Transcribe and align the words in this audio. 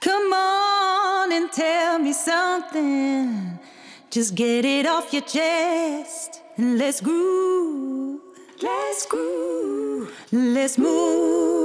Come 0.00 0.32
on 0.32 1.32
and 1.32 1.50
tell 1.50 1.98
me 1.98 2.12
something. 2.12 3.58
Just 4.10 4.36
get 4.36 4.64
it 4.64 4.86
off 4.86 5.12
your 5.12 5.22
chest 5.22 6.40
and 6.56 6.78
let's 6.78 7.00
groove. 7.00 8.20
Let's 8.62 9.06
groove. 9.06 10.12
Let's 10.30 10.76
move. 10.78 11.58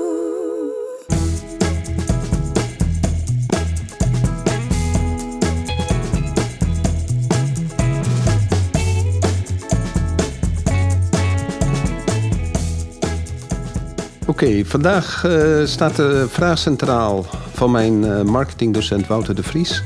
Oké, 14.25 14.65
vandaag 14.65 15.23
uh, 15.25 15.65
staat 15.65 15.95
de 15.95 16.25
vraag 16.29 16.57
centraal 16.57 17.25
van 17.63 17.71
mijn 17.71 18.03
uh, 18.03 18.21
marketingdocent 18.21 19.07
Wouter 19.07 19.35
de 19.35 19.43
Vries. 19.43 19.83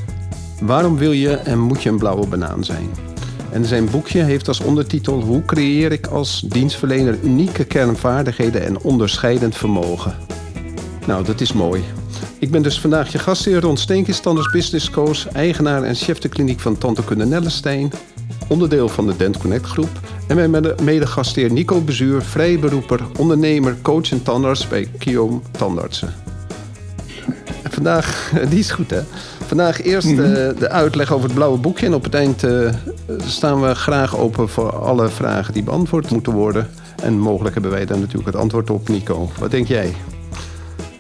Waarom 0.62 0.98
wil 0.98 1.12
je 1.12 1.30
en 1.30 1.60
moet 1.60 1.84
je 1.84 1.90
een 1.90 1.98
blauwe 1.98 2.28
banaan 2.28 2.64
zijn? 2.64 2.90
En 3.52 3.66
zijn 3.66 3.90
boekje 3.90 4.24
heeft 4.24 4.48
als 4.48 4.60
ondertitel 4.60 5.22
Hoe 5.22 5.46
creëer 5.46 5.92
ik 5.92 6.08
als 6.08 6.42
dienstverlener 6.48 7.20
unieke 7.24 7.64
kernvaardigheden 7.64 8.66
en 8.66 8.80
onderscheidend 8.80 9.56
vermogen? 9.56 10.16
Nou, 11.08 11.24
dat 11.24 11.42
is 11.42 11.54
mooi. 11.54 11.84
Ik 12.40 12.52
ben 12.52 12.62
dus 12.62 12.80
vandaag 12.80 13.12
je 13.12 13.20
gastheer 13.20 13.62
Ron 13.62 13.78
Steenkist, 13.78 14.22
Tanders 14.22 14.52
Business 14.52 14.90
Coach, 14.90 15.28
eigenaar 15.28 15.84
en 15.84 15.96
chef 15.96 16.20
de 16.20 16.30
kliniek 16.30 16.60
van 16.60 16.78
Tante 16.78 17.04
Kunne 17.04 17.26
Nellestein, 17.26 17.92
onderdeel 18.48 18.90
van 18.90 19.08
de 19.08 19.16
Dent 19.16 19.38
Connect 19.38 19.66
groep 19.66 20.00
en 20.28 20.52
mijn 20.52 20.76
mede-gastheer 20.84 21.52
Nico 21.52 21.82
Bezuur, 21.82 22.22
vrijberoeper, 22.22 23.02
ondernemer, 23.18 23.76
coach 23.82 24.12
en 24.12 24.24
tandarts 24.24 24.68
bij 24.68 24.88
Kiom 24.98 25.42
Tandartsen. 25.52 26.27
Vandaag, 27.78 28.34
die 28.50 28.60
is 28.60 28.72
goed 28.72 28.90
hè? 28.90 29.02
Vandaag 29.46 29.82
eerst 29.82 30.08
mm 30.08 30.16
de 30.60 30.70
uitleg 30.70 31.12
over 31.12 31.26
het 31.26 31.34
blauwe 31.34 31.58
boekje. 31.58 31.86
En 31.86 31.94
op 31.94 32.04
het 32.04 32.14
eind 32.14 32.44
uh, 32.44 32.70
staan 33.26 33.62
we 33.62 33.76
graag 33.76 34.18
open 34.18 34.50
voor 34.50 34.72
alle 34.72 35.10
vragen 35.10 35.54
die 35.54 35.64
beantwoord 35.64 36.12
moeten 36.12 36.34
worden. 36.34 36.68
En 37.04 37.20
mogelijk 37.20 37.54
hebben 37.54 37.72
wij 37.72 37.86
daar 37.86 38.00
natuurlijk 38.00 38.26
het 38.26 38.36
antwoord 38.36 38.70
op, 38.70 38.90
Nico. 38.90 39.30
Wat 39.40 39.52
denk 39.52 39.68
jij? 39.68 39.94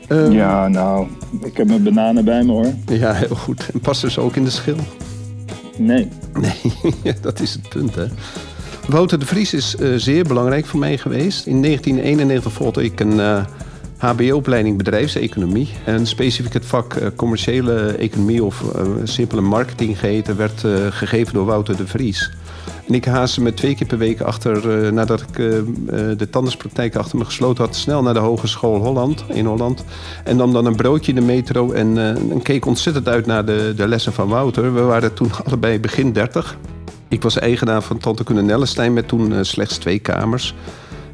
Um, 0.09 0.31
ja, 0.31 0.67
nou, 0.67 1.07
ik 1.43 1.57
heb 1.57 1.67
mijn 1.67 1.83
bananen 1.83 2.25
bij 2.25 2.43
me 2.43 2.51
hoor. 2.51 2.73
Ja, 2.85 3.13
heel 3.13 3.35
goed. 3.35 3.69
En 3.73 3.79
past 3.79 4.01
dus 4.01 4.17
ook 4.17 4.35
in 4.35 4.43
de 4.43 4.49
schil? 4.49 4.77
Nee. 5.77 6.09
Nee, 6.33 6.73
dat 7.21 7.39
is 7.39 7.53
het 7.53 7.69
punt 7.69 7.95
hè. 7.95 8.05
Wouter 8.87 9.19
de 9.19 9.25
Vries 9.25 9.53
is 9.53 9.75
uh, 9.79 9.93
zeer 9.95 10.23
belangrijk 10.23 10.65
voor 10.65 10.79
mij 10.79 10.97
geweest. 10.97 11.45
In 11.45 11.61
1991 11.61 12.53
volgde 12.53 12.83
ik 12.83 12.99
een 12.99 13.45
HBO-opleiding 13.97 14.77
bedrijfseconomie. 14.77 15.69
En 15.85 16.07
specifiek 16.07 16.53
het 16.53 16.65
vak 16.65 16.93
uh, 16.93 17.07
commerciële 17.15 17.91
economie 17.91 18.43
of 18.43 18.63
simpele 19.03 19.41
marketing 19.41 19.99
geheten 19.99 20.37
werd 20.37 20.63
gegeven 20.89 21.33
door 21.33 21.45
Wouter 21.45 21.77
de 21.77 21.87
Vries. 21.87 22.31
En 22.87 22.93
ik 22.93 23.05
haastte 23.05 23.41
me 23.41 23.53
twee 23.53 23.75
keer 23.75 23.87
per 23.87 23.97
week 23.97 24.21
achter, 24.21 24.93
nadat 24.93 25.21
ik 25.21 25.35
de 26.17 26.27
tandartspraktijk 26.29 26.95
achter 26.95 27.17
me 27.17 27.25
gesloten 27.25 27.63
had, 27.63 27.75
snel 27.75 28.01
naar 28.01 28.13
de 28.13 28.19
Hogeschool 28.19 28.75
Holland 28.75 29.23
in 29.27 29.45
Holland. 29.45 29.83
En 30.23 30.37
nam 30.37 30.53
dan 30.53 30.65
een 30.65 30.75
broodje 30.75 31.11
in 31.11 31.19
de 31.19 31.25
metro 31.25 31.71
en, 31.71 31.97
en 32.31 32.41
keek 32.41 32.65
ontzettend 32.65 33.07
uit 33.07 33.25
naar 33.25 33.45
de, 33.45 33.73
de 33.75 33.87
lessen 33.87 34.13
van 34.13 34.27
Wouter. 34.27 34.73
We 34.73 34.81
waren 34.81 35.13
toen 35.13 35.31
allebei 35.45 35.79
begin 35.79 36.11
30. 36.11 36.57
Ik 37.07 37.21
was 37.21 37.39
eigenaar 37.39 37.81
van 37.81 37.97
Tante 37.97 38.23
Kunne 38.23 38.41
Nellestein 38.41 38.93
met 38.93 39.07
toen 39.07 39.45
slechts 39.45 39.77
twee 39.77 39.99
kamers. 39.99 40.55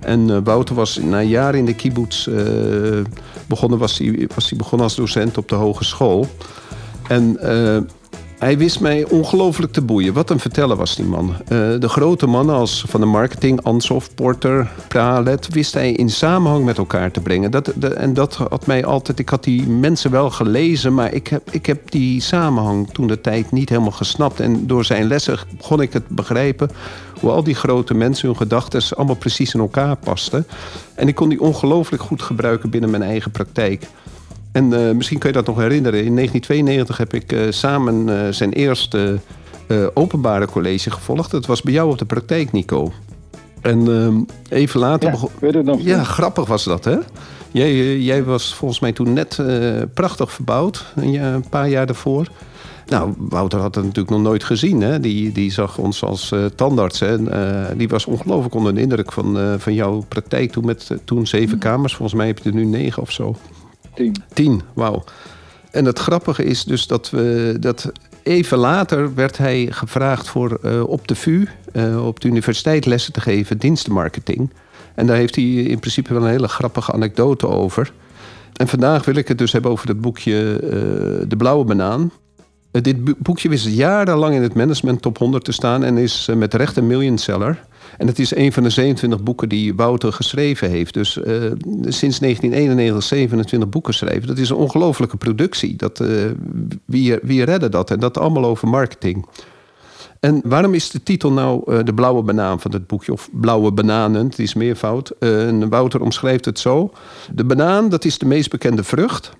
En 0.05 0.29
uh, 0.29 0.37
Wouter 0.43 0.75
was 0.75 0.97
na 0.97 1.21
jaren 1.21 1.59
in 1.59 1.65
de 1.65 1.75
kibbutz 1.75 2.27
uh, 2.27 3.01
begonnen, 3.45 3.79
was 3.79 3.97
hij 3.97 4.27
was 4.35 4.51
begonnen 4.51 4.87
als 4.87 4.95
docent 4.95 5.37
op 5.37 5.49
de 5.49 5.55
hogeschool. 5.55 6.27
En 7.07 7.37
hij 8.43 8.57
wist 8.57 8.79
mij 8.79 9.05
ongelooflijk 9.05 9.71
te 9.71 9.81
boeien. 9.81 10.13
Wat 10.13 10.29
een 10.29 10.39
verteller 10.39 10.75
was 10.77 10.95
die 10.95 11.05
man. 11.05 11.29
Uh, 11.29 11.39
de 11.79 11.89
grote 11.89 12.27
mannen 12.27 12.55
als 12.55 12.85
van 12.87 12.99
de 12.99 13.05
marketing, 13.05 13.61
Ansoff, 13.61 14.13
Porter, 14.15 14.71
Pralet... 14.87 15.47
wist 15.53 15.73
hij 15.73 15.91
in 15.91 16.09
samenhang 16.09 16.65
met 16.65 16.77
elkaar 16.77 17.11
te 17.11 17.19
brengen. 17.19 17.51
Dat, 17.51 17.73
de, 17.75 17.87
en 17.87 18.13
dat 18.13 18.35
had 18.35 18.65
mij 18.65 18.85
altijd... 18.85 19.19
Ik 19.19 19.29
had 19.29 19.43
die 19.43 19.67
mensen 19.67 20.11
wel 20.11 20.29
gelezen, 20.29 20.93
maar 20.93 21.13
ik 21.13 21.27
heb, 21.27 21.51
ik 21.51 21.65
heb 21.65 21.91
die 21.91 22.21
samenhang 22.21 22.89
toen 22.91 23.07
de 23.07 23.21
tijd 23.21 23.51
niet 23.51 23.69
helemaal 23.69 23.91
gesnapt. 23.91 24.39
En 24.39 24.67
door 24.67 24.85
zijn 24.85 25.07
lessen 25.07 25.37
begon 25.57 25.81
ik 25.81 25.93
het 25.93 26.07
begrijpen... 26.07 26.69
hoe 27.19 27.31
al 27.31 27.43
die 27.43 27.55
grote 27.55 27.93
mensen, 27.93 28.27
hun 28.27 28.37
gedachten... 28.37 28.81
allemaal 28.97 29.15
precies 29.15 29.53
in 29.53 29.59
elkaar 29.59 29.95
pasten. 29.95 30.47
En 30.95 31.07
ik 31.07 31.15
kon 31.15 31.29
die 31.29 31.41
ongelooflijk 31.41 32.03
goed 32.03 32.21
gebruiken 32.21 32.69
binnen 32.69 32.89
mijn 32.89 33.03
eigen 33.03 33.31
praktijk... 33.31 33.87
En 34.53 34.71
uh, 34.73 34.91
misschien 34.91 35.17
kun 35.17 35.29
je 35.29 35.35
dat 35.35 35.45
nog 35.45 35.57
herinneren. 35.57 36.03
In 36.03 36.15
1992 36.15 36.97
heb 36.97 37.13
ik 37.13 37.31
uh, 37.31 37.51
samen 37.51 38.07
uh, 38.07 38.27
zijn 38.29 38.53
eerste 38.53 39.19
openbare 39.93 40.45
college 40.45 40.91
gevolgd. 40.91 41.31
Dat 41.31 41.45
was 41.45 41.61
bij 41.61 41.73
jou 41.73 41.91
op 41.91 41.97
de 41.97 42.05
praktijk, 42.05 42.51
Nico. 42.51 42.91
En 43.61 43.79
ehm, 43.87 44.15
even 44.49 44.79
later... 44.79 45.11
Ja, 45.11 45.17
weet 45.39 45.53
het 45.53 45.65
nog 45.65 45.81
ja, 45.81 46.03
grappig 46.03 46.45
was 46.45 46.63
dat, 46.63 46.85
hè? 46.85 46.97
Jij, 47.51 47.97
jij 47.99 48.23
was 48.23 48.53
volgens 48.53 48.79
mij 48.79 48.91
toen 48.91 49.13
net 49.13 49.41
prachtig 49.93 50.31
verbouwd. 50.31 50.85
Een 50.95 51.45
paar 51.49 51.69
jaar 51.69 51.85
daarvoor. 51.85 52.27
Nou, 52.87 53.13
Wouter 53.17 53.59
had 53.59 53.75
het 53.75 53.83
natuurlijk 53.83 54.15
nog 54.15 54.21
nooit 54.21 54.43
gezien. 54.43 54.81
Hè? 54.81 54.99
Die, 54.99 55.31
die 55.31 55.51
zag 55.51 55.77
ons 55.77 56.03
als 56.03 56.33
tandarts. 56.55 56.99
Hè? 56.99 57.17
Uh, 57.17 57.77
die 57.77 57.87
was 57.87 58.05
ongelooflijk 58.05 58.55
onder 58.55 58.75
de 58.75 58.81
indruk 58.81 59.11
van, 59.11 59.59
van 59.59 59.73
jouw 59.73 60.03
praktijk 60.07 60.51
toen 60.51 60.65
met 60.65 60.91
toen 61.03 61.27
zeven 61.27 61.57
kamers. 61.57 61.95
Volgens 61.95 62.17
mij 62.17 62.27
heb 62.27 62.39
je 62.39 62.49
er 62.49 62.55
nu 62.55 62.65
negen 62.65 63.01
of 63.01 63.11
zo. 63.11 63.35
Tien. 63.95 64.15
Tien, 64.33 64.61
wauw. 64.73 65.03
En 65.71 65.85
het 65.85 65.99
grappige 65.99 66.43
is 66.43 66.63
dus 66.63 66.87
dat 66.87 67.09
we 67.09 67.57
dat 67.59 67.91
even 68.23 68.57
later 68.57 69.15
werd 69.15 69.37
hij 69.37 69.67
gevraagd 69.69 70.27
voor 70.27 70.59
uh, 70.65 70.83
op 70.83 71.07
de 71.07 71.15
VU, 71.15 71.45
uh, 71.73 72.05
op 72.05 72.19
de 72.19 72.27
universiteit 72.27 72.85
lessen 72.85 73.13
te 73.13 73.21
geven, 73.21 73.57
dienstenmarketing. 73.57 74.53
En 74.95 75.07
daar 75.07 75.15
heeft 75.15 75.35
hij 75.35 75.45
in 75.45 75.79
principe 75.79 76.13
wel 76.13 76.23
een 76.23 76.29
hele 76.29 76.47
grappige 76.47 76.91
anekdote 76.91 77.47
over. 77.47 77.93
En 78.53 78.67
vandaag 78.67 79.05
wil 79.05 79.15
ik 79.15 79.27
het 79.27 79.37
dus 79.37 79.51
hebben 79.51 79.71
over 79.71 79.87
het 79.87 80.01
boekje 80.01 80.59
uh, 80.63 80.69
De 81.27 81.37
Blauwe 81.37 81.65
Banaan. 81.65 82.11
dit 82.71 83.19
boekje 83.19 83.49
wist 83.49 83.67
jarenlang 83.67 84.35
in 84.35 84.41
het 84.41 84.53
management 84.53 85.01
top 85.01 85.17
100 85.17 85.45
te 85.45 85.51
staan 85.51 85.83
en 85.83 85.97
is 85.97 86.29
met 86.35 86.53
recht 86.53 86.77
een 86.77 86.87
millionseller. 86.87 87.63
En 87.97 88.07
het 88.07 88.19
is 88.19 88.35
een 88.35 88.53
van 88.53 88.63
de 88.63 88.69
27 88.69 89.23
boeken 89.23 89.49
die 89.49 89.75
Wouter 89.75 90.13
geschreven 90.13 90.69
heeft. 90.69 90.93
Dus 90.93 91.17
uh, 91.17 91.23
sinds 91.81 92.19
1991 92.19 93.03
27 93.03 93.69
boeken 93.69 93.93
schrijven. 93.93 94.27
Dat 94.27 94.37
is 94.37 94.49
een 94.49 94.55
ongelofelijke 94.55 95.17
productie. 95.17 95.75
Dat, 95.75 95.99
uh, 95.99 96.09
wie, 96.85 97.17
wie 97.21 97.43
redde 97.43 97.69
dat? 97.69 97.91
En 97.91 97.99
dat 97.99 98.17
allemaal 98.17 98.45
over 98.45 98.67
marketing. 98.67 99.25
En 100.19 100.41
waarom 100.43 100.73
is 100.73 100.89
de 100.89 101.03
titel 101.03 101.31
nou 101.31 101.73
uh, 101.73 101.79
de 101.83 101.93
blauwe 101.93 102.23
banaan 102.23 102.59
van 102.59 102.71
het 102.71 102.87
boekje? 102.87 103.11
Of 103.11 103.29
blauwe 103.31 103.71
bananen, 103.71 104.25
het 104.25 104.39
is 104.39 104.53
meervoud. 104.53 105.11
Uh, 105.19 105.63
Wouter 105.69 106.01
omschrijft 106.01 106.45
het 106.45 106.59
zo. 106.59 106.91
De 107.33 107.45
banaan, 107.45 107.89
dat 107.89 108.05
is 108.05 108.17
de 108.17 108.25
meest 108.25 108.49
bekende 108.49 108.83
vrucht. 108.83 109.31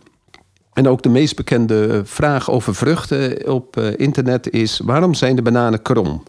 En 0.74 0.88
ook 0.88 1.02
de 1.02 1.10
meest 1.10 1.36
bekende 1.36 2.02
vraag 2.06 2.52
over 2.52 2.76
vruchten 2.76 3.52
op 3.52 3.78
internet 3.78 4.50
is... 4.50 4.80
waarom 4.84 5.14
zijn 5.14 5.36
de 5.36 5.42
bananen 5.42 5.82
krom? 5.82 6.24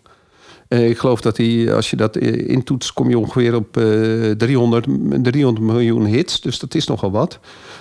Uh, 0.74 0.88
ik 0.88 0.98
geloof 0.98 1.20
dat 1.20 1.36
hij, 1.36 1.74
als 1.74 1.90
je 1.90 1.96
dat 1.96 2.16
intoetst, 2.16 2.92
kom 2.92 3.08
je 3.08 3.18
ongeveer 3.18 3.54
op 3.54 3.76
uh, 3.76 4.30
300, 4.30 4.86
300 5.22 5.66
miljoen 5.66 6.04
hits. 6.04 6.40
Dus 6.40 6.58
dat 6.58 6.74
is 6.74 6.86
nogal 6.86 7.10
wat. 7.10 7.38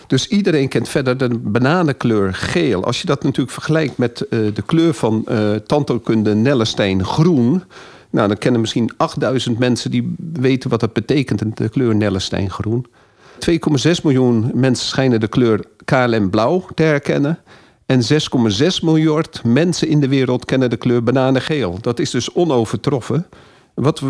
Dus 0.07 0.27
iedereen 0.27 0.67
kent 0.67 0.89
verder 0.89 1.17
de 1.17 1.37
bananenkleur 1.37 2.33
geel. 2.33 2.83
Als 2.83 3.01
je 3.01 3.05
dat 3.05 3.23
natuurlijk 3.23 3.53
vergelijkt 3.53 3.97
met 3.97 4.25
de 4.29 4.63
kleur 4.65 4.93
van 4.93 5.27
tandheelkunde 5.65 6.35
Nellestein 6.35 7.05
groen. 7.05 7.63
Nou, 8.09 8.27
dan 8.27 8.37
kennen 8.37 8.61
misschien 8.61 8.91
8000 8.97 9.59
mensen 9.59 9.91
die 9.91 10.15
weten 10.33 10.69
wat 10.69 10.79
dat 10.79 10.93
betekent, 10.93 11.57
de 11.57 11.69
kleur 11.69 11.95
Nellestein 11.95 12.49
groen. 12.49 12.85
2,6 13.49 13.57
miljoen 14.03 14.51
mensen 14.53 14.87
schijnen 14.87 15.19
de 15.19 15.27
kleur 15.27 15.65
KLM 15.85 16.29
blauw 16.29 16.65
te 16.75 16.83
herkennen. 16.83 17.39
En 17.93 18.01
6,6 18.01 18.83
miljard 18.83 19.43
mensen 19.43 19.87
in 19.87 19.99
de 19.99 20.07
wereld 20.07 20.45
kennen 20.45 20.69
de 20.69 20.77
kleur 20.77 21.03
bananengeel. 21.03 21.77
Dat 21.81 21.99
is 21.99 22.09
dus 22.09 22.31
onovertroffen. 22.33 23.25
Wat, 23.73 24.01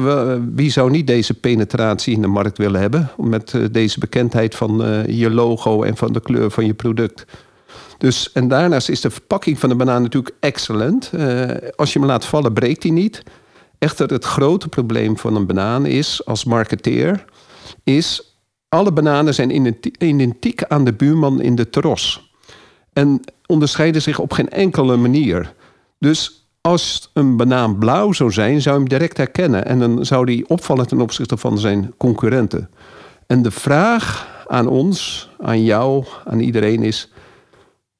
wie 0.55 0.71
zou 0.71 0.91
niet 0.91 1.07
deze 1.07 1.33
penetratie 1.33 2.13
in 2.13 2.21
de 2.21 2.27
markt 2.27 2.57
willen 2.57 2.81
hebben? 2.81 3.11
Met 3.17 3.53
eh, 3.53 3.61
deze 3.71 3.99
bekendheid 3.99 4.55
van 4.55 4.85
uh, 4.85 5.05
je 5.07 5.29
logo 5.29 5.83
en 5.83 5.97
van 5.97 6.13
de 6.13 6.21
kleur 6.21 6.51
van 6.51 6.65
je 6.65 6.73
product. 6.73 7.25
Dus, 7.97 8.31
en 8.31 8.47
daarnaast 8.47 8.89
is 8.89 9.01
de 9.01 9.09
verpakking 9.09 9.59
van 9.59 9.69
de 9.69 9.75
banaan 9.75 10.01
natuurlijk 10.01 10.35
excellent. 10.39 11.11
Als 11.75 11.93
je 11.93 11.99
hem 11.99 12.07
laat 12.07 12.25
vallen, 12.25 12.53
breekt 12.53 12.83
hij 12.83 12.91
niet. 12.91 13.23
Echter, 13.79 14.09
het 14.09 14.25
grote 14.25 14.67
probleem 14.67 15.17
van 15.17 15.35
een 15.35 15.45
banaan 15.45 15.85
is, 15.85 16.25
als 16.25 16.43
marketeer, 16.43 17.25
is... 17.83 18.37
alle 18.69 18.91
bananen 18.91 19.33
zijn 19.33 19.79
identiek 19.97 20.63
aan 20.63 20.85
de 20.85 20.93
buurman 20.93 21.41
in 21.41 21.55
de 21.55 21.69
tros. 21.69 22.31
En 22.93 23.21
onderscheiden 23.45 24.01
zich 24.01 24.19
op 24.19 24.31
geen 24.31 24.49
enkele 24.49 24.97
manier. 24.97 25.53
Dus 25.99 26.47
als 26.61 27.09
een 27.13 27.37
banaan 27.37 27.77
blauw 27.77 28.11
zou 28.11 28.31
zijn, 28.31 28.61
zou 28.61 28.75
je 28.75 28.81
hem 28.81 28.89
direct 28.89 29.17
herkennen. 29.17 29.65
En 29.65 29.79
dan 29.79 30.05
zou 30.05 30.25
die 30.25 30.49
opvallen 30.49 30.87
ten 30.87 31.01
opzichte 31.01 31.37
van 31.37 31.57
zijn 31.57 31.93
concurrenten. 31.97 32.69
En 33.27 33.41
de 33.41 33.51
vraag 33.51 34.27
aan 34.47 34.67
ons, 34.67 35.29
aan 35.39 35.63
jou, 35.63 36.05
aan 36.25 36.39
iedereen 36.39 36.83
is: 36.83 37.11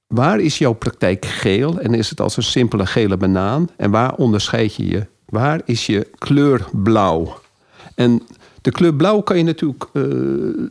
waar 0.08 0.40
is 0.40 0.58
jouw 0.58 0.74
praktijk 0.74 1.26
geel 1.26 1.80
en 1.80 1.94
is 1.94 2.10
het 2.10 2.22
als 2.22 2.38
een 2.38 2.44
simpele 2.44 2.86
gele 2.86 3.18
banaan? 3.18 3.70
En 3.78 3.92
waar 3.92 4.16
onderscheid 4.16 4.76
je 4.76 4.88
je? 4.88 5.06
Waar 5.26 5.62
is 5.66 5.86
je 5.86 6.08
kleur 6.18 6.68
blauw? 6.72 7.40
En 7.96 8.22
de 8.62 8.72
kleur 8.72 8.94
blauw 8.96 9.22
kan 9.22 9.38
je 9.38 9.44
natuurlijk 9.44 9.86
uh, 9.94 10.68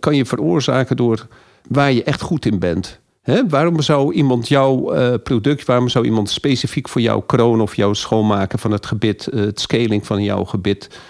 kan 0.00 0.16
je 0.16 0.24
veroorzaken 0.24 0.96
door 0.96 1.26
waar 1.68 1.92
je 1.92 2.04
echt 2.04 2.20
goed 2.20 2.46
in 2.46 2.58
bent. 2.58 3.00
Waarom 3.48 3.80
zou 3.80 4.12
iemand 4.12 4.48
jouw 4.48 4.94
uh, 4.96 5.14
product, 5.22 5.66
waarom 5.66 5.88
zou 5.88 6.04
iemand 6.04 6.30
specifiek 6.30 6.88
voor 6.88 7.00
jouw 7.00 7.20
kroon 7.20 7.60
of 7.60 7.76
jouw 7.76 7.92
schoonmaken 7.92 8.58
van 8.58 8.70
het 8.70 8.86
gebit, 8.86 9.28
uh, 9.32 9.40
het 9.40 9.60
scaling 9.60 10.06
van 10.06 10.22
jouw 10.22 10.44
gebit, 10.44 11.00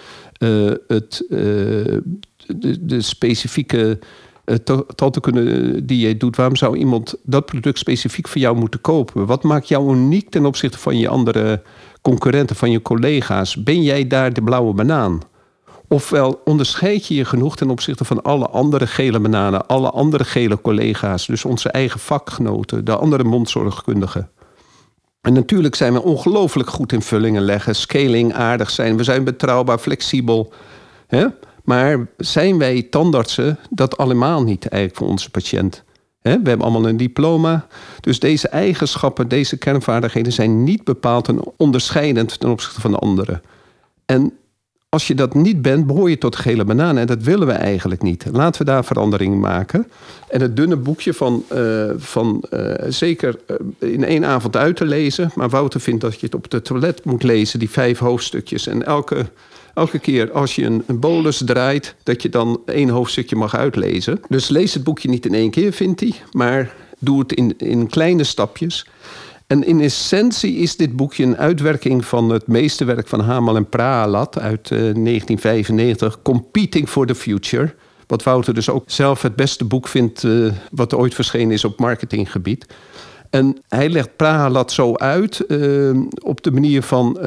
het, 0.86 1.24
de, 1.28 2.78
de, 2.80 3.00
specifieke 3.00 3.98
tante 4.94 5.20
kunnen 5.20 5.86
die 5.86 6.06
je 6.06 6.16
doet, 6.16 6.36
waarom 6.36 6.56
zou 6.56 6.76
iemand 6.76 7.14
dat 7.22 7.46
product 7.46 7.78
specifiek 7.78 8.28
voor 8.28 8.40
jou 8.40 8.56
moeten 8.56 8.80
kopen? 8.80 9.26
Wat 9.26 9.42
maakt 9.42 9.68
jou 9.68 9.96
uniek 9.96 10.30
ten 10.30 10.46
opzichte 10.46 10.78
van 10.78 10.98
je 10.98 11.08
andere 11.08 11.62
concurrenten, 12.00 12.56
van 12.56 12.70
je 12.70 12.82
collega's? 12.82 13.62
Ben 13.62 13.82
jij 13.82 14.06
daar 14.06 14.32
de 14.32 14.42
blauwe 14.42 14.72
banaan? 14.72 15.20
Ofwel 15.92 16.40
onderscheid 16.44 17.06
je 17.06 17.14
je 17.14 17.24
genoeg 17.24 17.56
ten 17.56 17.70
opzichte 17.70 18.04
van 18.04 18.22
alle 18.22 18.46
andere 18.46 18.86
gele 18.86 19.20
bananen, 19.20 19.66
alle 19.66 19.90
andere 19.90 20.24
gele 20.24 20.60
collega's, 20.60 21.26
dus 21.26 21.44
onze 21.44 21.68
eigen 21.68 22.00
vakgenoten, 22.00 22.84
de 22.84 22.96
andere 22.96 23.24
mondzorgkundigen. 23.24 24.30
En 25.20 25.32
natuurlijk 25.32 25.74
zijn 25.74 25.92
we 25.92 26.02
ongelooflijk 26.02 26.68
goed 26.68 26.92
in 26.92 27.02
vullingen 27.02 27.42
leggen, 27.42 27.74
scaling 27.74 28.34
aardig 28.34 28.70
zijn, 28.70 28.96
we 28.96 29.04
zijn 29.04 29.24
betrouwbaar, 29.24 29.78
flexibel. 29.78 30.52
Hè? 31.06 31.26
Maar 31.64 32.06
zijn 32.16 32.58
wij 32.58 32.82
tandartsen 32.82 33.58
dat 33.70 33.96
allemaal 33.96 34.42
niet 34.42 34.68
eigenlijk 34.68 35.02
voor 35.02 35.10
onze 35.10 35.30
patiënt? 35.30 35.84
We 36.22 36.30
hebben 36.30 36.60
allemaal 36.60 36.88
een 36.88 36.96
diploma. 36.96 37.66
Dus 38.00 38.18
deze 38.18 38.48
eigenschappen, 38.48 39.28
deze 39.28 39.56
kernvaardigheden 39.56 40.32
zijn 40.32 40.64
niet 40.64 40.84
bepaald 40.84 41.28
en 41.28 41.40
onderscheidend 41.56 42.40
ten 42.40 42.50
opzichte 42.50 42.80
van 42.80 42.90
de 42.90 42.98
anderen. 42.98 43.42
En 44.06 44.32
als 44.94 45.06
je 45.06 45.14
dat 45.14 45.34
niet 45.34 45.62
bent, 45.62 45.86
behoor 45.86 46.10
je 46.10 46.18
tot 46.18 46.36
gele 46.36 46.64
bananen. 46.64 47.00
En 47.00 47.06
dat 47.06 47.22
willen 47.22 47.46
we 47.46 47.52
eigenlijk 47.52 48.02
niet. 48.02 48.26
Laten 48.32 48.64
we 48.64 48.70
daar 48.70 48.84
verandering 48.84 49.40
maken. 49.40 49.86
En 50.28 50.40
het 50.40 50.56
dunne 50.56 50.76
boekje 50.76 51.14
van, 51.14 51.44
uh, 51.52 51.90
van 51.96 52.44
uh, 52.50 52.74
zeker 52.88 53.38
uh, 53.46 53.92
in 53.92 54.04
één 54.04 54.24
avond 54.24 54.56
uit 54.56 54.76
te 54.76 54.84
lezen. 54.84 55.30
Maar 55.34 55.48
Wouter 55.48 55.80
vindt 55.80 56.00
dat 56.00 56.20
je 56.20 56.26
het 56.26 56.34
op 56.34 56.50
de 56.50 56.62
toilet 56.62 57.04
moet 57.04 57.22
lezen, 57.22 57.58
die 57.58 57.70
vijf 57.70 57.98
hoofdstukjes. 57.98 58.66
En 58.66 58.86
elke, 58.86 59.26
elke 59.74 59.98
keer 59.98 60.32
als 60.32 60.54
je 60.54 60.64
een, 60.64 60.82
een 60.86 61.00
bolus 61.00 61.42
draait, 61.44 61.94
dat 62.02 62.22
je 62.22 62.28
dan 62.28 62.60
één 62.66 62.88
hoofdstukje 62.88 63.36
mag 63.36 63.56
uitlezen. 63.56 64.20
Dus 64.28 64.48
lees 64.48 64.74
het 64.74 64.84
boekje 64.84 65.08
niet 65.08 65.26
in 65.26 65.34
één 65.34 65.50
keer, 65.50 65.72
vindt 65.72 66.00
hij. 66.00 66.14
Maar 66.32 66.74
doe 66.98 67.18
het 67.18 67.32
in, 67.32 67.54
in 67.58 67.86
kleine 67.86 68.24
stapjes. 68.24 68.86
En 69.46 69.64
in 69.64 69.80
essentie 69.80 70.56
is 70.56 70.76
dit 70.76 70.96
boekje 70.96 71.24
een 71.24 71.36
uitwerking 71.36 72.04
van 72.04 72.28
het 72.28 72.46
meesterwerk 72.46 73.08
van 73.08 73.20
Hamal 73.20 73.56
en 73.56 73.68
Pralat 73.68 74.38
uit 74.38 74.68
1995, 74.68 76.14
eh, 76.14 76.22
Competing 76.22 76.88
for 76.88 77.06
the 77.06 77.14
Future. 77.14 77.74
Wat 78.06 78.22
Wouter 78.22 78.54
dus 78.54 78.70
ook 78.70 78.84
zelf 78.86 79.22
het 79.22 79.36
beste 79.36 79.64
boek 79.64 79.88
vindt 79.88 80.22
uh, 80.22 80.52
wat 80.70 80.94
ooit 80.94 81.14
verschenen 81.14 81.52
is 81.52 81.64
op 81.64 81.78
marketinggebied. 81.78 82.66
En 83.30 83.56
hij 83.68 83.88
legt 83.88 84.16
Pralat 84.16 84.72
zo 84.72 84.94
uit 84.94 85.44
uh, 85.48 86.00
op 86.22 86.42
de 86.42 86.50
manier 86.50 86.82
van 86.82 87.18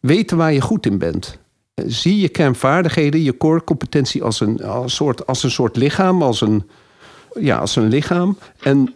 weten 0.00 0.36
waar 0.36 0.52
je 0.52 0.60
goed 0.60 0.86
in 0.86 0.98
bent. 0.98 1.38
Zie 1.74 2.20
je 2.20 2.28
kernvaardigheden, 2.28 3.22
je 3.22 3.36
core 3.36 3.64
competentie 3.64 4.22
als 4.22 4.40
een, 4.40 4.60
soort, 4.86 5.26
als 5.26 5.42
een 5.42 5.50
soort 5.50 5.76
lichaam, 5.76 6.22
als 6.22 6.40
een, 6.40 6.68
ja, 7.40 7.56
als 7.56 7.76
een 7.76 7.88
lichaam. 7.88 8.38
En 8.60 8.94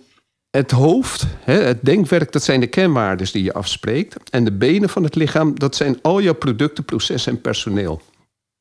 het 0.51 0.71
hoofd, 0.71 1.27
het 1.41 1.79
denkwerk, 1.83 2.33
dat 2.33 2.43
zijn 2.43 2.61
de 2.61 2.67
kenwaarden 2.67 3.33
die 3.33 3.43
je 3.43 3.53
afspreekt. 3.53 4.31
En 4.31 4.45
de 4.45 4.53
benen 4.53 4.89
van 4.89 5.03
het 5.03 5.15
lichaam, 5.15 5.59
dat 5.59 5.77
zijn 5.77 5.99
al 6.03 6.21
jouw 6.21 6.35
producten, 6.35 6.85
processen 6.85 7.33
en 7.33 7.41
personeel. 7.41 8.01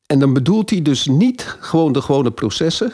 En 0.05 0.19
dan 0.19 0.33
bedoelt 0.33 0.69
hij 0.69 0.81
dus 0.81 1.05
niet 1.05 1.57
gewoon 1.59 1.93
de 1.93 2.01
gewone 2.01 2.31
processen. 2.31 2.91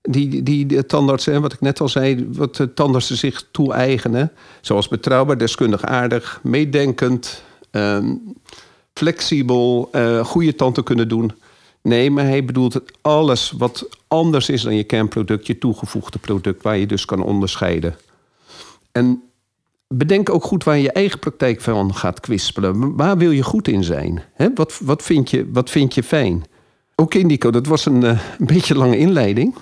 Die, 0.00 0.42
die 0.42 0.66
de 0.66 0.86
tandartsen, 0.86 1.42
wat 1.42 1.52
ik 1.52 1.60
net 1.60 1.80
al 1.80 1.88
zei, 1.88 2.28
wat 2.32 2.56
de 2.56 2.74
tandartsen 2.74 3.16
zich 3.16 3.48
toe-eigenen. 3.50 4.32
Zoals 4.60 4.88
betrouwbaar, 4.88 5.38
deskundig 5.38 5.82
aardig, 5.82 6.40
meedenkend, 6.42 7.42
ehm, 7.70 8.14
flexibel, 8.94 9.88
uh, 9.92 10.24
goede 10.24 10.54
tanden 10.54 10.84
kunnen 10.84 11.08
doen. 11.08 11.32
Nee, 11.82 12.10
maar 12.10 12.24
hij 12.24 12.44
bedoelt 12.44 12.80
alles 13.00 13.50
wat 13.50 13.88
anders 14.08 14.48
is 14.48 14.62
dan 14.62 14.76
je 14.76 14.84
kernproduct, 14.84 15.46
je 15.46 15.58
toegevoegde 15.58 16.18
product, 16.18 16.62
waar 16.62 16.76
je 16.76 16.86
dus 16.86 17.04
kan 17.04 17.22
onderscheiden. 17.22 17.96
En 18.94 19.22
bedenk 19.88 20.30
ook 20.30 20.44
goed 20.44 20.64
waar 20.64 20.78
je 20.78 20.92
eigen 20.92 21.18
praktijk 21.18 21.60
van 21.60 21.94
gaat 21.94 22.20
kwispelen. 22.20 22.96
Waar 22.96 23.18
wil 23.18 23.30
je 23.30 23.42
goed 23.42 23.68
in 23.68 23.84
zijn? 23.84 24.22
wat, 24.54 24.78
wat, 24.82 25.02
vind 25.02 25.30
je, 25.30 25.48
wat 25.52 25.70
vind 25.70 25.94
je 25.94 26.02
fijn? 26.02 26.44
Oké, 26.96 27.18
Nico, 27.18 27.50
dat 27.50 27.66
was 27.66 27.86
een, 27.86 28.02
uh, 28.04 28.20
een 28.38 28.46
beetje 28.46 28.74
lange 28.74 28.98
inleiding. 28.98 29.54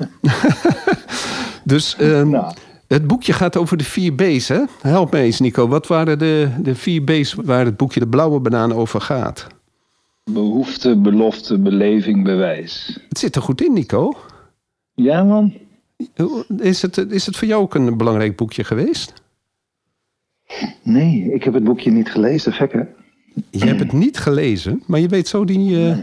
dus 1.64 1.96
uh, 2.00 2.23
nou. 2.23 2.55
het 2.87 3.06
boekje 3.06 3.32
gaat 3.32 3.56
over 3.56 3.76
de 3.76 3.84
vier 3.84 4.12
B's. 4.12 4.49
Hè? 4.49 4.61
Help 4.81 5.12
me 5.12 5.19
eens, 5.19 5.40
Nico. 5.40 5.69
Wat 5.69 5.87
waren 5.87 6.19
de, 6.19 6.49
de 6.58 6.75
vier 6.75 7.02
B's 7.02 7.35
waar 7.35 7.64
het 7.64 7.76
boekje 7.76 8.00
De 8.00 8.08
Blauwe 8.08 8.40
Banaan 8.40 8.73
over 8.73 9.00
gaat? 9.00 9.46
Behoefte, 10.25 10.96
belofte, 10.96 11.58
beleving, 11.58 12.25
bewijs. 12.25 12.99
Het 13.08 13.19
zit 13.19 13.37
er 13.37 13.43
goed 13.43 13.62
in, 13.62 13.73
Nico. 13.73 14.17
Ja, 14.94 15.23
man. 15.23 15.55
Is 16.58 16.82
het, 16.82 17.12
is 17.12 17.26
het 17.26 17.37
voor 17.37 17.49
jou 17.49 17.62
ook 17.62 17.75
een 17.75 17.96
belangrijk 17.96 18.37
boekje 18.37 18.64
geweest? 18.64 19.22
Nee, 20.82 21.32
ik 21.32 21.44
heb 21.44 21.54
het 21.54 21.64
boekje 21.64 21.90
niet 21.90 22.10
gelezen, 22.10 22.52
Vekke. 22.52 22.88
Je 23.50 23.64
hebt 23.64 23.81
het 23.81 23.93
niet 23.93 24.19
gelezen, 24.19 24.82
maar 24.87 25.00
je 25.00 25.08
weet 25.08 25.28
zo 25.28 25.44
die... 25.44 25.70
Uh... 25.70 25.96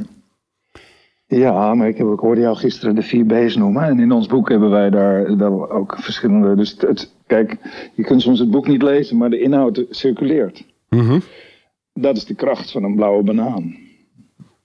Ja, 1.25 1.73
maar 1.73 1.87
ik, 1.87 1.97
heb, 1.97 2.07
ik 2.07 2.19
hoorde 2.19 2.41
jou 2.41 2.55
gisteren 2.55 2.95
de 2.95 3.01
vier 3.01 3.25
B's 3.25 3.55
noemen. 3.55 3.83
En 3.83 3.99
in 3.99 4.11
ons 4.11 4.27
boek 4.27 4.49
hebben 4.49 4.69
wij 4.69 4.89
daar 4.89 5.37
wel 5.37 5.71
ook 5.71 5.97
verschillende... 5.99 6.55
Dus 6.55 6.75
het, 6.77 7.11
kijk, 7.27 7.57
je 7.93 8.03
kunt 8.03 8.21
soms 8.21 8.39
het 8.39 8.51
boek 8.51 8.67
niet 8.67 8.81
lezen, 8.81 9.17
maar 9.17 9.29
de 9.29 9.39
inhoud 9.39 9.85
circuleert. 9.89 10.65
Mm 10.89 11.21
Dat 11.93 12.17
is 12.17 12.25
de 12.25 12.35
kracht 12.35 12.71
van 12.71 12.83
een 12.83 12.95
blauwe 12.95 13.23
banaan. 13.23 13.75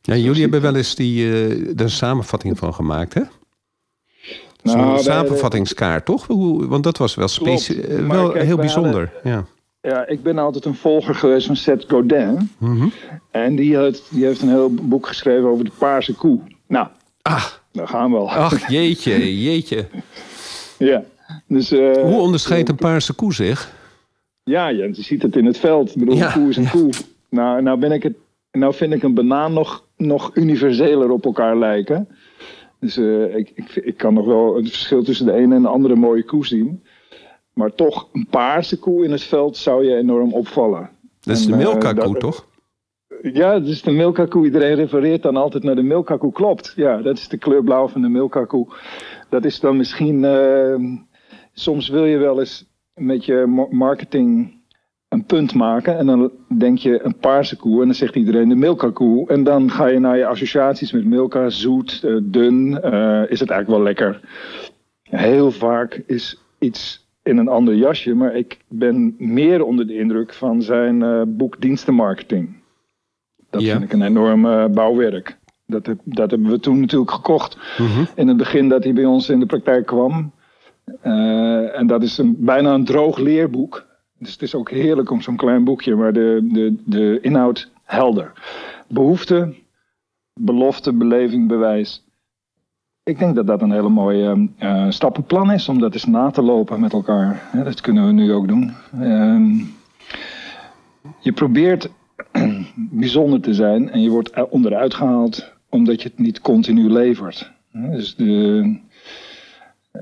Ja, 0.00 0.16
jullie 0.16 0.42
hebben 0.42 0.60
wel 0.60 0.74
eens 0.74 0.94
die, 0.94 1.26
uh, 1.26 1.76
de 1.76 1.88
samenvatting 1.88 2.58
van 2.58 2.74
gemaakt, 2.74 3.14
hè? 3.14 3.22
Zo'n 4.62 4.76
nou, 4.76 4.98
samenvattingskaart, 5.02 6.04
toch? 6.04 6.26
Want 6.66 6.84
dat 6.84 6.98
was 6.98 7.14
wel, 7.14 7.28
uh, 7.40 8.08
wel 8.08 8.32
heel 8.32 8.56
bijzonder. 8.56 9.12
ja. 9.22 9.44
Ja, 9.84 10.06
ik 10.06 10.22
ben 10.22 10.38
altijd 10.38 10.64
een 10.64 10.74
volger 10.74 11.14
geweest 11.14 11.46
van 11.46 11.56
Seth 11.56 11.84
Godin. 11.88 12.50
Mhm. 12.58 12.88
En 13.30 13.56
die, 13.56 13.76
had, 13.76 14.02
die 14.10 14.24
heeft 14.24 14.42
een 14.42 14.48
heel 14.48 14.74
boek 14.74 15.06
geschreven 15.06 15.48
over 15.48 15.64
de 15.64 15.70
paarse 15.78 16.14
koe. 16.14 16.40
Nou, 16.66 16.86
ah. 17.22 17.44
daar 17.72 17.88
gaan 17.88 18.10
we 18.10 18.16
al. 18.16 18.30
Ach, 18.30 18.68
jeetje, 18.68 19.42
jeetje. 19.42 19.86
ja. 20.78 21.04
Dus, 21.46 21.72
uh, 21.72 21.92
Hoe 21.92 22.20
onderscheidt 22.20 22.68
een 22.68 22.76
paarse 22.76 23.12
koe 23.12 23.34
zich? 23.34 23.72
Ja, 24.42 24.68
je 24.68 24.88
ziet 24.92 25.22
het 25.22 25.36
in 25.36 25.46
het 25.46 25.58
veld. 25.58 25.90
Ik 25.90 25.98
bedoel, 25.98 26.20
een 26.20 26.32
koe 26.32 26.48
is 26.48 26.56
een 26.56 26.70
koe. 26.70 26.90
Nou, 27.28 27.62
nou, 27.62 27.78
ben 27.78 27.92
ik 27.92 28.02
het, 28.02 28.16
nou 28.52 28.74
vind 28.74 28.92
ik 28.92 29.02
een 29.02 29.14
banaan 29.14 29.52
nog, 29.52 29.84
nog 29.96 30.30
universeler 30.34 31.10
op 31.10 31.24
elkaar 31.24 31.58
lijken. 31.58 32.08
Dus 32.80 32.98
uh, 32.98 33.36
ik, 33.36 33.52
ik, 33.54 33.70
ik 33.74 33.96
kan 33.96 34.14
nog 34.14 34.26
wel 34.26 34.56
het 34.56 34.68
verschil 34.68 35.02
tussen 35.02 35.26
de 35.26 35.32
ene 35.32 35.54
en 35.54 35.62
de 35.62 35.68
andere 35.68 35.94
mooie 35.94 36.24
koe 36.24 36.46
zien. 36.46 36.82
Maar 37.54 37.74
toch, 37.74 38.08
een 38.12 38.26
paarse 38.30 38.78
koe 38.78 39.04
in 39.04 39.10
het 39.10 39.22
veld 39.22 39.56
zou 39.56 39.84
je 39.84 39.96
enorm 39.96 40.32
opvallen. 40.32 40.90
Dat 41.20 41.36
is 41.36 41.46
de 41.46 41.56
Milka-koe, 41.56 42.14
uh, 42.14 42.20
toch? 42.20 42.46
Ja, 43.22 43.58
dat 43.58 43.68
is 43.68 43.82
de 43.82 43.90
Milka-koe. 43.90 44.44
Iedereen 44.44 44.74
refereert 44.74 45.22
dan 45.22 45.36
altijd 45.36 45.62
naar 45.62 45.74
de 45.74 45.82
Milka-koe. 45.82 46.32
Klopt, 46.32 46.72
ja, 46.76 47.02
dat 47.02 47.16
is 47.16 47.28
de 47.28 47.38
kleur 47.38 47.64
blauw 47.64 47.88
van 47.88 48.02
de 48.02 48.08
Milka-koe. 48.08 48.66
Dat 49.28 49.44
is 49.44 49.60
dan 49.60 49.76
misschien... 49.76 50.22
Uh, 50.22 50.98
soms 51.52 51.88
wil 51.88 52.04
je 52.04 52.16
wel 52.16 52.40
eens 52.40 52.66
met 52.94 53.24
je 53.24 53.66
marketing 53.70 54.62
een 55.08 55.24
punt 55.24 55.54
maken. 55.54 55.98
En 55.98 56.06
dan 56.06 56.30
denk 56.58 56.78
je 56.78 57.04
een 57.04 57.16
paarse 57.16 57.56
koe. 57.56 57.80
En 57.80 57.86
dan 57.86 57.94
zegt 57.94 58.16
iedereen 58.16 58.48
de 58.48 58.54
Milka-koe. 58.54 59.28
En 59.28 59.44
dan 59.44 59.70
ga 59.70 59.86
je 59.86 59.98
naar 59.98 60.16
je 60.16 60.26
associaties 60.26 60.92
met 60.92 61.04
Milka. 61.04 61.48
Zoet, 61.48 62.00
uh, 62.04 62.20
dun. 62.22 62.80
Uh, 62.84 63.22
is 63.28 63.40
het 63.40 63.50
eigenlijk 63.50 63.68
wel 63.68 63.82
lekker. 63.82 64.20
Heel 65.02 65.50
vaak 65.50 66.02
is 66.06 66.40
iets 66.58 67.03
in 67.24 67.36
een 67.36 67.48
ander 67.48 67.74
jasje. 67.74 68.14
Maar 68.14 68.36
ik 68.36 68.58
ben 68.68 69.14
meer 69.18 69.64
onder 69.64 69.86
de 69.86 69.98
indruk 69.98 70.34
van 70.34 70.62
zijn 70.62 71.00
uh, 71.00 71.22
boek 71.26 71.60
Dienstenmarketing. 71.60 72.62
Dat 73.50 73.62
vind 73.62 73.82
ik 73.82 73.92
een 73.92 74.02
enorm 74.02 74.46
uh, 74.46 74.66
bouwwerk. 74.66 75.38
Dat, 75.66 75.86
heb, 75.86 75.98
dat 76.04 76.30
hebben 76.30 76.50
we 76.50 76.60
toen 76.60 76.80
natuurlijk 76.80 77.10
gekocht. 77.10 77.56
Mhm. 77.78 78.04
In 78.14 78.28
het 78.28 78.36
begin 78.36 78.68
dat 78.68 78.84
hij 78.84 78.92
bij 78.92 79.04
ons 79.04 79.28
in 79.28 79.40
de 79.40 79.46
praktijk 79.46 79.86
kwam. 79.86 80.32
Uh, 81.04 81.78
en 81.78 81.86
dat 81.86 82.02
is 82.02 82.18
een, 82.18 82.36
bijna 82.38 82.74
een 82.74 82.84
droog 82.84 83.18
leerboek. 83.18 83.86
Dus 84.18 84.32
het 84.32 84.42
is 84.42 84.54
ook 84.54 84.70
heerlijk 84.70 85.10
om 85.10 85.20
zo'n 85.20 85.36
klein 85.36 85.64
boekje, 85.64 85.94
maar 85.94 86.12
de, 86.12 86.48
de, 86.52 86.74
de 86.84 87.18
inhoud 87.20 87.70
helder. 87.84 88.32
Behoefte, 88.88 89.54
belofte, 90.40 90.92
beleving, 90.92 91.48
bewijs. 91.48 92.03
Ik 93.04 93.18
denk 93.18 93.34
dat 93.34 93.46
dat 93.46 93.62
een 93.62 93.72
hele 93.72 93.88
mooie 93.88 94.48
uh, 94.58 94.90
stappenplan 94.90 95.52
is 95.52 95.68
om 95.68 95.78
dat 95.80 95.94
eens 95.94 96.04
na 96.04 96.30
te 96.30 96.42
lopen 96.42 96.80
met 96.80 96.92
elkaar. 96.92 97.50
dat 97.64 97.80
kunnen 97.80 98.06
we 98.06 98.12
nu 98.12 98.32
ook 98.32 98.48
doen. 98.48 98.72
Ehm, 99.00 99.56
je 101.20 101.32
probeert 101.32 101.90
bijzonder 102.74 103.40
te 103.40 103.54
zijn 103.54 103.90
en 103.90 104.02
je 104.02 104.10
wordt 104.10 104.48
onderuit 104.48 104.94
gehaald 104.94 105.52
omdat 105.68 106.02
je 106.02 106.08
het 106.08 106.18
niet 106.18 106.40
continu 106.40 106.90
levert. 106.90 107.52
Dus 107.72 108.14
de, 108.16 108.78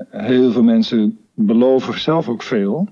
heel 0.09 0.51
veel 0.51 0.63
mensen 0.63 1.19
beloven 1.33 1.99
zelf 1.99 2.29
ook 2.29 2.43
veel, 2.43 2.87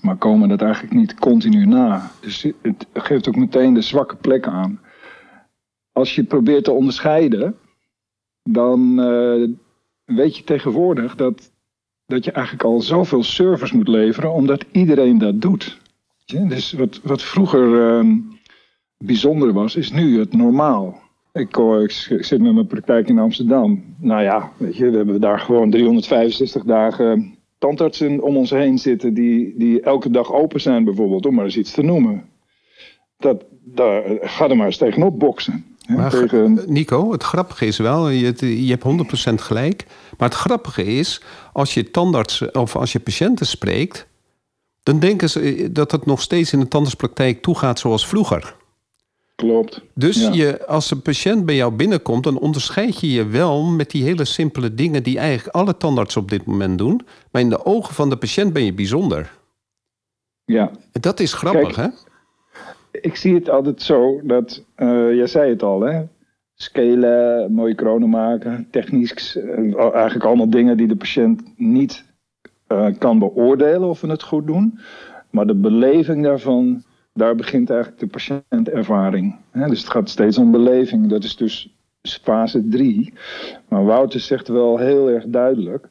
maar 0.00 0.16
komen 0.16 0.48
dat 0.48 0.62
eigenlijk 0.62 0.94
niet 0.94 1.14
continu 1.14 1.66
na. 1.66 2.10
Dus 2.20 2.42
het 2.62 2.86
geeft 2.92 3.28
ook 3.28 3.36
meteen 3.36 3.74
de 3.74 3.80
zwakke 3.80 4.16
plek 4.16 4.46
aan. 4.46 4.80
Als 5.92 6.14
je 6.14 6.24
probeert 6.24 6.64
te 6.64 6.72
onderscheiden, 6.72 7.56
dan 8.42 9.00
uh, 9.00 9.48
weet 10.04 10.36
je 10.36 10.44
tegenwoordig 10.44 11.14
dat, 11.14 11.52
dat 12.06 12.24
je 12.24 12.32
eigenlijk 12.32 12.64
al 12.64 12.80
zoveel 12.80 13.22
service 13.22 13.76
moet 13.76 13.88
leveren, 13.88 14.32
omdat 14.32 14.64
iedereen 14.72 15.18
dat 15.18 15.40
doet. 15.40 15.80
Dus 16.26 16.72
wat, 16.72 17.00
wat 17.02 17.22
vroeger 17.22 18.00
uh, 18.02 18.16
bijzonder 18.98 19.52
was, 19.52 19.76
is 19.76 19.92
nu 19.92 20.18
het 20.18 20.32
normaal. 20.32 21.00
Ik, 21.32 21.56
zit 22.20 22.40
met 22.40 22.54
mijn 22.54 22.66
praktijk 22.66 23.08
in 23.08 23.18
Amsterdam. 23.18 23.84
Nou 23.98 24.22
ja, 24.22 24.52
weet 24.56 24.76
je, 24.76 24.90
we 24.90 24.96
hebben 24.96 25.20
daar 25.20 25.40
gewoon 25.40 25.70
365 25.70 26.62
dagen 26.64 27.38
tandartsen 27.62 28.22
om 28.22 28.36
ons 28.36 28.50
heen 28.50 28.78
zitten 28.78 29.14
die, 29.14 29.54
die 29.56 29.80
elke 29.80 30.10
dag 30.10 30.32
open 30.32 30.60
zijn 30.60 30.84
bijvoorbeeld, 30.84 31.26
om 31.26 31.34
maar 31.34 31.44
eens 31.44 31.56
iets 31.56 31.72
te 31.72 31.82
noemen. 31.82 32.24
Dat, 33.18 33.44
daar, 33.64 34.02
ga 34.20 34.48
er 34.48 34.56
maar 34.56 34.66
eens 34.66 34.76
tegenop 34.76 35.18
boksen. 35.18 35.71
Maar 35.88 36.10
tegen... 36.10 36.62
Nico, 36.66 37.12
het 37.12 37.22
grappige 37.22 37.66
is 37.66 37.78
wel, 37.78 38.08
je, 38.08 38.66
je 38.66 38.78
hebt 38.78 39.30
100% 39.30 39.34
gelijk. 39.34 39.86
Maar 40.18 40.28
het 40.28 40.38
grappige 40.38 40.84
is, 40.84 41.22
als 41.52 41.74
je 41.74 41.90
tandarts 41.90 42.50
of 42.50 42.76
als 42.76 42.92
je 42.92 43.00
patiënten 43.00 43.46
spreekt, 43.46 44.06
dan 44.82 44.98
denken 44.98 45.30
ze 45.30 45.68
dat 45.72 45.90
het 45.90 46.06
nog 46.06 46.20
steeds 46.20 46.52
in 46.52 46.60
de 46.60 46.68
tandartspraktijk 46.68 47.42
toegaat 47.42 47.78
zoals 47.78 48.06
vroeger. 48.06 48.56
Klopt. 49.34 49.80
Dus 49.94 50.28
je, 50.32 50.66
als 50.66 50.90
een 50.90 51.02
patiënt 51.02 51.46
bij 51.46 51.54
jou 51.54 51.72
binnenkomt, 51.72 52.24
dan 52.24 52.38
onderscheid 52.38 53.00
je 53.00 53.10
je 53.10 53.26
wel 53.26 53.64
met 53.64 53.90
die 53.90 54.02
hele 54.02 54.24
simpele 54.24 54.74
dingen 54.74 55.02
die 55.02 55.18
eigenlijk 55.18 55.56
alle 55.56 55.76
tandartsen 55.76 56.20
op 56.20 56.30
dit 56.30 56.44
moment 56.44 56.78
doen. 56.78 57.00
Maar 57.30 57.42
in 57.42 57.48
de 57.48 57.64
ogen 57.64 57.94
van 57.94 58.10
de 58.10 58.16
patiënt 58.16 58.52
ben 58.52 58.64
je 58.64 58.72
bijzonder. 58.72 59.32
Ja. 60.44 60.70
Dat 60.92 61.20
is 61.20 61.32
grappig, 61.32 61.76
hè? 61.76 61.88
Ik 63.00 63.16
zie 63.16 63.34
het 63.34 63.48
altijd 63.48 63.82
zo 63.82 64.20
dat, 64.24 64.64
uh, 64.76 65.14
jij 65.14 65.26
zei 65.26 65.50
het 65.50 65.62
al, 65.62 65.80
hè? 65.80 66.02
Scalen, 66.54 67.52
mooie 67.52 67.74
kronen 67.74 68.08
maken, 68.08 68.66
technisch, 68.70 69.36
uh, 69.36 69.94
eigenlijk 69.94 70.24
allemaal 70.24 70.50
dingen 70.50 70.76
die 70.76 70.86
de 70.88 70.96
patiënt 70.96 71.42
niet 71.56 72.04
uh, 72.68 72.86
kan 72.98 73.18
beoordelen 73.18 73.88
of 73.88 74.00
we 74.00 74.08
het 74.08 74.22
goed 74.22 74.46
doen. 74.46 74.78
Maar 75.30 75.46
de 75.46 75.54
beleving 75.54 76.24
daarvan 76.24 76.84
daar 77.12 77.34
begint 77.34 77.70
eigenlijk 77.70 78.00
de 78.00 78.06
patiëntervaring. 78.06 79.36
Dus 79.52 79.80
het 79.80 79.90
gaat 79.90 80.10
steeds 80.10 80.38
om 80.38 80.50
beleving. 80.50 81.08
Dat 81.08 81.24
is 81.24 81.36
dus 81.36 81.74
fase 82.02 82.68
3. 82.68 83.12
Maar 83.68 83.84
Wouter 83.84 84.20
zegt 84.20 84.48
wel 84.48 84.78
heel 84.78 85.10
erg 85.10 85.24
duidelijk: 85.26 85.88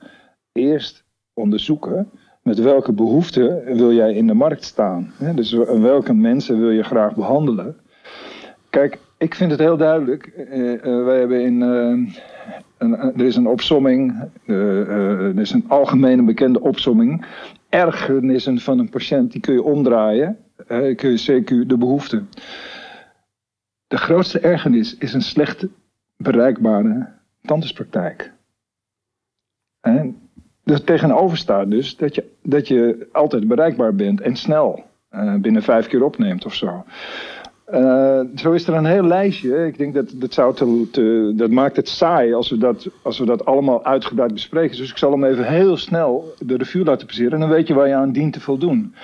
eerst 0.51 1.03
onderzoeken 1.33 2.09
met 2.41 2.59
welke 2.59 2.93
behoeften 2.93 3.63
wil 3.75 3.93
jij 3.93 4.13
in 4.13 4.27
de 4.27 4.33
markt 4.33 4.63
staan. 4.63 5.13
Dus 5.35 5.51
welke 5.51 6.13
mensen 6.13 6.59
wil 6.59 6.69
je 6.69 6.83
graag 6.83 7.15
behandelen. 7.15 7.77
Kijk, 8.69 8.99
ik 9.17 9.35
vind 9.35 9.51
het 9.51 9.59
heel 9.59 9.77
duidelijk. 9.77 10.31
Uh, 10.37 10.73
uh, 10.73 11.03
wij 11.05 11.19
hebben 11.19 11.41
in. 11.41 11.61
Een, 11.61 12.15
er 12.97 13.25
is 13.25 13.35
een 13.35 13.47
opsomming. 13.47 14.29
er 14.45 15.39
is 15.39 15.51
een 15.51 15.65
algemene 15.67 16.23
bekende 16.23 16.61
opsomming. 16.61 17.25
Ergernissen 17.69 18.59
van 18.59 18.79
een 18.79 18.89
patiënt 18.89 19.31
die 19.31 19.41
kun 19.41 19.53
je 19.53 19.63
omdraaien 19.63 20.37
kun 20.95 21.11
je 21.11 21.41
CQ 21.41 21.67
de 21.67 21.77
behoefte. 21.77 22.23
De 23.87 23.97
grootste 23.97 24.39
ergernis 24.39 24.97
is 24.97 25.13
een 25.13 25.21
slecht 25.21 25.67
bereikbare 26.17 27.07
tandartspraktijk. 27.41 28.33
En 29.79 30.20
er 30.63 30.83
tegenover 30.83 31.37
staat 31.37 31.69
dus 31.69 31.97
dat 31.97 32.15
je, 32.15 32.23
dat 32.43 32.67
je 32.67 33.07
altijd 33.11 33.47
bereikbaar 33.47 33.95
bent 33.95 34.21
en 34.21 34.35
snel. 34.35 34.83
Uh, 35.15 35.35
binnen 35.35 35.63
vijf 35.63 35.87
keer 35.87 36.03
opneemt 36.03 36.45
of 36.45 36.53
zo. 36.53 36.83
Uh, 37.73 38.19
zo 38.35 38.51
is 38.51 38.67
er 38.67 38.73
een 38.73 38.85
heel 38.85 39.03
lijstje. 39.03 39.65
Ik 39.65 39.77
denk 39.77 39.93
dat 39.93 40.11
dat, 40.15 40.33
zou 40.33 40.55
te, 40.55 40.87
te, 40.91 41.33
dat 41.35 41.49
maakt 41.49 41.75
het 41.75 41.89
saai 41.89 42.33
als 42.33 42.49
we, 42.49 42.57
dat, 42.57 42.87
als 43.03 43.19
we 43.19 43.25
dat 43.25 43.45
allemaal 43.45 43.85
uitgebreid 43.85 44.33
bespreken. 44.33 44.77
Dus 44.77 44.91
ik 44.91 44.97
zal 44.97 45.11
hem 45.11 45.23
even 45.23 45.47
heel 45.47 45.77
snel 45.77 46.33
de 46.39 46.57
review 46.57 46.85
laten 46.85 47.07
passeren. 47.07 47.31
En 47.31 47.39
dan 47.39 47.49
weet 47.49 47.67
je 47.67 47.73
waar 47.73 47.87
je 47.87 47.95
aan 47.95 48.11
dient 48.11 48.33
te 48.33 48.39
voldoen. 48.39 48.95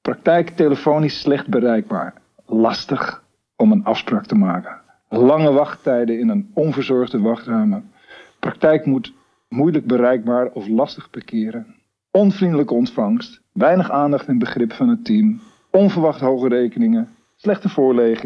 Praktijk 0.00 0.48
telefonisch 0.48 1.20
slecht 1.20 1.48
bereikbaar. 1.48 2.14
Lastig 2.46 3.22
om 3.56 3.72
een 3.72 3.84
afspraak 3.84 4.26
te 4.26 4.34
maken. 4.34 4.80
Lange 5.08 5.52
wachttijden 5.52 6.18
in 6.18 6.28
een 6.28 6.50
onverzorgde 6.54 7.20
wachtruimte. 7.20 7.80
Praktijk 8.38 8.86
moet 8.86 9.12
moeilijk 9.48 9.86
bereikbaar 9.86 10.46
of 10.46 10.68
lastig 10.68 11.10
parkeren. 11.10 11.74
Onvriendelijke 12.10 12.74
ontvangst. 12.74 13.40
Weinig 13.52 13.90
aandacht 13.90 14.26
en 14.26 14.38
begrip 14.38 14.72
van 14.72 14.88
het 14.88 15.04
team. 15.04 15.40
Onverwacht 15.70 16.20
hoge 16.20 16.48
rekeningen. 16.48 17.08
Slechte 17.36 17.68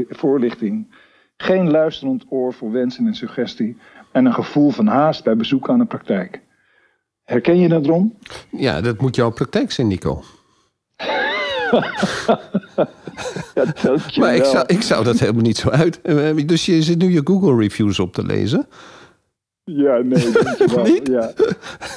voorlichting. 0.09 0.95
Geen 1.37 1.71
luisterend 1.71 2.25
oor 2.29 2.55
voor 2.55 2.73
wensen 2.73 3.07
en 3.07 3.15
suggestie. 3.15 3.77
En 4.13 4.25
een 4.25 4.35
gevoel 4.35 4.71
van 4.71 4.87
haast 4.87 5.25
bij 5.25 5.37
bezoek 5.37 5.71
aan 5.71 5.79
de 5.79 5.85
praktijk. 5.85 6.41
Herken 7.25 7.59
je 7.59 7.69
dat, 7.69 7.87
Ron? 7.87 8.19
Ja, 8.51 8.81
dat 8.81 9.01
moet 9.01 9.17
jouw 9.17 9.31
praktijk 9.31 9.73
zijn, 9.73 9.87
Nico. 9.87 10.23
ja, 13.55 13.97
maar 14.19 14.35
ik 14.35 14.45
zou, 14.45 14.65
ik 14.67 14.83
zou 14.83 15.05
dat 15.05 15.19
helemaal 15.19 15.43
niet 15.43 15.57
zo 15.57 15.69
uit. 15.69 16.01
Dus 16.49 16.67
je 16.67 16.83
zit 16.83 16.99
nu 16.99 17.13
je 17.13 17.21
Google 17.25 17.57
reviews 17.57 17.99
op 17.99 18.13
te 18.13 18.25
lezen? 18.25 18.67
Ja, 19.77 19.97
nee, 19.97 20.27
niet? 20.93 21.09
Ja. 21.09 21.33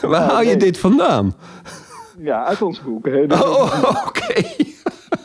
Waar 0.10 0.22
haal 0.22 0.42
je 0.42 0.58
dit 0.58 0.78
vandaan? 0.78 1.34
Ja, 2.18 2.46
uit 2.46 2.62
ons 2.62 2.84
boek. 2.84 3.06
Hè. 3.06 3.24
Oh, 3.24 3.84
oké. 4.08 4.44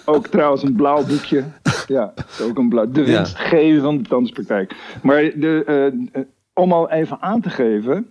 Ook 0.05 0.27
trouwens 0.27 0.63
een 0.63 0.75
blauw 0.75 1.07
boekje. 1.07 1.45
Ja, 1.87 2.13
ook 2.43 2.59
een 2.59 2.69
blauw. 2.69 2.91
De 2.91 3.05
winst 3.05 3.37
geven 3.37 3.83
van 3.83 3.97
de 3.97 4.09
tandartspraktijk. 4.09 4.75
Maar 5.03 5.23
de, 5.23 5.93
uh, 6.15 6.23
om 6.55 6.73
al 6.73 6.91
even 6.91 7.21
aan 7.21 7.41
te 7.41 7.51
geven 7.51 8.07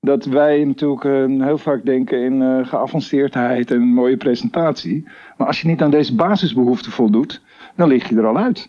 dat 0.00 0.24
wij 0.24 0.64
natuurlijk 0.64 1.04
uh, 1.04 1.44
heel 1.44 1.58
vaak 1.58 1.84
denken 1.84 2.22
in 2.22 2.40
uh, 2.40 2.66
geavanceerdheid 2.66 3.70
en 3.70 3.76
een 3.76 3.94
mooie 3.94 4.16
presentatie. 4.16 5.08
Maar 5.36 5.46
als 5.46 5.60
je 5.60 5.68
niet 5.68 5.82
aan 5.82 5.90
deze 5.90 6.14
basisbehoeften 6.14 6.92
voldoet, 6.92 7.42
dan 7.76 7.88
lig 7.88 8.08
je 8.08 8.16
er 8.16 8.26
al 8.26 8.38
uit. 8.38 8.68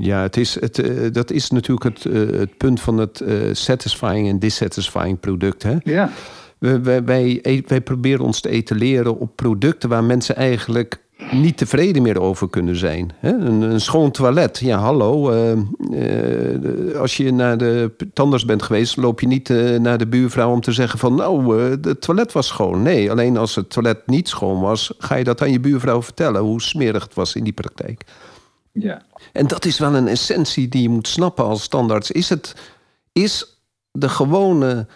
Ja, 0.00 0.22
het 0.22 0.36
is, 0.36 0.60
het, 0.60 0.78
uh, 0.78 1.12
dat 1.12 1.30
is 1.30 1.50
natuurlijk 1.50 1.84
het, 1.84 2.14
het 2.34 2.56
punt 2.56 2.80
van 2.80 2.98
het 2.98 3.24
satisfying 3.52 4.28
en 4.28 4.38
dissatisfying 4.38 5.20
product. 5.20 5.62
Hè? 5.62 5.76
Ja. 5.84 6.10
wij, 6.58 7.04
wij, 7.04 7.42
wij 7.66 7.80
proberen 7.80 8.24
ons 8.24 8.40
te 8.40 8.48
etaleren 8.48 9.18
op 9.18 9.36
producten 9.36 9.88
waar 9.88 10.04
mensen 10.04 10.36
eigenlijk 10.36 11.00
niet 11.30 11.56
tevreden 11.56 12.02
meer 12.02 12.20
over 12.20 12.50
kunnen 12.50 12.76
zijn. 12.76 13.12
Een, 13.20 13.62
een 13.62 13.80
schoon 13.80 14.10
toilet. 14.10 14.58
Ja, 14.58 14.78
hallo. 14.78 15.30
Eh, 15.30 15.52
eh, 15.52 17.00
als 17.00 17.16
je 17.16 17.32
naar 17.32 17.58
de 17.58 17.92
tandarts 18.12 18.44
bent 18.44 18.62
geweest, 18.62 18.96
loop 18.96 19.20
je 19.20 19.26
niet 19.26 19.48
naar 19.78 19.98
de 19.98 20.06
buurvrouw 20.06 20.50
om 20.52 20.60
te 20.60 20.72
zeggen 20.72 20.98
van 20.98 21.14
nou, 21.14 21.60
het 21.80 22.00
toilet 22.00 22.32
was 22.32 22.46
schoon. 22.46 22.82
Nee, 22.82 23.10
alleen 23.10 23.36
als 23.36 23.54
het 23.54 23.70
toilet 23.70 24.06
niet 24.06 24.28
schoon 24.28 24.60
was, 24.60 24.94
ga 24.98 25.14
je 25.14 25.24
dat 25.24 25.42
aan 25.42 25.52
je 25.52 25.60
buurvrouw 25.60 26.02
vertellen 26.02 26.40
hoe 26.40 26.62
smerig 26.62 27.02
het 27.02 27.14
was 27.14 27.34
in 27.34 27.44
die 27.44 27.52
praktijk. 27.52 28.04
Ja. 28.72 29.02
En 29.32 29.46
dat 29.46 29.64
is 29.64 29.78
wel 29.78 29.94
een 29.94 30.08
essentie 30.08 30.68
die 30.68 30.82
je 30.82 30.88
moet 30.88 31.08
snappen 31.08 31.44
als 31.44 31.68
tandarts. 31.68 32.10
Is 32.10 32.28
het 32.28 32.54
is 33.12 33.60
de 33.92 34.08
gewone 34.08 34.86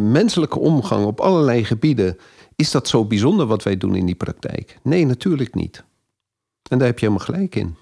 menselijke 0.00 0.58
omgang 0.58 1.04
op 1.06 1.20
allerlei 1.20 1.64
gebieden 1.64 2.16
is 2.60 2.70
dat 2.70 2.88
zo 2.88 3.04
bijzonder 3.04 3.46
wat 3.46 3.62
wij 3.62 3.76
doen 3.76 3.94
in 3.94 4.06
die 4.06 4.14
praktijk? 4.14 4.78
Nee, 4.82 5.06
natuurlijk 5.06 5.54
niet. 5.54 5.84
En 6.70 6.78
daar 6.78 6.86
heb 6.86 6.98
je 6.98 7.06
helemaal 7.06 7.26
gelijk 7.26 7.54
in. 7.54 7.74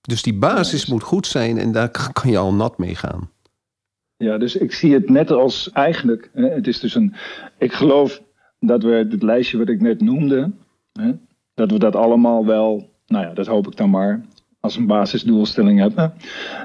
Dus 0.00 0.22
die 0.22 0.34
basis 0.34 0.86
moet 0.86 1.02
goed 1.02 1.26
zijn 1.26 1.58
en 1.58 1.72
daar 1.72 1.90
kan 2.12 2.30
je 2.30 2.38
al 2.38 2.54
nat 2.54 2.78
mee 2.78 2.94
gaan. 2.94 3.30
Ja, 4.16 4.38
dus 4.38 4.56
ik 4.56 4.72
zie 4.72 4.92
het 4.92 5.08
net 5.08 5.30
als 5.30 5.70
eigenlijk. 5.72 6.30
Het 6.32 6.66
is 6.66 6.80
dus 6.80 6.94
een. 6.94 7.14
Ik 7.58 7.72
geloof 7.72 8.22
dat 8.60 8.82
we 8.82 8.90
het 8.90 9.22
lijstje 9.22 9.58
wat 9.58 9.68
ik 9.68 9.80
net 9.80 10.00
noemde, 10.00 10.52
hè, 10.92 11.12
dat 11.54 11.70
we 11.70 11.78
dat 11.78 11.96
allemaal 11.96 12.46
wel, 12.46 12.90
nou 13.06 13.26
ja, 13.26 13.34
dat 13.34 13.46
hoop 13.46 13.66
ik 13.66 13.76
dan 13.76 13.90
maar, 13.90 14.24
als 14.66 14.76
een 14.76 14.86
basisdoelstelling 14.86 15.78
hebben. 15.78 16.12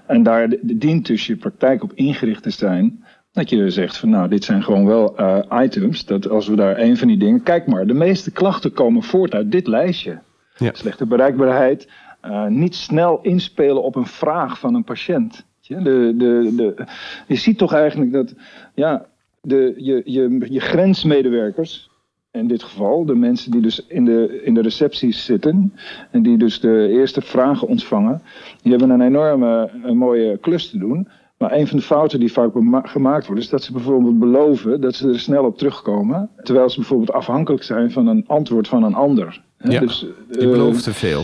En 0.06 0.24
daar 0.24 0.54
dient 0.62 1.06
dus 1.06 1.28
je 1.28 1.36
praktijk 1.36 1.84
op 1.84 1.94
ingericht 1.94 2.44
te 2.44 2.50
zijn 2.50 3.04
dat 3.32 3.50
je 3.50 3.70
zegt 3.70 3.98
van 3.98 4.10
nou, 4.10 4.30
dit 4.30 4.44
zijn 4.44 4.64
gewoon 4.64 4.86
wel 4.86 5.20
uh, 5.20 5.64
items. 5.64 6.06
Dat 6.06 6.30
als 6.30 6.48
we 6.48 6.56
daar 6.56 6.80
een 6.80 6.98
van 6.98 7.08
die 7.08 7.18
dingen. 7.18 7.44
Kijk 7.44 7.68
maar, 7.68 7.88
de 7.88 7.94
meeste 7.94 8.32
klachten 8.32 8.74
komen 8.74 9.04
voort 9.04 9.34
uit 9.34 9.52
dit 9.52 9.68
lijstje. 9.68 10.20
Ja. 10.56 10.70
Slechte 10.74 11.06
bereikbaarheid. 11.06 11.90
Uh, 12.26 12.46
niet 12.46 12.76
snel 12.76 13.20
inspelen 13.22 13.84
op 13.84 13.96
een 13.96 14.08
vraag 14.08 14.60
van 14.60 14.76
een 14.76 14.84
patiënt. 14.84 15.46
Je, 15.60 15.76
de, 15.82 16.14
de, 16.18 16.54
de, 16.56 16.86
je 17.28 17.36
ziet 17.36 17.58
toch 17.58 17.74
eigenlijk 17.74 18.12
dat 18.12 18.34
ja, 18.74 19.06
de, 19.42 19.74
je, 19.78 20.02
je, 20.06 20.48
je 20.50 20.60
grensmedewerkers, 20.60 21.91
in 22.32 22.48
dit 22.48 22.64
geval, 22.64 23.06
de 23.06 23.16
mensen 23.16 23.52
die 23.52 23.62
dus 23.62 23.86
in 23.88 24.06
de, 24.06 24.42
in 24.44 24.54
de 24.54 24.62
recepties 24.62 25.26
zitten 25.26 25.74
en 26.12 26.24
die 26.24 26.38
dus 26.38 26.60
de 26.60 26.88
eerste 26.90 27.22
vragen 27.22 27.68
ontvangen, 27.68 28.22
die 28.62 28.72
hebben 28.72 28.90
een 28.90 29.02
enorme 29.02 29.72
een 29.84 29.98
mooie 29.98 30.38
klus 30.38 30.70
te 30.70 30.78
doen. 30.78 31.08
Maar 31.38 31.52
een 31.52 31.68
van 31.68 31.78
de 31.78 31.84
fouten 31.84 32.20
die 32.20 32.32
vaak 32.32 32.52
gemaakt 32.84 33.26
wordt, 33.26 33.42
is 33.42 33.50
dat 33.50 33.64
ze 33.64 33.72
bijvoorbeeld 33.72 34.20
beloven 34.20 34.82
dat 34.82 34.96
ze 34.96 35.08
er 35.08 35.20
snel 35.20 35.46
op 35.46 35.58
terugkomen. 35.58 36.30
Terwijl 36.44 36.70
ze 36.70 36.80
bijvoorbeeld 36.80 37.12
afhankelijk 37.12 37.64
zijn 37.64 37.92
van 37.92 38.08
een 38.08 38.24
antwoord 38.28 38.68
van 38.68 38.84
een 38.84 38.94
ander. 38.94 39.42
Ja, 39.58 39.80
dus, 39.80 40.06
je 40.30 40.48
belooft 40.48 40.78
eh, 40.78 40.84
te 40.84 40.94
veel. 40.94 41.24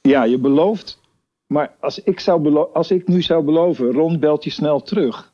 Ja, 0.00 0.24
je 0.24 0.38
belooft. 0.38 1.00
Maar 1.46 1.74
als 1.80 2.02
ik, 2.02 2.20
zou 2.20 2.56
als 2.72 2.90
ik 2.90 3.08
nu 3.08 3.22
zou 3.22 3.44
beloven, 3.44 3.92
Ron 3.92 4.18
belt 4.18 4.44
je 4.44 4.50
snel 4.50 4.82
terug. 4.82 5.32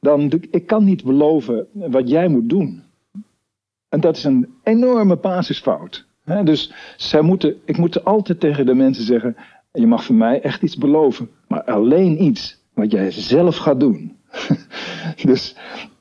Dan 0.00 0.32
ik 0.50 0.66
kan 0.66 0.84
niet 0.84 1.04
beloven 1.04 1.66
wat 1.72 2.08
jij 2.08 2.28
moet 2.28 2.48
doen. 2.48 2.82
En 3.88 4.00
dat 4.00 4.16
is 4.16 4.24
een 4.24 4.54
enorme 4.62 5.16
basisfout. 5.16 6.06
Dus 6.44 6.72
zij 6.96 7.20
moeten, 7.20 7.56
ik 7.64 7.76
moet 7.76 8.04
altijd 8.04 8.40
tegen 8.40 8.66
de 8.66 8.74
mensen 8.74 9.04
zeggen: 9.04 9.36
je 9.72 9.86
mag 9.86 10.04
van 10.04 10.16
mij 10.16 10.40
echt 10.40 10.62
iets 10.62 10.76
beloven, 10.76 11.30
maar 11.48 11.62
alleen 11.62 12.22
iets 12.22 12.64
wat 12.74 12.90
jij 12.90 13.10
zelf 13.10 13.56
gaat 13.56 13.80
doen. 13.80 14.16
dus 15.30 15.56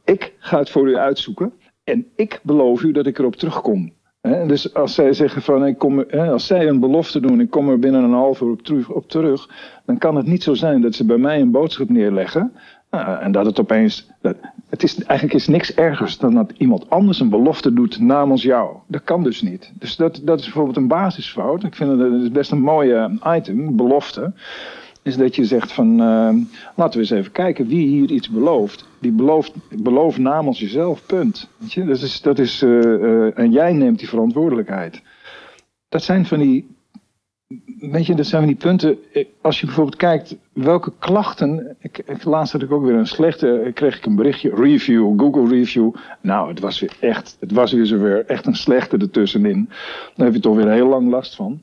ik 0.05 0.33
ga 0.39 0.59
het 0.59 0.69
voor 0.69 0.89
u 0.89 0.97
uitzoeken 0.97 1.53
en 1.83 2.05
ik 2.15 2.39
beloof 2.43 2.81
u 2.81 2.91
dat 2.91 3.05
ik 3.05 3.19
erop 3.19 3.35
terugkom. 3.35 3.93
dus 4.21 4.73
als 4.73 4.93
zij 4.93 5.13
zeggen 5.13 5.41
van 5.41 5.65
ik 5.65 5.77
kom, 5.77 6.03
als 6.11 6.47
zij 6.47 6.67
een 6.67 6.79
belofte 6.79 7.19
doen, 7.19 7.39
ik 7.39 7.49
kom 7.49 7.69
er 7.69 7.79
binnen 7.79 8.03
een 8.03 8.13
half 8.13 8.41
uur 8.41 8.57
op 8.93 9.09
terug, 9.09 9.49
dan 9.85 9.97
kan 9.97 10.15
het 10.15 10.25
niet 10.25 10.43
zo 10.43 10.53
zijn 10.53 10.81
dat 10.81 10.95
ze 10.95 11.05
bij 11.05 11.17
mij 11.17 11.41
een 11.41 11.51
boodschap 11.51 11.89
neerleggen 11.89 12.53
uh, 12.91 13.17
en 13.21 13.31
dat 13.31 13.45
het 13.45 13.59
opeens. 13.59 14.09
Dat, 14.21 14.35
het 14.69 14.83
is, 14.83 15.03
eigenlijk 15.03 15.39
is 15.39 15.47
niks 15.47 15.73
ergers 15.73 16.17
dan 16.17 16.33
dat 16.33 16.53
iemand 16.57 16.89
anders 16.89 17.19
een 17.19 17.29
belofte 17.29 17.73
doet 17.73 17.99
namens 17.99 18.41
jou. 18.41 18.75
Dat 18.87 19.03
kan 19.03 19.23
dus 19.23 19.41
niet. 19.41 19.71
Dus 19.73 19.95
dat, 19.95 20.21
dat 20.23 20.39
is 20.39 20.45
bijvoorbeeld 20.45 20.77
een 20.77 20.87
basisfout. 20.87 21.63
Ik 21.63 21.75
vind 21.75 21.99
dat 21.99 22.11
is 22.11 22.31
best 22.31 22.51
een 22.51 22.61
mooie 22.61 23.19
item, 23.23 23.75
belofte 23.75 24.33
is 25.07 25.17
dat 25.17 25.35
je 25.35 25.45
zegt 25.45 25.71
van 25.71 26.01
uh, 26.01 26.29
laten 26.75 26.93
we 26.93 26.99
eens 26.99 27.09
even 27.09 27.31
kijken 27.31 27.67
wie 27.67 27.87
hier 27.87 28.11
iets 28.11 28.29
belooft. 28.29 28.85
Die 28.99 29.11
belooft, 29.11 29.53
belooft 29.83 30.17
namens 30.17 30.59
jezelf, 30.59 31.05
punt. 31.05 31.49
Dat 31.75 32.01
is, 32.01 32.21
dat 32.21 32.39
is, 32.39 32.63
uh, 32.63 33.37
en 33.37 33.51
jij 33.51 33.73
neemt 33.73 33.99
die 33.99 34.09
verantwoordelijkheid. 34.09 35.01
Dat 35.89 36.03
zijn 36.03 36.25
van 36.25 36.39
die, 36.39 36.76
weet 37.79 38.05
je, 38.05 38.15
dat 38.15 38.25
zijn 38.25 38.45
die 38.45 38.55
punten. 38.55 38.97
Als 39.41 39.59
je 39.59 39.65
bijvoorbeeld 39.65 39.95
kijkt 39.95 40.35
welke 40.53 40.93
klachten. 40.99 41.75
Ik, 41.79 41.97
ik, 41.97 42.23
laatst 42.23 42.53
had 42.53 42.61
ik 42.61 42.71
ook 42.71 42.83
weer 42.83 42.95
een 42.95 43.07
slechte, 43.07 43.71
kreeg 43.73 43.97
ik 43.97 44.05
een 44.05 44.15
berichtje, 44.15 44.55
review, 44.55 45.19
Google 45.19 45.47
review. 45.47 45.93
Nou, 46.21 46.49
het 46.49 46.59
was 46.59 46.79
weer 46.79 46.97
echt, 46.99 47.37
het 47.39 47.51
was 47.51 47.71
weer 47.71 47.85
zover, 47.85 48.25
echt 48.25 48.45
een 48.45 48.55
slechte 48.55 48.97
ertussenin. 48.97 49.69
Daar 50.15 50.25
heb 50.25 50.35
je 50.35 50.41
toch 50.41 50.55
weer 50.55 50.71
heel 50.71 50.87
lang 50.87 51.09
last 51.09 51.35
van. 51.35 51.61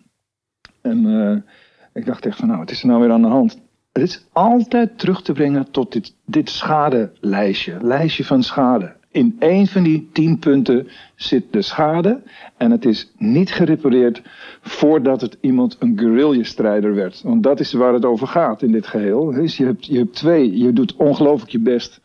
En 0.81 1.45
ik 1.93 2.07
dacht 2.07 2.26
echt 2.26 2.37
van 2.37 2.47
nou, 2.47 2.59
wat 2.59 2.71
is 2.71 2.81
er 2.81 2.87
nou 2.87 3.00
weer 3.00 3.12
aan 3.12 3.23
de 3.23 3.29
hand? 3.29 3.62
Het 3.93 4.03
is 4.03 4.26
altijd 4.33 4.99
terug 4.99 5.23
te 5.23 5.33
brengen 5.33 5.71
tot 5.71 5.93
dit, 5.93 6.14
dit 6.25 6.50
schadelijstje, 6.50 7.79
lijstje 7.81 8.25
van 8.25 8.43
schade. 8.43 8.97
In 9.14 9.37
één 9.38 9.66
van 9.66 9.83
die 9.83 10.09
tien 10.12 10.38
punten 10.38 10.88
zit 11.14 11.44
de 11.50 11.62
schade 11.62 12.23
en 12.56 12.71
het 12.71 12.85
is 12.85 13.12
niet 13.18 13.52
gerepareerd 13.52 14.23
voordat 14.61 15.21
het 15.21 15.37
iemand 15.40 15.76
een 15.78 15.99
guerrilla-strijder 15.99 16.94
werd. 16.94 17.23
Want 17.23 17.42
dat 17.42 17.61
is 17.61 17.73
waar 17.73 17.92
het 17.92 18.04
over 18.04 18.26
gaat 18.26 18.62
in 18.62 18.73
dit 18.73 18.87
geheel. 18.87 19.30
Dus 19.30 19.56
je 19.56 19.64
hebt, 19.64 19.87
je 19.87 19.99
hebt 19.99 20.14
twee, 20.14 20.59
je 20.59 20.73
doet 20.73 20.97
ongelooflijk 20.97 21.50
je 21.50 21.59
best 21.59 22.00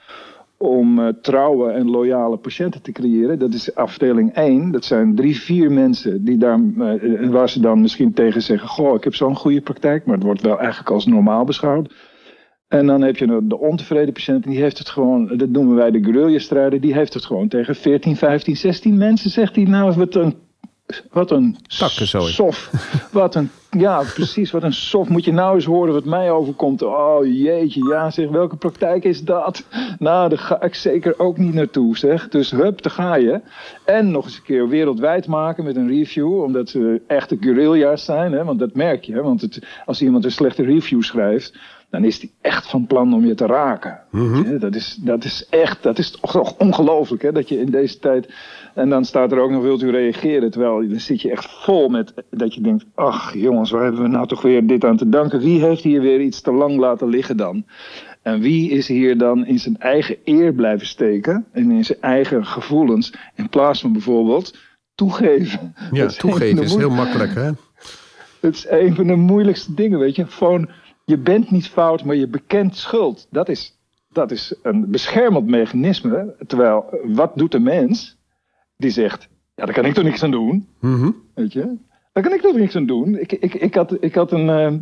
om 0.58 1.00
uh, 1.00 1.08
trouwe 1.22 1.72
en 1.72 1.90
loyale 1.90 2.38
patiënten 2.38 2.82
te 2.82 2.92
creëren. 2.92 3.40
Dat 3.40 3.54
is 3.54 3.76
afdeling 3.76 4.34
1. 4.34 4.72
Dat 4.72 4.86
zijn 4.86 5.16
drie, 5.16 5.40
vier 5.40 5.72
mensen 5.72 6.26
die 6.26 6.38
daar, 6.38 6.60
uh, 6.60 7.30
waar 7.30 7.50
ze 7.50 7.60
dan 7.60 7.82
misschien 7.82 8.14
tegen 8.14 8.42
zeggen: 8.42 8.68
Goh, 8.68 8.96
ik 8.96 9.04
heb 9.04 9.16
zo'n 9.16 9.36
goede 9.36 9.62
praktijk, 9.62 10.06
maar 10.06 10.16
het 10.16 10.24
wordt 10.24 10.42
wel 10.42 10.60
eigenlijk 10.60 10.90
als 10.90 11.06
normaal 11.06 11.46
beschouwd. 11.46 11.94
En 12.70 12.86
dan 12.86 13.02
heb 13.02 13.18
je 13.18 13.48
de 13.48 13.60
ontevreden 13.60 14.14
patiënt, 14.14 14.44
die 14.44 14.60
heeft 14.62 14.78
het 14.78 14.90
gewoon, 14.90 15.38
dat 15.38 15.50
noemen 15.50 15.76
wij 15.76 15.92
de 15.92 16.04
guerrilla-strijder, 16.04 16.82
die 16.82 16.94
heeft 16.94 17.14
het 17.14 17.26
gewoon 17.26 17.48
tegen 17.48 17.76
14, 17.76 18.16
15, 18.16 18.58
16 18.58 18.98
mensen. 18.98 19.30
Zegt 19.30 19.56
hij, 19.56 19.64
nou, 19.64 19.94
wat 19.94 20.16
een 20.16 20.36
wat 21.12 21.32
een 21.32 21.58
sof. 22.34 22.72
Wat 23.12 23.36
een, 23.36 23.50
ja, 23.70 24.04
precies. 24.14 24.52
Wat 24.52 24.64
een 24.64 24.74
sof. 24.74 25.10
Moet 25.10 25.26
je 25.26 25.34
nou 25.34 25.56
eens 25.56 25.66
horen 25.66 25.94
wat 25.94 26.06
mij 26.06 26.32
overkomt. 26.32 26.82
Oh 26.82 27.26
jeetje, 27.26 27.88
ja 27.88 28.10
zeg, 28.12 28.30
welke 28.30 28.56
praktijk 28.56 29.04
is 29.04 29.24
dat? 29.24 29.64
Nou, 30.00 30.30
daar 30.30 30.38
ga 30.38 30.62
ik 30.62 30.76
zeker 30.76 31.20
ook 31.20 31.38
niet 31.38 31.54
naartoe, 31.54 31.98
zeg. 31.98 32.30
Dus 32.30 32.52
hup, 32.52 32.82
daar 32.82 32.92
ga 32.92 33.16
je. 33.16 33.42
En 33.86 34.12
nog 34.12 34.26
eens 34.26 34.38
een 34.38 34.44
keer 34.44 34.68
wereldwijd 34.68 35.28
maken 35.28 35.64
met 35.64 35.76
een 35.76 35.88
review. 35.88 36.44
Omdat 36.44 36.70
ze 36.70 37.02
echte 37.08 37.38
guerrilla's 37.40 38.06
zijn, 38.06 38.32
hè. 38.32 38.44
Want 38.44 38.60
dat 38.60 38.74
merk 38.74 39.04
je. 39.04 39.22
Want 39.22 39.42
het, 39.42 39.60
als 39.86 40.02
iemand 40.02 40.26
een 40.26 40.32
slechte 40.32 40.64
review 40.64 41.02
schrijft 41.02 41.54
dan 41.90 42.04
is 42.04 42.22
hij 42.22 42.32
echt 42.42 42.70
van 42.70 42.88
plan 42.88 43.14
om 43.14 43.26
je 43.26 43.36
te 43.36 43.46
raken. 43.46 44.00
Mhm. 44.12 44.60
dat, 44.60 44.76
is, 44.76 44.96
dat 45.02 45.24
is 45.24 45.48
echt, 45.50 45.84
dat 45.84 45.98
is 45.98 46.12
toch 46.12 46.58
ongelooflijk 46.58 47.22
hè, 47.22 47.32
dat 47.32 47.50
je 47.50 47.60
in 47.60 47.72
deze 47.72 48.00
tijd. 48.00 48.34
En 48.74 48.90
dan 48.90 49.06
staat 49.06 49.32
er 49.32 49.40
ook 49.40 49.52
nog, 49.52 49.62
wilt 49.62 49.82
u 49.82 49.92
reageren? 49.92 50.52
Terwijl 50.52 50.90
dan 50.90 51.00
zit 51.00 51.22
je 51.22 51.32
echt 51.32 51.64
vol 51.64 51.90
met 51.90 52.14
dat 52.30 52.54
je 52.54 52.62
denkt, 52.62 52.86
ach 52.96 53.34
jongens, 53.60 53.72
waar 53.72 53.84
hebben 53.84 54.02
we 54.02 54.18
nou 54.18 54.28
toch 54.28 54.42
weer 54.42 54.68
dit 54.68 54.86
aan 54.86 54.98
te 54.98 55.10
danken? 55.10 55.40
Wie 55.40 55.62
heeft 55.62 55.84
hier 55.84 56.02
weer 56.02 56.22
iets 56.22 56.42
te 56.42 56.52
lang 56.52 56.78
laten 56.78 57.08
liggen 57.08 57.38
dan? 57.38 57.66
En 58.22 58.40
wie 58.40 58.70
is 58.70 58.88
hier 58.88 59.18
dan 59.18 59.46
in 59.46 59.60
zijn 59.60 59.78
eigen 59.78 60.18
eer 60.24 60.54
blijven 60.54 60.88
steken 60.88 61.46
en 61.52 61.72
in 61.72 61.86
zijn 61.86 62.02
eigen 62.02 62.46
gevoelens, 62.46 63.14
in 63.36 63.50
plaats 63.50 63.82
van 63.82 63.92
bijvoorbeeld 63.92 64.58
toegeven? 64.96 65.76
Ja, 65.92 66.08
toegeven 66.08 66.64
is 66.64 66.76
heel 66.76 66.90
makkelijk 66.90 67.34
hè? 67.34 67.52
Het 68.40 68.56
is 68.56 68.66
een 68.70 68.96
van 68.96 69.08
de 69.08 69.16
moeilijkste 69.16 69.74
dingen, 69.74 70.00
weet 70.00 70.16
je. 70.16 70.26
Gewoon 70.26 70.70
je 71.06 71.18
bent 71.18 71.52
niet 71.52 71.68
fout, 71.68 72.04
maar 72.04 72.16
je 72.16 72.28
bekent 72.28 72.76
schuld. 72.76 73.28
Dat 73.32 73.50
is, 73.50 73.78
dat 74.10 74.32
is 74.32 74.56
een 74.64 74.92
beschermend 74.92 75.48
mechanisme. 75.48 76.36
Terwijl, 76.48 77.00
wat 77.04 77.32
doet 77.36 77.52
de 77.52 77.60
mens? 77.60 78.18
Die 78.78 78.90
zegt, 78.90 79.28
ja, 79.56 79.66
daar 79.66 79.74
kan 79.74 79.86
ik 79.86 79.94
toch 79.94 80.04
niks 80.04 80.24
aan 80.24 80.32
doen. 80.32 80.68
Mm 80.80 81.16
Weet 81.34 81.54
je? 81.54 81.78
Daar 82.20 82.30
kan 82.30 82.38
ik 82.38 82.44
toch 82.44 82.56
niks 82.56 82.76
aan 82.76 82.86
doen. 82.86 83.18
Ik, 83.18 83.32
ik, 83.32 83.54
ik, 83.54 83.76
had, 83.76 83.98
ik 84.00 84.16
had 84.16 84.32
een... 84.32 84.48
Uh, 84.48 84.74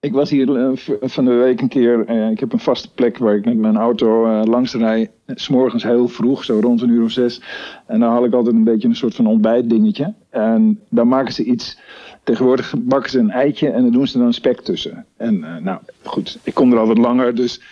ik 0.00 0.12
was 0.12 0.30
hier 0.30 0.48
uh, 0.48 0.70
van 1.00 1.24
de 1.24 1.30
week 1.30 1.60
een 1.60 1.68
keer. 1.68 2.10
Uh, 2.10 2.30
ik 2.30 2.40
heb 2.40 2.52
een 2.52 2.58
vaste 2.58 2.94
plek 2.94 3.18
waar 3.18 3.34
ik 3.34 3.44
met 3.44 3.56
mijn 3.56 3.76
auto 3.76 4.26
langs 4.44 4.74
rij. 4.74 5.10
S'morgens 5.26 5.82
heel 5.82 6.08
vroeg, 6.08 6.44
zo 6.44 6.58
rond 6.60 6.82
een 6.82 6.88
uur 6.88 7.04
of 7.04 7.10
zes. 7.10 7.42
En 7.86 8.00
dan 8.00 8.10
haal 8.10 8.24
ik 8.24 8.32
altijd 8.32 8.54
een 8.54 8.64
beetje 8.64 8.88
een 8.88 8.96
soort 8.96 9.14
van 9.14 9.26
ontbijtdingetje. 9.26 10.14
En 10.30 10.80
dan 10.88 11.08
maken 11.08 11.32
ze 11.32 11.44
iets 11.44 11.78
Tegenwoordig 12.22 12.74
bakken 12.78 13.10
ze 13.10 13.18
een 13.18 13.30
eitje 13.30 13.70
en 13.70 13.82
dan 13.82 13.92
doen 13.92 14.06
ze 14.06 14.18
dan 14.18 14.32
spek 14.32 14.60
tussen. 14.60 15.06
En 15.16 15.38
nou 15.62 15.78
goed, 16.02 16.38
ik 16.42 16.54
kom 16.54 16.72
er 16.72 16.78
al 16.78 16.86
wat 16.86 16.98
langer. 16.98 17.34
Dus 17.34 17.62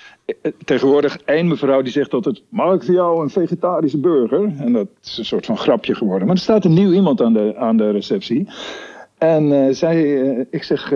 tegenwoordig 0.65 1.19
één 1.25 1.49
mevrouw 1.49 1.83
die 1.83 1.93
zegt 1.93 2.15
altijd: 2.15 2.43
Mag 2.49 2.75
ik 2.75 2.83
voor 2.83 2.95
jou 2.95 3.23
een 3.23 3.31
vegetarische 3.31 3.99
burger? 3.99 4.53
En 4.59 4.73
dat 4.73 4.89
is 5.03 5.19
een 5.19 5.25
soort 5.25 5.47
van 5.47 5.57
grapje 5.57 5.95
geworden. 5.95 6.27
Maar 6.27 6.37
er 6.37 6.43
staat 6.43 6.65
een 6.65 6.73
nieuw 6.73 6.93
iemand 6.93 7.23
aan 7.23 7.33
de, 7.33 7.55
aan 7.57 7.77
de 7.77 7.91
receptie. 7.91 8.49
En 9.19 9.45
uh, 9.51 9.67
zij, 9.71 10.03
ik 10.51 10.63
zeg: 10.63 10.93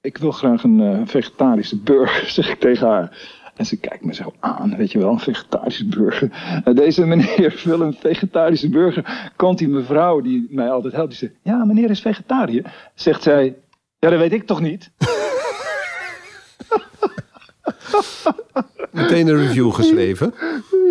Ik 0.00 0.18
wil 0.18 0.30
graag 0.30 0.62
een 0.62 1.06
vegetarische 1.06 1.78
burger, 1.78 2.30
zeg 2.36 2.50
ik 2.50 2.60
tegen 2.60 2.86
haar. 2.86 3.36
En 3.58 3.66
ze 3.66 3.76
kijkt 3.80 4.04
me 4.04 4.14
zo 4.14 4.32
aan, 4.40 4.76
weet 4.76 4.92
je 4.92 4.98
wel, 4.98 5.10
een 5.10 5.18
vegetarische 5.18 5.86
burger. 5.86 6.30
Deze 6.74 7.06
meneer 7.06 7.60
wil 7.64 7.80
een 7.80 7.96
vegetarische 8.00 8.68
burger. 8.68 9.32
Komt 9.36 9.58
die 9.58 9.68
mevrouw 9.68 10.20
die 10.20 10.46
mij 10.50 10.70
altijd 10.70 10.94
helpt, 10.94 11.08
die 11.08 11.18
zegt, 11.18 11.32
ja, 11.42 11.64
meneer 11.64 11.90
is 11.90 12.00
vegetariër. 12.00 12.90
Zegt 12.94 13.22
zij, 13.22 13.56
ja, 13.98 14.10
dat 14.10 14.18
weet 14.18 14.32
ik 14.32 14.46
toch 14.46 14.60
niet? 14.60 14.90
meteen 18.92 19.28
een 19.28 19.36
review 19.36 19.72
geschreven. 19.72 20.34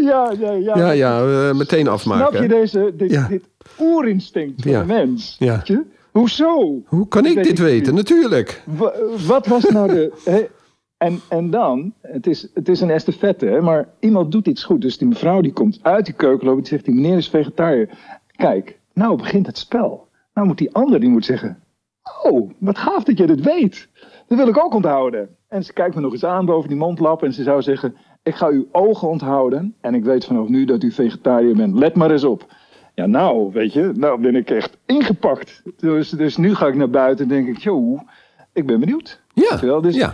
Ja, 0.02 0.34
ja, 0.40 0.52
ja. 0.52 0.78
Ja, 0.78 0.92
ja, 0.92 1.26
uh, 1.26 1.54
meteen 1.54 1.88
afmaken. 1.88 2.28
Snap 2.28 2.42
je 2.42 2.48
deze, 2.48 2.94
dit, 2.98 3.12
ja. 3.12 3.28
dit 3.28 3.44
oerinstinct 3.80 4.62
van 4.62 4.72
de 4.72 4.84
mens? 4.86 5.36
Ja. 5.40 5.64
Hoezo? 6.12 6.82
Hoe 6.86 7.08
kan 7.08 7.26
ik 7.26 7.44
dit 7.44 7.60
weten? 7.60 7.96
Natuurlijk. 7.96 8.64
wat 9.28 9.48
was 9.48 9.64
nou 9.64 9.88
de... 9.88 10.12
En, 10.98 11.20
en 11.30 11.50
dan, 11.50 11.94
het 12.02 12.28
is, 12.28 12.48
het 12.54 12.70
is 12.70 12.82
een 12.82 12.90
estafette, 12.90 13.46
hè, 13.46 13.62
maar 13.62 13.90
iemand 14.00 14.32
doet 14.32 14.48
iets 14.48 14.64
goed. 14.64 14.82
Dus 14.82 14.98
die 14.98 15.08
mevrouw 15.08 15.42
die 15.42 15.54
komt 15.54 15.80
uit 15.82 16.06
die 16.06 16.14
keuken 16.14 16.46
lopen, 16.46 16.62
die 16.62 16.72
zegt, 16.72 16.86
die 16.86 16.94
meneer 16.94 17.18
is 17.18 17.30
vegetariër. 17.30 17.90
Kijk, 18.36 18.80
nou 18.94 19.18
begint 19.18 19.46
het 19.46 19.58
spel. 19.58 20.08
Nou 20.34 20.48
moet 20.48 20.58
die 20.58 20.74
ander, 20.74 21.00
die 21.00 21.10
moet 21.10 21.26
zeggen, 21.26 21.60
oh, 22.24 22.52
wat 22.58 22.78
gaaf 22.78 23.04
dat 23.04 23.18
je 23.18 23.28
dit 23.28 23.42
weet. 23.42 23.88
Dat 24.28 24.38
wil 24.38 24.48
ik 24.48 24.63
ook 24.63 24.74
onthouden. 24.74 25.30
En 25.48 25.63
ze 25.63 25.74
kijkt 25.74 25.96
me 25.96 26.02
nog 26.02 26.12
eens 26.12 26.26
aan 26.26 26.46
boven 26.46 26.70
die 26.70 26.78
mondlap 26.78 27.24
en 27.24 27.34
ze 27.34 27.44
zou 27.44 27.62
zeggen, 27.62 27.96
ik 28.24 28.36
ga 28.36 28.48
uw 28.48 28.68
ogen 28.72 29.08
onthouden 29.08 29.76
en 29.82 29.94
ik 29.94 30.04
weet 30.04 30.26
vanaf 30.26 30.48
nu 30.48 30.66
dat 30.66 30.84
u 30.84 30.92
vegetariër 30.92 31.56
bent. 31.56 31.78
Let 31.78 31.96
maar 31.96 32.12
eens 32.12 32.24
op. 32.24 32.46
Ja, 32.96 33.06
nou, 33.06 33.52
weet 33.54 33.74
je, 33.74 33.92
nou 33.96 34.22
ben 34.22 34.36
ik 34.36 34.50
echt 34.50 34.78
ingepakt. 34.86 35.62
Dus, 35.78 36.10
dus 36.10 36.38
nu 36.38 36.56
ga 36.56 36.68
ik 36.68 36.76
naar 36.76 36.90
buiten 36.90 37.26
en 37.26 37.32
denk 37.32 37.48
ik, 37.48 37.58
joh, 37.58 38.00
ik 38.54 38.66
ben 38.66 38.80
benieuwd. 38.80 39.22
Ja, 39.34 39.80
dus 39.80 39.96
ja. 39.96 40.13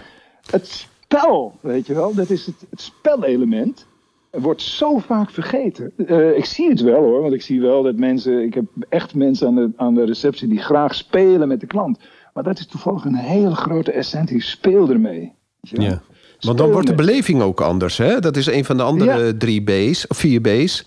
Het 0.51 0.67
spel, 0.67 1.53
weet 1.61 1.87
je 1.87 1.93
wel. 1.93 2.13
Dat 2.13 2.29
is 2.29 2.45
het, 2.45 2.65
het 2.69 2.81
spelelement. 2.81 3.87
Wordt 4.31 4.61
zo 4.61 4.97
vaak 4.97 5.29
vergeten. 5.29 5.93
Uh, 5.97 6.37
ik 6.37 6.45
zie 6.45 6.69
het 6.69 6.81
wel 6.81 7.03
hoor, 7.03 7.21
want 7.21 7.33
ik 7.33 7.41
zie 7.41 7.61
wel 7.61 7.83
dat 7.83 7.95
mensen. 7.95 8.43
Ik 8.43 8.53
heb 8.53 8.65
echt 8.89 9.15
mensen 9.15 9.47
aan 9.47 9.55
de, 9.55 9.71
aan 9.75 9.93
de 9.93 10.05
receptie 10.05 10.47
die 10.47 10.61
graag 10.61 10.95
spelen 10.95 11.47
met 11.47 11.59
de 11.59 11.67
klant. 11.67 11.99
Maar 12.33 12.43
dat 12.43 12.59
is 12.59 12.67
toevallig 12.67 13.05
een 13.05 13.15
hele 13.15 13.55
grote 13.55 13.91
essentie. 13.91 14.41
Speel 14.41 14.89
ermee. 14.89 15.33
Ja. 15.61 16.01
Want 16.39 16.57
dan 16.57 16.71
wordt 16.71 16.87
de 16.87 16.95
beleving 16.95 17.41
ook 17.41 17.61
anders. 17.61 17.97
Hè? 17.97 18.19
Dat 18.19 18.37
is 18.37 18.45
een 18.45 18.65
van 18.65 18.77
de 18.77 18.83
andere 18.83 19.37
drie 19.37 19.63
B's, 19.63 20.07
of 20.07 20.17
vier 20.17 20.41
B's. 20.41 20.85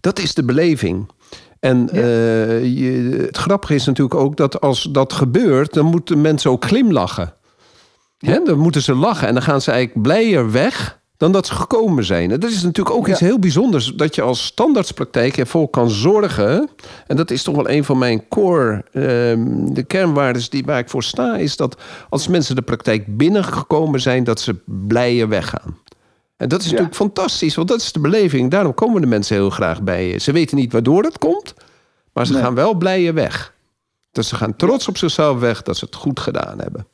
Dat 0.00 0.18
is 0.18 0.34
de 0.34 0.44
beleving. 0.44 1.10
En 1.60 1.88
uh, 1.92 2.00
je, 2.64 3.16
het 3.26 3.36
grappige 3.36 3.74
is 3.74 3.86
natuurlijk 3.86 4.20
ook 4.20 4.36
dat 4.36 4.60
als 4.60 4.82
dat 4.82 5.12
gebeurt, 5.12 5.72
dan 5.72 5.84
moeten 5.86 6.20
mensen 6.20 6.50
ook 6.50 6.64
glimlachen. 6.64 7.34
Ja. 8.18 8.40
Dan 8.44 8.58
moeten 8.58 8.82
ze 8.82 8.94
lachen 8.94 9.28
en 9.28 9.34
dan 9.34 9.42
gaan 9.42 9.60
ze 9.60 9.70
eigenlijk 9.70 10.02
blijer 10.02 10.52
weg 10.52 11.00
dan 11.18 11.32
dat 11.32 11.46
ze 11.46 11.54
gekomen 11.54 12.04
zijn. 12.04 12.28
dat 12.28 12.50
is 12.50 12.62
natuurlijk 12.62 12.96
ook 12.96 13.08
iets 13.08 13.20
heel 13.20 13.38
bijzonders. 13.38 13.92
Dat 13.94 14.14
je 14.14 14.22
als 14.22 14.44
standaardspraktijk 14.44 15.36
ervoor 15.36 15.68
kan 15.68 15.90
zorgen. 15.90 16.68
En 17.06 17.16
dat 17.16 17.30
is 17.30 17.42
toch 17.42 17.54
wel 17.54 17.68
een 17.68 17.84
van 17.84 17.98
mijn 17.98 18.28
core, 18.28 18.84
ehm, 18.92 19.74
de 19.74 19.82
kernwaarden 19.82 20.42
die, 20.50 20.64
waar 20.64 20.78
ik 20.78 20.88
voor 20.88 21.02
sta. 21.02 21.36
Is 21.36 21.56
dat 21.56 21.76
als 22.08 22.28
mensen 22.28 22.54
de 22.54 22.62
praktijk 22.62 23.16
binnengekomen 23.16 24.00
zijn, 24.00 24.24
dat 24.24 24.40
ze 24.40 24.56
blijer 24.64 25.28
weggaan. 25.28 25.78
En 26.36 26.48
dat 26.48 26.60
is 26.60 26.66
natuurlijk 26.66 26.96
fantastisch, 26.96 27.54
want 27.54 27.68
dat 27.68 27.80
is 27.80 27.92
de 27.92 28.00
beleving. 28.00 28.50
Daarom 28.50 28.74
komen 28.74 29.00
de 29.00 29.06
mensen 29.06 29.36
heel 29.36 29.50
graag 29.50 29.82
bij 29.82 30.08
je. 30.08 30.18
Ze 30.18 30.32
weten 30.32 30.56
niet 30.56 30.72
waardoor 30.72 31.02
het 31.02 31.18
komt, 31.18 31.54
maar 32.12 32.26
ze 32.26 32.34
gaan 32.34 32.54
wel 32.54 32.74
blijer 32.74 33.14
weg. 33.14 33.54
Dus 34.12 34.28
ze 34.28 34.36
gaan 34.36 34.56
trots 34.56 34.88
op 34.88 34.96
zichzelf 34.96 35.38
weg 35.38 35.62
dat 35.62 35.76
ze 35.76 35.84
het 35.84 35.94
goed 35.94 36.20
gedaan 36.20 36.58
hebben. 36.60 36.86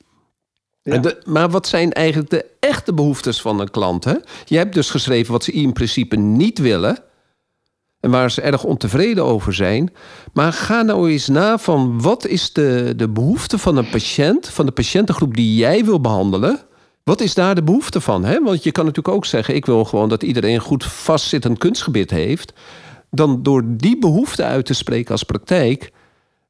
Maar 1.25 1.51
wat 1.51 1.67
zijn 1.67 1.93
eigenlijk 1.93 2.31
de 2.31 2.47
echte 2.61 2.95
behoeftes 2.95 3.41
van 3.41 3.61
een 3.61 3.71
klant? 3.71 4.05
Hè? 4.05 4.15
Je 4.45 4.57
hebt 4.57 4.75
dus 4.75 4.91
geschreven 4.91 5.33
wat 5.33 5.45
ze 5.45 5.53
in 5.53 5.73
principe 5.73 6.17
niet 6.17 6.59
willen. 6.59 6.99
En 8.01 8.11
waar 8.11 8.31
ze 8.31 8.41
erg 8.41 8.65
ontevreden 8.65 9.25
over 9.25 9.55
zijn. 9.55 9.93
Maar 10.33 10.53
ga 10.53 10.83
nou 10.83 11.11
eens 11.11 11.29
na 11.29 11.59
van 11.59 12.03
wat 12.03 12.27
is 12.27 12.53
de, 12.53 12.93
de 12.97 13.09
behoefte 13.09 13.59
van 13.59 13.77
een 13.77 13.89
patiënt, 13.89 14.49
van 14.49 14.67
de 14.67 14.73
patiëntengroep 14.73 15.35
die 15.35 15.57
jij 15.57 15.85
wil 15.85 16.01
behandelen. 16.01 16.61
Wat 17.05 17.21
is 17.21 17.35
daar 17.35 17.55
de 17.55 17.63
behoefte 17.63 18.01
van? 18.01 18.25
Hè? 18.25 18.43
Want 18.43 18.63
je 18.63 18.73
kan 18.73 18.85
natuurlijk 18.85 19.15
ook 19.15 19.25
zeggen: 19.25 19.55
ik 19.55 19.67
wil 19.67 19.85
gewoon 19.85 20.09
dat 20.09 20.23
iedereen 20.23 20.55
een 20.55 20.61
goed 20.61 20.85
vastzittend 20.85 21.59
kunstgebied 21.59 22.11
heeft. 22.11 22.53
Dan 23.11 23.43
door 23.43 23.63
die 23.67 23.99
behoefte 23.99 24.45
uit 24.45 24.67
te 24.67 24.75
spreken 24.75 25.11
als 25.11 25.23
praktijk, 25.23 25.93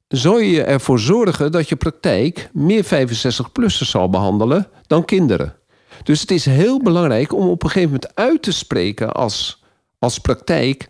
zou 0.08 0.42
je 0.42 0.62
ervoor 0.62 0.98
zorgen 0.98 1.52
dat 1.52 1.68
je 1.68 1.76
praktijk 1.76 2.50
meer 2.52 2.84
65-plussers 2.84 3.90
zal 3.90 4.10
behandelen 4.10 4.68
dan 4.86 5.04
kinderen. 5.04 5.56
Dus 6.02 6.20
het 6.20 6.30
is 6.30 6.44
heel 6.44 6.82
belangrijk 6.82 7.32
om 7.32 7.48
op 7.48 7.62
een 7.62 7.70
gegeven 7.70 7.92
moment 7.92 8.14
uit 8.14 8.42
te 8.42 8.52
spreken 8.52 9.14
als, 9.14 9.64
als 9.98 10.18
praktijk. 10.18 10.88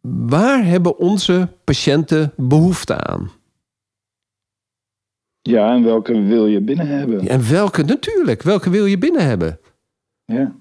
Waar 0.00 0.64
hebben 0.64 0.98
onze 0.98 1.48
patiënten 1.64 2.32
behoefte 2.36 2.94
aan? 2.94 3.30
Ja, 5.42 5.74
en 5.74 5.84
welke 5.84 6.20
wil 6.20 6.46
je 6.46 6.60
binnen 6.60 6.86
hebben? 6.86 7.28
En 7.28 7.48
welke, 7.50 7.82
natuurlijk, 7.82 8.42
welke 8.42 8.70
wil 8.70 8.86
je 8.86 8.98
binnen 8.98 9.26
hebben? 9.26 9.58
Ja. 10.24 10.54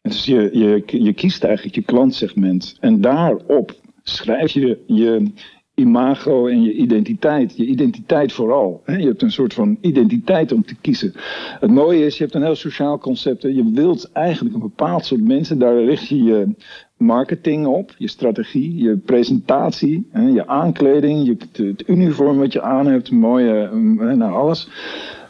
Dus 0.00 0.24
je, 0.24 0.50
je, 0.52 0.82
je 1.04 1.12
kiest 1.12 1.44
eigenlijk 1.44 1.74
je 1.74 1.82
klantsegment. 1.82 2.76
En 2.80 3.00
daarop 3.00 3.80
schrijf 4.02 4.52
je 4.52 4.82
je, 4.86 5.32
imago 5.74 6.46
en 6.46 6.62
je 6.62 6.72
identiteit. 6.72 7.56
Je 7.56 7.66
identiteit 7.66 8.32
vooral. 8.32 8.82
Je 8.86 9.06
hebt 9.06 9.22
een 9.22 9.32
soort 9.32 9.54
van 9.54 9.78
identiteit 9.80 10.52
om 10.52 10.64
te 10.64 10.74
kiezen. 10.80 11.12
Het 11.60 11.70
mooie 11.70 12.04
is, 12.04 12.16
je 12.16 12.22
hebt 12.22 12.34
een 12.34 12.42
heel 12.42 12.54
sociaal 12.54 12.98
concept. 12.98 13.42
Je 13.42 13.70
wilt 13.72 14.12
eigenlijk 14.12 14.54
een 14.54 14.60
bepaald 14.60 15.04
soort 15.04 15.24
mensen. 15.24 15.58
Daar 15.58 15.84
richt 15.84 16.08
je 16.08 16.22
je 16.22 16.48
marketing 16.96 17.66
op, 17.66 17.94
je 17.98 18.08
strategie, 18.08 18.82
je 18.82 18.96
presentatie, 18.96 20.08
je 20.12 20.46
aankleding, 20.46 21.26
je, 21.26 21.64
het 21.64 21.88
uniform 21.88 22.38
wat 22.38 22.52
je 22.52 22.62
aan 22.62 22.86
hebt, 22.86 23.10
mooie, 23.10 23.70
nou 24.14 24.32
alles. 24.32 24.68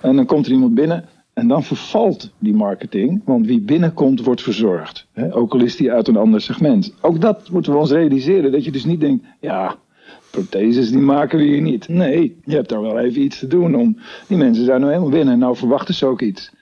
En 0.02 0.16
dan 0.16 0.26
komt 0.26 0.46
er 0.46 0.52
iemand 0.52 0.74
binnen 0.74 1.04
en 1.35 1.48
dan 1.48 1.62
vervalt 1.62 2.33
die 2.38 2.54
marketing, 2.54 3.22
want 3.24 3.46
wie 3.46 3.61
binnenkomt 3.61 4.24
wordt 4.24 4.42
verzorgd. 4.42 5.07
Ook 5.30 5.52
al 5.52 5.61
is 5.61 5.76
die 5.76 5.92
uit 5.92 6.09
een 6.09 6.16
ander 6.16 6.40
segment. 6.40 6.94
Ook 7.00 7.20
dat 7.20 7.50
moeten 7.50 7.72
we 7.72 7.78
ons 7.78 7.90
realiseren, 7.90 8.52
dat 8.52 8.64
je 8.64 8.72
dus 8.72 8.85
niet 8.85 9.00
denkt, 9.00 9.24
ja, 9.40 9.76
protheses 10.35 10.90
die 10.90 10.99
maken 10.99 11.38
we 11.38 11.44
hier 11.44 11.61
niet. 11.61 11.88
Nee, 11.88 12.40
je 12.44 12.55
hebt 12.55 12.68
daar 12.68 12.81
wel 12.81 12.99
even 12.99 13.23
iets 13.23 13.38
te 13.38 13.47
doen 13.47 13.75
om. 13.75 13.99
Die 14.27 14.37
mensen 14.37 14.64
zijn 14.64 14.81
nu 14.81 14.87
helemaal 14.87 15.09
binnen 15.09 15.35
en 15.35 15.40
nou 15.40 15.57
verwachten 15.57 15.94
ze 15.94 16.07
ook 16.07 16.20
iets. 16.20 16.53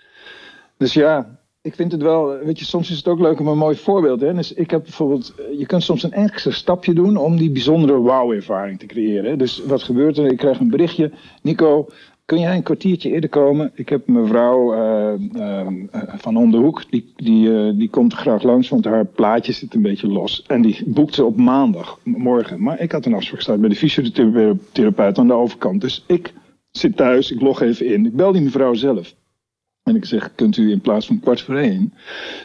Dus 0.77 0.93
ja, 0.93 1.41
ik 1.63 1.75
vind 1.75 1.93
het 1.93 2.03
wel, 2.03 2.39
weet 2.39 2.59
je, 2.59 2.65
soms 2.65 2.91
is 2.91 2.97
het 2.97 3.09
ook 3.09 3.21
leuk 3.21 3.41
om 3.41 3.47
een 3.47 3.59
mooi 3.59 3.77
voorbeeld. 3.77 4.21
Dus 4.21 4.53
ik 4.53 4.71
heb 4.71 4.83
bijvoorbeeld, 4.83 5.35
je 5.59 5.67
kunt 5.67 5.83
soms 5.83 6.03
een 6.03 6.13
extra 6.13 6.51
stapje 6.51 6.95
doen 6.95 7.17
om 7.17 7.37
die 7.37 7.51
bijzondere 7.51 7.99
wow-ervaring 7.99 8.79
te 8.79 8.87
creëren. 8.87 9.39
Dus 9.39 9.63
wat 9.65 9.83
gebeurt 9.83 10.19
er? 10.19 10.27
Ik 10.27 10.37
krijg 10.37 10.61
een 10.61 10.71
berichtje, 10.71 11.11
Nico, 11.43 11.89
kun 12.25 12.41
jij 12.41 12.57
een 12.57 12.63
kwartiertje 12.63 13.11
eerder 13.11 13.31
komen? 13.31 13.71
Ik 13.75 13.89
heb 13.89 14.07
mevrouw 14.07 14.75
uh, 14.75 15.67
van 16.17 16.37
Onderhoek, 16.37 16.91
die, 16.91 17.13
die, 17.17 17.49
uh, 17.49 17.79
die 17.79 17.89
komt 17.89 18.15
graag 18.15 18.43
langs, 18.43 18.69
want 18.69 18.85
haar 18.85 19.07
plaatje 19.07 19.53
zit 19.53 19.75
een 19.75 19.83
beetje 19.83 20.07
los. 20.07 20.43
En 20.47 20.63
die 20.63 20.83
boekt 20.87 21.15
ze 21.15 21.25
op 21.25 21.37
maandag, 21.37 21.99
morgen. 22.05 22.63
Maar 22.63 22.81
ik 22.81 22.93
had 22.93 23.07
een 23.07 23.15
afspraak 23.15 23.37
gestaan 23.37 23.61
bij 23.61 23.69
de 23.69 23.75
fysiotherapeut 23.75 25.19
aan 25.19 25.27
de 25.27 25.33
overkant. 25.33 25.81
Dus 25.81 26.05
ik 26.07 26.33
zit 26.71 26.97
thuis, 26.97 27.31
ik 27.31 27.41
log 27.41 27.61
even 27.61 27.87
in. 27.87 28.07
Ik 28.07 28.17
bel 28.17 28.33
die 28.33 28.43
mevrouw 28.43 28.75
zelf. 28.75 29.15
En 29.83 29.97
ik 29.97 30.05
zeg, 30.05 30.35
kunt 30.35 30.57
u 30.57 30.71
in 30.71 30.81
plaats 30.81 31.07
van 31.07 31.21
kwart 31.21 31.41
voor 31.41 31.57
één, 31.57 31.95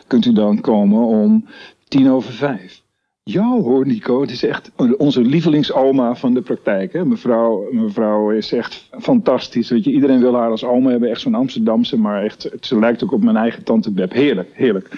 kunt 0.08 0.26
u 0.26 0.34
dan 0.34 0.62
komen 0.62 1.06
om 1.06 1.46
tien 1.88 2.10
over 2.10 2.34
vijf? 2.34 2.86
Ja 3.28 3.60
hoor 3.62 3.86
Nico, 3.86 4.22
het 4.22 4.32
is 4.32 4.44
echt 4.44 4.72
onze 4.98 5.22
lievelingsoma 5.22 6.16
van 6.16 6.34
de 6.34 6.42
praktijk. 6.42 6.94
Hè? 6.94 7.06
Mevrouw, 7.06 7.68
mevrouw 7.72 8.32
is 8.32 8.52
echt 8.52 8.90
fantastisch. 9.00 9.70
Weet 9.70 9.84
je, 9.84 9.92
iedereen 9.92 10.20
wil 10.20 10.36
haar 10.36 10.50
als 10.50 10.64
oma 10.64 10.90
hebben, 10.90 11.10
echt 11.10 11.22
zo'n 11.22 11.36
Amsterdamse, 11.36 11.98
maar 11.98 12.24
echt, 12.24 12.50
ze 12.62 12.80
lijkt 12.80 13.04
ook 13.04 13.12
op 13.12 13.24
mijn 13.24 13.36
eigen 13.36 13.64
tante 13.64 13.92
Beb. 13.92 14.14
Heerlijk, 14.14 14.50
heerlijk. 14.54 14.90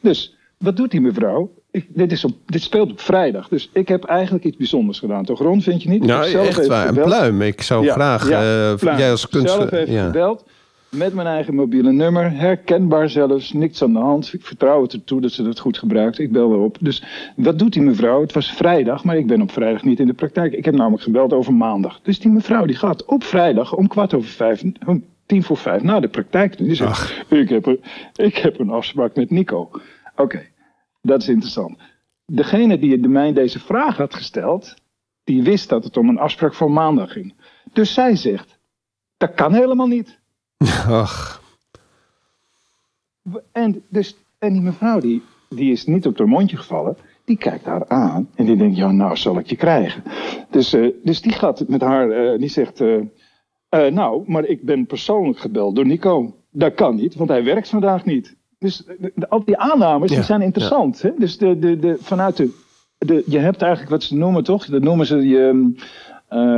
Dus, 0.00 0.36
wat 0.58 0.76
doet 0.76 0.90
die 0.90 1.00
mevrouw? 1.00 1.50
Ik, 1.70 1.86
dit, 1.88 2.12
is 2.12 2.24
op, 2.24 2.32
dit 2.46 2.62
speelt 2.62 2.90
op 2.90 3.00
vrijdag, 3.00 3.48
dus 3.48 3.70
ik 3.72 3.88
heb 3.88 4.04
eigenlijk 4.04 4.44
iets 4.44 4.56
bijzonders 4.56 4.98
gedaan. 4.98 5.24
Toch 5.24 5.38
Ron, 5.38 5.62
vind 5.62 5.82
je 5.82 5.88
niet? 5.88 6.04
Nou, 6.04 6.32
echt 6.32 6.66
waar, 6.66 6.88
een 6.88 7.02
pluim. 7.02 7.42
Ik 7.42 7.62
zou 7.62 7.88
graag, 7.88 8.28
ja, 8.28 8.72
uh, 8.72 8.98
jij 8.98 9.10
als 9.10 9.28
kunstenaar... 9.28 9.68
Zelf 9.68 9.82
even 9.82 9.94
ja. 9.94 10.04
gebeld 10.04 10.44
met 10.96 11.14
mijn 11.14 11.26
eigen 11.26 11.54
mobiele 11.54 11.92
nummer, 11.92 12.32
herkenbaar 12.32 13.08
zelfs, 13.08 13.52
niks 13.52 13.82
aan 13.82 13.92
de 13.92 13.98
hand. 13.98 14.32
Ik 14.32 14.44
vertrouw 14.44 14.82
het 14.82 14.92
ertoe 14.92 15.20
dat 15.20 15.32
ze 15.32 15.42
dat 15.42 15.58
goed 15.58 15.78
gebruikt. 15.78 16.18
Ik 16.18 16.32
bel 16.32 16.52
erop. 16.52 16.76
Dus 16.80 17.04
wat 17.36 17.58
doet 17.58 17.72
die 17.72 17.82
mevrouw? 17.82 18.20
Het 18.20 18.32
was 18.32 18.52
vrijdag, 18.52 19.04
maar 19.04 19.16
ik 19.16 19.26
ben 19.26 19.42
op 19.42 19.50
vrijdag 19.50 19.82
niet 19.82 20.00
in 20.00 20.06
de 20.06 20.12
praktijk. 20.12 20.52
Ik 20.52 20.64
heb 20.64 20.74
namelijk 20.74 21.02
gebeld 21.02 21.32
over 21.32 21.54
maandag. 21.54 22.00
Dus 22.02 22.18
die 22.18 22.30
mevrouw 22.30 22.66
die 22.66 22.76
gaat 22.76 23.04
op 23.04 23.24
vrijdag 23.24 23.74
om 23.74 23.88
kwart 23.88 24.14
over 24.14 24.30
vijf, 24.30 24.62
om 24.86 25.04
tien 25.26 25.42
voor 25.42 25.56
vijf 25.56 25.82
naar 25.82 26.00
de 26.00 26.08
praktijk. 26.08 26.58
Die 26.58 26.74
zegt, 26.74 27.24
ik 27.28 27.48
heb, 27.48 27.66
een, 27.66 27.80
ik 28.14 28.36
heb 28.36 28.58
een 28.58 28.70
afspraak 28.70 29.16
met 29.16 29.30
Nico. 29.30 29.70
Oké, 30.16 30.46
dat 31.02 31.22
is 31.22 31.28
interessant. 31.28 31.78
Degene 32.26 32.78
die 32.78 33.08
mij 33.08 33.32
deze 33.32 33.58
vraag 33.58 33.96
had 33.96 34.14
gesteld, 34.14 34.74
die 35.24 35.42
wist 35.42 35.68
dat 35.68 35.84
het 35.84 35.96
om 35.96 36.08
een 36.08 36.18
afspraak 36.18 36.54
voor 36.54 36.70
maandag 36.70 37.12
ging. 37.12 37.34
Dus 37.72 37.94
zij 37.94 38.16
zegt, 38.16 38.58
dat 39.16 39.34
kan 39.34 39.54
helemaal 39.54 39.86
niet. 39.86 40.20
Ach. 40.88 41.42
En, 43.52 43.82
dus, 43.88 44.16
en 44.38 44.52
die 44.52 44.62
mevrouw 44.62 45.00
die, 45.00 45.22
die 45.48 45.72
is 45.72 45.86
niet 45.86 46.06
op 46.06 46.18
haar 46.18 46.28
mondje 46.28 46.56
gevallen. 46.56 46.96
Die 47.24 47.36
kijkt 47.36 47.64
haar 47.64 47.88
aan 47.88 48.28
en 48.34 48.44
die 48.44 48.56
denkt, 48.56 48.76
ja 48.76 48.90
nou 48.90 49.16
zal 49.16 49.38
ik 49.38 49.46
je 49.46 49.56
krijgen. 49.56 50.02
Dus, 50.50 50.74
uh, 50.74 50.92
dus 51.02 51.20
die 51.20 51.32
gaat 51.32 51.68
met 51.68 51.80
haar, 51.80 52.32
uh, 52.32 52.38
die 52.38 52.48
zegt, 52.48 52.80
uh, 52.80 53.00
nou, 53.70 54.22
maar 54.26 54.44
ik 54.44 54.62
ben 54.62 54.86
persoonlijk 54.86 55.38
gebeld 55.38 55.76
door 55.76 55.86
Nico. 55.86 56.34
Dat 56.50 56.74
kan 56.74 56.94
niet, 56.94 57.14
want 57.14 57.30
hij 57.30 57.44
werkt 57.44 57.68
vandaag 57.68 58.04
niet. 58.04 58.36
Dus 58.58 58.84
de, 58.98 59.28
al 59.28 59.44
die 59.44 59.56
aannames 59.56 60.10
die 60.10 60.22
zijn 60.22 60.42
interessant. 60.42 61.00
Ja. 61.00 61.08
Hè? 61.08 61.14
Dus 61.18 61.38
de, 61.38 61.58
de, 61.58 61.78
de, 61.78 61.96
vanuit 62.00 62.36
de, 62.36 62.50
de, 62.98 63.22
je 63.26 63.38
hebt 63.38 63.62
eigenlijk 63.62 63.90
wat 63.90 64.02
ze 64.02 64.16
noemen 64.16 64.44
toch, 64.44 64.66
dat 64.66 64.82
noemen 64.82 65.06
ze 65.06 65.28
je 65.28 65.72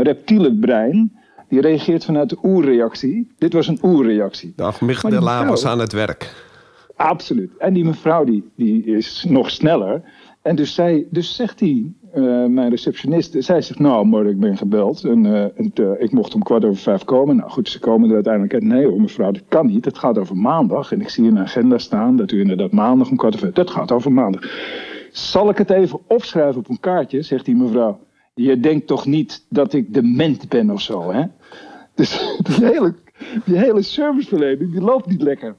reptiele 0.03 0.55
brein 0.55 1.19
die 1.55 1.63
reageert 1.63 2.05
vanuit 2.05 2.29
de 2.29 2.39
oerreactie. 2.43 3.33
Dit 3.39 3.53
was 3.53 3.69
een 3.69 3.79
oerreactie. 3.83 4.53
De 4.57 4.63
amygdala 4.63 5.47
was 5.47 5.67
aan 5.67 5.79
het 5.79 5.93
werk. 5.93 6.35
Absoluut. 6.97 7.57
En 7.59 7.75
die 7.75 7.85
mevrouw 7.85 8.25
die, 8.25 8.51
die 8.57 8.85
is 8.85 9.25
nog 9.29 9.51
sneller. 9.51 10.03
En 10.43 10.57
dus, 10.57 10.75
zij, 10.75 11.07
dus 11.11 11.35
zegt 11.35 11.59
die, 11.59 11.97
uh, 12.15 12.47
mijn 12.47 12.71
receptioniste, 12.71 13.41
zij 13.41 13.63
zegt, 13.63 13.79
nou, 13.79 14.07
maar 14.07 14.27
ik 14.27 14.41
ben 14.41 14.57
gebeld 14.57 15.05
en, 15.05 15.25
uh, 15.25 15.43
en 15.43 15.73
uh, 15.75 15.91
ik 15.99 16.13
mocht 16.13 16.35
om 16.35 16.43
kwart 16.43 16.65
over 16.65 16.83
vijf 16.83 17.05
komen. 17.05 17.37
Nou 17.37 17.51
goed, 17.51 17.69
ze 17.69 17.79
komen 17.79 18.09
er 18.09 18.15
uiteindelijk 18.15 18.55
uit. 18.55 18.63
Nee 18.63 18.87
hoor, 18.87 19.01
mevrouw, 19.01 19.31
dat 19.31 19.43
kan 19.49 19.67
niet. 19.67 19.85
Het 19.85 19.99
gaat 19.99 20.19
over 20.19 20.37
maandag. 20.37 20.93
En 20.93 21.01
ik 21.01 21.09
zie 21.09 21.27
in 21.27 21.35
de 21.35 21.41
agenda 21.41 21.79
staan 21.79 22.17
dat 22.17 22.31
u 22.31 22.41
inderdaad 22.41 22.73
maandag 22.73 23.11
om 23.11 23.17
kwart 23.17 23.35
over 23.35 23.47
vijf... 23.47 23.67
Dat 23.67 23.75
gaat 23.75 23.93
over 23.93 24.13
maandag. 24.13 24.43
Zal 25.13 25.49
ik 25.49 25.59
het 25.59 25.71
even 25.71 26.01
opschrijven 26.09 26.61
op 26.61 26.69
een 26.69 26.81
kaartje, 26.81 27.23
zegt 27.23 27.45
die 27.45 27.57
mevrouw 27.57 27.99
je 28.35 28.61
denkt 28.61 28.87
toch 28.87 29.07
niet 29.07 29.47
dat 29.49 29.73
ik 29.73 29.95
dement 29.95 30.49
ben 30.49 30.71
of 30.71 30.81
zo, 30.81 31.13
hè? 31.13 31.25
Dus 31.95 32.37
die 32.57 32.67
hele, 32.67 32.95
die 33.45 33.57
hele 33.57 33.83
serviceverlening, 33.83 34.73
die 34.73 34.81
loopt 34.81 35.07
niet 35.07 35.23
lekker. 35.23 35.57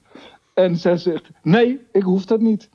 En 0.54 0.76
zij 0.76 0.98
zegt, 0.98 1.30
nee, 1.44 1.80
ik 1.92 2.04
hoef 2.04 2.26
dat 2.26 2.40
niet. 2.40 2.70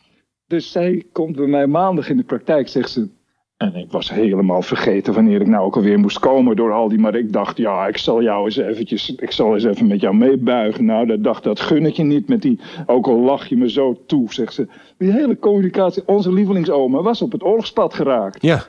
Dus 0.46 0.70
zij 0.70 1.04
komt 1.12 1.36
bij 1.36 1.46
mij 1.46 1.66
maandag 1.66 2.08
in 2.08 2.16
de 2.16 2.24
praktijk, 2.24 2.68
zegt 2.68 2.90
ze. 2.90 3.08
En 3.56 3.74
ik 3.74 3.90
was 3.90 4.10
helemaal 4.10 4.62
vergeten 4.62 5.14
wanneer 5.14 5.40
ik 5.40 5.46
nou 5.46 5.64
ook 5.64 5.76
alweer 5.76 5.98
moest 5.98 6.18
komen 6.18 6.56
door 6.56 6.72
al 6.72 6.88
die. 6.88 6.98
Maar 6.98 7.14
ik 7.14 7.32
dacht, 7.32 7.56
ja, 7.56 7.86
ik 7.86 7.96
zal 7.96 8.22
jou 8.22 8.44
eens 8.44 8.56
eventjes, 8.56 9.14
ik 9.14 9.30
zal 9.30 9.54
eens 9.54 9.64
even 9.64 9.86
met 9.86 10.00
jou 10.00 10.16
meebuigen. 10.16 10.84
Nou, 10.84 11.06
dat 11.06 11.24
dacht, 11.24 11.44
dat 11.44 11.60
gun 11.60 11.86
ik 11.86 11.94
je 11.94 12.02
niet 12.02 12.28
met 12.28 12.42
die, 12.42 12.60
ook 12.86 13.06
al 13.06 13.18
lach 13.18 13.46
je 13.46 13.56
me 13.56 13.70
zo 13.70 14.02
toe, 14.06 14.32
zegt 14.32 14.54
ze. 14.54 14.68
Die 14.98 15.12
hele 15.12 15.38
communicatie, 15.38 16.02
onze 16.06 16.32
lievelingsoma 16.32 17.02
was 17.02 17.22
op 17.22 17.32
het 17.32 17.42
oorlogspad 17.42 17.94
geraakt. 17.94 18.42
Ja. 18.42 18.66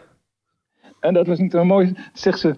En 1.02 1.14
dat 1.14 1.28
was 1.28 1.40
niet 1.40 1.52
zo 1.52 1.66
mooi. 1.66 1.94
Zegt 2.14 2.40
ze, 2.40 2.56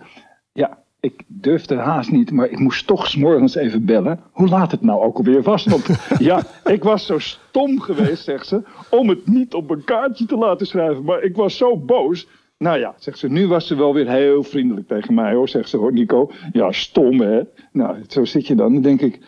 ja, 0.53 0.84
ik 0.99 1.23
durfde 1.27 1.75
haast 1.75 2.12
niet, 2.12 2.32
maar 2.32 2.49
ik 2.49 2.60
moest 2.60 2.88
toch 2.88 3.08
s'morgens 3.08 3.56
even 3.56 3.86
bellen. 3.86 4.19
Hoe 4.32 4.47
laat 4.47 4.71
het 4.71 4.82
nou 4.82 5.01
ook 5.01 5.17
alweer 5.17 5.41
was. 5.41 5.65
Want 5.65 5.86
ja, 6.29 6.43
ik 6.63 6.84
was 6.84 7.06
zo 7.06 7.19
stom 7.19 7.79
geweest, 7.79 8.23
zegt 8.23 8.47
ze, 8.47 8.62
om 8.89 9.10
het 9.10 9.27
niet 9.27 9.53
op 9.53 9.69
een 9.69 9.84
kaartje 9.84 10.25
te 10.25 10.38
laten 10.38 10.67
schrijven. 10.67 11.03
Maar 11.03 11.23
ik 11.23 11.36
was 11.36 11.58
zo 11.58 11.77
boos. 11.77 12.27
Nou 12.58 12.79
ja, 12.79 12.93
zegt 12.97 13.17
ze, 13.17 13.27
nu 13.27 13.47
was 13.47 13.67
ze 13.67 13.75
wel 13.75 13.93
weer 13.93 14.10
heel 14.10 14.43
vriendelijk 14.43 14.88
tegen 14.88 15.13
mij 15.13 15.34
hoor, 15.34 15.49
zegt 15.49 15.69
ze 15.69 15.77
hoor, 15.77 15.93
Nico. 15.93 16.32
Ja, 16.51 16.71
stom 16.71 17.21
hè. 17.21 17.41
Nou, 17.71 17.97
zo 18.08 18.25
zit 18.25 18.47
je 18.47 18.56
dan. 18.56 18.73
Dan 18.73 18.82
denk 18.82 19.01
ik, 19.01 19.19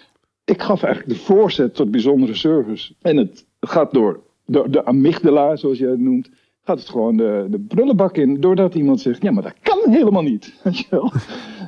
ik 0.46 0.62
gaf 0.62 0.84
eigenlijk 0.84 1.18
de 1.18 1.26
voorzet 1.26 1.76
tot 1.76 1.92
bijzondere 1.92 2.36
service. 2.36 2.94
En 3.02 3.18
het 3.18 3.46
gaat 3.60 3.94
door 3.94 4.24
de, 4.46 4.70
de 4.70 4.86
amygdala, 4.86 5.56
zoals 5.56 5.78
jij 5.78 5.90
het 5.90 6.00
noemt 6.00 6.30
gaat 6.66 6.80
het 6.80 6.90
gewoon 6.90 7.18
de, 7.18 7.48
de 7.50 7.60
brullenbak 7.60 8.18
in. 8.18 8.40
Doordat 8.42 8.76
iemand 8.76 9.02
zegt, 9.02 9.22
ja, 9.22 9.32
maar 9.32 9.44
dat 9.44 9.54
kan 9.62 9.92
helemaal 9.92 10.22
niet. 10.22 10.54
Weet 10.64 10.78
je 10.78 10.86
wel? 10.90 11.12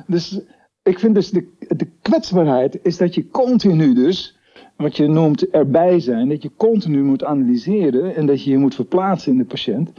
Dus 0.06 0.40
ik 0.82 0.98
vind 0.98 1.14
dus 1.14 1.30
de, 1.30 1.48
de 1.76 1.86
kwetsbaarheid 2.02 2.78
is 2.82 2.96
dat 2.96 3.14
je 3.14 3.28
continu 3.30 3.94
dus, 3.94 4.36
wat 4.76 4.96
je 4.96 5.06
noemt 5.06 5.50
erbij 5.50 6.00
zijn, 6.00 6.28
dat 6.28 6.42
je 6.42 6.50
continu 6.56 7.02
moet 7.02 7.24
analyseren 7.24 8.14
en 8.16 8.26
dat 8.26 8.44
je 8.44 8.50
je 8.50 8.58
moet 8.58 8.74
verplaatsen 8.74 9.32
in 9.32 9.38
de 9.38 9.44
patiënt. 9.44 9.90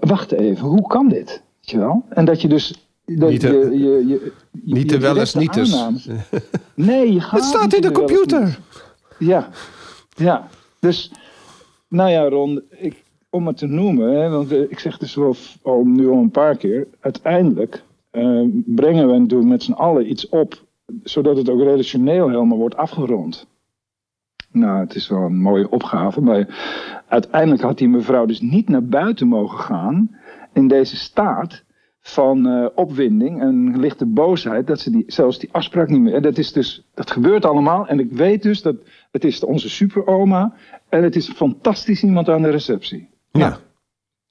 Wacht 0.00 0.32
even, 0.32 0.66
hoe 0.66 0.86
kan 0.86 1.08
dit? 1.08 1.26
Weet 1.60 1.70
je 1.70 1.78
wel? 1.78 2.04
En 2.08 2.24
dat 2.24 2.40
je 2.42 2.48
dus 2.48 2.88
dat 3.04 3.30
Niet 3.30 3.40
te- 3.40 3.68
je, 3.72 3.78
je, 3.78 4.06
je, 4.06 4.32
Niet 4.74 4.96
wel 4.98 5.16
eens 5.18 5.34
niet 5.34 5.56
aannames- 5.58 6.08
Nee, 6.74 7.12
je 7.12 7.20
gaat 7.20 7.40
Het 7.40 7.44
staat 7.48 7.74
in 7.74 7.80
de 7.80 7.88
eens 7.88 7.98
computer. 7.98 8.58
Ja, 9.18 9.48
ja. 10.16 10.48
Dus, 10.80 11.10
nou 11.88 12.10
ja, 12.10 12.28
Ron, 12.28 12.62
ik, 12.70 13.02
om 13.30 13.46
het 13.46 13.56
te 13.56 13.66
noemen, 13.66 14.12
hè, 14.12 14.28
want 14.28 14.52
eh, 14.52 14.60
ik 14.60 14.78
zeg 14.78 14.98
dus 14.98 15.18
al 15.62 15.84
nu 15.84 16.08
al 16.08 16.18
een 16.18 16.30
paar 16.30 16.56
keer, 16.56 16.86
uiteindelijk 17.00 17.82
eh, 18.10 18.42
brengen 18.66 19.10
we 19.10 19.18
natuurlijk 19.18 19.50
met 19.50 19.62
z'n 19.62 19.72
allen 19.72 20.10
iets 20.10 20.28
op, 20.28 20.64
zodat 21.02 21.36
het 21.36 21.48
ook 21.48 21.60
relationeel 21.60 22.28
helemaal 22.28 22.58
wordt 22.58 22.76
afgerond. 22.76 23.46
Nou, 24.50 24.80
het 24.80 24.94
is 24.94 25.08
wel 25.08 25.22
een 25.22 25.40
mooie 25.40 25.70
opgave, 25.70 26.20
maar 26.20 26.46
uiteindelijk 27.08 27.62
had 27.62 27.78
die 27.78 27.88
mevrouw 27.88 28.26
dus 28.26 28.40
niet 28.40 28.68
naar 28.68 28.84
buiten 28.84 29.28
mogen 29.28 29.58
gaan 29.58 30.16
in 30.52 30.68
deze 30.68 30.96
staat 30.96 31.64
van 32.00 32.46
eh, 32.46 32.66
opwinding 32.74 33.40
en 33.40 33.80
lichte 33.80 34.06
boosheid, 34.06 34.66
dat 34.66 34.80
ze 34.80 34.90
die, 34.90 35.04
zelfs 35.06 35.38
die 35.38 35.52
afspraak 35.52 35.88
niet 35.88 36.00
meer. 36.00 36.14
En 36.14 36.22
dat 36.22 36.38
is 36.38 36.52
dus, 36.52 36.84
dat 36.94 37.10
gebeurt 37.10 37.44
allemaal. 37.44 37.86
En 37.86 38.00
ik 38.00 38.12
weet 38.12 38.42
dus 38.42 38.62
dat 38.62 38.76
het 39.10 39.24
is 39.24 39.44
onze 39.44 39.68
superoma 39.70 40.54
en 40.88 41.02
het 41.02 41.16
is 41.16 41.28
fantastisch 41.28 42.02
iemand 42.02 42.28
aan 42.28 42.42
de 42.42 42.50
receptie. 42.50 43.08
Ja. 43.30 43.58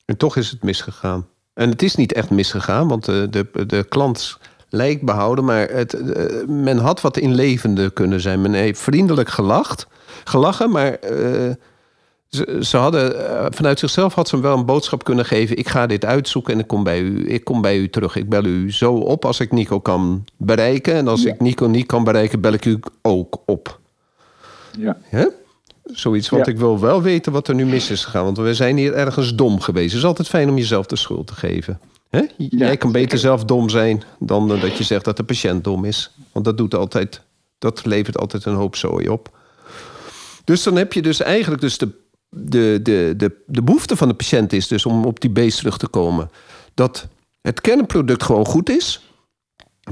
En 0.06 0.18
toch 0.18 0.36
is 0.36 0.52
het 0.52 0.64
misgegaan. 0.64 1.28
En 1.54 1.70
het 1.70 1.82
is 1.82 1.96
niet 1.96 2.14
echt 2.14 2.30
misgegaan, 2.30 2.88
want 2.88 3.06
de, 3.06 3.28
de, 3.30 3.66
de 3.66 3.86
klant 3.90 4.38
lijkt 4.70 5.02
behouden, 5.02 5.46
maar 5.46 5.70
het, 5.70 5.94
eh, 5.94 6.46
men 6.48 6.78
had 6.78 7.02
wat 7.02 7.18
inlevende 7.18 7.90
kunnen 7.90 8.22
zijn. 8.22 8.42
Men 8.42 8.54
heeft 8.54 8.80
vriendelijk 8.80 9.30
gelacht, 9.30 9.88
gelachen, 10.24 10.70
maar 10.72 10.92
eh, 10.94 11.52
ze, 12.28 12.58
ze 12.62 12.78
hadden 12.78 13.30
eh, 13.30 13.46
vanuit 13.50 13.80
zichzelf 13.80 14.14
had 14.14 14.28
ze 14.28 14.36
hem 14.36 14.44
wel 14.44 14.58
een 14.58 14.66
boodschap 14.66 15.04
kunnen 15.04 15.26
geven. 15.26 15.58
Ik 15.58 15.68
ga 15.70 15.86
dit 15.88 16.06
uitzoeken 16.06 16.54
en 16.54 16.60
ik 16.60 16.68
kom 16.68 16.84
bij 16.84 17.00
u. 17.00 17.30
Ik 17.30 17.44
kom 17.44 17.62
bij 17.62 17.78
u 17.78 17.90
terug. 17.90 18.16
Ik 18.16 18.30
bel 18.30 18.44
u 18.46 18.72
zo 18.72 18.94
op 18.94 19.26
als 19.26 19.40
ik 19.40 19.52
Nico 19.52 19.80
kan 19.80 20.26
bereiken. 20.38 20.94
En 20.94 21.08
als 21.08 21.22
Ja. 21.24 21.34
ik 21.34 21.40
Nico 21.40 21.66
niet 21.66 21.86
kan 21.86 22.04
bereiken, 22.04 22.42
bel 22.42 22.54
ik 22.54 22.66
u 22.66 22.80
ook 23.02 23.42
op. 23.46 23.80
Ja. 24.78 24.98
Zoiets, 25.94 26.30
want 26.30 26.46
Ja. 26.46 26.52
ik 26.52 26.58
wil 26.58 26.80
wel 26.80 27.02
weten 27.02 27.32
wat 27.32 27.48
er 27.48 27.56
nu 27.56 27.66
mis 27.66 27.90
is 27.92 28.04
gegaan. 28.06 28.24
Want 28.24 28.38
we 28.38 28.54
zijn 28.54 28.78
hier 28.78 28.94
ergens 28.94 29.36
dom 29.36 29.60
geweest. 29.62 29.90
Het 29.90 30.00
is 30.02 30.06
altijd 30.06 30.28
fijn 30.28 30.50
om 30.50 30.58
jezelf 30.58 30.86
de 30.86 30.96
schuld 30.96 31.28
te 31.28 31.36
geven. 31.36 31.80
Hè? 32.10 32.22
Jij 32.38 32.78
kan 32.78 32.92
beter 32.92 33.18
zeker. 33.18 33.20
zelf 33.20 33.44
dom 33.46 33.70
zijn 33.70 34.04
dan 34.20 34.52
eh, 34.54 34.62
dat 34.62 34.78
je 34.78 34.84
zegt 34.84 35.06
dat 35.06 35.18
de 35.18 35.24
patiënt 35.24 35.64
dom 35.64 35.86
is. 35.86 36.12
Want 36.32 36.46
dat 36.46 36.58
doet 36.58 36.76
altijd, 36.76 37.22
dat 37.60 37.86
levert 37.86 38.18
altijd 38.18 38.46
een 38.46 38.54
hoop 38.56 38.76
zooi 38.76 39.10
op. 39.10 39.38
Dus 40.44 40.64
dan 40.64 40.76
heb 40.76 40.94
je 40.94 41.02
dus 41.02 41.22
eigenlijk 41.22 41.62
dus 41.62 41.78
de, 41.78 41.90
de, 42.30 42.80
de, 42.84 43.14
de, 43.18 43.32
de 43.48 43.62
behoefte 43.64 43.96
van 43.96 44.08
de 44.08 44.14
patiënt 44.14 44.54
is 44.54 44.68
dus 44.68 44.86
om 44.86 45.06
op 45.06 45.20
die 45.20 45.30
base 45.30 45.58
terug 45.58 45.78
te 45.78 45.88
komen. 45.88 46.30
Dat 46.74 47.08
het 47.42 47.62
kernproduct 47.62 48.24
gewoon 48.24 48.46
goed 48.46 48.70
is. 48.70 49.02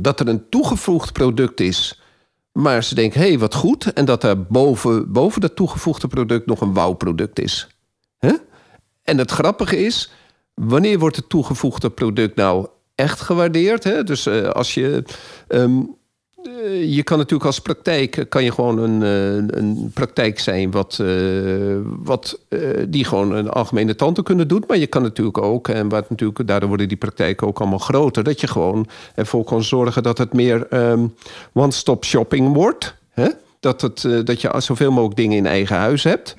Dat 0.01 0.19
er 0.19 0.27
een 0.27 0.49
toegevoegd 0.49 1.13
product 1.13 1.59
is 1.59 1.99
maar 2.55 2.83
ze 2.83 2.95
denken, 2.95 3.21
hé, 3.21 3.27
hey, 3.27 3.39
wat 3.39 3.53
goed. 3.53 3.93
En 3.93 4.05
dat 4.05 4.23
er 4.23 4.43
boven, 4.43 5.11
boven 5.11 5.41
dat 5.41 5.55
toegevoegde 5.55 6.07
product 6.07 6.45
nog 6.45 6.61
een 6.61 6.73
wauw-product 6.73 7.39
is. 7.39 7.67
En 9.03 9.17
het 9.17 9.31
grappige 9.31 9.77
is, 9.85 10.11
wanneer 10.53 10.99
wordt 10.99 11.15
het 11.15 11.29
toegevoegde 11.29 11.89
product 11.89 12.35
nou 12.35 12.67
echt 12.95 13.21
gewaardeerd? 13.21 13.83
Hè? 13.83 14.03
Dus 14.03 14.25
eh, 14.25 14.49
als 14.49 14.73
je... 14.73 15.03
ehm, 15.47 15.79
eh, 15.79 15.83
je 16.85 17.03
kan 17.03 17.17
natuurlijk 17.17 17.45
als 17.45 17.59
praktijk 17.59 18.17
eh, 18.17 18.25
kan 18.29 18.43
je 18.43 18.51
gewoon 18.51 18.77
een, 18.77 19.03
eh, 19.03 19.57
een 19.59 19.91
praktijk 19.93 20.39
zijn 20.39 20.71
wat, 20.71 20.99
eh, 20.99 21.07
wat 21.83 22.39
eh, 22.47 22.59
die 22.87 23.05
gewoon 23.05 23.31
een 23.31 23.49
algemene 23.49 23.95
tandheelkunde 23.95 24.45
doet. 24.45 24.67
Maar 24.67 24.77
je 24.77 24.87
kan 24.87 25.01
natuurlijk 25.01 25.37
ook, 25.37 25.67
en 25.67 25.89
wat 25.89 26.09
natuurlijk, 26.09 26.47
daardoor 26.47 26.67
worden 26.67 26.87
die 26.87 26.97
praktijken 26.97 27.47
ook 27.47 27.59
allemaal 27.59 27.79
groter, 27.79 28.23
dat 28.23 28.41
je 28.41 28.47
gewoon 28.47 28.87
ervoor 29.15 29.43
kan 29.43 29.63
zorgen 29.63 30.03
dat 30.03 30.17
het 30.17 30.33
meer 30.33 30.67
ehm, 30.67 31.07
one-stop 31.53 32.05
shopping 32.05 32.53
wordt. 32.53 32.95
Hè? 33.09 33.27
Dat, 33.59 33.81
het, 33.81 34.05
eh, 34.05 34.19
dat 34.23 34.41
je 34.41 34.53
zoveel 34.57 34.91
mogelijk 34.91 35.15
dingen 35.15 35.37
in 35.37 35.45
eigen 35.45 35.75
huis 35.75 36.03
hebt. 36.03 36.35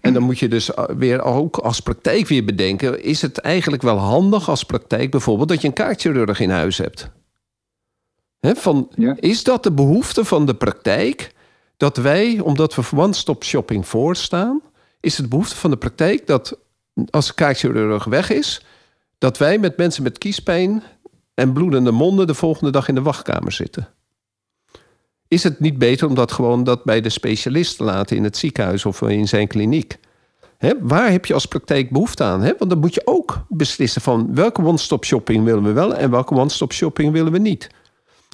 En 0.00 0.12
dan 0.12 0.22
moet 0.22 0.38
je 0.38 0.48
dus 0.48 0.70
weer 0.96 1.22
ook 1.22 1.56
als 1.56 1.80
praktijk 1.80 2.28
weer 2.28 2.44
bedenken: 2.44 3.02
is 3.04 3.22
het 3.22 3.38
eigenlijk 3.38 3.82
wel 3.82 3.96
handig 3.96 4.48
als 4.48 4.64
praktijk 4.64 5.10
bijvoorbeeld 5.10 5.48
dat 5.48 5.60
je 5.60 5.66
een 5.66 5.72
kaartchirurg 5.74 6.40
in 6.40 6.50
huis 6.50 6.78
hebt? 6.78 7.10
Van, 8.52 8.88
Ja. 8.94 9.16
Is 9.20 9.44
dat 9.44 9.62
de 9.62 9.72
behoefte 9.72 10.24
van 10.24 10.46
de 10.46 10.54
praktijk? 10.54 11.34
Dat 11.76 11.96
wij, 11.96 12.40
omdat 12.40 12.74
we 12.74 12.82
one-stop 12.96 13.44
shopping 13.44 13.86
voorstaan, 13.88 14.60
is 15.00 15.16
het 15.16 15.28
behoefte 15.28 15.56
van 15.56 15.70
de 15.70 15.76
praktijk 15.76 16.26
dat 16.26 16.58
als 17.10 17.26
de 17.26 17.34
kaartchirurg 17.34 18.04
weg 18.04 18.30
is, 18.30 18.64
dat 19.18 19.38
wij 19.38 19.58
met 19.58 19.76
mensen 19.76 20.02
met 20.02 20.18
kiespijn 20.18 20.82
en 21.34 21.52
bloedende 21.52 21.90
monden 21.90 22.26
de 22.26 22.34
volgende 22.34 22.70
dag 22.70 22.88
in 22.88 22.94
de 22.94 23.02
wachtkamer 23.02 23.52
zitten? 23.52 23.88
Is 25.28 25.42
het 25.42 25.60
niet 25.60 25.78
beter 25.78 26.08
om 26.08 26.14
dat 26.14 26.32
gewoon 26.32 26.64
dat 26.64 26.84
bij 26.84 27.00
de 27.00 27.08
specialist 27.08 27.76
te 27.76 27.84
laten 27.84 28.16
in 28.16 28.24
het 28.24 28.36
ziekenhuis 28.36 28.84
of 28.84 29.02
in 29.02 29.28
zijn 29.28 29.46
kliniek? 29.46 29.98
Waar 30.80 31.10
heb 31.10 31.26
je 31.26 31.34
als 31.34 31.46
praktijk 31.46 31.90
behoefte 31.90 32.24
aan? 32.24 32.40
Want 32.40 32.70
dan 32.70 32.78
moet 32.78 32.94
je 32.94 33.02
ook 33.06 33.44
beslissen 33.48 34.02
van 34.02 34.34
welke 34.34 34.62
one-stop 34.62 35.04
shopping 35.04 35.44
willen 35.44 35.62
we 35.62 35.72
wel 35.72 35.94
en 35.94 36.10
welke 36.10 36.34
one-stop 36.34 36.72
shopping 36.72 37.12
willen 37.12 37.32
we 37.32 37.38
niet. 37.38 37.68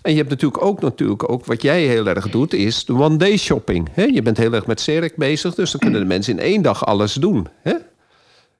En 0.03 0.11
je 0.11 0.17
hebt 0.17 0.31
natuurlijk 0.31 0.63
ook, 0.63 0.81
natuurlijk 0.81 1.31
ook 1.33 1.45
wat 1.45 1.63
jij 1.63 1.83
heel 1.83 2.07
erg 2.07 2.31
doet, 2.31 2.53
is 2.53 2.85
de 2.85 2.93
one-day 2.93 3.37
shopping. 3.37 3.89
Hè? 3.93 4.03
Je 4.05 4.23
bent 4.23 4.37
heel 4.37 4.53
erg 4.53 4.67
met 4.67 4.81
CEREC 4.81 5.17
bezig, 5.17 5.55
dus 5.55 5.71
dan 5.71 5.81
kunnen 5.81 6.01
de 6.01 6.07
mensen 6.07 6.33
in 6.33 6.45
één 6.45 6.63
dag 6.63 6.87
alles 6.87 7.15
doen. 7.15 7.47
Hè? 7.63 7.75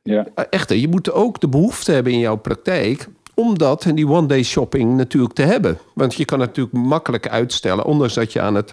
Ja. 0.03 0.27
Echter, 0.51 0.77
je 0.77 0.89
moet 0.89 1.13
ook 1.13 1.41
de 1.41 1.49
behoefte 1.49 1.93
hebben 1.93 2.13
in 2.13 2.19
jouw 2.19 2.37
praktijk 2.37 3.09
om 3.35 3.59
dat 3.59 3.85
en 3.85 3.95
die 3.95 4.09
one-day 4.09 4.43
shopping 4.43 4.97
natuurlijk 4.97 5.35
te 5.35 5.43
hebben. 5.43 5.79
Want 5.95 6.15
je 6.15 6.25
kan 6.25 6.41
het 6.41 6.49
natuurlijk 6.49 6.87
makkelijk 6.87 7.29
uitstellen, 7.29 7.85
ondanks 7.85 8.15
dat 8.15 8.33
je 8.33 8.41
aan 8.41 8.55
het 8.55 8.73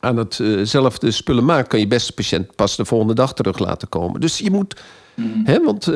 aan 0.00 0.16
het 0.16 0.40
eh, 0.40 0.98
de 0.98 1.10
spullen 1.10 1.44
maakt, 1.44 1.68
kan 1.68 1.80
je 1.80 1.86
beste 1.86 2.12
patiënt 2.12 2.56
pas 2.56 2.76
de 2.76 2.84
volgende 2.84 3.14
dag 3.14 3.34
terug 3.34 3.58
laten 3.58 3.88
komen. 3.88 4.20
Dus 4.20 4.38
je 4.38 4.50
moet, 4.50 4.80
hè, 5.44 5.64
want 5.64 5.86
eh, 5.86 5.94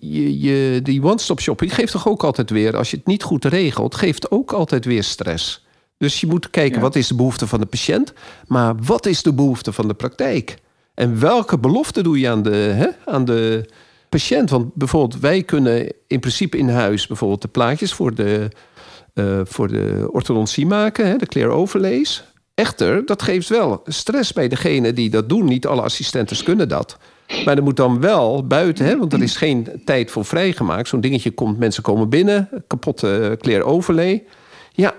je, 0.00 0.40
je, 0.40 0.80
die 0.82 1.02
one-stop 1.02 1.40
shopping 1.40 1.74
geeft 1.74 1.92
toch 1.92 2.08
ook 2.08 2.24
altijd 2.24 2.50
weer, 2.50 2.76
als 2.76 2.90
je 2.90 2.96
het 2.96 3.06
niet 3.06 3.22
goed 3.22 3.44
regelt, 3.44 3.94
geeft 3.94 4.30
ook 4.30 4.52
altijd 4.52 4.84
weer 4.84 5.02
stress. 5.04 5.64
Dus 5.98 6.20
je 6.20 6.26
moet 6.26 6.50
kijken, 6.50 6.76
Ja. 6.76 6.80
wat 6.82 6.96
is 6.96 7.08
de 7.08 7.14
behoefte 7.14 7.46
van 7.46 7.60
de 7.60 7.66
patiënt, 7.66 8.12
maar 8.46 8.74
wat 8.84 9.06
is 9.06 9.22
de 9.22 9.32
behoefte 9.32 9.72
van 9.72 9.88
de 9.88 9.94
praktijk? 9.94 10.56
En 10.94 11.20
welke 11.20 11.58
belofte 11.58 12.02
doe 12.02 12.18
je 12.20 12.28
aan 12.28 12.42
de, 12.42 12.50
hè, 12.56 12.86
aan 13.04 13.24
de 13.24 13.68
patiënt? 14.08 14.50
Want 14.50 14.74
bijvoorbeeld, 14.74 15.20
wij 15.20 15.42
kunnen 15.42 15.92
in 16.06 16.20
principe 16.20 16.56
in 16.56 16.68
huis 16.68 17.06
bijvoorbeeld 17.06 17.42
de 17.42 17.48
plaatjes 17.48 17.92
voor 17.92 18.14
de, 18.14 18.48
eh, 19.14 19.40
voor 19.44 19.68
de 19.68 20.08
orthodontie 20.12 20.66
maken, 20.66 21.06
hè, 21.06 21.16
de 21.16 21.26
clear 21.26 21.50
overlays. 21.50 22.24
Echter, 22.54 23.06
dat 23.06 23.22
geeft 23.22 23.48
wel 23.48 23.82
stress 23.86 24.32
bij 24.32 24.48
degene 24.48 24.92
die 24.92 25.10
dat 25.10 25.28
doen. 25.28 25.44
Niet 25.44 25.66
alle 25.66 25.82
assistentes 25.82 26.42
kunnen 26.42 26.68
dat. 26.68 26.98
Maar 27.44 27.56
er 27.56 27.62
moet 27.62 27.76
dan 27.76 28.00
wel 28.00 28.46
buiten, 28.46 28.84
hè, 28.84 28.98
want 28.98 29.12
er 29.12 29.22
is 29.22 29.36
geen 29.36 29.82
tijd 29.84 30.10
voor 30.10 30.24
vrijgemaakt. 30.24 30.88
Zo'n 30.88 31.00
dingetje 31.00 31.30
komt, 31.30 31.58
mensen 31.58 31.82
komen 31.82 32.08
binnen, 32.08 32.48
kapotte 32.66 33.36
clear 33.40 33.62
overlay. 33.62 34.24
Ja, 34.72 34.94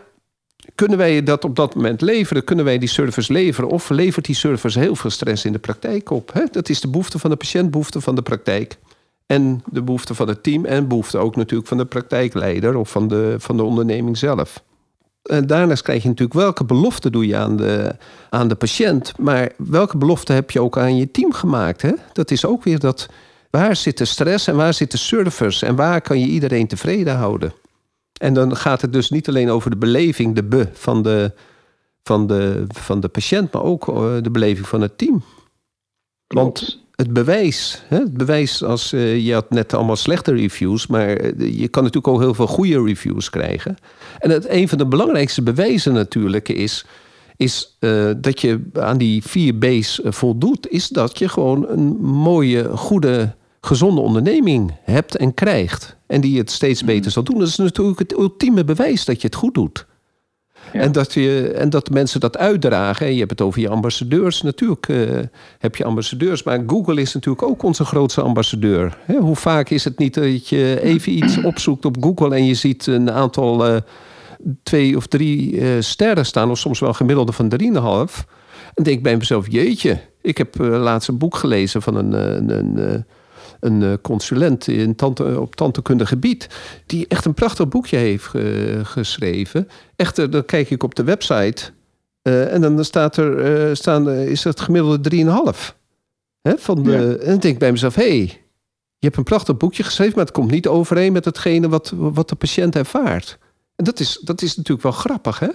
Kunnen 0.76 0.98
wij 0.98 1.24
dat 1.24 1.44
op 1.44 1.56
dat 1.56 1.76
moment 1.76 2.02
leveren? 2.02 2.44
Kunnen 2.44 2.66
wij 2.66 2.78
die 2.78 2.90
service 2.90 3.34
leveren? 3.34 3.70
Of 3.70 3.90
levert 3.90 4.26
die 4.26 4.36
service 4.36 4.80
heel 4.80 4.96
veel 4.96 5.10
stress 5.10 5.46
in 5.46 5.52
de 5.52 5.60
praktijk 5.60 6.10
op? 6.10 6.34
Hè? 6.34 6.44
Dat 6.52 6.70
is 6.70 6.82
de 6.82 6.88
behoefte 6.88 7.20
van 7.20 7.30
de 7.30 7.36
patiënt, 7.36 7.72
behoefte 7.72 8.02
van 8.02 8.16
de 8.16 8.22
praktijk. 8.22 8.78
En 9.26 9.64
de 9.72 9.82
behoefte 9.82 10.16
van 10.16 10.28
het 10.28 10.44
team 10.44 10.66
en 10.66 10.88
behoefte 10.88 11.18
ook 11.18 11.36
natuurlijk 11.36 11.70
van 11.70 11.78
de 11.78 11.86
praktijkleider 11.86 12.76
of 12.76 12.90
van 12.90 13.08
de, 13.08 13.36
van 13.38 13.58
de 13.58 13.64
onderneming 13.64 14.18
zelf. 14.18 14.64
En 15.22 15.48
daarnaast 15.48 15.82
krijg 15.82 16.02
je 16.02 16.08
natuurlijk 16.08 16.40
welke 16.40 16.66
belofte 16.66 17.10
doe 17.10 17.28
je 17.28 17.38
aan 17.38 17.58
de, 17.58 17.96
aan 18.30 18.48
de 18.48 18.56
patiënt, 18.56 19.18
maar 19.18 19.52
welke 19.58 19.98
belofte 19.98 20.34
heb 20.34 20.52
je 20.52 20.62
ook 20.62 20.78
aan 20.78 20.98
je 20.98 21.12
team 21.12 21.34
gemaakt? 21.34 21.82
Hè? 21.82 21.92
Dat 22.14 22.32
is 22.32 22.46
ook 22.46 22.64
weer 22.64 22.80
dat 22.80 23.10
waar 23.50 23.76
zit 23.76 23.98
de 23.98 24.06
stress 24.06 24.48
en 24.48 24.56
waar 24.56 24.74
zit 24.74 24.92
de 24.92 24.98
service 24.98 25.66
en 25.66 25.76
waar 25.76 26.02
kan 26.02 26.20
je 26.20 26.26
iedereen 26.26 26.68
tevreden 26.68 27.16
houden? 27.16 27.54
En 28.22 28.34
dan 28.34 28.56
gaat 28.56 28.82
het 28.82 28.94
dus 28.94 29.10
niet 29.10 29.28
alleen 29.28 29.50
over 29.50 29.70
de 29.70 29.78
beleving, 29.78 30.36
de 30.36 30.44
be 30.44 30.70
van 30.74 31.02
de, 31.02 31.34
van 32.04 32.28
de, 32.28 32.66
van 32.68 33.00
de 33.00 33.08
patiënt, 33.08 33.54
maar 33.54 33.64
ook 33.64 33.88
eh, 33.88 34.16
de 34.22 34.32
beleving 34.32 34.68
van 34.68 34.82
het 34.82 34.98
team. 34.98 35.24
Want 36.28 36.81
het 37.02 37.14
bewijs, 37.14 37.82
hè, 37.88 37.98
het 37.98 38.14
bewijs 38.14 38.64
als 38.64 38.94
uh, 38.94 39.26
je 39.26 39.34
had 39.34 39.50
net 39.50 39.74
allemaal 39.74 39.96
slechte 39.96 40.34
reviews, 40.34 40.88
maar 40.88 41.08
eh, 41.08 41.60
je 41.60 41.68
kan 41.68 41.84
natuurlijk 41.84 42.14
ook 42.14 42.20
heel 42.20 42.34
veel 42.34 42.48
goede 42.48 42.84
reviews 42.84 43.30
krijgen. 43.30 43.78
En 44.20 44.30
het, 44.30 44.50
een 44.50 44.68
van 44.68 44.78
de 44.78 44.86
belangrijkste 44.86 45.42
bewijzen 45.42 45.94
natuurlijk 45.94 46.50
is, 46.50 46.86
is 47.38 47.78
uh, 47.80 48.12
dat 48.18 48.42
je 48.42 48.62
aan 48.74 48.98
die 48.98 49.24
vier 49.24 49.56
B's 49.56 50.02
voldoet, 50.04 50.70
is 50.70 50.88
dat 50.88 51.20
je 51.20 51.30
gewoon 51.30 51.70
een 51.70 51.98
mooie, 52.02 52.78
goede, 52.78 53.36
gezonde 53.62 54.02
onderneming 54.02 54.72
hebt 54.84 55.16
en 55.16 55.34
krijgt. 55.34 55.96
En 56.08 56.22
die 56.22 56.38
het 56.38 56.52
steeds 56.52 56.84
beter 56.84 57.06
mm. 57.06 57.12
zal 57.12 57.24
doen. 57.24 57.40
Dat 57.40 57.48
is 57.48 57.56
natuurlijk 57.56 58.00
het 58.00 58.14
ultieme 58.14 58.64
bewijs 58.64 59.06
dat 59.06 59.22
je 59.22 59.28
het 59.28 59.36
goed 59.36 59.54
doet. 59.54 59.86
En, 60.74 60.92
dat 60.92 61.14
je, 61.14 61.52
en 61.56 61.70
dat 61.70 61.90
mensen 61.90 62.20
dat 62.20 62.38
uitdragen. 62.38 63.14
je 63.14 63.20
hebt 63.20 63.30
het 63.30 63.42
over 63.42 63.62
je 63.62 63.70
ambassadeurs. 63.70 64.42
Natuurlijk 64.42 64.88
uh, 64.88 65.20
heb 65.60 65.76
je 65.76 65.84
ambassadeurs. 65.84 66.44
Maar 66.44 66.64
Google 66.68 67.02
is 67.02 67.14
natuurlijk 67.14 67.44
ook 67.44 67.64
onze 67.64 67.86
grootste 67.86 68.22
ambassadeur. 68.22 68.98
hoe 69.20 69.36
vaak 69.36 69.70
is 69.70 69.84
het 69.84 69.98
niet 69.98 70.14
dat 70.14 70.50
je 70.50 70.80
even 70.82 71.12
iets 71.12 71.42
opzoekt 71.42 71.86
op 71.86 71.98
Google... 72.00 72.36
en 72.36 72.46
je 72.46 72.54
ziet 72.54 72.88
een 72.88 73.12
aantal 73.12 73.68
uh, 73.68 73.76
twee 74.64 74.98
of 74.98 75.08
drie 75.08 75.52
uh, 75.52 75.68
sterren 75.80 76.26
staan... 76.26 76.50
of 76.50 76.58
soms 76.58 76.80
wel 76.80 76.94
gemiddelde 76.94 77.32
van 77.32 77.50
drieënhalf. 77.50 78.26
En 78.74 78.84
denk 78.84 79.04
bij 79.04 79.18
mezelf, 79.18 79.52
jeetje. 79.52 80.00
Ik 80.22 80.38
heb 80.38 80.56
laatst 80.58 81.10
een 81.10 81.18
boek 81.18 81.36
gelezen 81.36 81.82
van 81.82 81.96
een... 81.96 82.14
een, 82.14 82.50
een 82.78 83.06
een 83.62 83.84
eh, 83.84 83.94
consulent 84.02 84.68
in 84.68 84.96
tante, 84.96 85.40
op 85.40 85.56
tantekundig 85.56 86.08
gebied. 86.08 86.48
Die 86.86 87.08
echt 87.08 87.26
een 87.26 87.34
prachtig 87.34 87.68
boekje 87.68 87.98
heeft 87.98 88.34
uh, 88.34 88.86
geschreven. 88.86 89.68
Echt, 89.96 90.20
uh, 90.20 90.32
dan 90.32 90.46
kijk 90.46 90.70
ik 90.70 90.84
op 90.84 90.96
de 90.96 91.04
website. 91.04 91.72
en 92.22 92.62
dan 92.62 92.86
staat 92.86 93.18
er, 93.18 93.78
staan, 93.78 94.10
is 94.10 94.44
het 94.44 94.60
gemiddelde 94.60 95.10
3,5. 95.56 95.80
Hè, 96.42 96.58
van 96.58 96.84
de, 96.84 97.18
En 97.20 97.30
dan 97.30 97.40
denk 97.40 97.44
ik 97.44 97.60
bij 97.60 97.72
mezelf, 97.72 97.96
hé, 97.96 98.18
hey, 98.18 98.42
je 98.98 99.08
hebt 99.08 99.18
een 99.18 99.24
prachtig 99.24 99.58
boekje 99.58 99.84
geschreven, 99.84 100.16
maar 100.16 100.26
het 100.26 100.34
komt 100.34 100.52
niet 100.52 100.68
overeen 100.68 101.14
met 101.14 101.26
hetgene 101.26 101.70
wat, 101.70 101.94
wat 101.96 102.30
de 102.30 102.36
patiënt 102.36 102.76
ervaart. 102.76 103.38
En 103.76 103.86
dat 103.86 104.00
is, 104.00 104.20
dat 104.24 104.42
is 104.42 104.56
natuurlijk 104.56 104.84
wel 104.84 104.92
grappig, 104.92 105.40
hè? 105.40 105.50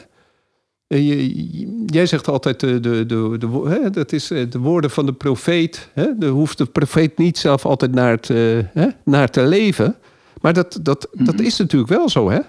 Jij 1.87 2.07
zegt 2.07 2.29
altijd 2.29 2.61
de, 2.61 2.81
de, 2.81 3.07
de, 3.07 3.37
de, 3.38 3.62
hè, 3.68 3.90
dat 3.90 4.12
is 4.12 4.31
eh, 4.31 4.51
de 4.51 4.59
woorden 4.59 4.90
van 4.90 5.07
de 5.07 5.12
profeet. 5.12 5.90
Hè? 5.92 6.18
De 6.18 6.27
hoeft 6.27 6.59
de 6.59 6.66
profeet 6.66 7.18
niet 7.18 7.38
zelf 7.38 7.66
altijd 7.66 7.94
naar, 7.94 8.18
eh, 8.20 8.59
hè, 8.72 8.88
naar 9.05 9.31
te 9.31 9.46
leven. 9.46 9.96
Maar 10.40 10.53
dat, 10.53 10.79
dat, 10.83 11.09
dat 11.12 11.35
mhm. 11.35 11.44
is 11.44 11.59
natuurlijk 11.59 11.90
wel 11.90 12.09
zo, 12.09 12.31
hè? 12.31 12.40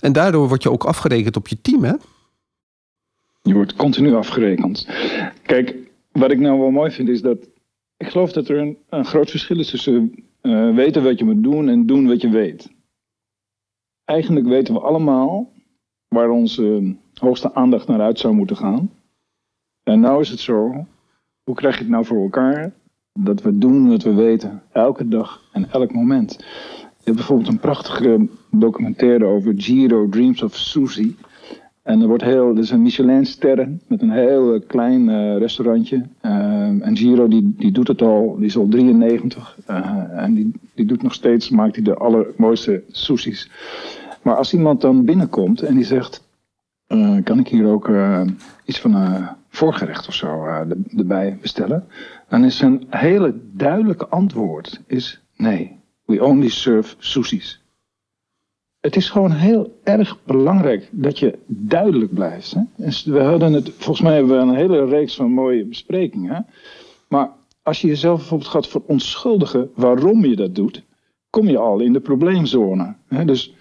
En 0.00 0.12
daardoor 0.12 0.48
word 0.48 0.62
je 0.62 0.70
ook 0.70 0.84
afgerekend 0.84 1.36
op 1.36 1.48
je 1.48 1.60
team, 1.60 1.84
hè? 1.84 1.92
Je 3.42 3.54
wordt 3.54 3.74
continu 3.74 4.14
afgerekend. 4.14 4.88
Kijk, 5.42 5.74
wat 6.12 6.30
ik 6.30 6.38
nou 6.38 6.58
wel 6.58 6.70
mooi 6.70 6.90
vind 6.90 7.08
is 7.08 7.22
dat... 7.22 7.38
Ik 7.96 8.08
geloof 8.08 8.32
dat 8.32 8.48
er 8.48 8.58
een, 8.58 8.76
een 8.88 9.04
groot 9.04 9.30
verschil 9.30 9.58
is 9.58 9.70
tussen 9.70 10.14
uh, 10.42 10.74
weten 10.74 11.02
wat 11.02 11.18
je 11.18 11.24
moet 11.24 11.42
doen 11.42 11.68
en 11.68 11.86
doen 11.86 12.06
wat 12.06 12.20
je 12.20 12.28
weet. 12.28 12.70
Eigenlijk 14.04 14.46
weten 14.46 14.74
we 14.74 14.80
allemaal 14.80 15.53
waar 16.14 16.30
onze 16.30 16.94
hoogste 17.14 17.54
aandacht 17.54 17.88
naar 17.88 18.00
uit 18.00 18.18
zou 18.18 18.34
moeten 18.34 18.56
gaan. 18.56 18.90
En 19.82 20.00
nou 20.00 20.20
is 20.20 20.28
het 20.28 20.40
zo, 20.40 20.86
hoe 21.44 21.54
krijg 21.54 21.74
je 21.74 21.82
het 21.82 21.90
nou 21.90 22.04
voor 22.04 22.22
elkaar? 22.22 22.72
Dat 23.12 23.42
we 23.42 23.58
doen 23.58 23.88
wat 23.88 24.02
we 24.02 24.14
weten, 24.14 24.62
elke 24.72 25.08
dag 25.08 25.42
en 25.52 25.70
elk 25.70 25.92
moment. 25.92 26.36
Je 27.04 27.10
hebt 27.10 27.16
bijvoorbeeld 27.16 27.48
een 27.48 27.60
prachtige 27.60 28.28
documentaire 28.50 29.24
over 29.24 29.52
Giro 29.56 30.08
Dreams 30.08 30.42
of 30.42 30.56
Susie. 30.56 31.16
En 31.82 32.00
er 32.00 32.06
wordt 32.06 32.22
heel, 32.22 32.50
er 32.50 32.58
is 32.58 32.70
een 32.70 32.82
Michelin-sterren 32.82 33.80
met 33.86 34.02
een 34.02 34.10
heel 34.10 34.60
klein 34.66 35.08
uh, 35.08 35.36
restaurantje. 35.36 35.96
Uh, 36.22 36.32
en 36.86 36.96
Giro 36.96 37.28
die, 37.28 37.54
die 37.56 37.72
doet 37.72 37.88
het 37.88 38.02
al, 38.02 38.36
die 38.36 38.46
is 38.46 38.56
al 38.56 38.68
93. 38.68 39.58
Uh, 39.70 39.76
eh, 39.76 40.22
en 40.22 40.34
die, 40.34 40.52
die 40.74 40.86
doet 40.86 41.02
nog 41.02 41.14
steeds, 41.14 41.50
maakt 41.50 41.74
hij 41.74 41.84
de 41.84 41.94
allermooiste 41.94 42.82
sushis. 42.90 43.50
Maar 44.24 44.36
als 44.36 44.52
iemand 44.52 44.80
dan 44.80 45.04
binnenkomt 45.04 45.62
en 45.62 45.74
die 45.74 45.84
zegt: 45.84 46.28
uh, 46.88 47.22
Kan 47.24 47.38
ik 47.38 47.48
hier 47.48 47.66
ook 47.66 47.88
uh, 47.88 48.22
iets 48.64 48.80
van 48.80 48.94
een 48.94 49.28
voorgerecht 49.48 50.08
of 50.08 50.14
zo 50.14 50.44
erbij 50.96 51.38
bestellen? 51.40 51.88
Dan 52.28 52.44
is 52.44 52.56
zijn 52.56 52.86
hele 52.90 53.40
duidelijke 53.52 54.08
antwoord: 54.08 54.80
is 54.86 55.22
Nee, 55.36 55.80
we 56.04 56.24
only 56.24 56.48
serve 56.48 56.94
sushis. 56.98 57.62
Het 58.80 58.96
is 58.96 59.10
gewoon 59.10 59.30
heel 59.30 59.80
erg 59.82 60.24
belangrijk 60.24 60.88
dat 60.92 61.18
je 61.18 61.38
duidelijk 61.46 62.14
blijft. 62.14 62.54
Hè? 62.54 62.60
Dus 62.76 63.04
we 63.04 63.20
hadden 63.20 63.52
het, 63.52 63.70
volgens 63.70 64.00
mij 64.00 64.14
hebben 64.14 64.36
we 64.36 64.42
een 64.42 64.54
hele 64.54 64.84
reeks 64.84 65.14
van 65.14 65.30
mooie 65.30 65.64
besprekingen. 65.64 66.46
Maar 67.08 67.30
als 67.62 67.80
je 67.80 67.86
jezelf 67.86 68.18
bijvoorbeeld 68.18 68.50
gaat 68.50 68.68
verontschuldigen 68.68 69.70
waarom 69.74 70.24
je 70.24 70.36
dat 70.36 70.54
doet, 70.54 70.82
kom 71.30 71.48
je 71.48 71.58
al 71.58 71.80
in 71.80 71.92
de 71.92 72.00
probleemzone. 72.00 72.94
Hè? 73.08 73.24
Dus 73.24 73.54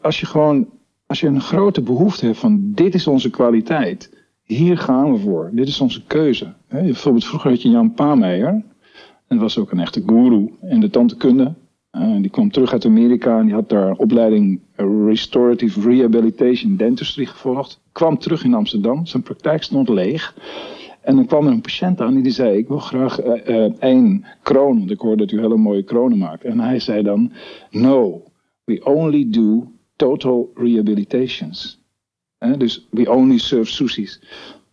als 0.00 0.20
je 0.20 0.26
gewoon, 0.26 0.68
als 1.06 1.20
je 1.20 1.26
een 1.26 1.40
grote 1.40 1.82
behoefte 1.82 2.26
hebt 2.26 2.38
van 2.38 2.72
dit 2.74 2.94
is 2.94 3.06
onze 3.06 3.30
kwaliteit, 3.30 4.16
hier 4.42 4.78
gaan 4.78 5.12
we 5.12 5.18
voor, 5.18 5.50
dit 5.52 5.68
is 5.68 5.80
onze 5.80 6.04
keuze. 6.06 6.54
bijvoorbeeld 6.68 7.24
vroeger 7.24 7.50
had 7.50 7.62
je 7.62 7.68
Jan 7.68 7.94
Pameijer, 7.94 8.64
en 9.28 9.38
was 9.38 9.58
ook 9.58 9.70
een 9.70 9.80
echte 9.80 10.02
guru 10.06 10.50
in 10.62 10.80
de 10.80 10.90
tandheelkunde. 10.90 11.54
Uh, 11.92 12.16
die 12.20 12.30
kwam 12.30 12.50
terug 12.50 12.72
uit 12.72 12.84
Amerika 12.84 13.38
en 13.38 13.44
die 13.44 13.54
had 13.54 13.68
daar 13.68 13.92
opleiding 13.92 14.60
Restorative 15.06 15.80
Rehabilitation 15.80 16.76
Dentistry 16.76 17.26
gevolgd. 17.26 17.80
Kwam 17.92 18.18
terug 18.18 18.44
in 18.44 18.54
Amsterdam, 18.54 19.06
zijn 19.06 19.22
praktijk 19.22 19.62
stond 19.62 19.88
leeg. 19.88 20.34
En 21.00 21.16
dan 21.16 21.26
kwam 21.26 21.46
er 21.46 21.52
een 21.52 21.60
patiënt 21.60 22.00
aan 22.00 22.22
die 22.22 22.32
zei: 22.32 22.58
Ik 22.58 22.68
wil 22.68 22.78
graag 22.78 23.24
uh, 23.24 23.82
één 23.82 24.24
kroon, 24.42 24.78
want 24.78 24.90
ik 24.90 25.00
hoorde 25.00 25.26
dat 25.26 25.32
u 25.32 25.40
hele 25.40 25.56
mooie 25.56 25.82
kronen 25.82 26.18
maakt. 26.18 26.44
En 26.44 26.60
hij 26.60 26.78
zei 26.78 27.02
dan: 27.02 27.32
No, 27.70 28.22
we 28.64 28.84
only 28.84 29.30
do 29.30 29.72
total 29.98 30.50
rehabilitations. 30.54 31.78
dus 32.56 32.86
we 32.90 33.10
only 33.10 33.38
serve 33.38 33.70
sushis. 33.70 34.20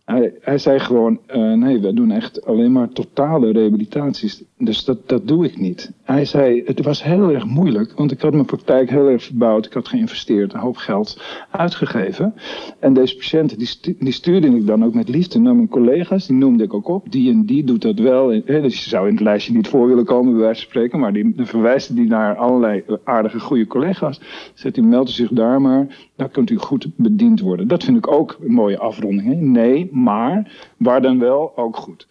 Hij, 0.04 0.58
zei 0.58 0.78
gewoon, 0.78 1.20
uh, 1.28 1.52
nee, 1.52 1.78
we 1.78 1.92
doen 1.92 2.10
echt 2.10 2.44
alleen 2.44 2.72
maar 2.72 2.88
totale 2.88 3.52
rehabilitaties. 3.52 4.42
Dus 4.58 4.84
dat, 4.84 5.08
dat 5.08 5.28
doe 5.28 5.44
ik 5.44 5.58
niet. 5.58 5.92
Hij 6.06 6.24
zei, 6.24 6.62
het 6.64 6.82
was 6.82 7.02
heel 7.02 7.30
erg 7.30 7.44
moeilijk, 7.44 7.92
want 7.92 8.12
ik 8.12 8.20
had 8.20 8.32
mijn 8.32 8.44
praktijk 8.44 8.90
heel 8.90 9.08
erg 9.08 9.22
verbouwd. 9.22 9.66
Ik 9.66 9.72
had 9.72 9.88
geïnvesteerd, 9.88 10.52
een 10.52 10.60
hoop 10.60 10.76
geld 10.76 11.22
uitgegeven. 11.50 12.34
En 12.78 12.92
deze 12.92 13.16
patiënten, 13.16 13.58
die, 13.58 13.96
die 13.98 14.12
stuurde 14.12 14.46
ik 14.46 14.66
dan 14.66 14.84
ook 14.84 14.94
met 14.94 15.08
liefde 15.08 15.38
naar 15.38 15.54
mijn 15.54 15.68
collega's. 15.68 16.26
Die 16.26 16.36
noemde 16.36 16.64
ik 16.64 16.74
ook 16.74 16.88
op. 16.88 17.12
Die 17.12 17.32
en 17.32 17.46
die 17.46 17.64
doet 17.64 17.82
dat 17.82 17.98
wel. 17.98 18.26
Dus 18.44 18.84
je 18.84 18.88
zou 18.88 19.08
in 19.08 19.14
het 19.14 19.22
lijstje 19.22 19.52
niet 19.52 19.68
voor 19.68 19.88
willen 19.88 20.04
komen, 20.04 20.32
bij 20.32 20.42
wijze 20.42 20.60
van 20.60 20.70
spreken. 20.70 20.98
Maar 20.98 21.12
die, 21.12 21.34
dan 21.34 21.46
verwijst 21.46 21.96
die 21.96 22.06
naar 22.06 22.36
allerlei 22.36 22.84
aardige, 23.04 23.40
goede 23.40 23.66
collega's. 23.66 24.20
Zet 24.54 24.76
hij, 24.76 24.84
meldt 24.84 25.10
zich 25.10 25.30
daar 25.30 25.60
maar. 25.60 26.08
Daar 26.16 26.28
kunt 26.28 26.50
u 26.50 26.56
goed 26.56 26.88
bediend 26.96 27.40
worden. 27.40 27.68
Dat 27.68 27.84
vind 27.84 27.96
ik 27.96 28.12
ook 28.12 28.38
een 28.40 28.52
mooie 28.52 28.78
afronding. 28.78 29.40
Nee, 29.40 29.88
maar 29.92 30.52
waar 30.76 31.02
dan 31.02 31.18
wel 31.18 31.56
ook 31.56 31.76
goed. 31.76 32.08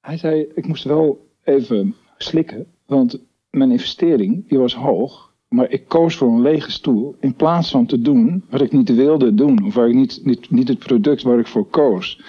Hij 0.00 0.16
zei, 0.16 0.46
ik 0.54 0.66
moest 0.66 0.84
wel 0.84 1.30
even 1.44 1.94
slikken, 2.16 2.66
want 2.92 3.18
mijn 3.50 3.70
investering 3.70 4.48
die 4.48 4.58
was 4.58 4.74
hoog, 4.74 5.32
maar 5.48 5.70
ik 5.70 5.88
koos 5.88 6.16
voor 6.16 6.28
een 6.28 6.42
lege 6.42 6.70
stoel 6.70 7.16
in 7.20 7.34
plaats 7.34 7.70
van 7.70 7.86
te 7.86 8.00
doen 8.00 8.44
wat 8.50 8.60
ik 8.60 8.72
niet 8.72 8.94
wilde 8.94 9.34
doen, 9.34 9.64
of 9.64 9.74
waar 9.74 9.88
ik 9.88 9.94
niet, 9.94 10.20
niet, 10.24 10.50
niet 10.50 10.68
het 10.68 10.78
product 10.78 11.22
waar 11.22 11.38
ik 11.38 11.46
voor 11.46 11.66
koos. 11.66 12.20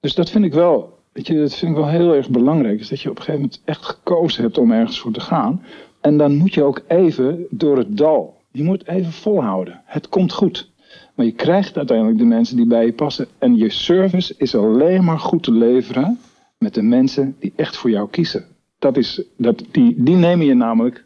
Dus 0.00 0.14
dat 0.14 0.30
vind 0.30 0.44
ik 0.44 0.52
wel, 0.52 0.98
weet 1.12 1.26
je, 1.26 1.38
dat 1.38 1.54
vind 1.54 1.70
ik 1.70 1.76
wel 1.76 1.88
heel 1.88 2.14
erg 2.14 2.30
belangrijk, 2.30 2.80
is 2.80 2.88
dat 2.88 3.00
je 3.00 3.10
op 3.10 3.16
een 3.16 3.22
gegeven 3.22 3.40
moment 3.40 3.62
echt 3.64 3.84
gekozen 3.84 4.42
hebt 4.42 4.58
om 4.58 4.72
ergens 4.72 5.00
voor 5.00 5.12
te 5.12 5.20
gaan. 5.20 5.62
En 6.00 6.16
dan 6.16 6.36
moet 6.36 6.54
je 6.54 6.62
ook 6.62 6.82
even 6.88 7.46
door 7.50 7.76
het 7.76 7.96
dal. 7.96 8.40
Je 8.50 8.62
moet 8.62 8.88
even 8.88 9.12
volhouden. 9.12 9.80
Het 9.84 10.08
komt 10.08 10.32
goed. 10.32 10.70
Maar 11.14 11.26
je 11.26 11.32
krijgt 11.32 11.76
uiteindelijk 11.76 12.18
de 12.18 12.24
mensen 12.24 12.56
die 12.56 12.66
bij 12.66 12.84
je 12.84 12.92
passen. 12.92 13.26
En 13.38 13.56
je 13.56 13.70
service 13.70 14.34
is 14.36 14.54
alleen 14.54 15.04
maar 15.04 15.18
goed 15.18 15.42
te 15.42 15.52
leveren 15.52 16.18
met 16.58 16.74
de 16.74 16.82
mensen 16.82 17.36
die 17.38 17.52
echt 17.56 17.76
voor 17.76 17.90
jou 17.90 18.08
kiezen. 18.10 18.51
Dat 18.82 18.96
is, 18.96 19.22
dat, 19.36 19.64
die, 19.70 19.94
die 19.96 20.16
nemen 20.16 20.46
je 20.46 20.54
namelijk 20.54 21.04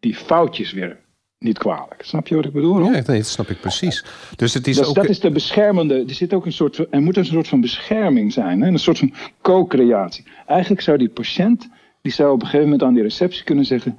die 0.00 0.14
foutjes 0.14 0.72
weer 0.72 1.00
niet 1.38 1.58
kwalijk. 1.58 2.02
Snap 2.04 2.26
je 2.26 2.34
wat 2.34 2.44
ik 2.44 2.52
bedoel? 2.52 2.84
Ja, 2.84 2.90
nee, 2.90 3.02
dat 3.02 3.26
snap 3.26 3.48
ik 3.48 3.60
precies. 3.60 4.04
Dus 4.36 4.54
het 4.54 4.66
is 4.66 4.76
Dus 4.76 4.86
ook... 4.86 4.94
dat 4.94 5.08
is 5.08 5.20
de 5.20 5.30
beschermende. 5.30 5.94
Er, 5.94 6.14
zit 6.14 6.34
ook 6.34 6.46
een 6.46 6.52
soort, 6.52 6.86
er 6.90 7.02
moet 7.02 7.16
een 7.16 7.24
soort 7.24 7.48
van 7.48 7.60
bescherming 7.60 8.32
zijn. 8.32 8.60
Hè? 8.60 8.68
Een 8.68 8.78
soort 8.78 8.98
van 8.98 9.14
co-creatie. 9.42 10.24
Eigenlijk 10.46 10.80
zou 10.80 10.98
die 10.98 11.08
patiënt. 11.08 11.68
die 12.00 12.12
zou 12.12 12.32
op 12.32 12.40
een 12.40 12.46
gegeven 12.46 12.64
moment 12.64 12.82
aan 12.82 12.94
die 12.94 13.02
receptie 13.02 13.44
kunnen 13.44 13.64
zeggen. 13.64 13.98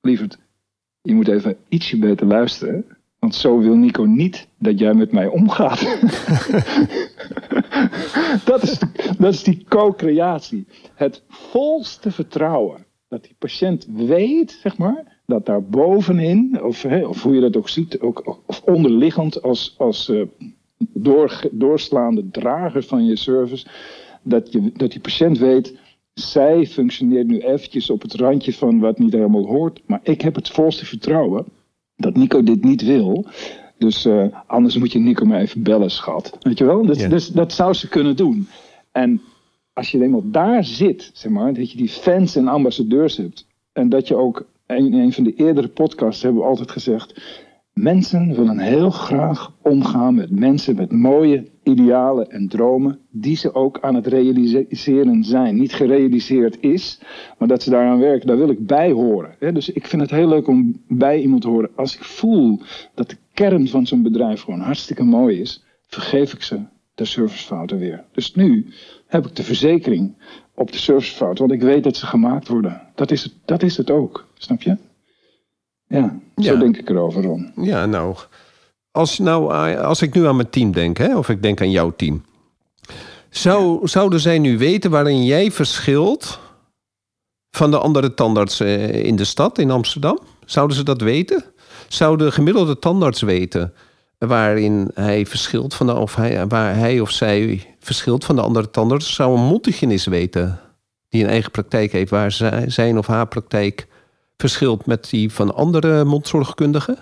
Lieverd, 0.00 0.38
je 1.02 1.14
moet 1.14 1.28
even 1.28 1.56
ietsje 1.68 1.98
beter 1.98 2.26
luisteren. 2.26 2.84
Want 3.18 3.34
zo 3.34 3.58
wil 3.58 3.74
Nico 3.74 4.04
niet 4.04 4.46
dat 4.58 4.78
jij 4.78 4.94
met 4.94 5.12
mij 5.12 5.26
omgaat. 5.26 5.80
dat, 8.44 8.62
is, 8.62 8.78
dat 9.18 9.32
is 9.34 9.42
die 9.42 9.64
co-creatie. 9.68 10.66
Het 10.94 11.22
volste 11.28 12.10
vertrouwen. 12.10 12.86
Dat 13.08 13.22
die 13.22 13.34
patiënt 13.38 13.86
weet, 13.90 14.58
zeg 14.62 14.78
maar, 14.78 15.22
dat 15.26 15.46
daar 15.46 15.62
bovenin, 15.62 16.62
of, 16.62 16.82
hè, 16.82 17.06
of 17.06 17.22
hoe 17.22 17.34
je 17.34 17.40
dat 17.40 17.56
ook 17.56 17.68
ziet, 17.68 18.00
ook, 18.00 18.38
of 18.46 18.62
onderliggend 18.62 19.42
als, 19.42 19.74
als 19.78 20.08
eh, 20.08 20.22
door, 20.78 21.48
doorslaande 21.50 22.28
drager 22.30 22.82
van 22.82 23.04
je 23.04 23.16
service, 23.16 23.66
dat, 24.22 24.52
je, 24.52 24.72
dat 24.72 24.90
die 24.90 25.00
patiënt 25.00 25.38
weet, 25.38 25.78
zij 26.14 26.66
functioneert 26.66 27.26
nu 27.26 27.38
eventjes 27.38 27.90
op 27.90 28.02
het 28.02 28.14
randje 28.14 28.52
van 28.52 28.80
wat 28.80 28.98
niet 28.98 29.12
helemaal 29.12 29.46
hoort, 29.46 29.80
maar 29.86 30.00
ik 30.02 30.20
heb 30.20 30.34
het 30.34 30.48
volste 30.48 30.86
vertrouwen 30.86 31.44
dat 31.96 32.16
Nico 32.16 32.42
dit 32.42 32.64
niet 32.64 32.82
wil. 32.82 33.26
Dus 33.80 34.04
eh, 34.04 34.24
anders 34.46 34.78
moet 34.78 34.92
je 34.92 34.98
Nico 34.98 35.24
maar 35.24 35.40
even 35.40 35.62
bellen, 35.62 35.90
schat. 35.90 36.36
Weet 36.40 36.58
je 36.58 36.64
wel? 36.64 36.86
Dus, 36.86 37.08
dus 37.08 37.28
dat 37.28 37.52
zou 37.52 37.72
ze 37.74 37.88
kunnen 37.88 38.16
doen. 38.16 38.48
En 38.92 39.20
als 39.72 39.90
je 39.90 40.02
eenmaal 40.02 40.30
daar 40.30 40.64
zit, 40.64 41.10
zeg 41.12 41.32
maar, 41.32 41.54
dat 41.54 41.70
je 41.70 41.76
die 41.76 41.88
fans 41.88 42.36
en 42.36 42.48
ambassadeurs 42.48 43.16
hebt. 43.16 43.46
En 43.72 43.88
dat 43.88 44.08
je 44.08 44.16
ook, 44.16 44.46
in 44.66 44.94
een 44.94 45.12
van 45.12 45.24
de 45.24 45.34
eerdere 45.34 45.68
podcasts 45.68 46.22
hebben 46.22 46.40
we 46.42 46.48
altijd 46.48 46.70
gezegd. 46.70 47.20
Mensen 47.72 48.34
willen 48.34 48.58
heel 48.58 48.90
graag 48.90 49.52
omgaan 49.62 50.14
met 50.14 50.30
mensen 50.30 50.76
met 50.76 50.92
mooie 50.92 51.50
idealen 51.70 52.30
en 52.30 52.48
dromen. 52.48 52.98
Die 53.10 53.36
ze 53.36 53.54
ook 53.54 53.80
aan 53.80 53.94
het 53.94 54.06
realiseren 54.06 55.24
zijn. 55.24 55.56
Niet 55.56 55.72
gerealiseerd 55.72 56.56
is, 56.60 57.00
maar 57.38 57.48
dat 57.48 57.62
ze 57.62 57.70
daaraan 57.70 57.98
werken. 57.98 58.26
Daar 58.26 58.36
wil 58.36 58.50
ik 58.50 58.66
bij 58.66 58.90
horen. 58.90 59.54
Dus 59.54 59.70
ik 59.70 59.86
vind 59.86 60.02
het 60.02 60.10
heel 60.10 60.28
leuk 60.28 60.46
om 60.48 60.82
bij 60.88 61.20
iemand 61.20 61.42
te 61.42 61.48
horen. 61.48 61.70
Als 61.76 61.94
ik 61.96 62.04
voel 62.04 62.60
dat 62.94 63.10
de 63.10 63.16
kern 63.34 63.68
van 63.68 63.86
zo'n 63.86 64.02
bedrijf 64.02 64.40
gewoon 64.42 64.60
hartstikke 64.60 65.04
mooi 65.04 65.40
is, 65.40 65.64
vergeef 65.86 66.32
ik 66.32 66.42
ze 66.42 66.60
de 66.94 67.04
servicefouten 67.04 67.78
weer. 67.78 68.04
Dus 68.12 68.34
nu 68.34 68.66
heb 69.06 69.26
ik 69.26 69.36
de 69.36 69.42
verzekering 69.42 70.14
op 70.54 70.72
de 70.72 70.78
servicefouten, 70.78 71.46
want 71.48 71.60
ik 71.60 71.66
weet 71.66 71.84
dat 71.84 71.96
ze 71.96 72.06
gemaakt 72.06 72.48
worden. 72.48 72.80
Dat 72.94 73.10
is 73.10 73.22
het, 73.22 73.32
dat 73.44 73.62
is 73.62 73.76
het 73.76 73.90
ook, 73.90 74.26
snap 74.34 74.62
je? 74.62 74.76
Ja, 75.86 76.18
zo 76.36 76.52
Ja. 76.52 76.58
denk 76.58 76.76
ik 76.76 76.88
erover, 76.90 77.22
Ron. 77.22 77.52
Ja, 77.56 77.86
nou, 77.86 78.16
als, 79.00 79.18
nou, 79.18 79.54
eh, 79.72 79.80
als 79.80 80.02
ik 80.02 80.14
nu 80.14 80.26
aan 80.26 80.36
mijn 80.36 80.50
team 80.50 80.72
denk, 80.72 80.98
hè, 80.98 81.16
of 81.16 81.28
ik 81.28 81.42
denk 81.42 81.60
aan 81.60 81.70
jouw 81.70 81.92
team. 81.96 82.24
Zou, 83.30 83.88
Zouden 83.88 84.20
zij 84.20 84.38
nu 84.38 84.58
weten 84.58 84.90
waarin 84.90 85.24
jij 85.24 85.50
verschilt 85.50 86.38
van 87.50 87.70
de 87.70 87.78
andere 87.78 88.14
tandarts 88.14 88.60
eh, 88.60 89.04
in 89.04 89.16
de 89.16 89.24
stad, 89.24 89.58
in 89.58 89.70
Amsterdam? 89.70 90.18
Zouden 90.44 90.76
ze 90.76 90.82
dat 90.82 91.00
weten? 91.00 91.44
Zou 91.88 92.16
de 92.16 92.32
gemiddelde 92.32 92.78
tandarts 92.78 93.20
weten 93.20 93.74
waarin 94.18 94.90
hij 94.94 95.26
verschilt 95.26 95.74
van 95.74 95.86
de, 95.86 95.94
of 95.94 96.14
hij, 96.14 96.46
waar 96.46 96.74
hij 96.76 97.00
of 97.00 97.10
zij 97.10 97.66
verschilt 97.80 98.24
van 98.24 98.36
de 98.36 98.42
andere 98.42 98.70
tandarts? 98.70 99.14
Zou 99.14 99.36
een 99.38 99.44
mondhygiënist 99.44 100.06
weten 100.06 100.60
die 101.08 101.22
een 101.22 101.30
eigen 101.30 101.50
praktijk 101.50 101.92
heeft, 101.92 102.10
waar 102.10 102.32
zij- 102.32 102.70
zijn 102.70 102.98
of 102.98 103.06
haar 103.06 103.26
praktijk 103.28 103.86
verschilt 104.36 104.86
met 104.86 105.10
die 105.10 105.32
van 105.32 105.54
andere 105.54 106.04
mondzorgkundigen? 106.04 106.98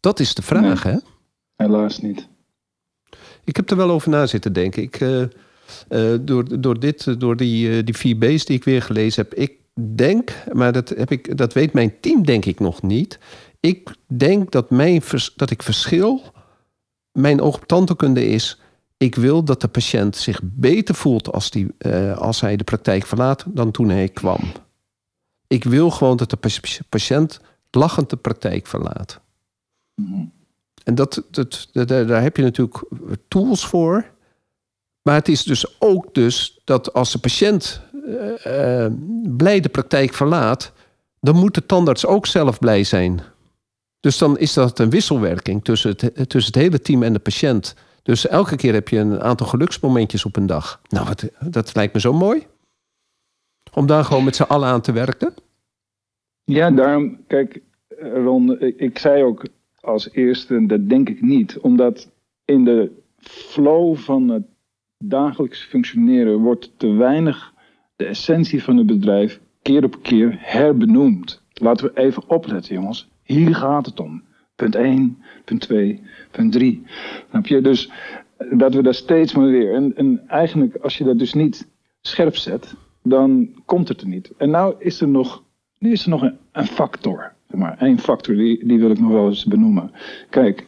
Dat 0.00 0.20
is 0.20 0.34
de 0.34 0.42
vraag, 0.42 0.82
hè? 0.82 0.96
Helaas 1.56 1.98
niet. 2.00 2.28
Ik 3.44 3.56
heb 3.56 3.70
er 3.70 3.76
wel 3.76 3.90
over 3.90 4.10
na 4.10 4.26
zitten 4.26 4.52
denken. 4.52 4.82
Ik, 4.82 5.00
eh, 5.00 5.22
eh, 5.22 6.18
door, 6.20 6.60
door, 6.60 6.80
dit, 6.80 7.20
door 7.20 7.36
die, 7.36 7.76
eh, 7.76 7.84
die 7.84 7.96
vier 7.96 8.16
B's 8.16 8.44
die 8.44 8.56
ik 8.56 8.64
weer 8.64 8.82
gelezen 8.82 9.22
heb. 9.22 9.34
Ik 9.34 9.52
denk, 9.94 10.32
maar 10.52 10.72
dat, 10.72 10.88
heb 10.88 11.10
ik, 11.10 11.36
dat 11.36 11.52
weet 11.52 11.72
mijn 11.72 12.00
team 12.00 12.24
denk 12.24 12.44
ik 12.44 12.60
nog 12.60 12.82
niet. 12.82 13.18
Ik 13.60 13.94
denk 14.06 14.50
dat, 14.50 14.70
mijn, 14.70 15.02
vers- 15.02 15.32
dat 15.36 15.50
ik 15.50 15.62
verschil... 15.62 16.22
Mijn 17.12 17.40
oog 17.40 17.56
op 17.56 17.66
tandheelkunde 17.66 18.26
is... 18.26 18.60
Ik 18.96 19.14
wil 19.14 19.44
dat 19.44 19.60
de 19.60 19.68
patiënt 19.68 20.16
zich 20.16 20.40
beter 20.42 20.94
voelt 20.94 21.32
als, 21.32 21.50
die, 21.50 21.74
eh, 21.78 22.18
als 22.18 22.40
hij 22.40 22.56
de 22.56 22.64
praktijk 22.64 23.06
verlaat... 23.06 23.44
dan 23.46 23.70
toen 23.70 23.88
hij 23.88 24.08
kwam. 24.08 24.40
Ik 25.46 25.64
wil 25.64 25.90
gewoon 25.90 26.16
dat 26.16 26.30
de 26.30 26.36
pa- 26.36 26.82
patiënt 26.88 27.40
lachend 27.70 28.10
de 28.10 28.16
praktijk 28.16 28.66
verlaat. 28.66 29.20
En 30.84 30.94
dat, 30.94 31.22
dat, 31.30 31.68
daar 31.72 32.22
heb 32.22 32.36
je 32.36 32.42
natuurlijk 32.42 32.84
tools 33.28 33.66
voor. 33.66 34.04
Maar 35.02 35.14
het 35.14 35.28
is 35.28 35.42
dus 35.42 35.80
ook 35.80 36.14
dus 36.14 36.60
dat 36.64 36.92
als 36.92 37.12
de 37.12 37.18
patiënt 37.18 37.82
eh, 38.04 38.84
eh, 38.84 38.92
blij 39.36 39.60
de 39.60 39.68
praktijk 39.68 40.14
verlaat, 40.14 40.72
dan 41.20 41.36
moet 41.36 41.54
de 41.54 41.66
tandarts 41.66 42.06
ook 42.06 42.26
zelf 42.26 42.58
blij 42.58 42.84
zijn. 42.84 43.20
Dus 44.00 44.18
dan 44.18 44.38
is 44.38 44.52
dat 44.52 44.78
een 44.78 44.90
wisselwerking 44.90 45.64
tussen 45.64 45.90
het, 45.90 46.28
tussen 46.28 46.52
het 46.52 46.62
hele 46.62 46.80
team 46.80 47.02
en 47.02 47.12
de 47.12 47.18
patiënt. 47.18 47.74
Dus 48.02 48.26
elke 48.26 48.56
keer 48.56 48.72
heb 48.72 48.88
je 48.88 48.98
een 48.98 49.20
aantal 49.20 49.46
geluksmomentjes 49.46 50.24
op 50.24 50.36
een 50.36 50.46
dag. 50.46 50.80
Nou, 50.88 51.06
wat, 51.06 51.28
dat 51.50 51.74
lijkt 51.74 51.94
me 51.94 52.00
zo 52.00 52.12
mooi. 52.12 52.46
Om 53.72 53.86
daar 53.86 54.04
gewoon 54.04 54.24
met 54.24 54.36
z'n 54.36 54.42
allen 54.42 54.68
aan 54.68 54.80
te 54.80 54.92
werken. 54.92 55.34
Ja, 56.44 56.70
daarom, 56.70 57.26
kijk, 57.26 57.60
eh, 57.88 58.12
Ron, 58.12 58.60
ik 58.60 58.98
zei 58.98 59.22
ook 59.22 59.44
als 59.80 60.12
eerste, 60.12 60.66
dat 60.66 60.88
denk 60.88 61.08
ik 61.08 61.22
niet. 61.22 61.58
Omdat 61.58 62.10
in 62.44 62.64
de 62.64 62.90
flow 63.18 63.96
van 63.96 64.28
het 64.28 64.46
dagelijks 64.98 65.62
functioneren 65.62 66.38
wordt 66.38 66.72
te 66.76 66.92
weinig 66.92 67.54
de 67.96 68.04
essentie 68.04 68.62
van 68.62 68.76
het 68.76 68.86
bedrijf 68.86 69.40
keer 69.62 69.84
op 69.84 70.02
keer 70.02 70.36
herbenoemd. 70.38 71.42
Laten 71.52 71.86
we 71.86 72.00
even 72.00 72.28
opletten, 72.28 72.74
jongens. 72.74 73.08
Hier 73.22 73.54
gaat 73.54 73.86
het 73.86 74.00
om. 74.00 74.22
Punt 74.56 74.74
1, 74.74 75.18
punt 75.44 75.60
2, 75.60 76.02
punt 76.30 76.52
3. 76.52 76.82
Snap 77.30 77.46
je? 77.46 77.60
Dus 77.60 77.90
eh, 78.36 78.58
dat 78.58 78.74
we 78.74 78.82
daar 78.82 78.94
steeds 78.94 79.34
maar 79.34 79.46
weer. 79.46 79.74
En, 79.74 79.96
en 79.96 80.28
eigenlijk, 80.28 80.76
als 80.76 80.98
je 80.98 81.04
dat 81.04 81.18
dus 81.18 81.34
niet 81.34 81.68
scherp 82.00 82.36
zet, 82.36 82.74
dan 83.02 83.48
komt 83.64 83.88
het 83.88 84.00
er 84.00 84.08
niet. 84.08 84.32
En 84.36 84.50
nou 84.50 84.74
is 84.78 85.00
er 85.00 85.08
nog, 85.08 85.42
nu 85.78 85.92
is 85.92 86.02
er 86.02 86.10
nog 86.10 86.30
een 86.52 86.66
factor. 86.66 87.32
Maar, 87.50 87.78
één 87.78 87.98
factor, 87.98 88.34
die, 88.34 88.66
die 88.66 88.78
wil 88.78 88.90
ik 88.90 89.00
nog 89.00 89.10
wel 89.10 89.26
eens 89.26 89.44
benoemen. 89.44 89.90
Kijk, 90.30 90.66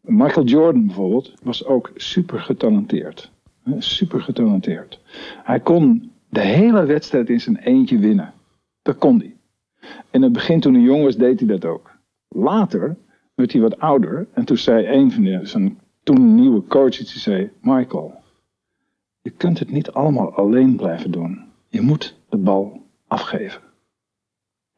Michael 0.00 0.46
Jordan 0.46 0.86
bijvoorbeeld 0.86 1.34
was 1.42 1.64
ook 1.64 1.90
super 1.94 2.40
getalenteerd. 2.40 3.30
Super 3.78 4.20
getalenteerd. 4.20 5.00
Hij 5.42 5.60
kon 5.60 6.12
de 6.28 6.40
hele 6.40 6.84
wedstrijd 6.84 7.30
in 7.30 7.40
zijn 7.40 7.56
eentje 7.56 7.98
winnen. 7.98 8.32
Dat 8.82 8.98
kon 8.98 9.18
hij. 9.18 9.36
In 10.10 10.22
het 10.22 10.32
begin 10.32 10.60
toen 10.60 10.74
hij 10.74 10.82
jong 10.82 11.02
was, 11.02 11.16
deed 11.16 11.40
hij 11.40 11.48
dat 11.48 11.64
ook. 11.64 11.90
Later 12.28 12.96
werd 13.34 13.52
hij 13.52 13.60
wat 13.60 13.78
ouder 13.78 14.26
en 14.32 14.44
toen 14.44 14.56
zei 14.56 14.86
een 14.86 15.12
van 15.12 15.22
de, 15.22 15.40
zijn 15.42 15.78
toen 16.02 16.34
nieuwe 16.34 16.66
coach 16.66 17.00
iets, 17.00 17.12
die 17.12 17.20
zei, 17.20 17.50
Michael, 17.60 18.14
je 19.22 19.30
kunt 19.30 19.58
het 19.58 19.70
niet 19.70 19.90
allemaal 19.90 20.34
alleen 20.34 20.76
blijven 20.76 21.10
doen. 21.10 21.44
Je 21.68 21.80
moet 21.80 22.16
de 22.28 22.36
bal 22.36 22.86
afgeven. 23.06 23.62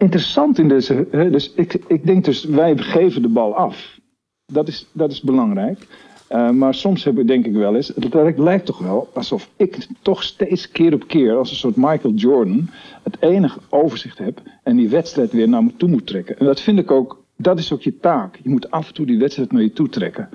Interessant 0.03 0.59
in 0.59 0.69
deze, 0.69 1.07
hè, 1.11 1.31
dus 1.31 1.53
ik, 1.53 1.75
ik 1.87 2.07
denk 2.07 2.25
dus, 2.25 2.45
wij 2.45 2.77
geven 2.77 3.23
de 3.23 3.29
bal 3.29 3.55
af. 3.55 3.99
Dat 4.47 4.69
is, 4.69 4.87
dat 4.93 5.11
is 5.11 5.21
belangrijk. 5.21 5.87
Uh, 6.31 6.51
maar 6.51 6.75
soms 6.75 7.05
heb 7.05 7.19
ik, 7.19 7.27
denk 7.27 7.47
ik 7.47 7.53
wel 7.53 7.77
eens, 7.77 7.89
het 7.89 8.15
lijkt, 8.15 8.39
lijkt 8.39 8.67
toch 8.67 8.79
wel 8.79 9.09
alsof 9.15 9.51
ik 9.57 9.87
toch 10.01 10.23
steeds 10.23 10.71
keer 10.71 10.95
op 10.95 11.07
keer, 11.07 11.37
als 11.37 11.51
een 11.51 11.57
soort 11.57 11.77
Michael 11.77 12.15
Jordan, 12.15 12.71
het 13.03 13.17
enige 13.21 13.59
overzicht 13.69 14.19
heb 14.19 14.43
en 14.63 14.77
die 14.77 14.89
wedstrijd 14.89 15.33
weer 15.33 15.49
naar 15.49 15.65
me 15.65 15.77
toe 15.77 15.89
moet 15.89 16.07
trekken. 16.07 16.39
En 16.39 16.47
dat 16.47 16.61
vind 16.61 16.79
ik 16.79 16.91
ook, 16.91 17.25
dat 17.37 17.59
is 17.59 17.73
ook 17.73 17.83
je 17.83 17.99
taak. 17.99 18.39
Je 18.43 18.49
moet 18.49 18.71
af 18.71 18.89
en 18.89 18.95
toe 18.95 19.07
die 19.07 19.19
wedstrijd 19.19 19.53
naar 19.53 19.63
je 19.63 19.73
toe 19.73 19.89
trekken. 19.89 20.29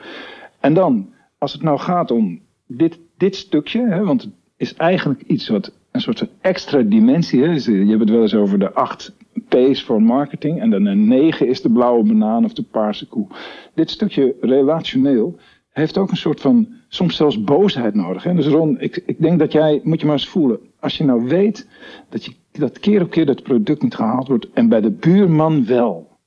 En 0.60 0.74
dan, 0.74 1.10
als 1.38 1.54
het 1.54 1.62
nou 1.62 1.80
gaat 1.80 2.12
om 2.12 2.40
dit, 2.68 3.00
dit 3.18 3.36
stukje, 3.36 3.88
hè, 3.88 4.04
want 4.04 4.22
het 4.22 4.32
is 4.58 4.74
eigenlijk 4.74 5.22
iets 5.22 5.48
wat 5.48 5.72
een 5.98 6.14
soort 6.14 6.30
extra 6.42 6.82
dimensie 6.82 7.42
is. 7.42 7.66
Je 7.66 7.86
hebt 7.86 8.00
het 8.00 8.10
wel 8.10 8.22
eens 8.22 8.36
over 8.36 8.60
de 8.60 8.74
acht 8.74 9.16
P's 9.48 9.84
voor 9.84 10.02
marketing 10.02 10.60
en 10.60 10.70
dan 10.70 10.86
een 10.86 11.08
negen 11.08 11.48
is 11.48 11.62
de 11.62 11.72
blauwe 11.72 12.04
banaan 12.04 12.46
of 12.46 12.54
de 12.54 12.64
paarse 12.64 13.08
koe. 13.08 13.28
Dit 13.74 13.90
stukje 13.90 14.36
relationeel 14.42 15.40
heeft 15.70 15.98
ook 15.98 16.12
een 16.12 16.18
soort 16.18 16.42
van, 16.42 16.68
soms 16.88 17.16
zelfs 17.16 17.44
boosheid 17.44 17.94
nodig. 17.94 18.24
Hè? 18.24 18.34
Dus 18.34 18.48
Ron, 18.48 18.80
ik, 18.80 19.04
ik 19.06 19.22
denk 19.22 19.40
dat 19.40 19.52
jij, 19.52 19.82
moet 19.84 20.00
je 20.00 20.06
maar 20.06 20.16
eens 20.16 20.28
voelen, 20.28 20.60
als 20.80 20.98
je 20.98 21.04
nou 21.04 21.28
weet 21.28 21.68
dat, 22.10 22.26
je, 22.26 22.32
dat 22.52 22.80
keer 22.80 23.02
op 23.02 23.10
keer 23.10 23.26
dat 23.26 23.44
product 23.44 23.82
niet 23.82 23.96
gehaald 23.96 24.28
wordt 24.28 24.50
en 24.54 24.70
bij 24.70 24.82
de 24.82 24.92
buurman 24.92 25.66
wel. 25.66 26.18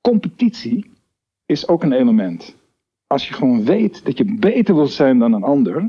Competitie 0.00 0.90
is 1.46 1.68
ook 1.68 1.82
een 1.82 1.92
element. 1.92 2.56
Als 3.06 3.28
je 3.28 3.34
gewoon 3.34 3.64
weet 3.64 4.04
dat 4.04 4.18
je 4.18 4.36
beter 4.38 4.74
wilt 4.74 4.90
zijn 4.90 5.18
dan 5.18 5.32
een 5.32 5.42
ander, 5.42 5.88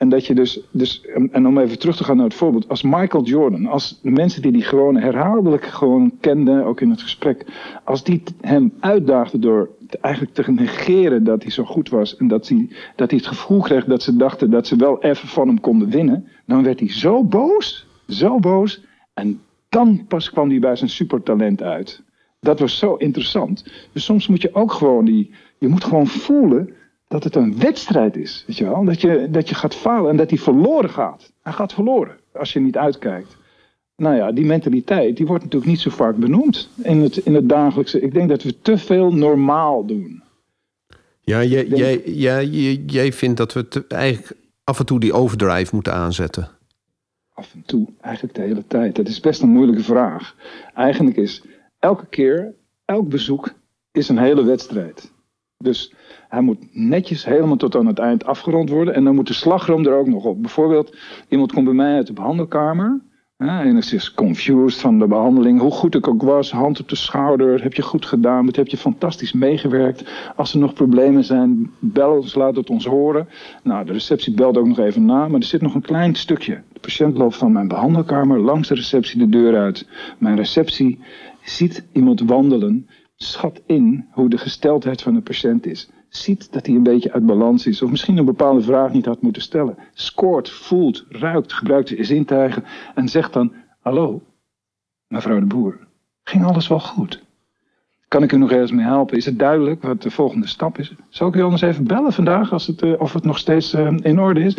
En 0.00 0.08
dat 0.08 0.26
je 0.26 0.34
dus, 0.34 0.60
dus 0.70 1.04
en 1.32 1.46
om 1.46 1.58
even 1.58 1.78
terug 1.78 1.96
te 1.96 2.04
gaan 2.04 2.16
naar 2.16 2.24
het 2.24 2.34
voorbeeld, 2.34 2.68
als 2.68 2.82
Michael 2.82 3.24
Jordan, 3.24 3.66
als 3.66 3.98
mensen 4.02 4.42
die 4.42 4.52
die 4.52 4.62
gewoon 4.62 4.96
herhaaldelijk 4.96 5.64
gewoon 5.64 6.12
kenden, 6.20 6.64
ook 6.64 6.80
in 6.80 6.90
het 6.90 7.02
gesprek, 7.02 7.46
als 7.84 8.04
die 8.04 8.22
hem 8.40 8.72
uitdaagden 8.78 9.40
door 9.40 9.70
eigenlijk 10.00 10.34
te 10.34 10.50
negeren 10.50 11.24
dat 11.24 11.42
hij 11.42 11.52
zo 11.52 11.64
goed 11.64 11.88
was 11.88 12.16
en 12.16 12.28
dat 12.28 12.48
hij, 12.48 12.68
dat 12.96 13.10
hij 13.10 13.18
het 13.18 13.28
gevoel 13.28 13.60
kreeg 13.60 13.84
dat 13.84 14.02
ze 14.02 14.16
dachten 14.16 14.50
dat 14.50 14.66
ze 14.66 14.76
wel 14.76 15.02
even 15.02 15.28
van 15.28 15.48
hem 15.48 15.60
konden 15.60 15.88
winnen, 15.88 16.26
dan 16.46 16.62
werd 16.62 16.80
hij 16.80 16.92
zo 16.92 17.24
boos, 17.24 17.86
zo 18.08 18.38
boos, 18.38 18.84
en 19.14 19.40
dan 19.68 20.04
pas 20.08 20.30
kwam 20.30 20.48
hij 20.48 20.58
bij 20.58 20.76
zijn 20.76 20.90
supertalent 20.90 21.62
uit. 21.62 22.02
Dat 22.40 22.60
was 22.60 22.78
zo 22.78 22.94
interessant. 22.94 23.64
Dus 23.92 24.04
soms 24.04 24.28
moet 24.28 24.42
je 24.42 24.54
ook 24.54 24.72
gewoon 24.72 25.04
die, 25.04 25.30
je 25.58 25.68
moet 25.68 25.84
gewoon 25.84 26.06
voelen 26.06 26.74
dat 27.10 27.24
het 27.24 27.36
een 27.36 27.58
wedstrijd 27.58 28.16
is. 28.16 28.44
Weet 28.46 28.56
je 28.56 28.64
wel? 28.64 28.84
Dat, 28.84 29.00
je, 29.00 29.28
dat 29.30 29.48
je 29.48 29.54
gaat 29.54 29.74
falen 29.74 30.10
en 30.10 30.16
dat 30.16 30.30
hij 30.30 30.38
verloren 30.38 30.90
gaat. 30.90 31.32
Hij 31.42 31.52
gaat 31.52 31.72
verloren 31.72 32.16
als 32.32 32.52
je 32.52 32.60
niet 32.60 32.76
uitkijkt. 32.76 33.36
Nou 33.96 34.16
ja, 34.16 34.32
die 34.32 34.44
mentaliteit 34.44 35.16
die 35.16 35.26
wordt 35.26 35.44
natuurlijk 35.44 35.70
niet 35.70 35.80
zo 35.80 35.90
vaak 35.90 36.16
benoemd 36.16 36.68
in 36.82 37.00
het, 37.00 37.16
in 37.16 37.34
het 37.34 37.48
dagelijkse. 37.48 38.00
Ik 38.00 38.12
denk 38.12 38.28
dat 38.28 38.42
we 38.42 38.60
te 38.60 38.78
veel 38.78 39.12
normaal 39.12 39.86
doen. 39.86 40.22
Ja, 41.20 41.44
jij, 41.44 41.66
jij, 41.66 42.02
jij, 42.04 42.46
jij 42.86 43.12
vindt 43.12 43.36
dat 43.36 43.52
we 43.52 43.68
te, 43.68 43.84
eigenlijk 43.88 44.32
af 44.64 44.78
en 44.78 44.86
toe 44.86 45.00
die 45.00 45.12
overdrive 45.12 45.74
moeten 45.74 45.94
aanzetten. 45.94 46.48
Af 47.34 47.54
en 47.54 47.62
toe, 47.66 47.86
eigenlijk 48.00 48.34
de 48.34 48.42
hele 48.42 48.66
tijd. 48.66 48.94
Dat 48.94 49.08
is 49.08 49.20
best 49.20 49.42
een 49.42 49.48
moeilijke 49.48 49.82
vraag. 49.82 50.34
Eigenlijk 50.74 51.16
is 51.16 51.42
elke 51.78 52.06
keer, 52.06 52.54
elk 52.84 53.08
bezoek 53.08 53.52
is 53.92 54.08
een 54.08 54.18
hele 54.18 54.44
wedstrijd. 54.44 55.12
Dus 55.62 55.92
hij 56.28 56.40
moet 56.40 56.58
netjes 56.72 57.24
helemaal 57.24 57.56
tot 57.56 57.76
aan 57.76 57.86
het 57.86 57.98
eind 57.98 58.24
afgerond 58.24 58.70
worden. 58.70 58.94
En 58.94 59.04
dan 59.04 59.14
moet 59.14 59.26
de 59.26 59.32
slagroom 59.32 59.86
er 59.86 59.94
ook 59.94 60.06
nog 60.06 60.24
op. 60.24 60.42
Bijvoorbeeld, 60.42 60.96
iemand 61.28 61.52
komt 61.52 61.64
bij 61.64 61.74
mij 61.74 61.94
uit 61.94 62.06
de 62.06 62.12
behandelkamer. 62.12 63.00
Ja, 63.38 63.62
en 63.62 63.76
is 63.76 64.14
confused 64.14 64.80
van 64.80 64.98
de 64.98 65.06
behandeling. 65.06 65.60
Hoe 65.60 65.70
goed 65.70 65.94
ik 65.94 66.08
ook 66.08 66.22
was, 66.22 66.50
hand 66.50 66.80
op 66.80 66.88
de 66.88 66.96
schouder. 66.96 67.62
Heb 67.62 67.74
je 67.74 67.82
goed 67.82 68.06
gedaan, 68.06 68.48
heb 68.52 68.68
je 68.68 68.76
fantastisch 68.76 69.32
meegewerkt. 69.32 70.10
Als 70.36 70.52
er 70.52 70.58
nog 70.58 70.72
problemen 70.72 71.24
zijn, 71.24 71.70
bel 71.78 72.16
ons, 72.16 72.34
laat 72.34 72.56
het 72.56 72.70
ons 72.70 72.84
horen. 72.84 73.28
Nou, 73.62 73.84
de 73.84 73.92
receptie 73.92 74.34
belt 74.34 74.56
ook 74.56 74.66
nog 74.66 74.78
even 74.78 75.04
na, 75.04 75.28
maar 75.28 75.40
er 75.40 75.46
zit 75.46 75.62
nog 75.62 75.74
een 75.74 75.80
klein 75.80 76.14
stukje. 76.14 76.62
De 76.72 76.80
patiënt 76.80 77.16
loopt 77.16 77.36
van 77.36 77.52
mijn 77.52 77.68
behandelkamer 77.68 78.38
langs 78.38 78.68
de 78.68 78.74
receptie 78.74 79.18
de 79.18 79.28
deur 79.28 79.56
uit. 79.56 79.88
Mijn 80.18 80.36
receptie 80.36 80.98
ziet 81.42 81.86
iemand 81.92 82.20
wandelen, 82.20 82.86
schat 83.22 83.60
in 83.66 84.08
hoe 84.10 84.28
de 84.28 84.38
gesteldheid 84.38 85.02
van 85.02 85.14
de 85.14 85.20
patiënt 85.20 85.66
is 85.66 85.90
ziet 86.10 86.52
dat 86.52 86.66
hij 86.66 86.74
een 86.74 86.82
beetje 86.82 87.12
uit 87.12 87.26
balans 87.26 87.66
is. 87.66 87.82
Of 87.82 87.90
misschien 87.90 88.16
een 88.16 88.24
bepaalde 88.24 88.60
vraag 88.60 88.92
niet 88.92 89.04
had 89.04 89.22
moeten 89.22 89.42
stellen. 89.42 89.76
Scoort, 89.92 90.50
voelt, 90.50 91.04
ruikt, 91.08 91.52
gebruikt 91.52 91.88
de 91.88 92.04
zintuigen. 92.04 92.64
En 92.94 93.08
zegt 93.08 93.32
dan, 93.32 93.52
hallo, 93.80 94.22
mevrouw 95.06 95.38
de 95.38 95.46
Boer. 95.46 95.78
Ging 96.24 96.44
alles 96.44 96.68
wel 96.68 96.80
goed? 96.80 97.22
Kan 98.08 98.22
ik 98.22 98.32
u 98.32 98.36
nog 98.36 98.50
ergens 98.50 98.72
mee 98.72 98.84
helpen? 98.84 99.16
Is 99.16 99.24
het 99.24 99.38
duidelijk 99.38 99.82
wat 99.82 100.02
de 100.02 100.10
volgende 100.10 100.46
stap 100.46 100.78
is? 100.78 100.94
Zal 101.08 101.28
ik 101.28 101.34
u 101.34 101.42
anders 101.42 101.62
even 101.62 101.86
bellen 101.86 102.12
vandaag 102.12 102.52
als 102.52 102.66
het, 102.66 102.82
uh, 102.82 103.00
of 103.00 103.12
het 103.12 103.24
nog 103.24 103.38
steeds 103.38 103.74
uh, 103.74 103.96
in 104.02 104.20
orde 104.20 104.40
is? 104.40 104.58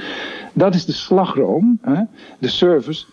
Dat 0.54 0.76
is 0.76 0.86
de 0.86 0.92
slagroom, 0.92 1.80
hè? 1.82 2.04
de 2.40 2.48
service. 2.48 3.06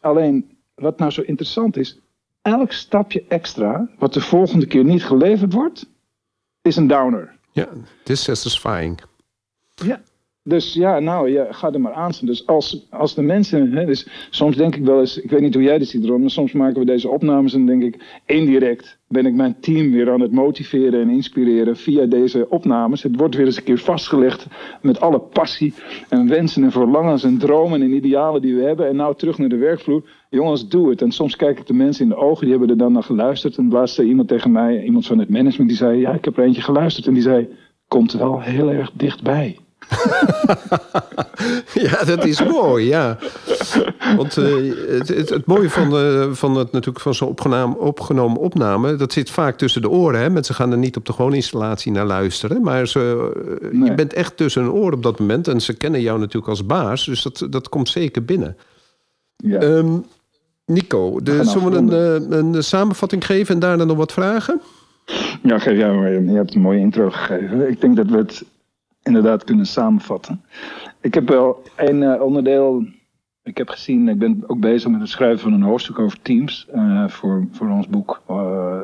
Alleen 0.00 0.58
wat 0.74 0.98
nou 0.98 1.10
zo 1.10 1.20
interessant 1.20 1.76
is, 1.76 2.00
elk 2.44 2.72
stapje 2.72 3.24
extra 3.28 3.88
wat 3.98 4.14
de 4.14 4.20
volgende 4.20 4.66
keer 4.66 4.84
niet 4.84 5.04
geleverd 5.04 5.52
wordt, 5.52 5.86
is 6.62 6.76
een 6.76 6.86
downer. 6.86 7.36
Ja, 7.52 7.68
dissatisfying. 8.02 9.00
Ja, 9.74 10.00
dus 10.42 10.72
ja, 10.72 10.98
nou, 10.98 11.30
ja, 11.30 11.46
ga 11.50 11.72
er 11.72 11.80
maar 11.80 11.92
aan 11.92 12.12
Dus 12.20 12.46
als, 12.46 12.86
als 12.90 13.14
de 13.14 13.22
mensen, 13.22 13.72
hè, 13.72 13.84
dus 13.84 14.08
soms 14.30 14.56
denk 14.56 14.76
ik 14.76 14.84
wel 14.84 15.00
eens, 15.00 15.20
ik 15.20 15.30
weet 15.30 15.40
niet 15.40 15.54
hoe 15.54 15.62
jij 15.62 15.78
dit 15.78 15.88
ziet, 15.88 16.04
Ron, 16.04 16.20
maar 16.20 16.30
soms 16.30 16.52
maken 16.52 16.78
we 16.78 16.84
deze 16.84 17.08
opnames 17.08 17.54
en 17.54 17.66
denk 17.66 17.82
ik, 17.82 18.20
indirect 18.26 18.98
ben 19.08 19.26
ik 19.26 19.34
mijn 19.34 19.60
team 19.60 19.90
weer 19.90 20.12
aan 20.12 20.20
het 20.20 20.32
motiveren 20.32 21.00
en 21.00 21.08
inspireren 21.08 21.76
via 21.76 22.06
deze 22.06 22.48
opnames. 22.48 23.02
Het 23.02 23.16
wordt 23.16 23.34
weer 23.36 23.46
eens 23.46 23.56
een 23.56 23.64
keer 23.64 23.78
vastgelegd 23.78 24.46
met 24.82 25.00
alle 25.00 25.20
passie 25.20 25.74
en 26.08 26.28
wensen 26.28 26.64
en 26.64 26.72
verlangens 26.72 27.24
en 27.24 27.38
dromen 27.38 27.82
en 27.82 27.92
idealen 27.92 28.42
die 28.42 28.54
we 28.54 28.62
hebben. 28.62 28.88
En 28.88 28.96
nou 28.96 29.16
terug 29.16 29.38
naar 29.38 29.48
de 29.48 29.56
werkvloer. 29.56 30.08
Jongens, 30.34 30.68
doe 30.68 30.90
het. 30.90 31.02
En 31.02 31.12
soms 31.12 31.36
kijk 31.36 31.58
ik 31.58 31.66
de 31.66 31.72
mensen 31.72 32.02
in 32.02 32.08
de 32.08 32.16
ogen, 32.16 32.40
die 32.40 32.50
hebben 32.50 32.70
er 32.70 32.76
dan 32.76 32.92
naar 32.92 33.02
geluisterd. 33.02 33.56
En 33.56 33.68
laatst 33.70 33.94
zei 33.94 34.08
iemand 34.08 34.28
tegen 34.28 34.52
mij, 34.52 34.82
iemand 34.82 35.06
van 35.06 35.18
het 35.18 35.28
management, 35.28 35.68
die 35.68 35.78
zei, 35.78 36.00
ja, 36.00 36.12
ik 36.12 36.24
heb 36.24 36.36
er 36.36 36.44
eentje 36.44 36.62
geluisterd. 36.62 37.06
En 37.06 37.14
die 37.14 37.22
zei, 37.22 37.48
komt 37.88 38.12
wel 38.12 38.40
heel 38.40 38.70
erg 38.70 38.90
dichtbij. 38.94 39.58
ja, 41.88 42.04
dat 42.04 42.24
is 42.24 42.44
mooi, 42.44 42.86
ja. 42.86 43.18
Want 44.16 44.36
uh, 44.36 44.72
het, 44.88 45.08
het, 45.08 45.28
het, 45.28 45.46
mooie 45.46 45.70
van, 45.70 45.90
de, 45.90 46.28
van, 46.32 46.56
het, 46.56 46.72
natuurlijk 46.72 47.04
van 47.04 47.14
zo'n 47.14 47.28
opgenomen, 47.28 47.80
opgenomen 47.80 48.40
opname... 48.40 48.96
dat 48.96 49.12
zit 49.12 49.30
vaak 49.30 49.58
tussen 49.58 49.82
de 49.82 49.90
oren. 49.90 50.20
Hè? 50.20 50.30
Mensen 50.30 50.54
gaan 50.54 50.72
er 50.72 50.78
niet 50.78 50.96
op 50.96 51.06
de 51.06 51.12
gewone 51.12 51.36
installatie 51.36 51.92
naar 51.92 52.06
luisteren. 52.06 52.62
Maar 52.62 52.88
ze, 52.88 53.32
eh, 53.62 53.70
nee. 53.70 53.90
je 53.90 53.94
bent 53.94 54.12
echt 54.12 54.36
tussen 54.36 54.62
een 54.62 54.70
oor 54.70 54.92
op 54.92 55.02
dat 55.02 55.18
moment. 55.18 55.48
En 55.48 55.60
ze 55.60 55.76
kennen 55.76 56.00
jou 56.00 56.18
natuurlijk 56.18 56.48
als 56.48 56.66
baas. 56.66 57.04
Dus 57.04 57.22
dat, 57.22 57.46
dat 57.50 57.68
komt 57.68 57.88
zeker 57.88 58.24
binnen. 58.24 58.56
Ja. 59.36 59.62
Um, 59.62 60.04
Nico, 60.66 61.20
de, 61.20 61.44
zullen 61.44 61.70
we 61.70 61.94
een, 61.94 62.30
uh, 62.30 62.38
een 62.38 62.64
samenvatting 62.64 63.26
geven 63.26 63.54
en 63.54 63.60
daarna 63.60 63.84
nog 63.84 63.96
wat 63.96 64.12
vragen? 64.12 64.60
Ja, 65.42 65.58
geef 65.58 65.76
jij 65.76 65.94
maar. 65.94 66.12
Je 66.12 66.30
hebt 66.30 66.54
een 66.54 66.60
mooie 66.60 66.78
intro 66.78 67.10
gegeven. 67.10 67.68
Ik 67.68 67.80
denk 67.80 67.96
dat 67.96 68.06
we 68.06 68.16
het 68.16 68.44
inderdaad 69.02 69.44
kunnen 69.44 69.66
samenvatten. 69.66 70.44
Ik 71.00 71.14
heb 71.14 71.28
wel 71.28 71.62
een 71.76 72.02
uh, 72.02 72.22
onderdeel. 72.22 72.84
Ik 73.42 73.56
heb 73.56 73.68
gezien, 73.68 74.08
ik 74.08 74.18
ben 74.18 74.44
ook 74.46 74.60
bezig 74.60 74.90
met 74.90 75.00
het 75.00 75.08
schrijven 75.08 75.38
van 75.38 75.52
een 75.52 75.62
hoofdstuk 75.62 75.98
over 75.98 76.22
teams. 76.22 76.66
Uh, 76.74 77.08
voor, 77.08 77.46
voor 77.52 77.68
ons 77.68 77.88
boek. 77.88 78.22
Uh, 78.30 78.36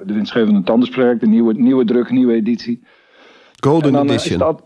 de 0.06 0.12
winstgevende 0.12 0.62
tandartsproject, 0.62 1.20
de 1.20 1.26
nieuwe, 1.26 1.54
nieuwe 1.54 1.84
druk, 1.84 2.10
nieuwe 2.10 2.32
editie. 2.32 2.82
Golden 3.60 3.92
dan, 3.92 4.08
Edition. 4.08 4.58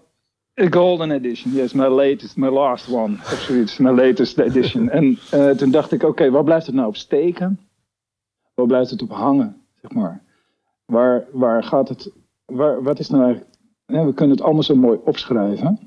Dat, 0.55 0.75
golden 0.75 1.11
Edition, 1.11 1.53
yes, 1.53 1.73
my 1.73 1.87
latest, 1.87 2.37
my 2.37 2.49
last 2.49 2.89
one. 2.89 3.15
Of 3.15 3.79
my 3.79 3.91
latest 3.91 4.39
edition. 4.39 4.89
en 4.91 5.19
toen 5.57 5.71
dacht 5.71 5.93
ik, 5.93 6.03
oké, 6.03 6.31
waar 6.31 6.45
blijft 6.45 6.67
het 6.67 6.75
nou 6.75 6.89
op 6.89 6.97
steken? 6.97 7.61
Waar 8.55 8.67
blijft 8.67 8.91
het 8.91 9.03
op 9.03 9.11
hangen, 9.11 9.57
zeg 9.83 9.93
maar? 9.93 10.23
Waar, 10.85 11.25
waar 11.33 11.65
gaat 11.65 11.89
het, 11.89 12.13
waar, 12.45 12.83
wat 12.83 12.99
is 12.99 13.09
nou 13.09 13.23
eigenlijk 13.23 13.55
we 13.87 14.15
kunnen 14.15 14.37
het 14.37 14.45
allemaal 14.45 14.63
zo 14.63 14.77
mooi 14.77 14.99
opschrijven. 15.05 15.79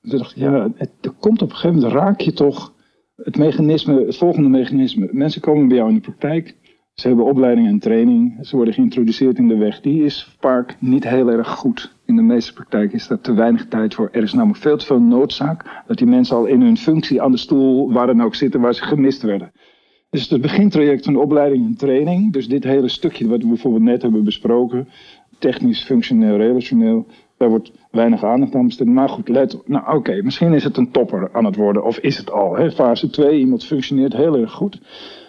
Toen 0.00 0.18
dacht 0.18 0.30
ik, 0.30 0.36
ja, 0.36 0.68
het, 0.74 0.90
er 1.00 1.10
komt 1.10 1.42
op 1.42 1.50
een 1.50 1.56
gegeven 1.56 1.76
moment, 1.76 1.94
raak 1.94 2.20
je 2.20 2.32
toch 2.32 2.72
het 3.16 3.36
mechanisme, 3.36 4.04
het 4.04 4.16
volgende 4.16 4.48
mechanisme. 4.48 5.08
Mensen 5.12 5.40
komen 5.40 5.68
bij 5.68 5.76
jou 5.76 5.88
in 5.88 5.94
de 5.94 6.00
praktijk, 6.00 6.56
ze 6.94 7.06
hebben 7.06 7.24
opleiding 7.24 7.68
en 7.68 7.78
training, 7.78 8.46
ze 8.46 8.56
worden 8.56 8.74
geïntroduceerd 8.74 9.38
in 9.38 9.48
de 9.48 9.56
weg. 9.56 9.80
Die 9.80 10.04
is 10.04 10.36
vaak 10.40 10.76
niet 10.80 11.08
heel 11.08 11.28
erg 11.28 11.48
goed. 11.48 11.93
In 12.06 12.16
de 12.16 12.22
meeste 12.22 12.52
praktijken 12.52 12.94
is 12.94 13.06
daar 13.06 13.20
te 13.20 13.34
weinig 13.34 13.66
tijd 13.68 13.94
voor. 13.94 14.08
Er 14.12 14.22
is 14.22 14.32
namelijk 14.32 14.60
veel 14.60 14.76
te 14.76 14.86
veel 14.86 15.00
noodzaak 15.00 15.82
dat 15.86 15.98
die 15.98 16.06
mensen 16.06 16.36
al 16.36 16.46
in 16.46 16.60
hun 16.60 16.76
functie 16.76 17.22
aan 17.22 17.30
de 17.30 17.36
stoel, 17.36 17.92
waar 17.92 18.06
dan 18.06 18.22
ook 18.22 18.34
zitten, 18.34 18.60
waar 18.60 18.74
ze 18.74 18.82
gemist 18.82 19.22
werden. 19.22 19.52
Dus 20.10 20.28
het 20.28 20.40
begintraject 20.40 21.04
van 21.04 21.16
opleiding 21.16 21.66
en 21.66 21.76
training, 21.76 22.32
dus 22.32 22.48
dit 22.48 22.64
hele 22.64 22.88
stukje 22.88 23.28
wat 23.28 23.42
we 23.42 23.48
bijvoorbeeld 23.48 23.82
net 23.82 24.02
hebben 24.02 24.24
besproken, 24.24 24.88
technisch, 25.38 25.84
functioneel, 25.84 26.36
relationeel. 26.36 27.06
Daar 27.36 27.48
wordt 27.48 27.72
weinig 27.90 28.24
aandacht 28.24 28.54
aan 28.54 28.66
besteed. 28.66 28.86
Maar 28.86 29.08
goed, 29.08 29.28
let 29.28 29.58
Nou, 29.66 29.96
oké, 29.96 30.22
misschien 30.22 30.52
is 30.52 30.64
het 30.64 30.76
een 30.76 30.90
topper 30.90 31.28
aan 31.32 31.44
het 31.44 31.56
worden. 31.56 31.84
Of 31.84 31.98
is 31.98 32.16
het 32.16 32.30
al. 32.30 32.56
Hè? 32.56 32.70
Fase 32.70 33.10
2, 33.10 33.38
iemand 33.38 33.64
functioneert 33.64 34.12
heel 34.12 34.38
erg 34.38 34.52
goed. 34.52 34.80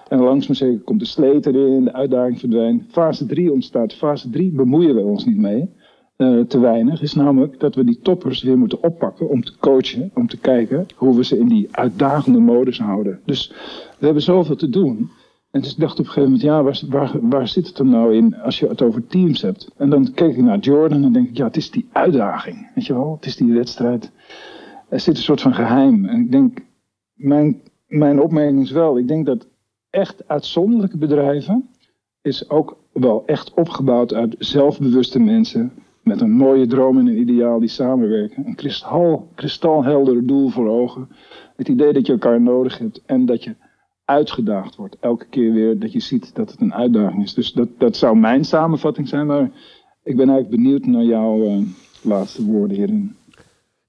En 0.07 0.19
langzaam 0.19 0.55
zeker 0.55 0.79
komt 0.79 0.99
de 0.99 1.05
sleet 1.05 1.45
erin, 1.45 1.83
de 1.83 1.93
uitdaging 1.93 2.39
verdwijnt. 2.39 2.83
Fase 2.91 3.25
3 3.25 3.51
ontstaat. 3.51 3.93
Fase 3.93 4.29
3 4.29 4.51
bemoeien 4.51 4.95
we 4.95 5.01
ons 5.01 5.25
niet 5.25 5.37
mee. 5.37 5.69
Uh, 6.17 6.45
te 6.45 6.59
weinig 6.59 7.01
is 7.01 7.13
namelijk 7.13 7.59
dat 7.59 7.75
we 7.75 7.83
die 7.83 7.99
toppers 8.01 8.43
weer 8.43 8.57
moeten 8.57 8.83
oppakken 8.83 9.29
om 9.29 9.43
te 9.43 9.57
coachen, 9.59 10.11
om 10.13 10.27
te 10.27 10.37
kijken 10.37 10.85
hoe 10.95 11.15
we 11.15 11.23
ze 11.23 11.37
in 11.39 11.47
die 11.47 11.67
uitdagende 11.71 12.39
modus 12.39 12.79
houden. 12.79 13.19
Dus 13.25 13.53
we 13.99 14.05
hebben 14.05 14.23
zoveel 14.23 14.55
te 14.55 14.69
doen. 14.69 15.11
En 15.51 15.61
dus 15.61 15.71
ik 15.71 15.79
dacht 15.79 15.99
op 15.99 16.05
een 16.05 16.11
gegeven 16.11 16.31
moment, 16.31 16.41
ja, 16.41 16.87
waar, 16.89 17.11
waar, 17.21 17.47
zit 17.47 17.67
het 17.67 17.77
hem 17.77 17.89
nou 17.89 18.15
in 18.15 18.35
als 18.35 18.59
je 18.59 18.67
het 18.67 18.81
over 18.81 19.07
teams 19.07 19.41
hebt? 19.41 19.71
En 19.77 19.89
dan 19.89 20.13
keek 20.13 20.35
ik 20.35 20.43
naar 20.43 20.59
Jordan 20.59 21.03
en 21.03 21.11
denk 21.11 21.29
ik, 21.29 21.37
ja, 21.37 21.45
het 21.45 21.57
is 21.57 21.71
die 21.71 21.89
uitdaging, 21.91 22.71
weet 22.75 22.85
je 22.85 22.93
wel? 22.93 23.15
Het 23.15 23.25
is 23.25 23.35
die 23.35 23.53
wedstrijd. 23.53 24.11
Er 24.89 24.99
zit 24.99 25.17
een 25.17 25.23
soort 25.23 25.41
van 25.41 25.53
geheim. 25.53 26.05
En 26.05 26.21
ik 26.21 26.31
denk, 26.31 26.59
mijn, 27.13 27.61
mijn 27.87 28.21
opmerking 28.21 28.61
is 28.61 28.71
wel, 28.71 28.97
ik 28.97 29.07
denk 29.07 29.25
dat 29.25 29.47
echt 29.89 30.27
uitzonderlijke 30.27 30.97
bedrijven 30.97 31.69
is 32.21 32.49
ook 32.49 32.77
wel 32.91 33.23
echt 33.25 33.53
opgebouwd 33.53 34.13
uit 34.13 34.35
zelfbewuste 34.39 35.19
mensen 35.19 35.71
met 36.05 36.21
een 36.21 36.31
mooie 36.31 36.67
droom 36.67 36.97
en 36.97 37.07
een 37.07 37.19
ideaal 37.19 37.59
die 37.59 37.69
samenwerken. 37.69 38.45
Een 38.45 38.55
kristal, 38.55 39.29
kristalhelder 39.35 40.27
doel 40.27 40.49
voor 40.49 40.67
ogen. 40.67 41.09
Het 41.55 41.67
idee 41.67 41.93
dat 41.93 42.05
je 42.05 42.11
elkaar 42.11 42.41
nodig 42.41 42.77
hebt 42.77 43.01
en 43.05 43.25
dat 43.25 43.43
je 43.43 43.55
uitgedaagd 44.05 44.75
wordt. 44.75 44.97
Elke 44.99 45.25
keer 45.29 45.53
weer 45.53 45.79
dat 45.79 45.91
je 45.91 45.99
ziet 45.99 46.35
dat 46.35 46.51
het 46.51 46.61
een 46.61 46.73
uitdaging 46.73 47.23
is. 47.23 47.33
Dus 47.33 47.53
dat, 47.53 47.67
dat 47.77 47.95
zou 47.95 48.17
mijn 48.17 48.45
samenvatting 48.45 49.07
zijn. 49.07 49.25
Maar 49.25 49.49
ik 50.03 50.15
ben 50.15 50.29
eigenlijk 50.29 50.49
benieuwd 50.49 50.85
naar 50.85 51.03
jouw 51.03 51.43
uh, 51.43 51.57
laatste 52.01 52.45
woorden 52.45 52.77
hierin. 52.77 53.15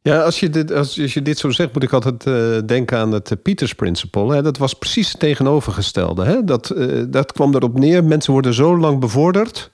Ja, 0.03 0.23
als 0.23 0.41
je 0.41 0.51
dit, 0.51 0.73
als, 0.73 0.95
je 0.95 1.23
dit 1.23 1.39
zo 1.39 1.51
zegt, 1.51 1.75
moet 1.75 1.83
ik 1.83 1.93
altijd 1.93 2.27
uh, 2.27 2.59
denken 2.67 2.99
aan 2.99 3.13
het 3.13 3.31
uh, 3.31 3.39
Peters 3.43 3.75
Principle. 3.75 4.35
Hè? 4.35 4.43
Dat 4.43 4.59
was 4.59 4.75
precies 4.75 5.09
het 5.09 5.21
tegenovergestelde. 5.21 6.25
Hè? 6.25 6.45
Dat, 6.45 6.75
dat 7.11 7.33
kwam 7.33 7.55
erop 7.55 7.79
neer, 7.79 8.05
mensen 8.05 8.33
worden 8.33 8.55
zo 8.55 8.79
lang 8.79 9.01
bevorderd 9.01 9.71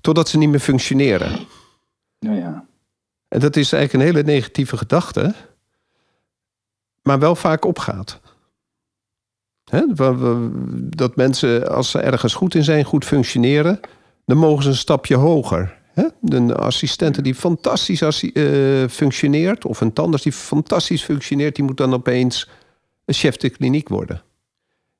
totdat 0.00 0.28
ze 0.28 0.38
niet 0.38 0.48
meer 0.48 0.60
functioneren. 0.60 1.30
Nou 2.24 2.38
ja. 2.38 2.66
En 3.28 3.40
dat 3.40 3.56
is 3.56 3.72
eigenlijk 3.72 4.04
een 4.04 4.14
hele 4.14 4.32
negatieve 4.32 4.76
gedachte, 4.76 5.34
maar 7.02 7.18
wel 7.18 7.34
vaak 7.36 7.64
opgaat. 7.64 8.20
Dat 10.80 11.16
mensen, 11.16 11.68
als 11.68 11.90
ze 11.90 11.98
ergens 11.98 12.34
goed 12.34 12.54
in 12.54 12.64
zijn, 12.64 12.84
goed 12.84 13.04
functioneren, 13.04 13.80
dan 14.24 14.36
mogen 14.36 14.62
ze 14.62 14.68
een 14.68 14.76
stapje 14.76 15.16
hoger. 15.16 15.78
Een 16.22 16.54
assistente 16.54 17.22
die 17.22 17.34
fantastisch 17.34 18.22
uh, 18.22 18.88
functioneert, 18.88 19.64
of 19.64 19.80
een 19.80 19.92
tandarts 19.92 20.24
die 20.24 20.32
fantastisch 20.32 21.04
functioneert, 21.04 21.56
die 21.56 21.64
moet 21.64 21.76
dan 21.76 21.94
opeens 21.94 22.48
een 23.04 23.14
chef 23.14 23.36
de 23.36 23.50
kliniek 23.50 23.88
worden. 23.88 24.22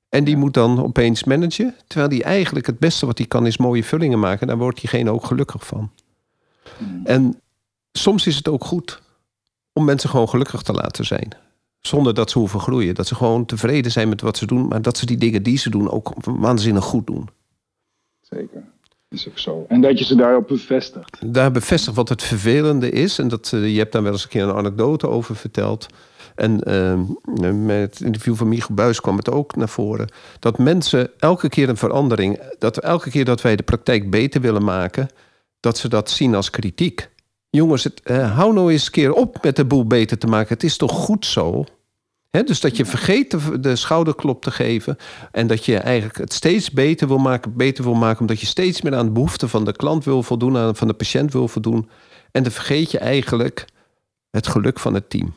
En 0.09 0.25
die 0.25 0.37
moet 0.37 0.55
dan 0.55 0.83
opeens 0.83 1.25
managen, 1.25 1.75
terwijl 1.87 2.09
die 2.09 2.25
eigenlijk 2.25 2.67
het 2.67 2.79
beste 2.79 3.07
wat 3.07 3.19
hij 3.19 3.27
kan 3.27 3.47
is 3.47 3.57
mooie 3.57 3.85
vullingen 3.85 4.19
maken. 4.19 4.47
Daar 4.47 4.59
wordt 4.59 4.81
diegene 4.81 5.11
ook 5.11 5.25
gelukkig 5.25 5.67
van. 5.67 5.91
Hmm. 6.79 7.01
En 7.05 7.41
soms 7.93 8.27
is 8.27 8.37
het 8.37 8.49
ook 8.49 8.65
goed 8.65 9.03
om 9.73 9.85
mensen 9.85 10.11
gewoon 10.11 10.29
gelukkig 10.29 10.63
te 10.63 10.73
laten 10.73 11.05
zijn. 11.05 11.29
Zonder 11.81 12.15
dat 12.15 12.31
ze 12.31 12.39
hoeven 12.39 12.61
groeien. 12.61 12.95
Dat 12.95 13.07
ze 13.07 13.15
gewoon 13.15 13.45
tevreden 13.45 13.93
zijn 13.93 14.09
met 14.09 14.21
wat 14.21 14.37
ze 14.37 14.47
doen, 14.47 14.69
maar 14.69 14.83
dat 14.83 14.99
ze 14.99 15.07
die 15.07 15.17
dingen 15.17 15.43
die 15.43 15.59
ze 15.59 15.71
doen 15.71 15.91
ook 15.91 16.13
waanzinnig 16.25 16.85
goed 16.85 17.07
doen. 17.07 17.29
Zeker. 18.21 18.63
Is 19.09 19.29
ook 19.29 19.39
zo. 19.39 19.65
En 19.69 19.81
dat 19.81 19.99
je 19.99 20.05
ze 20.05 20.15
daarop 20.15 20.49
bevestigt. 20.49 21.19
Daar 21.35 21.51
bevestigt 21.51 21.97
wat 21.97 22.09
het 22.09 22.23
vervelende 22.23 22.91
is. 22.91 23.19
En 23.19 23.29
dat, 23.29 23.53
uh, 23.55 23.73
je 23.73 23.79
hebt 23.79 23.93
daar 23.93 24.03
wel 24.03 24.13
eens 24.13 24.23
een 24.23 24.29
keer 24.29 24.43
een 24.43 24.55
anekdote 24.55 25.09
over 25.09 25.37
verteld. 25.37 25.87
En 26.35 26.61
uh, 26.69 27.53
met 27.53 27.81
het 27.81 28.01
interview 28.01 28.35
van 28.35 28.49
Michiel 28.49 28.75
Buis 28.75 29.01
kwam 29.01 29.17
het 29.17 29.31
ook 29.31 29.57
naar 29.57 29.69
voren. 29.69 30.09
Dat 30.39 30.59
mensen 30.59 31.11
elke 31.19 31.49
keer 31.49 31.69
een 31.69 31.77
verandering. 31.77 32.41
Dat 32.59 32.79
elke 32.79 33.11
keer 33.11 33.25
dat 33.25 33.43
wij 33.43 33.57
de 33.57 33.63
praktijk 33.63 34.11
beter 34.11 34.41
willen 34.41 34.65
maken. 34.65 35.09
Dat 35.65 35.79
ze 35.79 35.89
dat 35.89 36.11
zien 36.11 36.35
als 36.35 36.51
kritiek. 36.51 37.11
Jongens, 37.51 37.85
het, 37.85 38.01
uh, 38.05 38.37
hou 38.37 38.53
nou 38.53 38.73
eens 38.73 38.87
een 38.87 38.93
keer 38.93 39.13
op 39.13 39.43
met 39.43 39.57
de 39.57 39.65
boel 39.65 39.87
beter 39.87 40.19
te 40.19 40.27
maken. 40.27 40.55
Het 40.55 40.63
is 40.63 40.77
toch 40.77 40.93
goed 40.93 41.27
zo? 41.27 41.65
dus 42.31 42.61
dat 42.61 42.77
je 42.77 42.85
vergeet 42.85 43.31
de, 43.31 43.61
de, 43.61 43.77
schouderklop 43.77 44.43
te 44.43 44.51
geven. 44.51 44.97
En 45.33 45.47
dat 45.47 45.65
je 45.65 45.77
eigenlijk 45.79 46.19
het 46.19 46.33
steeds 46.33 46.71
beter 46.71 47.09
wil 47.09 47.19
maken, 47.19 47.57
beter 47.57 47.85
wil 47.85 47.95
maken, 47.95 48.21
omdat 48.21 48.41
je 48.41 48.47
steeds 48.47 48.83
meer 48.83 48.95
aan 48.95 49.07
de 49.07 49.13
behoeften 49.13 49.49
van 49.49 49.65
de 49.65 49.77
klant 49.77 50.05
wil 50.05 50.23
voldoen, 50.23 50.57
aan 50.57 50.77
van 50.77 50.89
de 50.89 50.95
patiënt 50.95 51.33
wil 51.33 51.49
voldoen. 51.49 51.89
En 52.31 52.43
dan 52.43 52.53
vergeet 52.53 52.91
je 52.91 52.99
eigenlijk 52.99 53.65
het 54.31 54.47
geluk 54.47 54.79
van 54.79 54.95
het 54.95 55.11
team. 55.11 55.35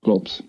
Klopt. 0.00 0.42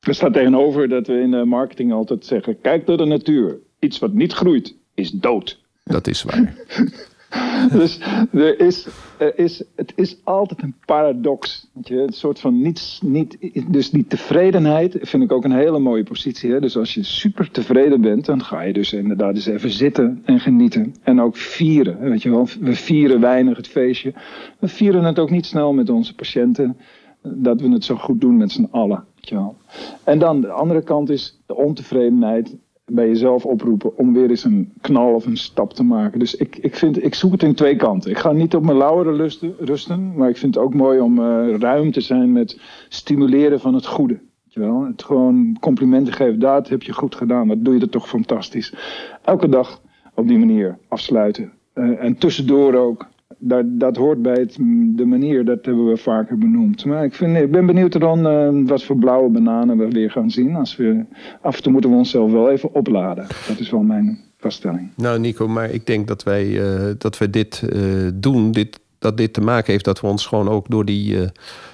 Er 0.00 0.14
staat 0.14 0.32
tegenover 0.32 0.88
dat 0.88 1.06
we 1.06 1.20
in 1.20 1.30
de 1.30 1.44
marketing 1.44 1.92
altijd 1.92 2.24
zeggen: 2.24 2.60
kijk 2.60 2.86
naar 2.86 2.96
de 2.96 3.04
natuur. 3.04 3.58
Iets 3.78 3.98
wat 3.98 4.12
niet 4.12 4.32
groeit, 4.32 4.74
is 4.94 5.10
dood. 5.10 5.60
Dat 5.84 6.06
is 6.06 6.22
waar. 6.22 6.54
dus 7.72 8.00
er 8.32 8.60
is, 8.60 8.86
er 9.18 9.38
is, 9.38 9.62
het 9.76 9.92
is 9.96 10.16
altijd 10.24 10.62
een 10.62 10.74
paradox. 10.84 11.70
Je, 11.82 12.02
een 12.02 12.12
soort 12.12 12.40
van 12.40 12.62
niets, 12.62 13.00
niet, 13.04 13.38
dus 13.68 13.90
die 13.90 14.06
tevredenheid 14.06 14.98
vind 15.00 15.22
ik 15.22 15.32
ook 15.32 15.44
een 15.44 15.52
hele 15.52 15.78
mooie 15.78 16.02
positie. 16.02 16.52
Hè? 16.52 16.60
Dus 16.60 16.76
als 16.76 16.94
je 16.94 17.02
super 17.02 17.50
tevreden 17.50 18.00
bent, 18.00 18.26
dan 18.26 18.42
ga 18.42 18.60
je 18.60 18.72
dus 18.72 18.92
inderdaad 18.92 19.34
eens 19.34 19.46
even 19.46 19.70
zitten 19.70 20.22
en 20.24 20.40
genieten. 20.40 20.94
En 21.02 21.20
ook 21.20 21.36
vieren. 21.36 21.98
Weet 22.00 22.22
je 22.22 22.30
wel? 22.30 22.48
We 22.60 22.74
vieren 22.74 23.20
weinig 23.20 23.56
het 23.56 23.68
feestje. 23.68 24.14
We 24.58 24.68
vieren 24.68 25.04
het 25.04 25.18
ook 25.18 25.30
niet 25.30 25.46
snel 25.46 25.72
met 25.72 25.90
onze 25.90 26.14
patiënten. 26.14 26.76
Dat 27.22 27.60
we 27.60 27.68
het 27.68 27.84
zo 27.84 27.96
goed 27.96 28.20
doen 28.20 28.36
met 28.36 28.52
z'n 28.52 28.68
allen. 28.70 29.04
Weet 29.14 29.28
je 29.28 29.34
wel? 29.34 29.56
En 30.04 30.18
dan 30.18 30.40
de 30.40 30.50
andere 30.50 30.82
kant 30.82 31.10
is 31.10 31.40
de 31.46 31.56
ontevredenheid 31.56 32.56
bij 32.90 33.08
jezelf 33.08 33.46
oproepen 33.46 33.98
om 33.98 34.12
weer 34.12 34.30
eens 34.30 34.44
een 34.44 34.72
knal 34.80 35.14
of 35.14 35.26
een 35.26 35.36
stap 35.36 35.72
te 35.72 35.84
maken. 35.84 36.18
Dus 36.18 36.34
ik, 36.34 36.56
ik, 36.56 36.76
vind, 36.76 37.04
ik 37.04 37.14
zoek 37.14 37.32
het 37.32 37.42
in 37.42 37.54
twee 37.54 37.76
kanten. 37.76 38.10
Ik 38.10 38.18
ga 38.18 38.32
niet 38.32 38.54
op 38.54 38.64
mijn 38.64 38.76
lauweren 38.76 39.30
rusten, 39.58 40.14
maar 40.16 40.28
ik 40.28 40.36
vind 40.36 40.54
het 40.54 40.64
ook 40.64 40.74
mooi 40.74 41.00
om 41.00 41.18
uh, 41.18 41.56
ruim 41.58 41.92
te 41.92 42.00
zijn 42.00 42.32
met 42.32 42.60
stimuleren 42.88 43.60
van 43.60 43.74
het 43.74 43.86
goede. 43.86 44.20
Wel? 44.52 44.84
Het 44.84 45.02
gewoon 45.02 45.56
complimenten 45.60 46.12
geven, 46.12 46.38
dat 46.38 46.68
heb 46.68 46.82
je 46.82 46.92
goed 46.92 47.14
gedaan, 47.14 47.48
dat 47.48 47.64
doe 47.64 47.74
je 47.74 47.80
er 47.80 47.88
toch 47.88 48.08
fantastisch. 48.08 48.74
Elke 49.22 49.48
dag 49.48 49.80
op 50.14 50.28
die 50.28 50.38
manier 50.38 50.78
afsluiten. 50.88 51.52
Uh, 51.74 52.04
en 52.04 52.18
tussendoor 52.18 52.74
ook 52.74 53.06
dat, 53.38 53.64
dat 53.68 53.96
hoort 53.96 54.22
bij 54.22 54.34
het, 54.34 54.56
de 54.96 55.04
manier, 55.04 55.44
dat 55.44 55.64
hebben 55.64 55.88
we 55.88 55.96
vaker 55.96 56.38
benoemd. 56.38 56.84
Maar 56.84 57.04
ik, 57.04 57.14
vind, 57.14 57.36
ik 57.36 57.50
ben 57.50 57.66
benieuwd 57.66 58.00
dan 58.00 58.26
uh, 58.26 58.68
wat 58.68 58.84
voor 58.84 58.96
blauwe 58.96 59.30
bananen 59.30 59.78
we 59.78 59.88
weer 59.88 60.10
gaan 60.10 60.30
zien. 60.30 60.56
Als 60.56 60.76
we, 60.76 61.04
af 61.40 61.56
en 61.56 61.62
toe 61.62 61.72
moeten 61.72 61.90
we 61.90 61.96
onszelf 61.96 62.32
wel 62.32 62.50
even 62.50 62.74
opladen. 62.74 63.26
Dat 63.48 63.58
is 63.58 63.70
wel 63.70 63.82
mijn 63.82 64.18
vaststelling. 64.38 64.90
Nou 64.96 65.18
Nico, 65.18 65.48
maar 65.48 65.70
ik 65.70 65.86
denk 65.86 66.08
dat 66.08 66.22
wij, 66.22 66.46
uh, 66.46 66.92
dat 66.98 67.18
wij 67.18 67.30
dit 67.30 67.62
uh, 67.72 68.08
doen, 68.14 68.52
dit, 68.52 68.80
dat 68.98 69.16
dit 69.16 69.32
te 69.32 69.40
maken 69.40 69.72
heeft 69.72 69.84
dat 69.84 70.00
we 70.00 70.06
ons 70.06 70.26
gewoon 70.26 70.48
ook 70.48 70.68
door 70.68 70.84
die, 70.84 71.16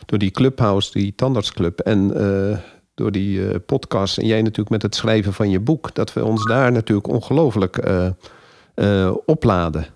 door 0.06 0.18
die 0.18 0.30
clubhouse, 0.30 0.92
die 0.92 1.14
tandartsclub 1.14 1.80
en 1.80 2.08
door 2.94 3.12
die 3.12 3.58
podcast 3.58 4.18
en 4.18 4.26
jij 4.26 4.38
natuurlijk 4.38 4.70
met 4.70 4.82
het 4.82 4.94
schrijven 4.94 5.32
van 5.32 5.50
je 5.50 5.60
boek, 5.60 5.94
dat 5.94 6.12
we 6.12 6.24
ons 6.24 6.44
daar 6.44 6.72
natuurlijk 6.72 7.08
ongelooflijk 7.08 7.88
opladen. 9.24 9.95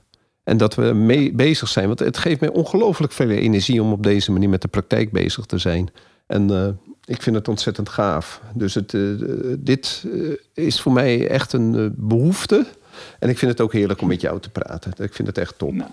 En 0.50 0.56
dat 0.56 0.74
we 0.74 0.82
mee 0.82 1.32
bezig 1.32 1.68
zijn. 1.68 1.86
Want 1.86 1.98
het 1.98 2.18
geeft 2.18 2.40
mij 2.40 2.50
ongelooflijk 2.50 3.12
veel 3.12 3.30
energie 3.30 3.82
om 3.82 3.92
op 3.92 4.02
deze 4.02 4.32
manier 4.32 4.48
met 4.48 4.62
de 4.62 4.68
praktijk 4.68 5.12
bezig 5.12 5.46
te 5.46 5.58
zijn. 5.58 5.90
En 6.26 6.52
uh, 6.52 6.68
ik 7.04 7.22
vind 7.22 7.36
het 7.36 7.48
ontzettend 7.48 7.88
gaaf. 7.88 8.40
Dus 8.54 8.74
het, 8.74 8.92
uh, 8.92 9.54
dit 9.58 10.04
uh, 10.06 10.36
is 10.54 10.80
voor 10.80 10.92
mij 10.92 11.28
echt 11.28 11.52
een 11.52 11.94
behoefte. 11.96 12.66
En 13.18 13.28
ik 13.28 13.38
vind 13.38 13.50
het 13.50 13.60
ook 13.60 13.72
heerlijk 13.72 14.00
om 14.00 14.08
met 14.08 14.20
jou 14.20 14.40
te 14.40 14.50
praten. 14.50 14.92
Ik 14.96 15.14
vind 15.14 15.28
het 15.28 15.38
echt 15.38 15.58
top. 15.58 15.72
Nou. 15.72 15.90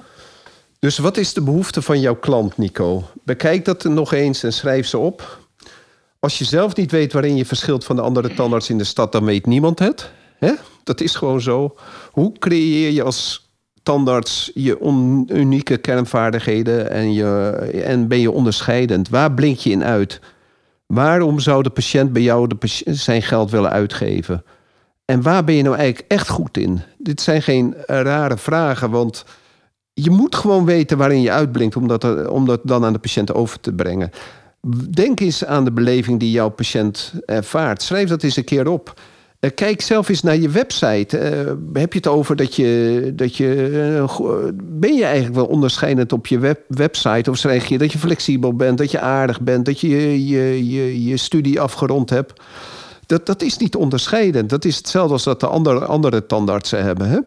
Dus 0.80 0.98
wat 0.98 1.18
is 1.18 1.34
de 1.34 1.42
behoefte 1.42 1.82
van 1.82 2.00
jouw 2.00 2.16
klant, 2.16 2.58
Nico? 2.58 3.04
Bekijk 3.24 3.66
dat 3.66 3.84
nog 3.84 4.14
eens 4.14 4.44
en 4.44 4.54
schrijf 4.54 4.88
ze 4.88 4.98
op. 4.98 5.40
Als 6.20 6.38
je 6.38 6.46
zelf 6.46 6.76
niet 6.76 6.92
weet 6.92 7.14
waarin 7.14 7.36
je 7.36 7.46
verschilt 7.46 7.86
van 7.86 7.96
de 7.96 8.02
andere 8.02 8.34
tandarts 8.34 8.70
in 8.70 8.78
de 8.78 8.84
stad, 8.84 9.12
dan 9.12 9.26
weet 9.26 9.46
niemand 9.46 9.80
het. 9.80 10.12
Hè? 10.38 10.54
Dat 10.84 11.02
is 11.02 11.16
gewoon 11.16 11.42
zo. 11.42 11.76
Hoe 12.12 12.32
creëer 12.40 12.92
je 12.92 13.04
als 13.04 13.47
tandarts 13.88 14.52
je 14.54 14.78
unieke 15.28 15.78
kernvaardigheden 15.78 16.92
en, 16.92 17.14
je, 17.14 17.50
en 17.86 18.08
ben 18.08 18.20
je 18.20 18.32
onderscheidend? 18.32 19.10
Waar 19.10 19.34
blink 19.34 19.58
je 19.58 19.70
in 19.70 19.84
uit? 19.84 20.20
Waarom 20.86 21.40
zou 21.40 21.64
de 21.64 21.70
patiënt 21.70 22.14
bij 22.14 22.22
jou 22.22 22.48
de 22.48 22.56
zijn 22.86 23.22
geld 23.22 23.52
willen 23.52 23.72
uitgeven? 23.72 24.44
En 25.06 25.22
waar 25.22 25.44
ben 25.44 25.56
je 25.56 25.64
nou 25.64 25.76
eigenlijk 25.76 26.12
echt 26.12 26.30
goed 26.30 26.58
in? 26.58 26.82
Dit 26.98 27.22
zijn 27.22 27.42
geen 27.42 27.76
rare 27.86 28.38
vragen, 28.38 28.90
want 28.90 29.26
je 29.94 30.10
moet 30.10 30.36
gewoon 30.36 30.66
weten 30.66 30.98
waarin 30.98 31.22
je 31.22 31.32
uitblinkt 31.32 31.76
om 31.76 31.88
dat, 31.88 32.28
om 32.28 32.46
dat 32.46 32.60
dan 32.64 32.86
aan 32.86 32.94
de 32.94 33.00
patiënt 33.00 33.34
over 33.34 33.60
te 33.60 33.74
brengen. 33.74 34.10
Denk 34.90 35.20
eens 35.20 35.46
aan 35.46 35.64
de 35.64 35.72
beleving 35.72 36.20
die 36.20 36.32
jouw 36.32 36.50
patiënt 36.50 37.14
ervaart. 37.26 37.82
Schrijf 37.82 38.10
dat 38.10 38.24
eens 38.24 38.38
een 38.38 38.44
keer 38.44 38.68
op. 38.68 39.00
Eh, 39.40 39.52
kijk 39.56 39.82
zelf 39.82 40.10
eens 40.10 40.22
naar 40.22 40.38
je 40.38 40.50
website. 40.50 41.20
Uh, 41.20 41.82
heb 41.82 41.94
je 41.94 41.98
het 41.98 42.08
over 42.08 42.36
dat 42.36 42.56
je. 42.56 43.12
Dat 43.16 43.36
je 43.36 43.70
uh, 44.22 44.36
ben 44.64 44.94
je 44.94 45.04
eigenlijk 45.04 45.36
wel 45.36 45.46
onderscheidend 45.46 46.14
op 46.14 46.28
je 46.28 46.40
web, 46.40 46.60
website? 46.68 47.30
Of 47.30 47.38
zeg 47.38 47.66
je 47.66 47.78
dat 47.78 47.92
je 47.92 47.98
flexibel 47.98 48.54
bent, 48.54 48.78
dat 48.78 48.92
je 48.92 49.00
aardig 49.00 49.42
bent, 49.42 49.66
dat 49.66 49.80
je 49.80 50.28
je, 50.28 50.68
je, 50.68 51.04
je 51.04 51.18
studie 51.18 51.62
afgerond 51.62 52.10
hebt? 52.10 52.42
Dat, 53.06 53.26
dat 53.26 53.42
is 53.42 53.58
niet 53.58 53.76
onderscheidend. 53.76 54.50
Dat 54.50 54.66
is 54.66 54.78
hetzelfde 54.78 55.14
als 55.14 55.24
dat 55.24 55.40
de 55.40 55.48
andere, 55.48 55.86
andere 55.86 56.26
tandartsen 56.26 56.84
hebben. 56.84 57.10
Hè? 57.10 57.20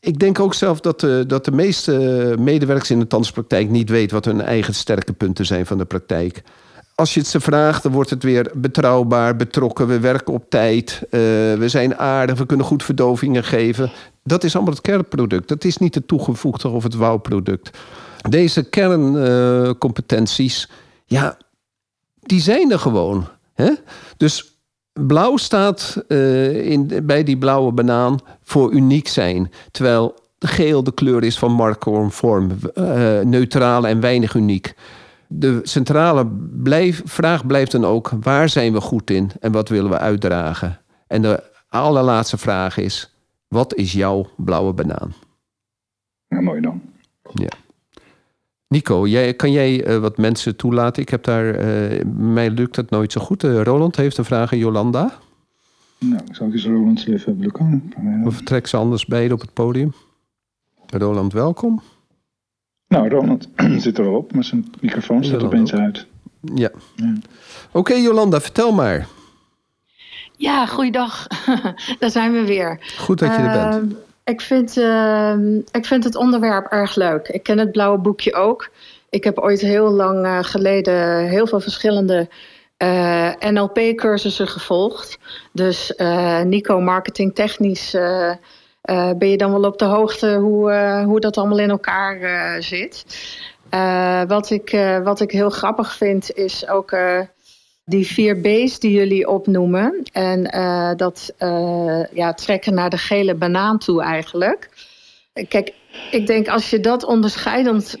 Ik 0.00 0.18
denk 0.18 0.40
ook 0.40 0.54
zelf 0.54 0.80
dat 0.80 1.00
de, 1.00 1.24
dat 1.26 1.44
de 1.44 1.52
meeste 1.52 2.34
medewerkers 2.38 2.90
in 2.90 2.98
de 2.98 3.06
tandartspraktijk 3.06 3.70
niet 3.70 3.90
weten 3.90 4.14
wat 4.14 4.24
hun 4.24 4.40
eigen 4.40 4.74
sterke 4.74 5.12
punten 5.12 5.46
zijn 5.46 5.66
van 5.66 5.78
de 5.78 5.84
praktijk 5.84 6.42
als 6.94 7.14
je 7.14 7.20
het 7.20 7.28
ze 7.28 7.40
vraagt, 7.40 7.82
dan 7.82 7.92
wordt 7.92 8.10
het 8.10 8.22
weer 8.22 8.50
betrouwbaar, 8.54 9.36
betrokken. 9.36 9.86
We 9.86 10.00
werken 10.00 10.34
op 10.34 10.50
tijd. 10.50 11.00
Uh, 11.02 11.10
we 11.54 11.64
zijn 11.66 11.96
aardig. 11.96 12.38
We 12.38 12.46
kunnen 12.46 12.66
goed 12.66 12.82
verdovingen 12.82 13.44
geven. 13.44 13.90
Dat 14.22 14.44
is 14.44 14.54
allemaal 14.54 14.72
het 14.72 14.82
kernproduct. 14.82 15.48
Dat 15.48 15.64
is 15.64 15.76
niet 15.76 15.94
het 15.94 16.08
toegevoegde 16.08 16.68
of 16.68 16.82
het 16.82 16.94
wouwproduct. 16.94 17.78
Deze 18.28 18.68
kerncompetenties, 18.68 20.70
ja, 21.04 21.36
die 22.20 22.40
zijn 22.40 22.72
er 22.72 22.78
gewoon. 22.78 23.28
Hè? 23.54 23.70
Dus 24.16 24.58
blauw 24.92 25.36
staat 25.36 26.04
uh, 26.08 26.70
in, 26.70 27.00
bij 27.02 27.24
die 27.24 27.38
blauwe 27.38 27.72
banaan 27.72 28.18
voor 28.42 28.72
uniek 28.72 29.08
zijn. 29.08 29.52
Terwijl 29.70 30.14
geel 30.38 30.84
de 30.84 30.94
kleur 30.94 31.24
is 31.24 31.38
van 31.38 31.52
markconform, 31.52 32.50
neutraal 33.22 33.86
en 33.86 34.00
weinig 34.00 34.34
uniek 34.34 34.74
de 35.38 35.60
centrale 35.62 36.26
blijf, 36.62 37.02
vraag 37.04 37.46
blijft 37.46 37.72
dan 37.72 37.84
ook: 37.84 38.10
waar 38.20 38.48
zijn 38.48 38.72
we 38.72 38.80
goed 38.80 39.10
in 39.10 39.30
en 39.40 39.52
wat 39.52 39.68
willen 39.68 39.90
we 39.90 39.98
uitdragen? 39.98 40.80
En 41.06 41.22
de 41.22 41.42
allerlaatste 41.68 42.38
vraag 42.38 42.76
is: 42.76 43.16
wat 43.48 43.74
is 43.74 43.92
jouw 43.92 44.26
blauwe 44.36 44.72
banaan? 44.72 45.14
Ja, 46.28 46.40
mooi 46.40 46.60
dan. 46.60 46.82
Ja. 47.34 47.48
Nico, 48.68 49.06
jij, 49.06 49.34
kan 49.34 49.52
jij 49.52 50.00
wat 50.00 50.18
mensen 50.18 50.56
toelaten? 50.56 51.02
Ik 51.02 51.08
heb 51.08 51.24
daar, 51.24 51.66
mij 52.16 52.50
lukt 52.50 52.74
dat 52.74 52.90
nooit 52.90 53.12
zo 53.12 53.20
goed. 53.20 53.42
Roland 53.42 53.96
heeft 53.96 54.18
een 54.18 54.24
vraag 54.24 54.52
aan 54.52 54.58
Jolanda. 54.58 55.18
Nou, 55.98 56.22
ik 56.28 56.34
zal 56.34 56.52
eens 56.52 56.66
Roland 56.66 57.06
even 57.06 57.36
blokken. 57.36 57.92
Of 58.24 58.42
trek 58.42 58.66
ze 58.66 58.76
anders 58.76 59.06
beide 59.06 59.34
op 59.34 59.40
het 59.40 59.52
podium. 59.52 59.92
Roland, 60.86 61.32
welkom. 61.32 61.82
Nou, 62.94 63.08
Roland 63.08 63.48
zit 63.84 63.98
er 63.98 64.04
wel 64.04 64.14
op, 64.14 64.32
maar 64.32 64.44
zijn 64.44 64.72
microfoon 64.80 65.24
staat 65.24 65.42
opeens 65.42 65.74
uit. 65.74 66.06
Ja. 66.54 66.70
ja. 66.96 67.14
Oké, 67.70 67.94
Jolanda, 67.94 68.40
vertel 68.40 68.72
maar. 68.72 69.06
Ja, 70.36 70.66
goeiedag. 70.66 71.26
Daar 72.00 72.10
zijn 72.10 72.32
we 72.32 72.44
weer. 72.44 72.94
Goed 72.98 73.18
dat 73.18 73.28
je 73.34 73.42
er 73.42 73.70
bent. 73.70 73.74
Ehm, 73.74 74.00
ik, 74.24 74.40
vind, 74.40 74.76
uh, 74.76 75.34
ik 75.72 75.84
vind 75.84 76.04
het 76.04 76.16
onderwerp 76.16 76.66
erg 76.66 76.94
leuk. 76.94 77.28
Ik 77.28 77.42
ken 77.42 77.58
het 77.58 77.72
blauwe 77.72 77.98
boekje 77.98 78.34
ook. 78.34 78.70
Ik 79.10 79.24
heb 79.24 79.38
ooit 79.38 79.60
heel 79.60 79.90
lang 79.90 80.26
uh, 80.26 80.38
geleden 80.42 81.28
heel 81.28 81.46
veel 81.46 81.60
verschillende 81.60 82.28
uh, 82.78 83.26
eh, 83.26 83.50
NLP-cursussen 83.52 84.48
gevolgd. 84.48 85.18
Dus 85.52 85.94
uh, 85.96 86.40
Nico, 86.40 86.80
marketing 86.80 87.34
technisch, 88.84 89.18
ben 89.18 89.30
je 89.30 89.36
dan 89.36 89.50
wel 89.50 89.64
op 89.64 89.78
de 89.78 89.84
hoogte 89.84 90.34
hoe, 90.34 91.02
hoe 91.06 91.20
dat 91.20 91.36
allemaal 91.36 91.58
in 91.58 91.70
elkaar 91.70 92.62
zit. 92.62 93.04
wat, 94.26 94.50
ik, 94.50 94.98
wat 95.02 95.20
ik 95.20 95.30
heel 95.30 95.50
grappig 95.50 95.94
vind 95.94 96.34
is 96.34 96.68
ook 96.68 96.96
die 97.84 98.06
vier 98.06 98.40
B's 98.40 98.78
die 98.78 98.92
jullie 98.92 99.28
opnoemen. 99.28 100.02
En 100.12 100.42
dat 100.96 101.34
ja, 102.12 102.34
trekken 102.34 102.74
naar 102.74 102.90
de 102.90 102.98
gele 102.98 103.34
banaan 103.34 103.78
toe 103.78 104.02
eigenlijk. 104.02 104.68
Kijk, 105.48 105.72
ik 106.10 106.26
denk 106.26 106.48
als 106.48 106.70
je 106.70 106.80
dat 106.80 107.04
onderscheidend 107.04 107.96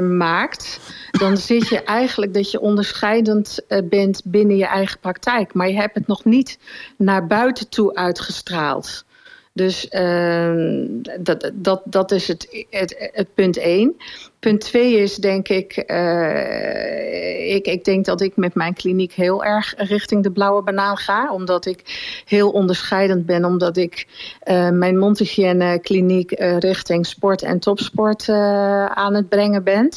maakt, 0.00 0.80
dan 1.10 1.36
zit 1.50 1.68
je 1.68 1.82
eigenlijk 1.82 2.34
dat 2.34 2.50
je 2.50 2.60
onderscheidend 2.60 3.60
bent 3.84 4.22
binnen 4.24 4.56
je 4.56 4.66
eigen 4.66 5.00
praktijk. 5.00 5.54
Maar 5.54 5.68
je 5.68 5.76
hebt 5.76 5.94
het 5.94 6.06
nog 6.06 6.24
niet 6.24 6.58
naar 6.96 7.26
buiten 7.26 7.68
toe 7.68 7.94
uitgestraald. 7.94 9.04
Dus 9.54 9.88
uh, 9.90 10.84
dat, 11.20 11.50
dat, 11.54 11.82
dat 11.84 12.10
is 12.10 12.28
het, 12.28 12.66
het, 12.70 13.10
het, 13.12 13.34
punt 13.34 13.56
één. 13.56 13.96
Punt 14.38 14.60
twee 14.60 14.96
is 14.96 15.16
denk 15.16 15.48
ik, 15.48 15.84
uh, 15.90 17.54
ik, 17.54 17.66
ik 17.66 17.84
denk 17.84 18.04
dat 18.04 18.20
ik 18.20 18.36
met 18.36 18.54
mijn 18.54 18.74
kliniek 18.74 19.12
heel 19.12 19.44
erg 19.44 19.74
richting 19.76 20.22
de 20.22 20.30
blauwe 20.30 20.62
banaan 20.62 20.96
ga. 20.96 21.32
Omdat 21.32 21.66
ik 21.66 21.82
heel 22.24 22.50
onderscheidend 22.50 23.26
ben. 23.26 23.44
Omdat 23.44 23.76
ik 23.76 24.06
uh, 24.44 24.70
mijn 24.70 24.98
mondhygiëne 24.98 25.78
kliniek 25.78 26.30
richting 26.58 27.06
sport 27.06 27.42
en 27.42 27.58
topsport 27.58 28.28
aan 28.88 29.14
het 29.14 29.28
brengen 29.28 29.64
ben. 29.64 29.90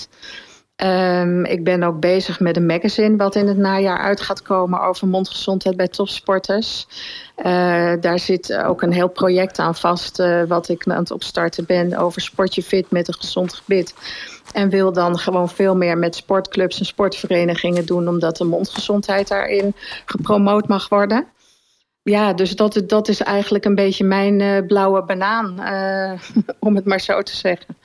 Um, 0.83 1.45
ik 1.45 1.63
ben 1.63 1.83
ook 1.83 1.99
bezig 1.99 2.39
met 2.39 2.55
een 2.55 2.65
magazine 2.65 3.15
wat 3.15 3.35
in 3.35 3.47
het 3.47 3.57
najaar 3.57 3.97
uit 3.97 4.21
gaat 4.21 4.41
komen 4.41 4.81
over 4.81 5.07
mondgezondheid 5.07 5.77
bij 5.77 5.87
topsporters. 5.87 6.87
Uh, 7.37 7.43
daar 7.99 8.19
zit 8.19 8.55
ook 8.55 8.81
een 8.81 8.91
heel 8.91 9.07
project 9.07 9.59
aan 9.59 9.75
vast 9.75 10.19
uh, 10.19 10.43
wat 10.43 10.69
ik 10.69 10.87
aan 10.87 10.97
het 10.97 11.11
opstarten 11.11 11.65
ben 11.65 11.97
over 11.97 12.21
sportje 12.21 12.63
fit 12.63 12.91
met 12.91 13.07
een 13.07 13.13
gezond 13.13 13.53
gebit. 13.53 13.93
En 14.53 14.69
wil 14.69 14.93
dan 14.93 15.17
gewoon 15.17 15.49
veel 15.49 15.75
meer 15.75 15.97
met 15.97 16.15
sportclubs 16.15 16.79
en 16.79 16.85
sportverenigingen 16.85 17.85
doen, 17.85 18.07
omdat 18.07 18.37
de 18.37 18.43
mondgezondheid 18.43 19.27
daarin 19.27 19.73
gepromoot 20.05 20.67
mag 20.67 20.89
worden 20.89 21.27
ja, 22.09 22.33
dus 22.33 22.55
dat, 22.55 22.83
dat 22.87 23.07
is 23.07 23.21
eigenlijk 23.21 23.65
een 23.65 23.75
beetje 23.75 24.03
mijn 24.03 24.39
uh, 24.39 24.57
blauwe 24.67 25.03
banaan, 25.03 25.55
uh, 25.59 26.19
om 26.59 26.75
het 26.75 26.85
maar 26.85 27.01
zo 27.01 27.21
te 27.21 27.35
zeggen. 27.35 27.77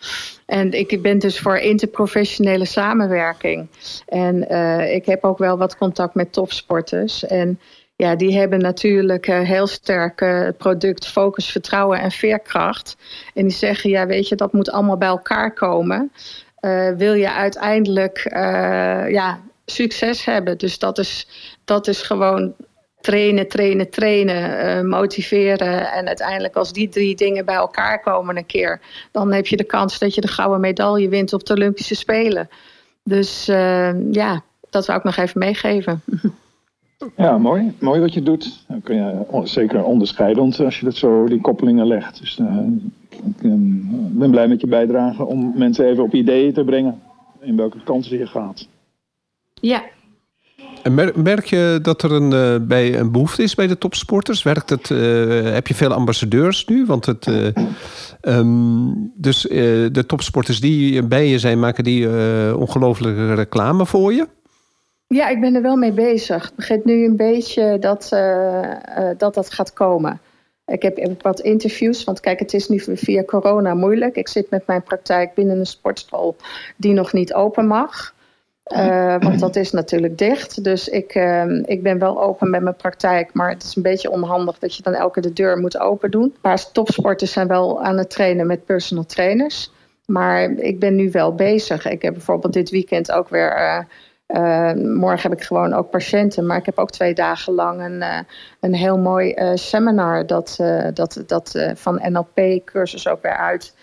En 0.46 0.72
ik 0.72 1.02
ben 1.02 1.18
dus 1.18 1.40
voor 1.40 1.56
interprofessionele 1.56 2.64
samenwerking. 2.64 3.68
En 4.06 4.52
uh, 4.52 4.94
ik 4.94 5.06
heb 5.06 5.24
ook 5.24 5.38
wel 5.38 5.58
wat 5.58 5.76
contact 5.76 6.14
met 6.14 6.32
topsporters. 6.32 7.24
En 7.24 7.60
ja, 7.96 8.16
die 8.16 8.38
hebben 8.38 8.58
natuurlijk 8.58 9.26
heel 9.26 9.66
sterk 9.66 10.20
het 10.20 10.56
product 10.56 11.06
focus, 11.06 11.50
vertrouwen 11.50 12.00
en 12.00 12.10
veerkracht. 12.10 12.96
En 13.34 13.42
die 13.42 13.56
zeggen, 13.56 13.90
ja, 13.90 14.06
weet 14.06 14.28
je, 14.28 14.36
dat 14.36 14.52
moet 14.52 14.70
allemaal 14.70 14.96
bij 14.96 15.08
elkaar 15.08 15.52
komen. 15.52 16.12
wil 16.96 17.14
je 17.14 17.32
uiteindelijk 17.32 18.28
ja, 19.08 19.40
succes 19.66 20.24
hebben? 20.24 20.58
Dus 20.58 20.78
dat 20.78 20.98
is, 20.98 21.28
dat 21.64 21.88
is 21.88 22.02
gewoon 22.02 22.54
trainen, 23.02 23.48
trainen, 23.48 23.90
trainen, 23.90 24.66
uh, 24.66 24.90
motiveren. 24.90 25.92
En 25.92 26.06
uiteindelijk 26.06 26.56
als 26.56 26.72
die 26.72 26.88
drie 26.88 27.16
dingen 27.16 27.44
bij 27.44 27.54
elkaar 27.54 28.00
komen 28.00 28.36
een 28.36 28.46
keer... 28.46 28.80
dan 29.12 29.32
heb 29.32 29.46
je 29.46 29.56
de 29.56 29.64
kans 29.64 29.98
dat 29.98 30.14
je 30.14 30.20
de 30.20 30.28
gouden 30.28 30.60
medaille 30.60 31.08
wint 31.08 31.32
op 31.32 31.46
de 31.46 31.52
Olympische 31.54 31.94
Spelen. 31.94 32.48
Dus 33.04 33.48
uh, 33.48 34.12
ja, 34.12 34.42
dat 34.70 34.84
zou 34.84 34.98
ik 34.98 35.04
nog 35.04 35.16
even 35.16 35.38
meegeven. 35.38 36.02
Ja, 37.16 37.38
mooi. 37.38 37.72
Mooi 37.78 38.00
wat 38.00 38.14
je 38.14 38.22
doet. 38.22 38.64
Dan 38.68 38.82
kun 38.82 38.96
je 38.96 39.40
zeker 39.44 39.84
onderscheidend 39.84 40.60
als 40.60 40.78
je 40.78 40.84
dat 40.84 40.96
zo 40.96 41.26
die 41.26 41.40
koppelingen 41.40 41.86
legt. 41.86 42.20
Dus 42.20 42.38
uh, 42.38 42.58
ik 43.10 43.36
ben 44.18 44.30
blij 44.30 44.48
met 44.48 44.60
je 44.60 44.66
bijdrage 44.66 45.24
om 45.24 45.52
mensen 45.54 45.86
even 45.86 46.02
op 46.02 46.14
ideeën 46.14 46.52
te 46.52 46.64
brengen. 46.64 47.02
In 47.40 47.56
welke 47.56 47.82
kansen 47.84 48.18
je 48.18 48.26
gaat. 48.26 48.68
Ja, 49.54 49.82
en 50.82 50.94
merk 51.22 51.44
je 51.44 51.78
dat 51.82 52.02
er 52.02 52.12
een, 52.12 52.32
uh, 52.32 52.66
bij 52.66 52.98
een 52.98 53.12
behoefte 53.12 53.42
is 53.42 53.54
bij 53.54 53.66
de 53.66 53.78
topsporters? 53.78 54.42
Werkt 54.42 54.70
het, 54.70 54.90
uh, 54.90 55.52
heb 55.52 55.66
je 55.66 55.74
veel 55.74 55.92
ambassadeurs 55.92 56.64
nu? 56.64 56.86
Want 56.86 57.06
het, 57.06 57.26
uh, 57.26 57.46
um, 58.20 59.12
dus 59.14 59.40
de 59.92 60.04
topsporters 60.06 60.60
die 60.60 61.02
bij 61.02 61.26
je 61.26 61.38
zijn, 61.38 61.58
maken 61.58 61.84
die 61.84 62.08
ongelooflijke 62.56 63.34
reclame 63.34 63.86
voor 63.86 64.12
je? 64.12 64.28
Ja, 65.06 65.28
ik 65.28 65.40
ben 65.40 65.54
er 65.54 65.62
wel 65.62 65.76
mee 65.76 65.92
bezig. 65.92 66.44
Het 66.44 66.56
begint 66.56 66.84
nu 66.84 67.04
een 67.04 67.16
beetje 67.16 67.78
dat 67.78 68.08
dat, 69.18 69.34
dat 69.34 69.52
gaat 69.52 69.72
komen. 69.72 70.20
Ik 70.66 70.82
heb, 70.82 70.96
heb 70.96 71.22
wat 71.22 71.40
interviews, 71.40 72.04
want 72.04 72.20
kijk, 72.20 72.38
het 72.38 72.54
is 72.54 72.68
nu 72.68 72.82
via 72.86 73.24
corona 73.24 73.74
moeilijk. 73.74 74.16
Ik 74.16 74.28
zit 74.28 74.50
met 74.50 74.66
mijn 74.66 74.82
praktijk 74.82 75.34
binnen 75.34 75.58
een 75.58 75.66
sportschool 75.66 76.36
die 76.76 76.92
nog 76.92 77.12
niet 77.12 77.34
open 77.34 77.66
mag. 77.66 78.14
Uh, 78.76 79.16
want 79.18 79.40
dat 79.40 79.56
is 79.56 79.70
natuurlijk 79.70 80.18
dicht. 80.18 80.64
Dus 80.64 80.88
ik, 80.88 81.14
uh, 81.14 81.44
ik 81.64 81.82
ben 81.82 81.98
wel 81.98 82.22
open 82.22 82.50
met 82.50 82.62
mijn 82.62 82.76
praktijk. 82.76 83.34
Maar 83.34 83.50
het 83.50 83.62
is 83.62 83.76
een 83.76 83.82
beetje 83.82 84.10
onhandig 84.10 84.58
dat 84.58 84.76
je 84.76 84.82
dan 84.82 84.94
elke 84.94 85.20
de 85.20 85.32
deur 85.32 85.58
moet 85.58 85.78
open 85.78 86.10
doen. 86.10 86.36
Paar 86.40 86.70
topsporters 86.72 87.32
zijn 87.32 87.48
wel 87.48 87.82
aan 87.82 87.98
het 87.98 88.10
trainen 88.10 88.46
met 88.46 88.64
personal 88.64 89.04
trainers. 89.04 89.70
Maar 90.06 90.50
ik 90.50 90.78
ben 90.78 90.94
nu 90.94 91.10
wel 91.10 91.34
bezig. 91.34 91.86
Ik 91.86 92.02
heb 92.02 92.12
bijvoorbeeld 92.12 92.52
dit 92.52 92.70
weekend 92.70 93.12
ook 93.12 93.28
weer. 93.28 93.86
Uh, 94.28 94.72
morgen 94.72 95.30
heb 95.30 95.38
ik 95.38 95.44
gewoon 95.44 95.74
ook 95.74 95.90
patiënten. 95.90 96.46
Maar 96.46 96.56
ik 96.56 96.66
heb 96.66 96.78
ook 96.78 96.90
twee 96.90 97.14
dagen 97.14 97.52
lang 97.52 97.80
een, 97.80 98.24
een 98.60 98.74
heel 98.74 98.98
mooi 98.98 99.34
seminar. 99.54 100.26
Dat, 100.26 100.56
dat, 100.94 101.22
dat 101.26 101.72
van 101.74 102.00
NLP-cursus 102.02 103.08
ook 103.08 103.22
weer 103.22 103.36
uit. 103.36 103.74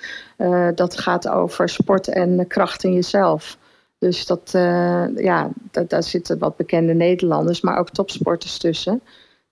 dat 0.75 0.97
gaat 0.97 1.27
over 1.27 1.69
sport 1.69 2.07
en 2.07 2.47
kracht 2.47 2.83
in 2.83 2.93
jezelf. 2.93 3.57
Dus 3.99 4.25
dat, 4.25 4.51
uh, 4.55 5.05
ja, 5.15 5.49
dat, 5.71 5.89
daar 5.89 6.03
zitten 6.03 6.39
wat 6.39 6.57
bekende 6.57 6.93
Nederlanders, 6.93 7.61
maar 7.61 7.77
ook 7.77 7.89
topsporters 7.89 8.57
tussen. 8.57 9.01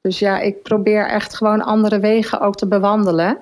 Dus 0.01 0.19
ja, 0.19 0.39
ik 0.39 0.63
probeer 0.63 1.07
echt 1.07 1.35
gewoon 1.35 1.61
andere 1.61 1.99
wegen 1.99 2.39
ook 2.39 2.55
te 2.55 2.67
bewandelen. 2.67 3.37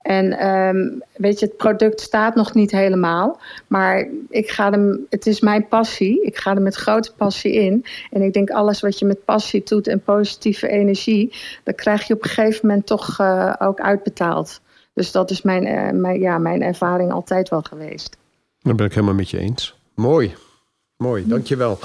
En 0.00 0.48
um, 0.48 1.02
weet 1.16 1.40
je, 1.40 1.46
het 1.46 1.56
product 1.56 2.00
staat 2.00 2.34
nog 2.34 2.54
niet 2.54 2.70
helemaal. 2.70 3.40
Maar 3.66 4.08
ik 4.28 4.50
ga 4.50 4.70
hem, 4.70 5.06
het 5.08 5.26
is 5.26 5.40
mijn 5.40 5.68
passie. 5.68 6.22
Ik 6.22 6.36
ga 6.36 6.54
er 6.54 6.62
met 6.62 6.74
grote 6.74 7.12
passie 7.14 7.52
in. 7.52 7.84
En 8.10 8.22
ik 8.22 8.32
denk 8.32 8.50
alles 8.50 8.80
wat 8.80 8.98
je 8.98 9.04
met 9.04 9.24
passie 9.24 9.62
doet 9.64 9.86
en 9.86 10.02
positieve 10.02 10.68
energie, 10.68 11.34
dan 11.64 11.74
krijg 11.74 12.06
je 12.06 12.14
op 12.14 12.22
een 12.22 12.30
gegeven 12.30 12.66
moment 12.66 12.86
toch 12.86 13.18
uh, 13.20 13.54
ook 13.58 13.80
uitbetaald. 13.80 14.60
Dus 14.94 15.12
dat 15.12 15.30
is 15.30 15.42
mijn, 15.42 15.66
uh, 15.66 16.00
mijn, 16.00 16.20
ja, 16.20 16.38
mijn 16.38 16.62
ervaring 16.62 17.12
altijd 17.12 17.48
wel 17.48 17.62
geweest. 17.62 18.16
Dat 18.62 18.76
ben 18.76 18.86
ik 18.86 18.94
helemaal 18.94 19.14
met 19.14 19.30
je 19.30 19.38
eens. 19.38 19.76
Mooi. 19.94 20.34
Mooi, 21.00 21.26
dankjewel. 21.26 21.78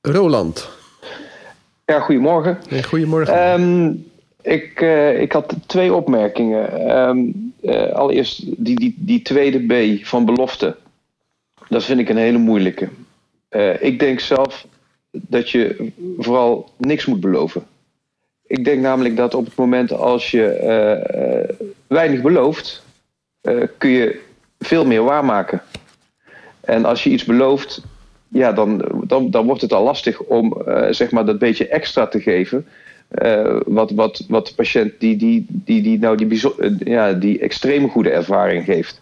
Roland. 0.00 0.68
Ja, 1.84 2.00
goedemorgen. 2.00 2.58
Goedemorgen. 2.84 3.60
Um, 3.60 4.04
ik, 4.42 4.80
uh, 4.80 5.20
ik 5.20 5.32
had 5.32 5.54
twee 5.66 5.94
opmerkingen. 5.94 6.90
Um, 6.98 7.52
uh, 7.62 7.92
allereerst 7.92 8.42
die, 8.64 8.78
die, 8.78 8.94
die 8.98 9.22
tweede 9.22 9.58
B 9.66 10.04
van 10.06 10.24
belofte. 10.24 10.76
Dat 11.68 11.84
vind 11.84 12.00
ik 12.00 12.08
een 12.08 12.16
hele 12.16 12.38
moeilijke. 12.38 12.88
Uh, 13.50 13.82
ik 13.82 13.98
denk 13.98 14.20
zelf 14.20 14.66
dat 15.10 15.50
je 15.50 15.92
vooral 16.18 16.70
niks 16.76 17.06
moet 17.06 17.20
beloven. 17.20 17.66
Ik 18.46 18.64
denk 18.64 18.80
namelijk 18.80 19.16
dat 19.16 19.34
op 19.34 19.44
het 19.44 19.56
moment 19.56 19.92
als 19.92 20.30
je 20.30 20.46
weinig 21.86 22.20
belooft, 22.22 22.82
kun 23.78 23.90
je 23.90 24.20
veel 24.58 24.86
meer 24.86 25.02
waarmaken. 25.02 25.62
En 26.60 26.84
als 26.84 27.04
je 27.04 27.10
iets 27.10 27.24
belooft, 27.24 27.82
ja, 28.34 28.52
dan, 28.52 28.84
dan, 29.06 29.30
dan 29.30 29.46
wordt 29.46 29.60
het 29.60 29.72
al 29.72 29.84
lastig 29.84 30.20
om 30.20 30.62
uh, 30.68 30.86
zeg 30.90 31.10
maar 31.10 31.24
dat 31.24 31.38
beetje 31.38 31.68
extra 31.68 32.06
te 32.06 32.20
geven. 32.20 32.66
Uh, 33.22 33.60
wat, 33.66 33.90
wat, 33.90 34.24
wat 34.28 34.46
de 34.46 34.54
patiënt 34.54 34.92
die, 34.98 35.16
die, 35.16 35.46
die, 35.48 35.82
die, 35.82 35.98
nou 35.98 36.16
die, 36.16 36.40
uh, 36.58 36.70
ja, 36.78 37.12
die 37.12 37.38
extreme 37.38 37.88
goede 37.88 38.10
ervaring 38.10 38.64
geeft. 38.64 39.00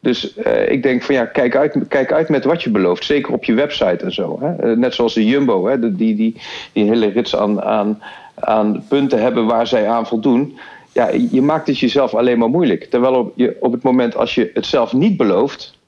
Dus 0.00 0.34
ik 0.68 0.82
denk 0.82 1.02
van 1.02 1.14
ja, 1.14 1.24
kijk 1.24 1.56
uit, 1.56 1.76
kijk 1.88 2.12
uit 2.12 2.28
met 2.28 2.44
wat 2.44 2.62
je 2.62 2.70
belooft. 2.70 3.04
Zeker 3.04 3.32
op 3.32 3.44
je 3.44 3.54
website 3.54 4.04
en 4.04 4.12
zo. 4.12 4.38
Hè? 4.40 4.76
Net 4.76 4.94
zoals 4.94 5.14
de 5.14 5.26
Jumbo, 5.26 5.66
hè? 5.66 5.94
Die, 5.96 6.16
die, 6.16 6.36
die 6.72 6.84
hele 6.84 7.06
rits 7.06 7.36
aan, 7.36 7.62
aan, 7.62 8.02
aan 8.34 8.84
punten 8.88 9.22
hebben 9.22 9.46
waar 9.46 9.66
zij 9.66 9.88
aan 9.88 10.06
voldoen. 10.06 10.58
Ja, 10.92 11.10
je 11.30 11.42
maakt 11.42 11.66
het 11.66 11.78
jezelf 11.78 12.14
alleen 12.14 12.38
maar 12.38 12.48
moeilijk. 12.48 12.84
Terwijl 12.84 13.14
op, 13.14 13.32
je, 13.36 13.56
op 13.60 13.72
het 13.72 13.82
moment 13.82 14.16
als 14.16 14.34
je 14.34 14.50
het 14.54 14.66
zelf 14.66 14.92
niet 14.92 15.16
belooft 15.16 15.78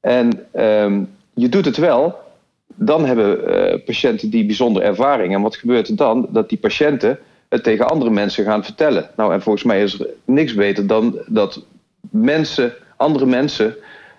en 0.00 0.46
um, 0.54 1.08
je 1.34 1.48
doet 1.48 1.64
het 1.64 1.76
wel, 1.76 2.14
dan 2.82 3.04
hebben 3.04 3.38
uh, 3.38 3.84
patiënten 3.84 4.30
die 4.30 4.46
bijzondere 4.46 4.84
ervaring. 4.84 5.34
En 5.34 5.42
wat 5.42 5.56
gebeurt 5.56 5.88
er 5.88 5.96
dan? 5.96 6.28
Dat 6.30 6.48
die 6.48 6.58
patiënten 6.58 7.18
het 7.48 7.62
tegen 7.62 7.88
andere 7.88 8.10
mensen 8.10 8.44
gaan 8.44 8.64
vertellen. 8.64 9.10
Nou, 9.16 9.32
en 9.32 9.42
volgens 9.42 9.64
mij 9.64 9.82
is 9.82 10.00
er 10.00 10.06
niks 10.24 10.54
beter 10.54 10.86
dan 10.86 11.18
dat 11.26 11.64
mensen, 12.10 12.72
andere 12.96 13.26
mensen 13.26 13.76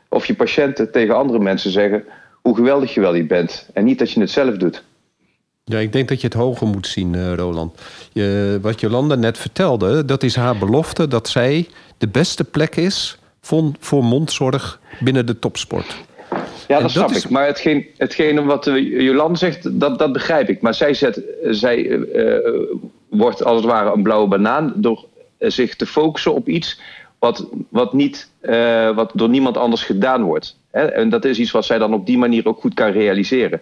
of 0.10 0.26
je 0.26 0.36
patiënten 0.36 0.92
tegen 0.92 1.16
andere 1.16 1.40
mensen 1.40 1.72
zeggen 1.72 2.04
hoe 2.42 2.56
geweldig 2.56 2.94
je 2.94 3.00
wel 3.00 3.14
niet 3.14 3.28
bent. 3.28 3.70
En 3.74 3.84
niet 3.84 4.00
dat 4.00 4.12
je 4.12 4.20
het 4.20 4.30
zelf 4.30 4.58
doet. 4.58 4.84
Ja, 5.64 5.80
ik 5.80 5.92
denk 5.94 6.08
dat 6.08 6.22
je 6.22 6.28
het 6.28 6.36
hoger 6.36 6.68
moet 6.68 6.88
zien, 6.88 7.14
uh, 7.14 7.34
Roland. 7.34 7.82
Je, 8.12 8.60
wat 8.62 8.80
Jolanda 8.80 9.16
net 9.16 9.38
vertelde, 9.38 10.06
dat 10.06 10.24
is 10.24 10.36
haar 10.36 10.58
belofte 10.58 11.08
dat 11.08 11.30
zij 11.30 11.68
de 11.98 12.08
beste 12.08 12.44
plek 12.44 12.76
is 12.76 13.18
voor, 13.42 13.72
voor 13.80 14.04
mondzorg 14.04 14.80
binnen 15.00 15.26
de 15.26 15.40
topsport. 15.40 15.96
Ja, 16.72 16.82
dat, 16.82 16.92
snap 16.92 17.12
ik. 17.12 17.30
Maar 17.30 17.46
hetgeen, 17.46 17.86
hetgene 17.98 18.44
wat 18.44 18.66
Jolande 18.82 19.38
zegt, 19.38 19.80
dat, 19.80 20.00
dat 20.00 20.14
begrijp 20.14 20.50
ik. 20.50 20.62
Maar 20.62 20.74
zij, 20.74 20.94
zet, 20.94 21.22
zij 21.44 21.86
uh, 21.86 22.38
wordt 23.10 23.44
als 23.44 23.56
het 23.56 23.66
ware 23.66 23.94
een 23.94 24.04
blauwe 24.04 24.28
banaan 24.28 24.74
door 24.76 25.06
zich 25.40 25.76
te 25.76 25.86
focussen 25.86 26.34
op 26.34 26.48
iets 26.48 26.80
wat, 27.20 27.48
wat, 27.70 27.94
niet, 27.94 28.30
uh, 28.42 28.96
wat 28.96 29.12
door 29.14 29.30
niemand 29.30 29.58
anders 29.58 29.84
gedaan 29.84 30.24
wordt. 30.24 30.58
Hè? 30.72 30.86
En 30.86 31.10
dat 31.10 31.26
is 31.26 31.40
iets 31.40 31.52
wat 31.52 31.66
zij 31.66 31.78
dan 31.78 31.94
op 31.94 32.06
die 32.06 32.18
manier 32.18 32.48
ook 32.48 32.60
goed 32.60 32.74
kan 32.74 32.92
realiseren. 32.92 33.62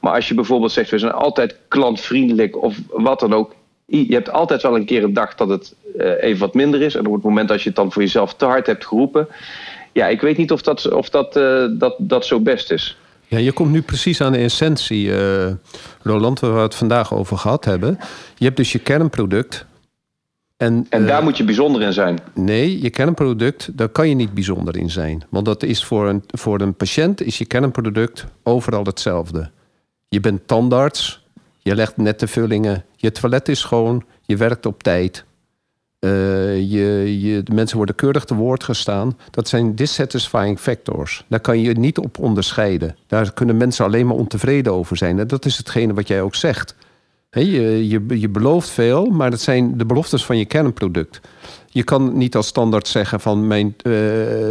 Maar 0.00 0.14
als 0.14 0.28
je 0.28 0.34
bijvoorbeeld 0.34 0.72
zegt, 0.72 0.90
we 0.90 0.98
zijn 0.98 1.12
altijd 1.12 1.56
klantvriendelijk 1.68 2.62
of 2.62 2.76
wat 2.90 3.20
dan 3.20 3.34
ook. 3.34 3.54
Je 3.84 4.14
hebt 4.14 4.30
altijd 4.30 4.62
wel 4.62 4.76
een 4.76 4.84
keer 4.84 5.04
een 5.04 5.12
dag 5.12 5.34
dat 5.34 5.48
het 5.48 5.74
uh, 5.96 6.22
even 6.22 6.40
wat 6.40 6.54
minder 6.54 6.82
is. 6.82 6.94
En 6.94 7.06
op 7.06 7.12
het 7.12 7.22
moment 7.22 7.48
dat 7.48 7.62
je 7.62 7.68
het 7.68 7.76
dan 7.76 7.92
voor 7.92 8.02
jezelf 8.02 8.34
te 8.34 8.44
hard 8.44 8.66
hebt 8.66 8.86
geroepen. 8.86 9.28
Ja, 9.92 10.06
ik 10.06 10.20
weet 10.20 10.36
niet 10.36 10.52
of 10.52 10.62
dat, 10.62 10.92
of 10.92 11.10
dat, 11.10 11.36
uh, 11.36 11.64
dat, 11.78 11.94
dat 11.98 12.26
zo 12.26 12.40
best 12.40 12.70
is. 12.70 12.96
Ja, 13.26 13.38
je 13.38 13.52
komt 13.52 13.70
nu 13.70 13.82
precies 13.82 14.20
aan 14.20 14.32
de 14.32 14.38
essentie, 14.38 15.06
uh, 15.06 15.46
Roland, 16.02 16.40
waar 16.40 16.54
we 16.54 16.60
het 16.60 16.74
vandaag 16.74 17.14
over 17.14 17.38
gehad 17.38 17.64
hebben. 17.64 17.98
Je 18.36 18.44
hebt 18.44 18.56
dus 18.56 18.72
je 18.72 18.78
kernproduct. 18.78 19.66
En, 20.56 20.86
en 20.88 21.06
daar 21.06 21.18
uh, 21.18 21.24
moet 21.24 21.36
je 21.36 21.44
bijzonder 21.44 21.82
in 21.82 21.92
zijn. 21.92 22.18
Nee, 22.34 22.82
je 22.82 22.90
kernproduct, 22.90 23.78
daar 23.78 23.88
kan 23.88 24.08
je 24.08 24.14
niet 24.14 24.34
bijzonder 24.34 24.76
in 24.76 24.90
zijn. 24.90 25.22
Want 25.28 25.44
dat 25.44 25.62
is 25.62 25.84
voor 25.84 26.08
een, 26.08 26.22
voor 26.26 26.60
een 26.60 26.74
patiënt 26.74 27.22
is 27.22 27.38
je 27.38 27.44
kernproduct 27.44 28.26
overal 28.42 28.84
hetzelfde. 28.84 29.50
Je 30.08 30.20
bent 30.20 30.46
tandarts, 30.46 31.26
je 31.58 31.74
legt 31.74 31.96
nette 31.96 32.26
vullingen, 32.26 32.84
je 32.96 33.12
toilet 33.12 33.48
is 33.48 33.60
schoon, 33.60 34.04
je 34.22 34.36
werkt 34.36 34.66
op 34.66 34.82
tijd. 34.82 35.24
Uh, 36.00 36.10
je, 36.70 37.20
je, 37.20 37.42
de 37.42 37.54
mensen 37.54 37.76
worden 37.76 37.94
keurig 37.94 38.24
te 38.24 38.34
woord 38.34 38.64
gestaan. 38.64 39.16
Dat 39.30 39.48
zijn 39.48 39.74
dissatisfying 39.74 40.58
factors. 40.58 41.24
Daar 41.28 41.40
kan 41.40 41.60
je 41.60 41.72
niet 41.72 41.98
op 41.98 42.18
onderscheiden. 42.18 42.96
Daar 43.06 43.32
kunnen 43.32 43.56
mensen 43.56 43.84
alleen 43.84 44.06
maar 44.06 44.16
ontevreden 44.16 44.72
over 44.72 44.96
zijn. 44.96 45.18
En 45.18 45.26
dat 45.26 45.44
is 45.44 45.56
hetgene 45.56 45.94
wat 45.94 46.08
jij 46.08 46.22
ook 46.22 46.34
zegt. 46.34 46.74
Je, 47.30 47.88
je, 48.20 48.28
belooft 48.28 48.68
veel, 48.68 49.06
maar 49.06 49.30
dat 49.30 49.40
zijn 49.40 49.78
de 49.78 49.84
beloftes 49.84 50.24
van 50.24 50.38
je 50.38 50.44
kernproduct. 50.44 51.20
Je 51.66 51.82
kan 51.82 52.16
niet 52.16 52.36
als 52.36 52.46
standaard 52.46 52.88
zeggen 52.88 53.20
van 53.20 53.46
mijn, 53.46 53.66
uh, 53.66 53.92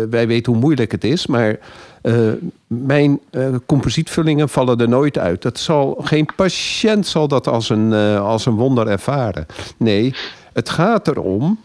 wij 0.10 0.28
weten 0.28 0.52
hoe 0.52 0.62
moeilijk 0.62 0.91
het 0.91 1.04
is, 1.04 1.28
maar 1.28 1.60
uh, 2.04 2.32
mijn 2.68 3.20
uh, 3.32 3.47
composietvullingen 3.66 4.50
vallen 4.50 4.80
er 4.80 4.89
nooit 4.89 5.18
uit. 5.18 5.41
Dat 5.41 5.60
zal, 5.60 5.97
geen 6.02 6.30
patiënt 6.36 7.08
zal 7.08 7.28
dat 7.28 7.47
als 7.47 7.70
een, 7.70 7.93
als 8.18 8.45
een 8.45 8.56
wonder 8.56 8.88
ervaren. 8.88 9.45
Nee, 9.78 10.14
het 10.54 10.70
gaat 10.70 11.08
erom 11.08 11.60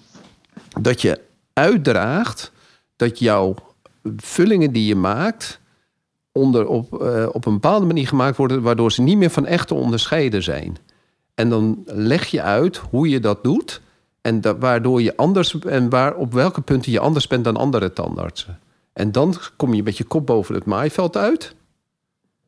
dat 0.80 1.00
je 1.02 1.20
uitdraagt 1.52 2.52
dat 2.96 3.18
jouw 3.18 3.54
vullingen 4.16 4.72
die 4.72 4.86
je 4.86 4.96
maakt 4.96 5.60
onder, 6.32 6.66
op, 6.66 7.02
uh, 7.02 7.28
op 7.32 7.46
een 7.46 7.52
bepaalde 7.52 7.86
manier 7.86 8.08
gemaakt 8.08 8.36
worden, 8.36 8.62
waardoor 8.62 8.92
ze 8.92 9.02
niet 9.02 9.16
meer 9.16 9.30
van 9.30 9.46
echt 9.46 9.68
te 9.68 9.74
onderscheiden 9.74 10.42
zijn. 10.42 10.76
En 11.34 11.48
dan 11.48 11.82
leg 11.86 12.26
je 12.26 12.42
uit 12.42 12.76
hoe 12.76 13.08
je 13.08 13.20
dat 13.20 13.44
doet. 13.44 13.80
En 14.20 14.40
dat, 14.40 14.56
waardoor 14.58 15.02
je 15.02 15.16
anders 15.16 15.58
en 15.58 15.90
waar, 15.90 16.14
op 16.14 16.32
welke 16.32 16.60
punten 16.60 16.92
je 16.92 17.00
anders 17.00 17.26
bent 17.26 17.44
dan 17.44 17.56
andere 17.56 17.92
tandartsen. 17.92 18.58
En 18.92 19.12
dan 19.12 19.34
kom 19.56 19.74
je 19.74 19.82
met 19.82 19.96
je 19.96 20.04
kop 20.04 20.26
boven 20.26 20.54
het 20.54 20.64
maaiveld 20.64 21.16
uit. 21.16 21.54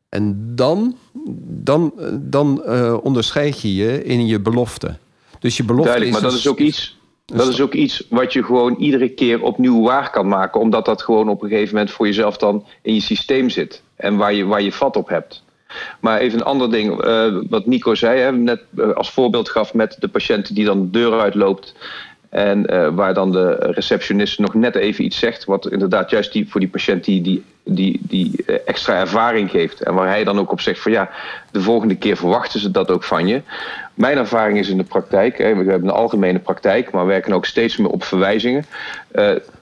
En 0.09 0.55
dan, 0.55 0.97
dan, 1.47 1.93
dan 2.19 2.63
uh, 2.65 2.97
onderscheid 3.03 3.61
je 3.61 3.75
je 3.75 4.03
in 4.03 4.25
je 4.25 4.39
belofte. 4.39 4.97
Dus 5.39 5.57
je 5.57 5.63
belofte 5.63 5.89
Duidelijk, 5.89 6.15
is 6.15 6.21
maar 6.21 6.31
dat 6.31 6.39
is 6.39 6.47
ook 6.47 6.59
iets. 6.59 6.97
Dat 7.25 7.47
is 7.47 7.61
ook 7.61 7.73
iets 7.73 8.03
wat 8.09 8.33
je 8.33 8.43
gewoon 8.43 8.75
iedere 8.75 9.09
keer 9.09 9.41
opnieuw 9.41 9.81
waar 9.81 10.09
kan 10.09 10.27
maken. 10.27 10.61
Omdat 10.61 10.85
dat 10.85 11.01
gewoon 11.01 11.29
op 11.29 11.41
een 11.41 11.49
gegeven 11.49 11.73
moment 11.73 11.93
voor 11.93 12.05
jezelf 12.05 12.37
dan 12.37 12.65
in 12.81 12.93
je 12.93 13.01
systeem 13.01 13.49
zit. 13.49 13.83
En 13.95 14.17
waar 14.17 14.33
je, 14.33 14.45
waar 14.45 14.61
je 14.61 14.71
vat 14.71 14.95
op 14.95 15.09
hebt. 15.09 15.43
Maar 15.99 16.19
even 16.19 16.39
een 16.39 16.45
ander 16.45 16.71
ding, 16.71 17.05
uh, 17.05 17.37
wat 17.49 17.65
Nico 17.65 17.95
zei, 17.95 18.19
hè, 18.19 18.31
net 18.31 18.61
uh, 18.75 18.93
als 18.93 19.11
voorbeeld 19.11 19.49
gaf 19.49 19.73
met 19.73 19.95
de 19.99 20.07
patiënt 20.07 20.55
die 20.55 20.65
dan 20.65 20.81
de 20.81 20.89
deur 20.89 21.19
uitloopt. 21.19 21.75
En 22.29 22.73
uh, 22.73 22.89
waar 22.95 23.13
dan 23.13 23.31
de 23.31 23.55
receptionist 23.55 24.39
nog 24.39 24.53
net 24.53 24.75
even 24.75 25.05
iets 25.05 25.19
zegt, 25.19 25.45
wat 25.45 25.71
inderdaad 25.71 26.09
juist 26.09 26.31
die, 26.33 26.49
voor 26.49 26.59
die 26.59 26.69
patiënt 26.69 27.03
die, 27.03 27.21
die, 27.21 27.43
die, 27.63 27.99
die 28.01 28.45
extra 28.65 28.99
ervaring 28.99 29.49
geeft. 29.49 29.81
En 29.81 29.93
waar 29.93 30.07
hij 30.07 30.23
dan 30.23 30.39
ook 30.39 30.51
op 30.51 30.61
zegt 30.61 30.79
van 30.79 30.91
ja, 30.91 31.09
de 31.51 31.61
volgende 31.61 31.95
keer 31.95 32.17
verwachten 32.17 32.59
ze 32.59 32.71
dat 32.71 32.91
ook 32.91 33.03
van 33.03 33.27
je. 33.27 33.41
Mijn 33.93 34.17
ervaring 34.17 34.59
is 34.59 34.69
in 34.69 34.77
de 34.77 34.83
praktijk, 34.83 35.37
we 35.37 35.43
hebben 35.43 35.83
een 35.83 35.89
algemene 35.89 36.39
praktijk, 36.39 36.91
maar 36.91 37.05
werken 37.05 37.33
ook 37.33 37.45
steeds 37.45 37.77
meer 37.77 37.89
op 37.89 38.03
verwijzingen. 38.03 38.65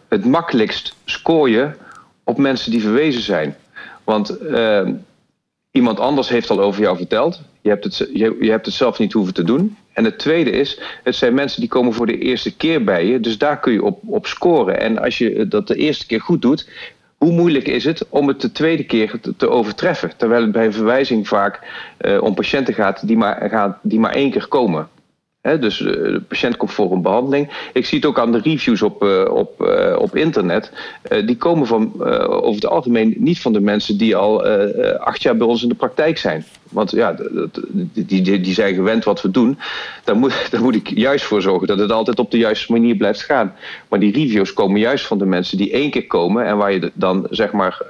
het 0.07 0.26
makkelijkst 0.26 0.95
scoor 1.05 1.49
je 1.49 1.70
op 2.24 2.38
mensen 2.38 2.72
die 2.72 2.82
verwezen 2.82 3.22
zijn. 3.22 3.55
Want 4.03 4.38
iemand 5.76 5.99
anders 5.99 6.30
heeft 6.30 6.49
al 6.49 6.61
over 6.61 6.82
jou 6.82 6.97
verteld. 6.97 7.41
Je 7.61 7.70
hebt, 7.70 7.84
het, 7.84 7.97
je, 7.97 8.38
je, 8.39 8.49
hebt 8.49 8.66
het 8.66 8.76
zelf 8.76 8.99
niet 8.99 9.13
hoeven 9.13 9.34
te 9.34 9.43
doen. 9.43 9.78
En 9.96 10.04
het 10.04 10.20
tweede 10.20 10.50
is, 10.50 10.80
het 11.04 11.16
zijn 11.16 11.34
mensen 11.34 11.60
die 11.60 11.70
komen 11.70 11.93
voor 11.93 12.06
de 12.06 12.18
eerste 12.18 12.56
keer 12.56 12.84
bij 12.84 13.06
je. 13.06 13.20
Dus 13.20 13.38
daar 13.38 13.60
kun 13.60 13.74
je 13.74 13.84
op, 13.84 14.00
op 14.06 14.28
scoren. 14.28 14.80
En 14.80 14.98
als 14.98 15.18
je 15.18 15.48
dat 15.48 15.68
de 15.68 15.76
eerste 15.76 16.06
keer 16.06 16.22
goed 16.22 16.41
doet, 16.41 16.70
hoe 17.18 17.32
moeilijk 17.32 17.68
is 17.68 17.84
het 17.84 18.06
om 18.10 18.28
het 18.28 18.41
de 18.41 18.52
tweede 18.52 18.84
keer 18.84 19.20
te, 19.22 19.36
te 19.36 19.50
overtreffen? 19.50 20.18
Terwijl 20.18 20.41
het 20.41 20.52
bij 20.52 20.72
verwijzing 20.72 21.28
vaak 21.28 21.60
uh, 22.02 22.22
om 22.22 22.34
patiënten 22.34 22.74
gaat 22.74 23.08
die 23.08 23.18
maar, 23.18 23.50
gaat 23.50 23.78
die 23.82 24.00
maar 24.00 24.14
één 24.14 24.32
keer 24.32 24.48
komen. 24.48 24.89
Dus 25.46 25.80
uh, 25.80 25.91
de 25.91 26.22
patiënt 26.28 26.58
komt 26.58 26.72
voor 26.72 26.91
een 26.91 27.02
behandeling. 27.02 27.70
Ik 27.74 27.86
zie 27.86 27.98
het 27.98 28.08
ook 28.08 28.20
aan 28.20 28.32
de 28.32 28.39
reviews 28.39 28.82
op, 28.82 29.04
uh, 29.04 29.26
op, 29.30 29.62
uh, 29.62 29.96
op 30.00 30.16
internet. 30.16 30.72
die 31.26 31.38
komen 31.38 31.68
van, 31.68 32.04
over 32.30 32.56
het 32.56 32.66
algemeen 32.66 33.16
niet 33.18 33.39
van 33.39 33.54
de 33.54 33.60
mensen 33.60 33.98
die 33.98 34.16
al 34.16 34.46
acht 34.98 35.22
jaar 35.22 35.38
bij 35.38 35.48
ons 35.48 35.64
in 35.64 35.70
de 35.70 35.76
praktijk 35.76 36.18
zijn. 36.18 36.46
Want 36.70 36.91
ja, 36.91 37.16
die, 37.93 38.22
die, 38.22 38.41
die 38.41 38.54
zijn 38.54 38.76
gewend 38.76 39.04
wat 39.04 39.22
we 39.22 39.32
doen. 39.32 39.58
Daar 40.04 40.16
moet, 40.16 40.48
daar 40.52 40.62
moet 40.62 40.76
ik 40.76 40.89
juist 40.89 41.26
voor 41.26 41.41
zorgen 41.41 41.68
dat 41.68 41.80
het 41.80 41.91
altijd 41.91 42.20
op 42.20 42.32
de 42.32 42.38
juiste 42.38 42.72
manier 42.72 42.96
blijft 42.96 43.22
gaan. 43.22 43.56
Maar 43.89 44.00
die 44.00 44.14
reviews 44.14 44.54
komen 44.54 44.80
juist 44.80 45.06
van 45.06 45.18
de 45.18 45.26
mensen 45.26 45.58
die 45.58 45.72
één 45.72 45.91
keer 45.91 46.08
komen 46.08 46.46
en 46.46 46.58
waar 46.58 46.74
je 46.74 46.91
dan 46.93 47.28
zeg 47.30 47.52
maar 47.52 47.82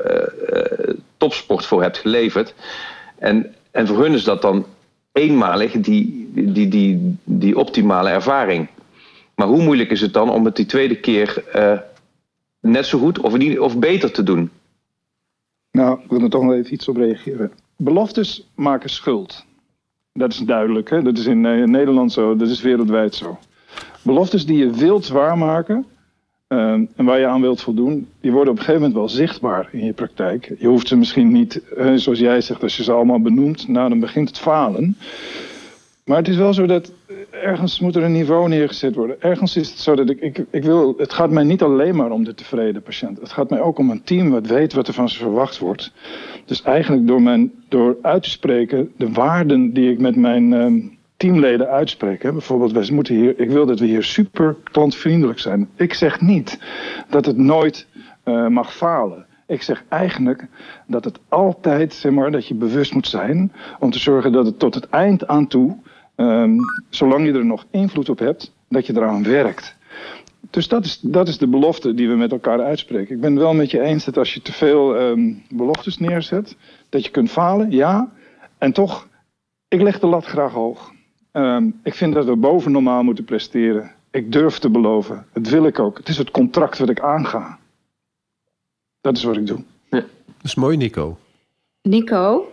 topsport 1.18 1.66
voor 1.66 1.82
hebt 1.82 1.98
geleverd. 1.98 2.54
En, 3.20 3.56
en 3.72 3.88
voor 3.88 4.02
hun 4.02 4.14
is 4.14 4.24
dat 4.24 4.42
dan 4.42 4.66
eenmalig 5.16 5.72
die, 5.72 6.30
die, 6.34 6.68
die, 6.68 7.18
die 7.24 7.58
optimale 7.58 8.10
ervaring. 8.10 8.68
Maar 9.36 9.48
hoe 9.48 9.64
moeilijk 9.64 9.92
is 9.92 10.02
het 10.02 10.14
dan 10.14 10.30
om 10.30 10.46
het 10.46 10.56
die 10.56 10.66
tweede 10.66 11.00
keer 11.00 11.44
uh, 11.56 11.80
net 12.60 12.86
zo 12.86 13.00
goed 13.00 13.20
of, 13.20 13.38
niet, 13.38 13.60
of 13.60 13.80
beter 13.80 14.12
te 14.12 14.24
doen? 14.24 14.50
Nou, 15.72 16.00
ik 16.04 16.10
wil 16.10 16.22
er 16.22 16.30
toch 16.30 16.44
nog 16.44 16.54
even 16.54 16.74
iets 16.74 16.88
op 16.88 16.96
reageren. 16.96 17.52
Beloftes 17.78 18.48
maken 18.56 18.90
schuld. 18.90 19.46
Dat 20.14 20.32
is 20.32 20.38
duidelijk. 20.38 20.90
Hè? 20.90 21.02
Dat 21.02 21.18
is 21.18 21.26
in 21.26 21.44
uh, 21.44 21.66
Nederland 21.66 22.12
zo, 22.12 22.36
dat 22.36 22.50
is 22.50 22.62
wereldwijd 22.62 23.16
zo. 23.16 23.40
Beloftes 24.02 24.46
die 24.46 24.58
je 24.58 24.70
wilt 24.70 25.08
waarmaken, 25.08 25.86
uh, 26.48 26.72
en 26.72 27.06
waar 27.06 27.20
je 27.20 27.28
aan 27.28 27.42
wilt 27.42 27.62
voldoen, 27.62 28.08
die 28.22 28.32
worden 28.32 28.52
op 28.52 28.58
een 28.58 28.66
gegeven 28.66 28.88
moment 28.88 29.00
wel 29.00 29.10
zichtbaar 29.10 29.70
in 29.72 29.86
je 29.86 29.94
praktijk. 29.94 30.52
Je 30.58 30.68
hoeft 30.68 30.88
ze 30.88 30.98
misschien 30.98 31.32
niet, 31.32 31.62
zoals 31.96 32.20
jij 32.20 32.42
zegt, 32.42 32.64
als 32.64 32.78
je 32.78 32.84
ze 32.84 32.92
allemaal 32.92 33.22
benoemt, 33.22 33.68
nou 33.68 33.90
dan 33.90 34.00
begint 34.00 34.28
het 34.28 34.40
falen. 34.40 34.98
Maar 36.06 36.18
het 36.18 36.28
is 36.28 36.36
wel 36.38 36.54
zo 36.54 36.66
dat 36.66 36.92
ergens 37.30 37.80
moet 37.80 37.96
er 37.96 38.04
een 38.04 38.12
niveau 38.12 38.50
neergezet 38.50 38.96
worden. 38.96 39.22
Ergens 39.22 39.56
is 39.56 39.70
het 39.70 39.80
zo 39.80 39.96
dat 39.96 40.10
ik, 40.10 40.20
ik, 40.22 40.46
ik 40.50 40.64
wil, 40.64 40.94
het 40.98 41.14
gaat 41.14 41.30
mij 41.30 41.44
niet 41.44 41.62
alleen 41.62 41.96
maar 41.96 42.12
om 42.12 42.24
de 42.24 42.34
tevreden 42.34 42.82
patiënt. 42.82 43.20
Het 43.20 43.32
gaat 43.32 43.50
mij 43.50 43.62
ook 43.62 43.78
om 43.78 43.90
een 43.90 44.04
team 44.04 44.30
wat 44.30 44.48
weet 44.48 44.74
wat 44.74 44.88
er 44.88 44.94
van 44.94 45.10
ze 45.10 45.18
verwacht 45.18 45.60
wordt. 45.60 45.92
Dus 46.46 46.62
eigenlijk 46.62 47.08
door, 47.08 47.22
mijn, 47.22 47.52
door 47.70 47.98
uit 48.02 48.24
te 48.24 48.30
spreken 48.30 48.92
de 48.98 49.12
waarden 49.12 49.74
die 49.74 49.92
ik 49.92 50.00
met 50.00 50.16
mijn 50.16 50.52
um, 50.52 50.98
teamleden 51.26 51.68
uitspreken. 51.68 52.34
Bijvoorbeeld, 52.34 52.72
wij 52.72 52.90
moeten 52.92 53.16
hier, 53.16 53.40
ik 53.40 53.50
wil 53.50 53.66
dat 53.66 53.80
we 53.80 53.86
hier 53.86 54.04
super 54.04 54.56
klantvriendelijk 54.64 55.40
zijn. 55.40 55.70
Ik 55.76 55.94
zeg 55.94 56.22
niet 56.22 56.60
dat 57.10 57.26
het 57.26 57.38
nooit 57.38 57.88
eh, 58.24 58.48
mag 58.48 58.76
falen. 58.76 59.26
Ik 59.48 59.62
zeg 59.62 59.84
eigenlijk 59.90 60.48
dat 60.88 61.04
het 61.04 61.20
altijd, 61.30 61.94
zeg 61.94 62.12
maar, 62.12 62.32
dat 62.32 62.48
je 62.48 62.54
bewust 62.54 62.94
moet 62.94 63.08
zijn 63.08 63.52
om 63.80 63.92
te 63.92 64.00
zorgen 64.00 64.32
dat 64.32 64.46
het 64.46 64.60
tot 64.60 64.76
het 64.76 64.90
eind 64.90 65.28
aan 65.28 65.48
toe, 65.48 65.78
ehm, 66.16 66.58
zolang 66.90 67.26
je 67.26 67.34
er 67.34 67.46
nog 67.46 67.66
invloed 67.72 68.10
op 68.10 68.20
hebt, 68.20 68.54
dat 68.70 68.86
je 68.86 68.96
eraan 68.96 69.24
werkt. 69.24 69.76
Dus 70.50 70.68
dat 70.68 70.86
is, 70.86 71.00
dat 71.00 71.28
is 71.28 71.38
de 71.38 71.48
belofte 71.48 71.94
die 71.94 72.10
we 72.10 72.16
met 72.16 72.32
elkaar 72.32 72.62
uitspreken. 72.64 73.16
Ik 73.16 73.22
ben 73.22 73.38
wel 73.38 73.54
met 73.54 73.72
je 73.72 73.82
eens 73.82 74.06
dat 74.06 74.18
als 74.18 74.34
je 74.34 74.42
te 74.42 74.54
veel 74.54 74.96
ehm, 74.96 75.34
beloftes 75.50 75.98
neerzet, 75.98 76.56
dat 76.90 77.06
je 77.06 77.12
kunt 77.12 77.32
falen, 77.32 77.72
ja. 77.72 78.12
En 78.58 78.74
toch, 78.74 79.08
ik 79.68 79.82
leg 79.82 80.00
de 80.00 80.08
lat 80.08 80.26
graag 80.26 80.52
hoog. 80.52 80.94
Ehm, 81.36 81.70
ik 81.84 81.94
vind 81.94 82.14
dat 82.14 82.26
we 82.26 82.36
boven 82.36 82.72
normaal 82.72 83.04
moeten 83.04 83.26
presteren. 83.26 83.92
Ik 84.12 84.32
durf 84.32 84.60
te 84.60 84.70
beloven. 84.70 85.26
Dat 85.34 85.48
wil 85.48 85.66
ik 85.66 85.80
ook. 85.80 85.98
Het 85.98 86.08
is 86.08 86.18
het 86.18 86.32
contract 86.32 86.78
wat 86.78 86.90
ik 86.90 87.00
aanga. 87.00 87.58
Dat 89.02 89.18
is 89.18 89.24
wat 89.24 89.38
ik 89.38 89.48
doe. 89.48 89.64
Ja. 89.90 90.00
Dat 90.26 90.44
is 90.44 90.56
mooi, 90.56 90.78
Nico. 90.78 91.18
Nico, 91.82 92.52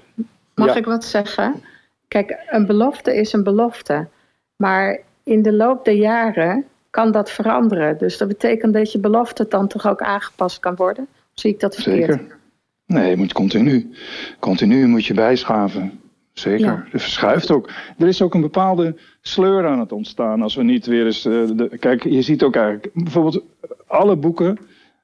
mag 0.55 0.76
ik 0.76 0.85
wat 0.85 1.05
zeggen? 1.05 1.62
Kijk, 2.09 2.37
een 2.47 2.66
belofte 2.66 3.16
is 3.16 3.33
een 3.33 3.43
belofte. 3.43 4.09
Maar 4.57 5.01
in 5.22 5.43
de 5.43 5.53
loop 5.53 5.85
der 5.85 5.95
jaren 5.95 6.64
kan 6.91 7.12
dat 7.12 7.30
veranderen. 7.30 7.99
Dus 7.99 8.18
dat 8.18 8.28
betekent 8.28 8.72
dat 8.72 8.93
je 8.93 8.99
belofte 8.99 9.47
dan 9.49 9.68
toch 9.68 9.87
ook 9.87 10.03
aangepast 10.03 10.61
kan 10.61 10.74
worden? 10.74 11.07
zie 11.35 11.51
ik 11.51 11.61
dat 11.61 11.74
verkeerd? 11.74 12.11
Zeker. 12.12 12.37
Nee, 12.87 13.11
je 13.11 13.16
moet 13.16 13.33
continu. 13.33 13.91
Continu 14.39 14.87
moet 14.87 15.07
je 15.07 15.14
bijschaven. 15.14 16.01
Zeker. 16.33 16.66
Ja. 16.66 16.87
Het 16.91 17.03
verschuift 17.03 17.51
ook. 17.51 17.70
Er 17.99 18.09
is 18.09 18.22
ook 18.22 18.35
een 18.35 18.41
bepaalde 18.41 18.97
sleur 19.20 19.66
aan 19.66 19.80
het 19.80 19.93
ontstaan. 19.93 20.43
Als 20.43 20.55
we 20.55 20.62
niet 20.62 20.87
weer 20.87 21.07
eens. 21.07 21.26
Uh, 21.26 21.49
de, 21.57 21.78
kijk, 21.78 22.05
je 22.05 22.22
ziet 22.22 22.43
ook 22.43 22.57
eigenlijk. 22.57 22.91
Bijvoorbeeld, 22.95 23.43
alle 23.87 24.16
boeken 24.16 24.59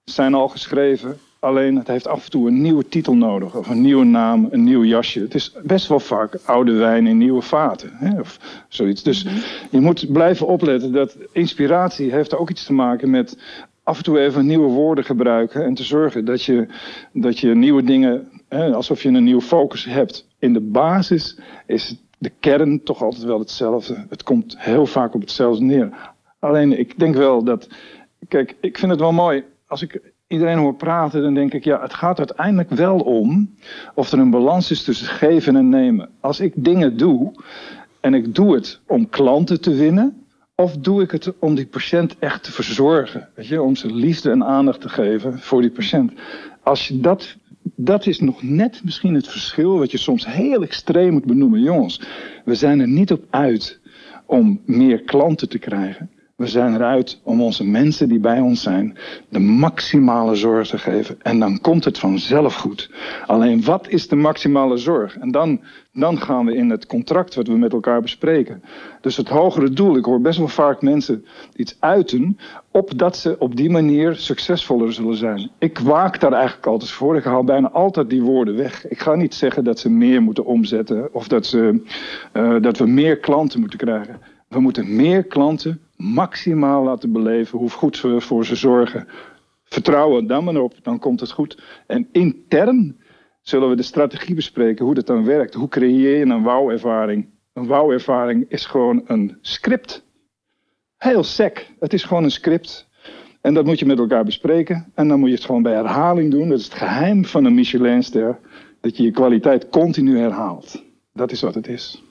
zijn 0.05 0.35
al 0.35 0.49
geschreven. 0.49 1.19
Alleen 1.41 1.77
het 1.77 1.87
heeft 1.87 2.07
af 2.07 2.25
en 2.25 2.31
toe 2.31 2.49
een 2.49 2.61
nieuwe 2.61 2.89
titel 2.89 3.15
nodig. 3.15 3.57
Of 3.57 3.69
een 3.69 3.81
nieuwe 3.81 4.05
naam, 4.05 4.49
een 4.51 4.65
nieuw 4.65 4.85
jasje. 4.85 5.21
Het 5.21 5.35
is 5.35 5.53
best 5.63 5.87
wel 5.87 6.01
vaak 6.01 6.39
oude 6.45 6.73
wijn 6.73 7.07
in 7.07 7.19
nieuwe 7.19 7.43
vaten. 7.43 7.91
Hè, 7.93 8.21
of 8.21 8.65
zoiets. 8.69 9.03
Dus 9.03 9.25
mhm. 9.25 9.37
je 9.71 9.81
moet 9.81 10.13
blijven 10.13 10.47
opletten 10.47 10.93
dat 10.93 11.17
inspiratie 11.33 12.13
heeft 12.13 12.37
ook 12.37 12.51
iets 12.51 12.65
te 12.65 12.73
maken 12.73 13.11
met 13.11 13.39
af 13.83 13.97
en 13.97 14.03
toe 14.03 14.21
even 14.21 14.47
nieuwe 14.47 14.69
woorden 14.69 15.05
gebruiken. 15.05 15.65
En 15.65 15.75
te 15.75 15.85
zorgen 15.85 16.25
dat 16.25 16.43
je, 16.43 16.67
dat 17.13 17.39
je 17.39 17.55
nieuwe 17.55 17.83
dingen, 17.83 18.29
hè, 18.49 18.75
alsof 18.75 19.03
je 19.03 19.09
een 19.09 19.25
nieuwe 19.25 19.43
focus 19.43 19.85
hebt. 19.85 20.28
In 20.39 20.53
de 20.53 20.61
basis 20.61 21.39
is 21.67 22.03
de 22.19 22.33
kern 22.41 22.83
toch 22.83 23.03
altijd 23.03 23.23
wel 23.23 23.39
hetzelfde. 23.39 24.07
Het 24.09 24.23
komt 24.23 24.55
heel 24.59 24.87
vaak 24.87 25.15
op 25.15 25.21
hetzelfde 25.21 25.65
neer. 25.65 26.13
Alleen 26.39 26.79
ik 26.79 26.99
denk 26.99 27.15
wel 27.15 27.45
dat. 27.45 27.69
Kijk, 28.29 28.57
ik 28.61 28.79
vind 28.79 28.91
het 28.91 29.01
wel 29.01 29.13
mooi. 29.13 29.45
Als 29.67 29.83
ik 29.83 30.01
iedereen 30.27 30.59
hoor 30.59 30.75
praten, 30.75 31.23
dan 31.23 31.35
denk 31.35 31.53
ik, 31.53 31.65
ja, 31.65 31.81
het 31.83 31.95
gaat 31.95 32.19
uiteindelijk 32.19 32.71
wel 32.71 32.99
om 32.99 33.55
of 33.95 34.13
er 34.13 34.19
een 34.19 34.31
balans 34.31 34.71
is 34.71 34.85
tussen 34.85 35.07
geven 35.07 35.57
en 35.57 35.69
nemen. 35.69 36.09
Als 36.21 36.41
ik 36.41 36.53
dingen 36.57 36.97
doe 36.97 37.33
en 38.01 38.15
ik 38.15 38.35
doe 38.35 38.55
het 38.55 38.81
om 38.87 39.09
klanten 39.09 39.61
te 39.61 39.75
winnen, 39.75 40.27
of 40.55 40.77
doe 40.77 41.03
ik 41.03 41.11
het 41.11 41.33
om 41.39 41.55
die 41.55 41.67
patiënt 41.67 42.19
echt 42.19 42.43
te 42.43 42.53
verzorgen? 42.53 43.29
Weet 43.35 43.47
je, 43.47 43.63
om 43.63 43.77
ze 43.77 43.95
liefde 43.95 44.31
en 44.31 44.45
aandacht 44.45 44.81
te 44.81 44.89
geven 44.89 45.39
voor 45.39 45.61
die 45.61 45.71
patiënt. 45.71 46.13
Als 46.63 46.89
je 46.89 47.01
dat, 47.01 47.37
dat 47.81 48.07
is 48.07 48.21
nog 48.21 48.43
net 48.43 48.81
misschien 48.85 49.15
het 49.15 49.29
verschil 49.29 49.79
wat 49.79 49.91
je 49.91 49.99
soms 49.99 50.27
heel 50.27 50.63
extreem 50.63 51.13
moet 51.13 51.25
benoemen. 51.25 51.61
Jongens, 51.61 52.01
we 52.45 52.55
zijn 52.55 52.81
er 52.81 52.89
niet 52.89 53.13
op 53.13 53.25
uit 53.31 53.81
om 54.27 54.61
meer 54.65 55.03
klanten 55.03 55.49
te 55.49 55.59
krijgen. 55.59 56.11
We 56.39 56.47
zijn 56.47 56.75
eruit 56.75 57.21
om 57.23 57.43
onze 57.43 57.65
mensen 57.65 58.09
die 58.09 58.19
bij 58.19 58.41
ons 58.41 58.63
zijn 58.63 58.97
de 59.29 59.39
maximale 59.39 60.35
zorg 60.35 60.69
te 60.69 60.79
geven. 60.79 61.17
En 61.23 61.39
dan 61.39 61.61
komt 61.61 61.85
het 61.85 61.99
vanzelf 61.99 62.55
goed. 62.55 62.91
Alleen 63.27 63.65
wat 63.65 63.89
is 63.89 64.09
de 64.09 64.17
maximale 64.17 64.77
zorg? 64.77 65.17
En 65.17 65.31
dan, 65.31 65.61
dan 65.93 66.21
gaan 66.21 66.45
we 66.47 66.55
in 66.55 66.71
het 66.71 66.87
contract 66.87 67.35
wat 67.35 67.47
we 67.47 67.57
met 67.57 67.73
elkaar 67.73 68.01
bespreken. 68.01 68.63
Dus 69.01 69.17
het 69.17 69.29
hogere 69.29 69.71
doel. 69.71 69.97
Ik 69.97 70.05
hoor 70.05 70.21
best 70.21 70.39
wel 70.39 70.49
vaak 70.49 70.83
mensen 70.83 71.25
iets 71.57 71.77
uiten. 71.81 72.39
Opdat 72.71 73.17
ze 73.17 73.37
op 73.39 73.57
die 73.57 73.71
manier 73.71 74.15
succesvoller 74.17 74.93
zullen 74.93 75.17
zijn. 75.17 75.51
Ik 75.59 75.79
waak 75.79 76.21
daar 76.21 76.33
eigenlijk 76.33 76.67
altijd 76.67 76.91
voor. 76.91 77.17
Ik 77.17 77.25
haal 77.25 77.45
bijna 77.45 77.71
altijd 77.71 78.11
die 78.11 78.23
woorden 78.23 78.57
weg. 78.57 78.89
Ik 78.89 79.01
ga 79.01 79.15
niet 79.15 79.35
zeggen 79.35 79.65
dat 79.65 79.79
ze 79.79 79.91
meer 79.91 80.23
moeten 80.23 80.45
omzetten. 80.45 81.15
Of 81.15 81.29
dat, 81.29 81.47
ze, 81.47 81.83
uh, 82.33 82.57
dat 82.61 82.79
we 82.79 82.87
meer 82.87 83.19
klanten 83.19 83.61
moeten 83.61 83.79
krijgen. 83.79 84.21
We 84.49 84.61
moeten 84.61 84.97
meer 84.97 85.25
klanten 85.25 85.81
maximaal 85.99 86.85
laten 86.85 87.13
beleven 87.13 87.59
hoe 87.59 87.71
goed 87.71 88.01
we 88.01 88.21
voor 88.21 88.45
ze 88.45 88.57
zorgen. 88.57 89.09
Vertrouwen 89.65 90.27
dan 90.27 90.45
maar 90.45 90.57
op, 90.57 90.75
dan 90.83 90.99
komt 90.99 91.21
het 91.21 91.31
goed. 91.31 91.63
En 91.87 92.09
intern 92.13 93.01
zullen 93.41 93.69
we 93.69 93.77
de 93.77 93.83
strategie 93.83 94.35
bespreken, 94.35 94.85
hoe 94.85 94.95
dat 94.95 95.07
dan 95.07 95.25
werkt. 95.25 95.55
Hoe 95.55 95.69
creëer 95.69 96.19
je 96.19 96.25
een 96.25 96.43
wauw-ervaring? 96.43 97.29
Een 97.53 97.67
wauw-ervaring 97.67 98.45
is 98.49 98.67
gewoon 98.67 99.03
een 99.07 99.39
script. 99.41 100.05
Heel 100.97 101.23
sec. 101.23 101.75
Het 101.81 101.93
is 101.93 102.05
gewoon 102.05 102.25
een 102.25 102.31
script. 102.31 102.89
En 103.41 103.55
dat 103.55 103.65
moet 103.65 103.79
je 103.79 103.87
met 103.87 103.99
elkaar 103.99 104.25
bespreken. 104.25 104.93
En 104.95 105.09
dan 105.09 105.19
moet 105.19 105.29
je 105.29 105.35
het 105.35 105.45
gewoon 105.45 105.63
bij 105.63 105.75
herhaling 105.75 106.31
doen. 106.31 106.49
Dat 106.49 106.59
is 106.59 106.65
het 106.65 106.75
geheim 106.75 107.25
van 107.25 107.45
een 107.45 107.55
Michelinster. 107.55 108.39
Dat 108.81 108.97
je 108.97 109.03
je 109.03 109.11
kwaliteit 109.11 109.69
continu 109.69 110.19
herhaalt. 110.19 110.85
Dat 111.13 111.33
is 111.33 111.41
wat 111.41 111.55
het 111.55 111.69
is. 111.69 112.03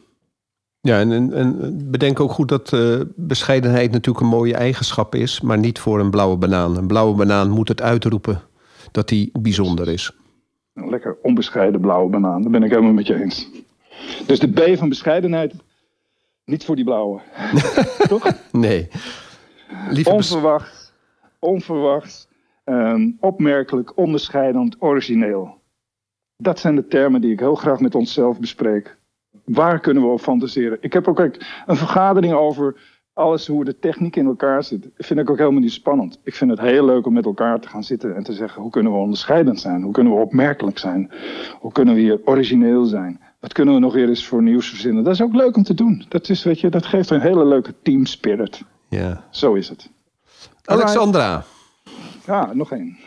Ja, 0.82 1.00
en, 1.00 1.34
en, 1.34 1.78
bedenk 1.92 2.20
ook 2.20 2.32
goed 2.32 2.50
dat 2.50 2.72
uh, 2.72 3.02
bescheidenheid 3.16 3.92
natuurlijk 3.92 4.26
een 4.26 4.32
mooie 4.32 4.56
eigenschap 4.56 5.16
is, 5.16 5.42
maar 5.42 5.58
niet 5.58 5.80
voor 5.80 6.00
een 6.00 6.10
blauwe 6.10 6.38
banaan. 6.38 6.78
Een 6.78 6.88
blauwe 6.88 7.16
banaan 7.16 7.50
moet 7.50 7.68
het 7.68 7.82
uitroepen 7.82 8.42
dat 8.92 9.08
die 9.08 9.30
bijzonder 9.40 9.88
is. 9.88 10.12
Een 10.74 10.90
lekker 10.90 11.18
onbescheiden 11.22 11.82
blauwe 11.82 12.10
banaan, 12.10 12.42
daar 12.42 12.52
ben 12.52 12.64
ik 12.64 12.70
helemaal 12.70 12.92
met 12.92 13.08
je 13.08 13.22
eens. 13.22 13.50
Dus 14.26 14.40
de 14.40 14.52
B 14.52 14.78
van 14.78 14.90
bescheidenheid, 14.90 15.54
niet 16.46 16.66
voor 16.66 16.76
die 16.76 16.86
blauwe. 16.86 17.22
Toch? 18.08 18.32
Nee. 18.52 18.88
Onverwacht, 20.04 20.94
onverwacht, 21.40 22.30
um, 22.66 23.18
opmerkelijk, 23.20 23.98
onderscheidend, 23.98 24.76
origineel. 24.80 25.56
Dat 26.38 26.60
zijn 26.60 26.76
de 26.76 26.88
termen 26.88 27.22
die 27.22 27.32
ik 27.32 27.40
heel 27.40 27.56
graag 27.56 27.80
met 27.80 27.96
onszelf 27.96 28.40
bespreek 28.40 28.97
waar 29.48 29.80
kunnen 29.80 30.04
we 30.04 30.10
op 30.10 30.22
fantaseren? 30.22 30.78
Ik 30.82 30.94
heb 30.94 31.08
ook 31.08 31.20
een 31.20 31.76
vergadering 31.76 32.34
over 32.34 32.76
alles 33.14 33.48
hoe 33.48 33.66
de 33.66 33.80
techniek 33.80 34.16
in 34.16 34.26
elkaar 34.26 34.64
zit. 34.64 34.82
Dat 34.84 35.06
vind 35.06 35.20
ik 35.20 35.30
ook 35.30 35.38
helemaal 35.38 35.62
niet 35.62 35.72
spannend. 35.72 36.20
Ik 36.24 36.36
vind 36.36 36.52
het 36.52 36.60
heel 36.60 36.86
leuk 36.86 37.06
om 37.06 37.14
met 37.14 37.26
elkaar 37.26 37.60
te 37.60 37.68
gaan 37.68 37.84
zitten 37.84 38.16
en 38.16 38.24
te 38.24 38.34
zeggen: 38.34 38.62
hoe 38.62 38.72
kunnen 38.72 38.92
we 38.92 38.98
onderscheidend 38.98 39.60
zijn? 39.60 39.82
Hoe 39.82 39.94
kunnen 39.94 40.14
we 40.14 40.20
opmerkelijk 40.20 40.78
zijn? 40.78 41.12
Hoe 41.60 41.72
kunnen 41.72 41.96
we 41.96 42.02
hier 42.02 42.20
origineel 42.26 42.86
zijn? 42.86 43.22
Wat 43.40 43.54
kunnen 43.54 43.74
we 43.74 43.80
nog 43.80 43.94
weer 43.94 44.10
eens 44.10 44.26
voor 44.26 44.44
nieuws 44.44 44.70
verzinnen? 44.70 45.04
Dat 45.04 45.14
is 45.14 45.22
ook 45.22 45.34
leuk 45.34 45.56
om 45.56 45.64
te 45.64 45.74
doen. 45.74 46.06
Dat, 46.10 46.30
is, 46.30 46.44
weet 46.44 46.60
je, 46.60 46.70
dat 46.70 46.86
geeft 46.86 47.10
een 47.10 47.22
hele 47.22 47.46
leuke 47.46 47.74
team 47.84 48.06
spirit. 48.06 48.64
Ja. 48.90 49.24
Zo 49.30 49.54
is 49.54 49.70
het. 49.70 49.90
Alexandra. 50.66 51.44
Ja, 52.26 52.54
nog 52.54 52.72
één. 52.72 52.98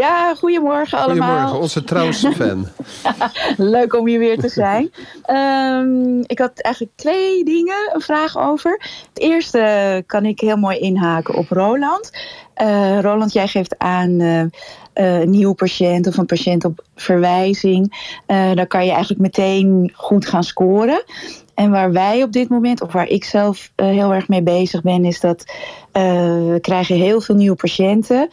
Ja, 0.00 0.34
goedemorgen 0.34 0.98
allemaal. 0.98 1.28
Goedemorgen, 1.28 1.60
onze 1.60 1.84
trouwste 1.84 2.32
fan. 2.32 2.68
Leuk 3.76 3.94
om 3.94 4.06
hier 4.06 4.18
weer 4.18 4.38
te 4.38 4.48
zijn. 4.48 4.90
Um, 5.30 6.22
ik 6.26 6.38
had 6.38 6.60
eigenlijk 6.60 6.96
twee 6.96 7.44
dingen, 7.44 7.90
een 7.92 8.00
vraag 8.00 8.38
over. 8.38 8.80
Het 9.08 9.18
eerste 9.18 10.02
kan 10.06 10.24
ik 10.24 10.40
heel 10.40 10.56
mooi 10.56 10.78
inhaken 10.78 11.34
op 11.34 11.48
Roland. 11.48 12.10
Uh, 12.62 13.00
Roland, 13.00 13.32
jij 13.32 13.48
geeft 13.48 13.78
aan 13.78 14.20
uh, 14.20 14.40
uh, 14.40 14.48
een 14.94 15.30
nieuwe 15.30 15.54
patiënt 15.54 16.06
of 16.06 16.16
een 16.16 16.26
patiënt 16.26 16.64
op 16.64 16.84
verwijzing. 16.94 18.12
dan 18.26 18.66
kan 18.66 18.84
je 18.84 18.92
eigenlijk 18.92 19.20
meteen 19.20 19.92
goed 19.94 20.26
gaan 20.26 20.44
scoren. 20.44 21.04
En 21.54 21.70
waar 21.70 21.92
wij 21.92 22.22
op 22.22 22.32
dit 22.32 22.48
moment, 22.48 22.82
of 22.82 22.92
waar 22.92 23.08
ik 23.08 23.24
zelf 23.24 23.72
heel 23.76 24.14
erg 24.14 24.28
mee 24.28 24.42
bezig 24.42 24.82
ben, 24.82 25.04
is 25.04 25.20
dat 25.20 25.44
we 25.92 26.58
krijgen 26.60 26.96
heel 26.96 27.20
veel 27.20 27.34
nieuwe 27.34 27.56
patiënten. 27.56 28.28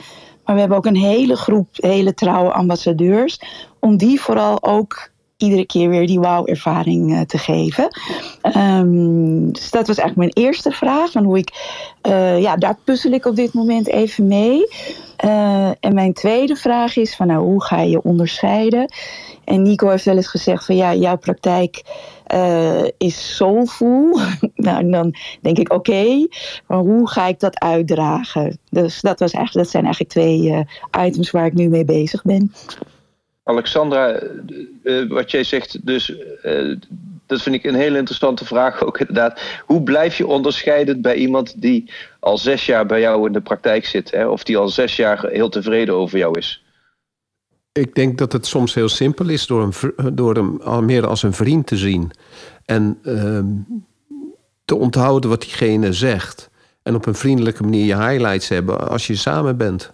Maar 0.45 0.55
we 0.55 0.59
hebben 0.61 0.77
ook 0.77 0.85
een 0.85 0.95
hele 0.95 1.35
groep 1.35 1.67
hele 1.71 2.13
trouwe 2.13 2.51
ambassadeurs. 2.51 3.41
Om 3.79 3.97
die 3.97 4.21
vooral 4.21 4.63
ook 4.63 5.09
iedere 5.37 5.65
keer 5.65 5.89
weer 5.89 6.07
die 6.07 6.19
wauw-ervaring 6.19 7.11
uh, 7.11 7.21
te 7.21 7.37
geven. 7.37 7.87
Um, 8.57 9.51
dus 9.51 9.71
dat 9.71 9.87
was 9.87 9.97
eigenlijk 9.97 10.15
mijn 10.15 10.45
eerste 10.45 10.71
vraag. 10.71 11.11
Van 11.11 11.23
hoe 11.23 11.37
ik, 11.37 11.51
uh, 12.07 12.41
ja, 12.41 12.55
daar 12.55 12.77
puzzel 12.83 13.11
ik 13.11 13.25
op 13.25 13.35
dit 13.35 13.53
moment 13.53 13.87
even 13.87 14.27
mee. 14.27 14.67
Uh, 15.25 15.67
en 15.79 15.93
mijn 15.93 16.13
tweede 16.13 16.55
vraag 16.55 16.97
is 16.97 17.15
van 17.15 17.27
nou, 17.27 17.43
hoe 17.43 17.63
ga 17.63 17.81
je 17.81 18.01
onderscheiden? 18.01 18.93
En 19.43 19.61
Nico 19.61 19.89
heeft 19.89 20.05
wel 20.05 20.15
eens 20.15 20.27
gezegd 20.27 20.65
van 20.65 20.75
ja, 20.75 20.93
jouw 20.95 21.17
praktijk 21.17 21.83
uh, 22.33 22.87
is 22.97 23.35
soulful. 23.35 24.19
nou, 24.55 24.89
dan 24.89 25.15
denk 25.41 25.57
ik 25.57 25.73
oké, 25.73 26.27
maar 26.67 26.77
hoe 26.77 27.09
ga 27.09 27.27
ik 27.27 27.39
dat 27.39 27.59
uitdragen? 27.59 28.57
Dus 28.69 29.01
dat, 29.01 29.19
was 29.19 29.31
eigenlijk, 29.31 29.63
dat 29.65 29.71
zijn 29.71 29.83
eigenlijk 29.83 30.13
twee 30.13 30.41
uh, 30.41 31.05
items 31.05 31.31
waar 31.31 31.45
ik 31.45 31.53
nu 31.53 31.69
mee 31.69 31.85
bezig 31.85 32.21
ben. 32.21 32.53
Alexandra, 33.43 34.21
uh, 34.83 35.09
wat 35.09 35.31
jij 35.31 35.43
zegt, 35.43 35.85
dus 35.85 36.13
dat 37.31 37.41
vind 37.41 37.55
ik 37.55 37.63
een 37.63 37.75
hele 37.75 37.97
interessante 37.97 38.45
vraag 38.45 38.83
ook 38.83 38.99
inderdaad. 39.05 39.41
Hoe 39.65 39.83
blijf 39.83 40.17
je 40.17 40.27
onderscheidend 40.27 41.01
bij 41.01 41.15
iemand 41.15 41.61
die 41.61 41.91
al 42.19 42.37
zes 42.37 42.65
jaar 42.65 42.85
bij 42.85 42.99
jou 42.99 43.27
in 43.27 43.33
de 43.33 43.41
praktijk 43.41 43.85
zit? 43.85 44.11
Hè? 44.11 44.27
Of 44.27 44.43
die 44.43 44.57
al 44.57 44.69
zes 44.69 44.95
jaar 44.95 45.25
heel 45.25 45.49
tevreden 45.49 45.95
over 45.95 46.17
jou 46.17 46.37
is? 46.37 46.60
Ik 47.73 47.95
denk 47.95 48.17
dat 48.17 48.31
het 48.31 48.45
soms 48.45 48.73
heel 48.73 48.89
simpel 48.89 49.29
is 49.29 49.45
door 49.45 49.61
hem, 49.61 50.15
door 50.15 50.35
hem 50.35 50.85
meer 50.85 51.07
als 51.07 51.23
een 51.23 51.33
vriend 51.33 51.67
te 51.67 51.77
zien. 51.77 52.11
En 52.65 52.99
ehm, 53.03 53.45
te 54.65 54.75
onthouden 54.75 55.29
wat 55.29 55.41
diegene 55.41 55.93
zegt. 55.93 56.49
En 56.83 56.95
op 56.95 57.05
een 57.05 57.15
vriendelijke 57.15 57.63
manier 57.63 57.85
je 57.85 58.07
highlights 58.07 58.49
hebben 58.49 58.89
als 58.89 59.07
je 59.07 59.15
samen 59.15 59.57
bent. 59.57 59.93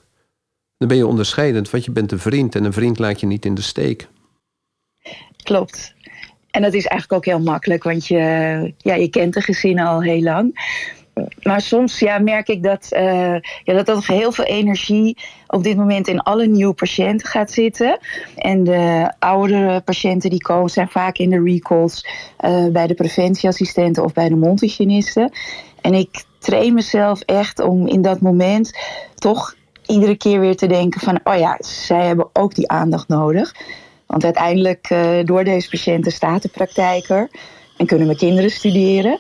Dan 0.78 0.88
ben 0.88 0.98
je 0.98 1.08
onderscheidend, 1.08 1.70
want 1.70 1.86
je 1.86 1.92
bent 1.92 2.12
een 2.12 2.20
vriend 2.20 2.56
en 2.56 2.64
een 2.64 2.74
vriend 2.74 3.00
laat 3.00 3.20
je 3.20 3.26
niet 3.26 3.46
in 3.46 3.54
de 3.54 3.62
steek. 3.62 4.08
Klopt. 5.44 5.96
En 6.52 6.62
dat 6.62 6.74
is 6.74 6.86
eigenlijk 6.86 7.14
ook 7.14 7.34
heel 7.34 7.44
makkelijk, 7.44 7.84
want 7.84 8.08
je, 8.08 8.18
ja, 8.78 8.94
je 8.94 9.10
kent 9.10 9.34
de 9.34 9.42
gezinnen 9.42 9.86
al 9.86 10.02
heel 10.02 10.22
lang. 10.22 10.76
Maar 11.42 11.62
soms 11.62 12.00
ja, 12.00 12.20
merk 12.20 12.48
ik 12.48 12.64
dat, 12.64 12.88
uh, 12.92 13.36
ja, 13.64 13.74
dat 13.84 13.88
er 13.88 14.04
heel 14.08 14.32
veel 14.32 14.46
energie 14.46 15.18
op 15.48 15.64
dit 15.64 15.78
moment 15.78 16.08
in 16.08 16.20
alle 16.20 16.48
nieuwe 16.48 16.74
patiënten 16.74 17.28
gaat 17.28 17.52
zitten. 17.52 18.00
En 18.36 18.64
de 18.64 19.14
oudere 19.20 19.82
patiënten 19.82 20.30
die 20.30 20.42
komen 20.42 20.70
zijn 20.70 20.90
vaak 20.90 21.18
in 21.18 21.30
de 21.30 21.44
recalls 21.44 22.08
uh, 22.46 22.68
bij 22.68 22.88
de 22.88 22.94
preventieassistenten 22.94 24.04
of 24.04 24.14
bij 24.14 24.30
de 24.30 24.36
mondhygiënisten. 24.36 25.32
En 25.82 25.94
ik 25.94 26.24
train 26.40 26.74
mezelf 26.74 27.22
echt 27.22 27.60
om 27.60 27.88
in 27.88 28.02
dat 28.02 28.22
moment 28.22 28.78
toch 29.16 29.56
iedere 29.86 30.16
keer 30.16 30.40
weer 30.40 30.56
te 30.56 30.68
denken 30.68 31.02
van, 31.02 31.20
oh 31.24 31.38
ja, 31.38 31.58
zij 31.60 32.06
hebben 32.06 32.30
ook 32.34 32.56
die 32.56 32.68
aandacht 32.68 33.08
nodig. 33.08 33.56
Want 34.06 34.24
uiteindelijk, 34.24 34.90
uh, 34.90 35.10
door 35.24 35.44
deze 35.44 35.70
patiënten 35.70 36.12
staat 36.12 36.42
de 36.42 36.50
praktijk 36.50 37.10
er 37.10 37.30
en 37.78 37.86
kunnen 37.86 38.06
mijn 38.06 38.18
kinderen 38.18 38.52
studeren. 38.52 39.20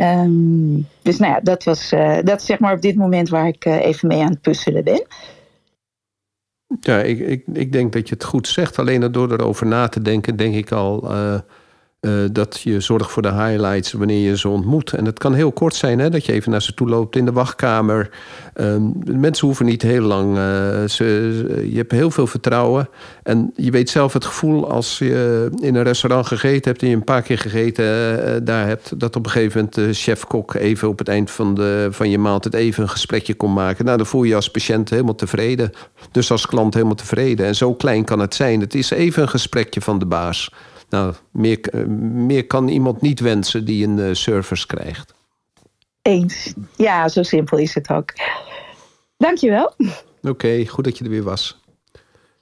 Um, 0.00 0.88
dus 1.02 1.18
nou 1.18 1.32
ja, 1.32 1.40
dat 1.40 1.64
was 1.64 1.92
uh, 1.92 2.18
dat 2.22 2.40
is 2.40 2.46
zeg 2.46 2.58
maar 2.58 2.74
op 2.74 2.80
dit 2.80 2.96
moment 2.96 3.28
waar 3.28 3.48
ik 3.48 3.64
uh, 3.64 3.84
even 3.84 4.08
mee 4.08 4.22
aan 4.22 4.30
het 4.30 4.40
puzzelen 4.40 4.84
ben. 4.84 5.06
Ja, 6.80 7.00
ik, 7.00 7.18
ik, 7.18 7.44
ik 7.52 7.72
denk 7.72 7.92
dat 7.92 8.08
je 8.08 8.14
het 8.14 8.24
goed 8.24 8.48
zegt. 8.48 8.78
Alleen 8.78 9.12
door 9.12 9.32
erover 9.32 9.66
na 9.66 9.88
te 9.88 10.02
denken, 10.02 10.36
denk 10.36 10.54
ik 10.54 10.72
al. 10.72 11.12
Uh, 12.04 12.10
dat 12.32 12.60
je 12.60 12.80
zorgt 12.80 13.10
voor 13.10 13.22
de 13.22 13.32
highlights 13.32 13.92
wanneer 13.92 14.28
je 14.28 14.36
ze 14.36 14.48
ontmoet. 14.48 14.92
En 14.92 15.04
het 15.04 15.18
kan 15.18 15.34
heel 15.34 15.52
kort 15.52 15.74
zijn, 15.74 15.98
hè, 15.98 16.10
dat 16.10 16.26
je 16.26 16.32
even 16.32 16.50
naar 16.50 16.62
ze 16.62 16.74
toe 16.74 16.88
loopt 16.88 17.16
in 17.16 17.24
de 17.24 17.32
wachtkamer. 17.32 18.10
Uh, 18.56 18.76
mensen 19.04 19.46
hoeven 19.46 19.66
niet 19.66 19.82
heel 19.82 20.02
lang. 20.02 20.36
Ze, 20.90 21.04
je 21.70 21.76
hebt 21.76 21.92
heel 21.92 22.10
veel 22.10 22.26
vertrouwen. 22.26 22.88
En 23.22 23.52
je 23.56 23.70
weet 23.70 23.90
zelf 23.90 24.12
het 24.12 24.24
gevoel 24.24 24.70
als 24.70 24.98
je 24.98 25.50
in 25.60 25.74
een 25.74 25.82
restaurant 25.82 26.26
gegeten 26.26 26.70
hebt 26.70 26.82
en 26.82 26.88
je 26.88 26.94
een 26.94 27.04
paar 27.04 27.22
keer 27.22 27.38
gegeten 27.38 27.84
uh, 27.84 28.34
daar 28.42 28.66
hebt, 28.66 29.00
dat 29.00 29.16
op 29.16 29.24
een 29.24 29.30
gegeven 29.30 29.56
moment 29.56 29.74
de 29.74 29.92
chef-kok 29.92 30.54
even 30.54 30.88
op 30.88 30.98
het 30.98 31.08
eind 31.08 31.30
van, 31.30 31.54
de, 31.54 31.88
van 31.90 32.10
je 32.10 32.18
maaltijd 32.18 32.54
even 32.54 32.82
een 32.82 32.88
gesprekje 32.88 33.34
kon 33.34 33.52
maken. 33.52 33.84
Nou, 33.84 33.96
dan 33.96 34.06
voel 34.06 34.22
je 34.22 34.28
je 34.28 34.34
als 34.34 34.50
patiënt 34.50 34.90
helemaal 34.90 35.14
tevreden. 35.14 35.70
Dus 36.10 36.30
als 36.30 36.46
klant 36.46 36.74
helemaal 36.74 36.94
tevreden. 36.94 37.46
En 37.46 37.54
zo 37.54 37.74
klein 37.74 38.04
kan 38.04 38.18
het 38.18 38.34
zijn. 38.34 38.60
Het 38.60 38.74
is 38.74 38.90
even 38.90 39.22
een 39.22 39.28
gesprekje 39.28 39.80
van 39.80 39.98
de 39.98 40.06
baas. 40.06 40.50
Nou, 40.94 41.14
meer, 41.30 41.88
meer 42.28 42.46
kan 42.46 42.68
iemand 42.68 43.00
niet 43.00 43.20
wensen 43.20 43.64
die 43.64 43.86
een 43.86 43.98
uh, 43.98 44.12
service 44.12 44.66
krijgt. 44.66 45.14
Eens. 46.02 46.54
Ja, 46.76 47.08
zo 47.08 47.22
simpel 47.22 47.58
is 47.58 47.74
het 47.74 47.90
ook. 47.90 48.12
Dankjewel. 49.16 49.74
Oké, 49.76 50.28
okay, 50.28 50.66
goed 50.66 50.84
dat 50.84 50.98
je 50.98 51.04
er 51.04 51.10
weer 51.10 51.22
was. 51.22 51.60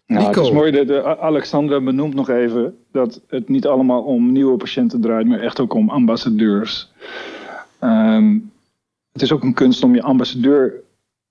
Nou, 0.07 0.27
Nico. 0.27 0.41
het 0.41 0.49
is 0.51 0.55
mooi 0.55 0.71
dat 0.71 0.87
de 0.87 1.19
Alexandra 1.19 1.81
benoemt 1.81 2.15
nog 2.15 2.29
even 2.29 2.79
dat 2.91 3.21
het 3.27 3.49
niet 3.49 3.67
allemaal 3.67 4.03
om 4.03 4.33
nieuwe 4.33 4.57
patiënten 4.57 5.01
draait, 5.01 5.27
maar 5.27 5.41
echt 5.41 5.61
ook 5.61 5.75
om 5.75 5.91
ambassadeurs. 5.91 6.93
Um, 7.81 8.53
het 9.13 9.23
is 9.23 9.33
ook 9.33 9.43
een 9.43 9.55
kunst 9.55 9.85
om 9.85 9.95
je 9.95 10.03
ambassadeur, 10.03 10.75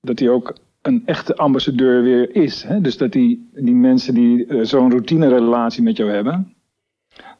dat 0.02 0.20
hij 0.20 0.30
ook 0.30 0.56
een 0.82 1.02
echte 1.06 1.36
ambassadeur 1.36 2.04
weer 2.04 2.36
is. 2.36 2.64
Hè? 2.64 2.82
Dus 2.82 2.98
dat 2.98 3.12
die, 3.12 3.50
die 3.54 3.76
mensen 3.76 4.14
die 4.14 4.46
uh, 4.46 4.64
zo'n 4.64 4.90
routinerelatie 4.90 5.84
met 5.84 5.98
jou 5.98 6.12
hebben, 6.12 6.56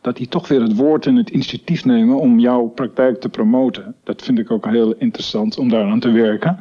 dat 0.02 0.18
die 0.18 0.28
toch 0.28 0.48
weer 0.48 0.62
het 0.62 0.76
woord 0.76 1.06
en 1.06 1.16
het 1.16 1.30
initiatief 1.30 1.86
nemen 1.86 2.20
om 2.20 2.40
jouw 2.40 2.68
praktijk 2.68 3.20
te 3.20 3.30
promoten. 3.30 3.96
Dat 4.04 4.22
vind 4.22 4.40
ik 4.40 4.52
ook 4.52 4.66
heel 4.66 4.94
interessant 4.94 5.58
om 5.58 5.70
daaraan 5.70 6.00
te 6.00 6.12
werken. 6.12 6.60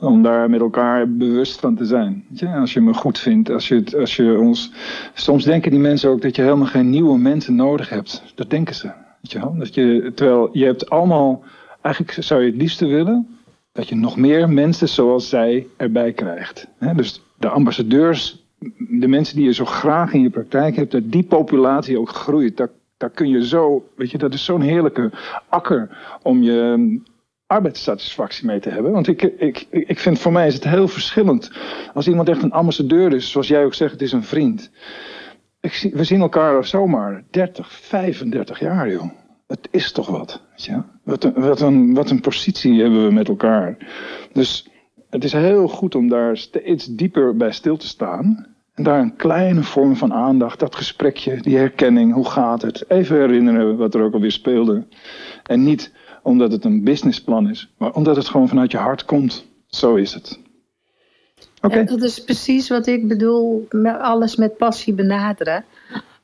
Om 0.00 0.22
daar 0.22 0.50
met 0.50 0.60
elkaar 0.60 1.12
bewust 1.12 1.60
van 1.60 1.76
te 1.76 1.84
zijn. 1.84 2.24
Als 2.54 2.72
je 2.72 2.80
me 2.80 2.94
goed 2.94 3.18
vindt, 3.18 3.50
als 3.50 3.68
je, 3.68 3.84
als 3.98 4.16
je 4.16 4.38
ons. 4.38 4.72
Soms 5.14 5.44
denken 5.44 5.70
die 5.70 5.80
mensen 5.80 6.10
ook 6.10 6.22
dat 6.22 6.36
je 6.36 6.42
helemaal 6.42 6.66
geen 6.66 6.90
nieuwe 6.90 7.18
mensen 7.18 7.54
nodig 7.54 7.88
hebt. 7.88 8.22
Dat 8.34 8.50
denken 8.50 8.74
ze. 8.74 8.90
Je? 9.20 9.50
Dat 9.58 9.74
je, 9.74 10.12
terwijl 10.14 10.48
je 10.52 10.64
hebt 10.64 10.90
allemaal. 10.90 11.42
Eigenlijk 11.82 12.16
zou 12.24 12.40
je 12.42 12.50
het 12.50 12.60
liefste 12.60 12.86
willen 12.86 13.38
dat 13.72 13.88
je 13.88 13.94
nog 13.94 14.16
meer 14.16 14.48
mensen 14.48 14.88
zoals 14.88 15.28
zij 15.28 15.66
erbij 15.76 16.12
krijgt. 16.12 16.68
Dus 16.94 17.22
de 17.38 17.48
ambassadeurs 17.48 18.45
de 18.78 19.08
mensen 19.08 19.36
die 19.36 19.44
je 19.44 19.54
zo 19.54 19.64
graag 19.64 20.12
in 20.12 20.22
je 20.22 20.30
praktijk 20.30 20.76
hebt, 20.76 20.92
dat 20.92 21.12
die 21.12 21.22
populatie 21.22 21.98
ook 21.98 22.08
groeit. 22.08 22.56
Daar, 22.56 22.70
daar 22.96 23.10
kun 23.10 23.28
je 23.28 23.46
zo, 23.46 23.88
weet 23.96 24.10
je, 24.10 24.18
dat 24.18 24.34
is 24.34 24.44
zo'n 24.44 24.60
heerlijke 24.60 25.10
akker 25.48 25.98
om 26.22 26.42
je 26.42 26.52
um, 26.52 27.02
arbeidssatisfactie 27.46 28.46
mee 28.46 28.60
te 28.60 28.70
hebben. 28.70 28.92
Want 28.92 29.06
ik, 29.08 29.22
ik, 29.22 29.66
ik 29.70 29.98
vind 29.98 30.18
voor 30.18 30.32
mij 30.32 30.46
is 30.46 30.54
het 30.54 30.64
heel 30.64 30.88
verschillend. 30.88 31.50
Als 31.94 32.08
iemand 32.08 32.28
echt 32.28 32.42
een 32.42 32.52
ambassadeur 32.52 33.12
is, 33.12 33.30
zoals 33.30 33.48
jij 33.48 33.64
ook 33.64 33.74
zegt, 33.74 33.92
het 33.92 34.02
is 34.02 34.12
een 34.12 34.24
vriend. 34.24 34.70
Ik 35.60 35.72
zie, 35.72 35.92
we 35.94 36.04
zien 36.04 36.20
elkaar 36.20 36.64
zomaar 36.64 37.24
30, 37.30 37.72
35 37.72 38.60
jaar, 38.60 38.90
joh. 38.90 39.10
Het 39.46 39.68
is 39.70 39.92
toch 39.92 40.06
wat. 40.06 40.42
Je? 40.54 40.82
Wat, 41.02 41.24
een, 41.24 41.32
wat, 41.34 41.60
een, 41.60 41.94
wat 41.94 42.10
een 42.10 42.20
positie 42.20 42.80
hebben 42.80 43.06
we 43.06 43.12
met 43.12 43.28
elkaar. 43.28 43.76
Dus 44.32 44.68
het 45.16 45.24
is 45.24 45.32
heel 45.32 45.68
goed 45.68 45.94
om 45.94 46.08
daar 46.08 46.36
steeds 46.36 46.86
dieper 46.86 47.36
bij 47.36 47.52
stil 47.52 47.76
te 47.76 47.86
staan. 47.86 48.46
En 48.74 48.84
daar 48.84 49.00
een 49.00 49.16
kleine 49.16 49.62
vorm 49.62 49.96
van 49.96 50.12
aandacht, 50.12 50.58
dat 50.58 50.74
gesprekje, 50.74 51.40
die 51.40 51.56
herkenning, 51.56 52.12
hoe 52.12 52.28
gaat 52.28 52.62
het? 52.62 52.84
Even 52.88 53.16
herinneren 53.16 53.76
wat 53.76 53.94
er 53.94 54.02
ook 54.02 54.12
alweer 54.12 54.32
speelde. 54.32 54.86
En 55.42 55.64
niet 55.64 55.92
omdat 56.22 56.52
het 56.52 56.64
een 56.64 56.84
businessplan 56.84 57.50
is, 57.50 57.72
maar 57.78 57.92
omdat 57.92 58.16
het 58.16 58.28
gewoon 58.28 58.48
vanuit 58.48 58.70
je 58.70 58.78
hart 58.78 59.04
komt. 59.04 59.46
Zo 59.66 59.94
is 59.94 60.14
het. 60.14 60.38
Oké. 61.60 61.84
Dat 61.84 62.02
is 62.02 62.24
precies 62.24 62.68
wat 62.68 62.86
ik 62.86 63.08
bedoel, 63.08 63.66
met 63.70 63.98
alles 63.98 64.36
met 64.36 64.56
passie 64.56 64.94
benaderen. 64.94 65.64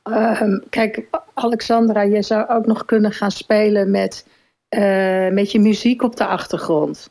Uh, 0.09 0.41
kijk, 0.69 1.07
Alexandra, 1.33 2.01
je 2.01 2.21
zou 2.21 2.49
ook 2.49 2.65
nog 2.65 2.85
kunnen 2.85 3.11
gaan 3.11 3.31
spelen 3.31 3.91
met, 3.91 4.27
uh, 4.69 5.29
met 5.29 5.51
je 5.51 5.59
muziek 5.59 6.03
op 6.03 6.15
de 6.15 6.25
achtergrond. 6.25 7.09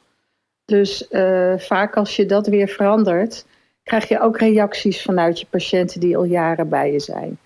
Dus 0.73 1.07
uh, 1.11 1.55
vaak 1.57 1.97
als 1.97 2.17
je 2.17 2.27
dat 2.27 2.47
weer 2.47 2.69
verandert, 2.69 3.47
krijg 3.83 4.09
je 4.09 4.21
ook 4.21 4.39
reacties 4.39 5.03
vanuit 5.03 5.41
je 5.41 5.47
patiënten 5.51 6.01
die 6.01 6.17
al 6.17 6.25
jaren 6.25 6.69
bij 6.69 6.93
je 6.93 7.01
zijn. 7.01 7.39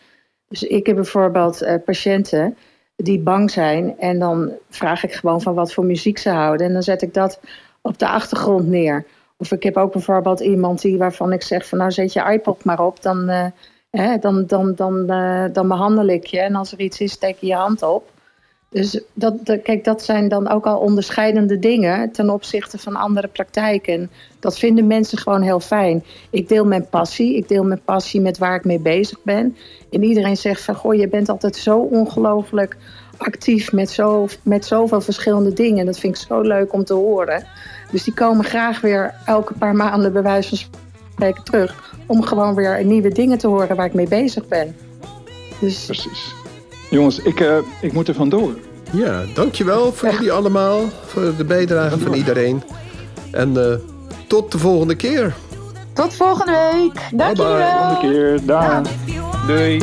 Dus 0.48 0.62
ik 0.62 0.86
heb 0.86 0.96
bijvoorbeeld 0.96 1.62
uh, 1.62 1.74
patiënten 1.84 2.56
die 2.96 3.18
bang 3.18 3.50
zijn 3.50 3.98
en 3.98 4.18
dan 4.18 4.52
vraag 4.68 5.04
ik 5.04 5.12
gewoon 5.12 5.40
van 5.40 5.54
wat 5.54 5.72
voor 5.72 5.84
muziek 5.84 6.18
ze 6.18 6.30
houden 6.30 6.66
en 6.66 6.72
dan 6.72 6.82
zet 6.82 7.02
ik 7.02 7.14
dat 7.14 7.40
op 7.80 7.98
de 7.98 8.08
achtergrond 8.08 8.68
neer. 8.68 9.04
Of 9.36 9.52
ik 9.52 9.62
heb 9.62 9.76
ook 9.76 9.92
bijvoorbeeld 9.92 10.40
iemand 10.40 10.80
die 10.80 10.98
waarvan 10.98 11.32
ik 11.32 11.42
zeg 11.42 11.66
van 11.66 11.78
nou 11.78 11.90
zet 11.90 12.12
je 12.12 12.32
iPod 12.32 12.64
maar 12.64 12.80
op, 12.80 13.02
dan, 13.02 13.30
uh, 13.30 13.46
hè, 13.90 14.18
dan, 14.18 14.46
dan, 14.46 14.74
dan, 14.74 15.06
dan 15.52 15.68
behandel 15.68 16.06
ik 16.06 16.26
je 16.26 16.40
en 16.40 16.54
als 16.54 16.72
er 16.72 16.80
iets 16.80 17.00
is 17.00 17.12
steek 17.12 17.36
je 17.40 17.46
je 17.46 17.54
hand 17.54 17.82
op. 17.82 18.14
Dus 18.76 19.00
dat, 19.14 19.34
kijk, 19.62 19.84
dat 19.84 20.02
zijn 20.02 20.28
dan 20.28 20.48
ook 20.48 20.66
al 20.66 20.78
onderscheidende 20.78 21.58
dingen 21.58 22.12
ten 22.12 22.30
opzichte 22.30 22.78
van 22.78 22.96
andere 22.96 23.28
praktijken. 23.28 24.10
Dat 24.40 24.58
vinden 24.58 24.86
mensen 24.86 25.18
gewoon 25.18 25.42
heel 25.42 25.60
fijn. 25.60 26.04
Ik 26.30 26.48
deel 26.48 26.64
mijn 26.64 26.88
passie. 26.88 27.36
Ik 27.36 27.48
deel 27.48 27.64
mijn 27.64 27.80
passie 27.84 28.20
met 28.20 28.38
waar 28.38 28.54
ik 28.54 28.64
mee 28.64 28.78
bezig 28.78 29.18
ben. 29.22 29.56
En 29.90 30.02
iedereen 30.02 30.36
zegt 30.36 30.62
van, 30.62 30.74
goh, 30.74 30.94
je 30.94 31.08
bent 31.08 31.28
altijd 31.28 31.56
zo 31.56 31.78
ongelooflijk 31.78 32.76
actief 33.16 33.72
met, 33.72 33.90
zo, 33.90 34.26
met 34.42 34.64
zoveel 34.64 35.00
verschillende 35.00 35.52
dingen. 35.52 35.86
Dat 35.86 35.98
vind 35.98 36.16
ik 36.16 36.26
zo 36.26 36.40
leuk 36.40 36.72
om 36.72 36.84
te 36.84 36.94
horen. 36.94 37.44
Dus 37.90 38.04
die 38.04 38.14
komen 38.14 38.44
graag 38.44 38.80
weer 38.80 39.14
elke 39.24 39.54
paar 39.54 39.74
maanden 39.74 40.12
bij 40.12 40.22
wijze 40.22 40.48
van 40.48 40.68
spreken 41.12 41.44
terug. 41.44 41.94
Om 42.06 42.22
gewoon 42.22 42.54
weer 42.54 42.84
nieuwe 42.84 43.08
dingen 43.08 43.38
te 43.38 43.46
horen 43.46 43.76
waar 43.76 43.86
ik 43.86 43.94
mee 43.94 44.08
bezig 44.08 44.48
ben. 44.48 44.76
Dus... 45.60 45.84
Precies. 45.84 46.34
Jongens, 46.90 47.18
ik, 47.18 47.40
uh, 47.40 47.58
ik 47.80 47.92
moet 47.92 48.08
er 48.08 48.14
vandoor. 48.14 48.54
Ja, 48.92 49.24
dankjewel 49.34 49.92
voor 49.92 50.10
jullie 50.10 50.32
allemaal. 50.32 50.80
Voor 51.06 51.36
de 51.36 51.44
bijdrage 51.44 51.98
van 51.98 52.12
iedereen. 52.14 52.62
En 53.30 53.54
uh, 53.54 53.74
tot 54.26 54.52
de 54.52 54.58
volgende 54.58 54.94
keer. 54.94 55.34
Tot 55.92 56.14
volgende 56.14 56.70
week. 56.72 57.18
Dank 57.18 57.36
bye, 57.36 57.46
bye. 57.46 57.66
Volgende 57.78 58.00
keer. 58.00 58.46
Dag. 58.46 58.82
Doei. 59.46 59.82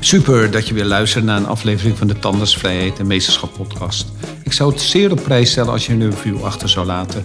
Super 0.00 0.50
dat 0.50 0.68
je 0.68 0.74
weer 0.74 0.84
luistert 0.84 1.24
naar 1.24 1.36
een 1.36 1.46
aflevering 1.46 1.98
van 1.98 2.06
de 2.06 2.18
Tandersvrijheid 2.18 2.98
en 2.98 3.06
Meesterschap 3.06 3.52
podcast. 3.56 4.06
Ik 4.42 4.52
zou 4.52 4.72
het 4.72 4.80
zeer 4.80 5.10
op 5.12 5.22
prijs 5.22 5.50
stellen 5.50 5.72
als 5.72 5.86
je 5.86 5.92
een 5.92 6.10
review 6.10 6.44
achter 6.44 6.68
zou 6.68 6.86
laten. 6.86 7.24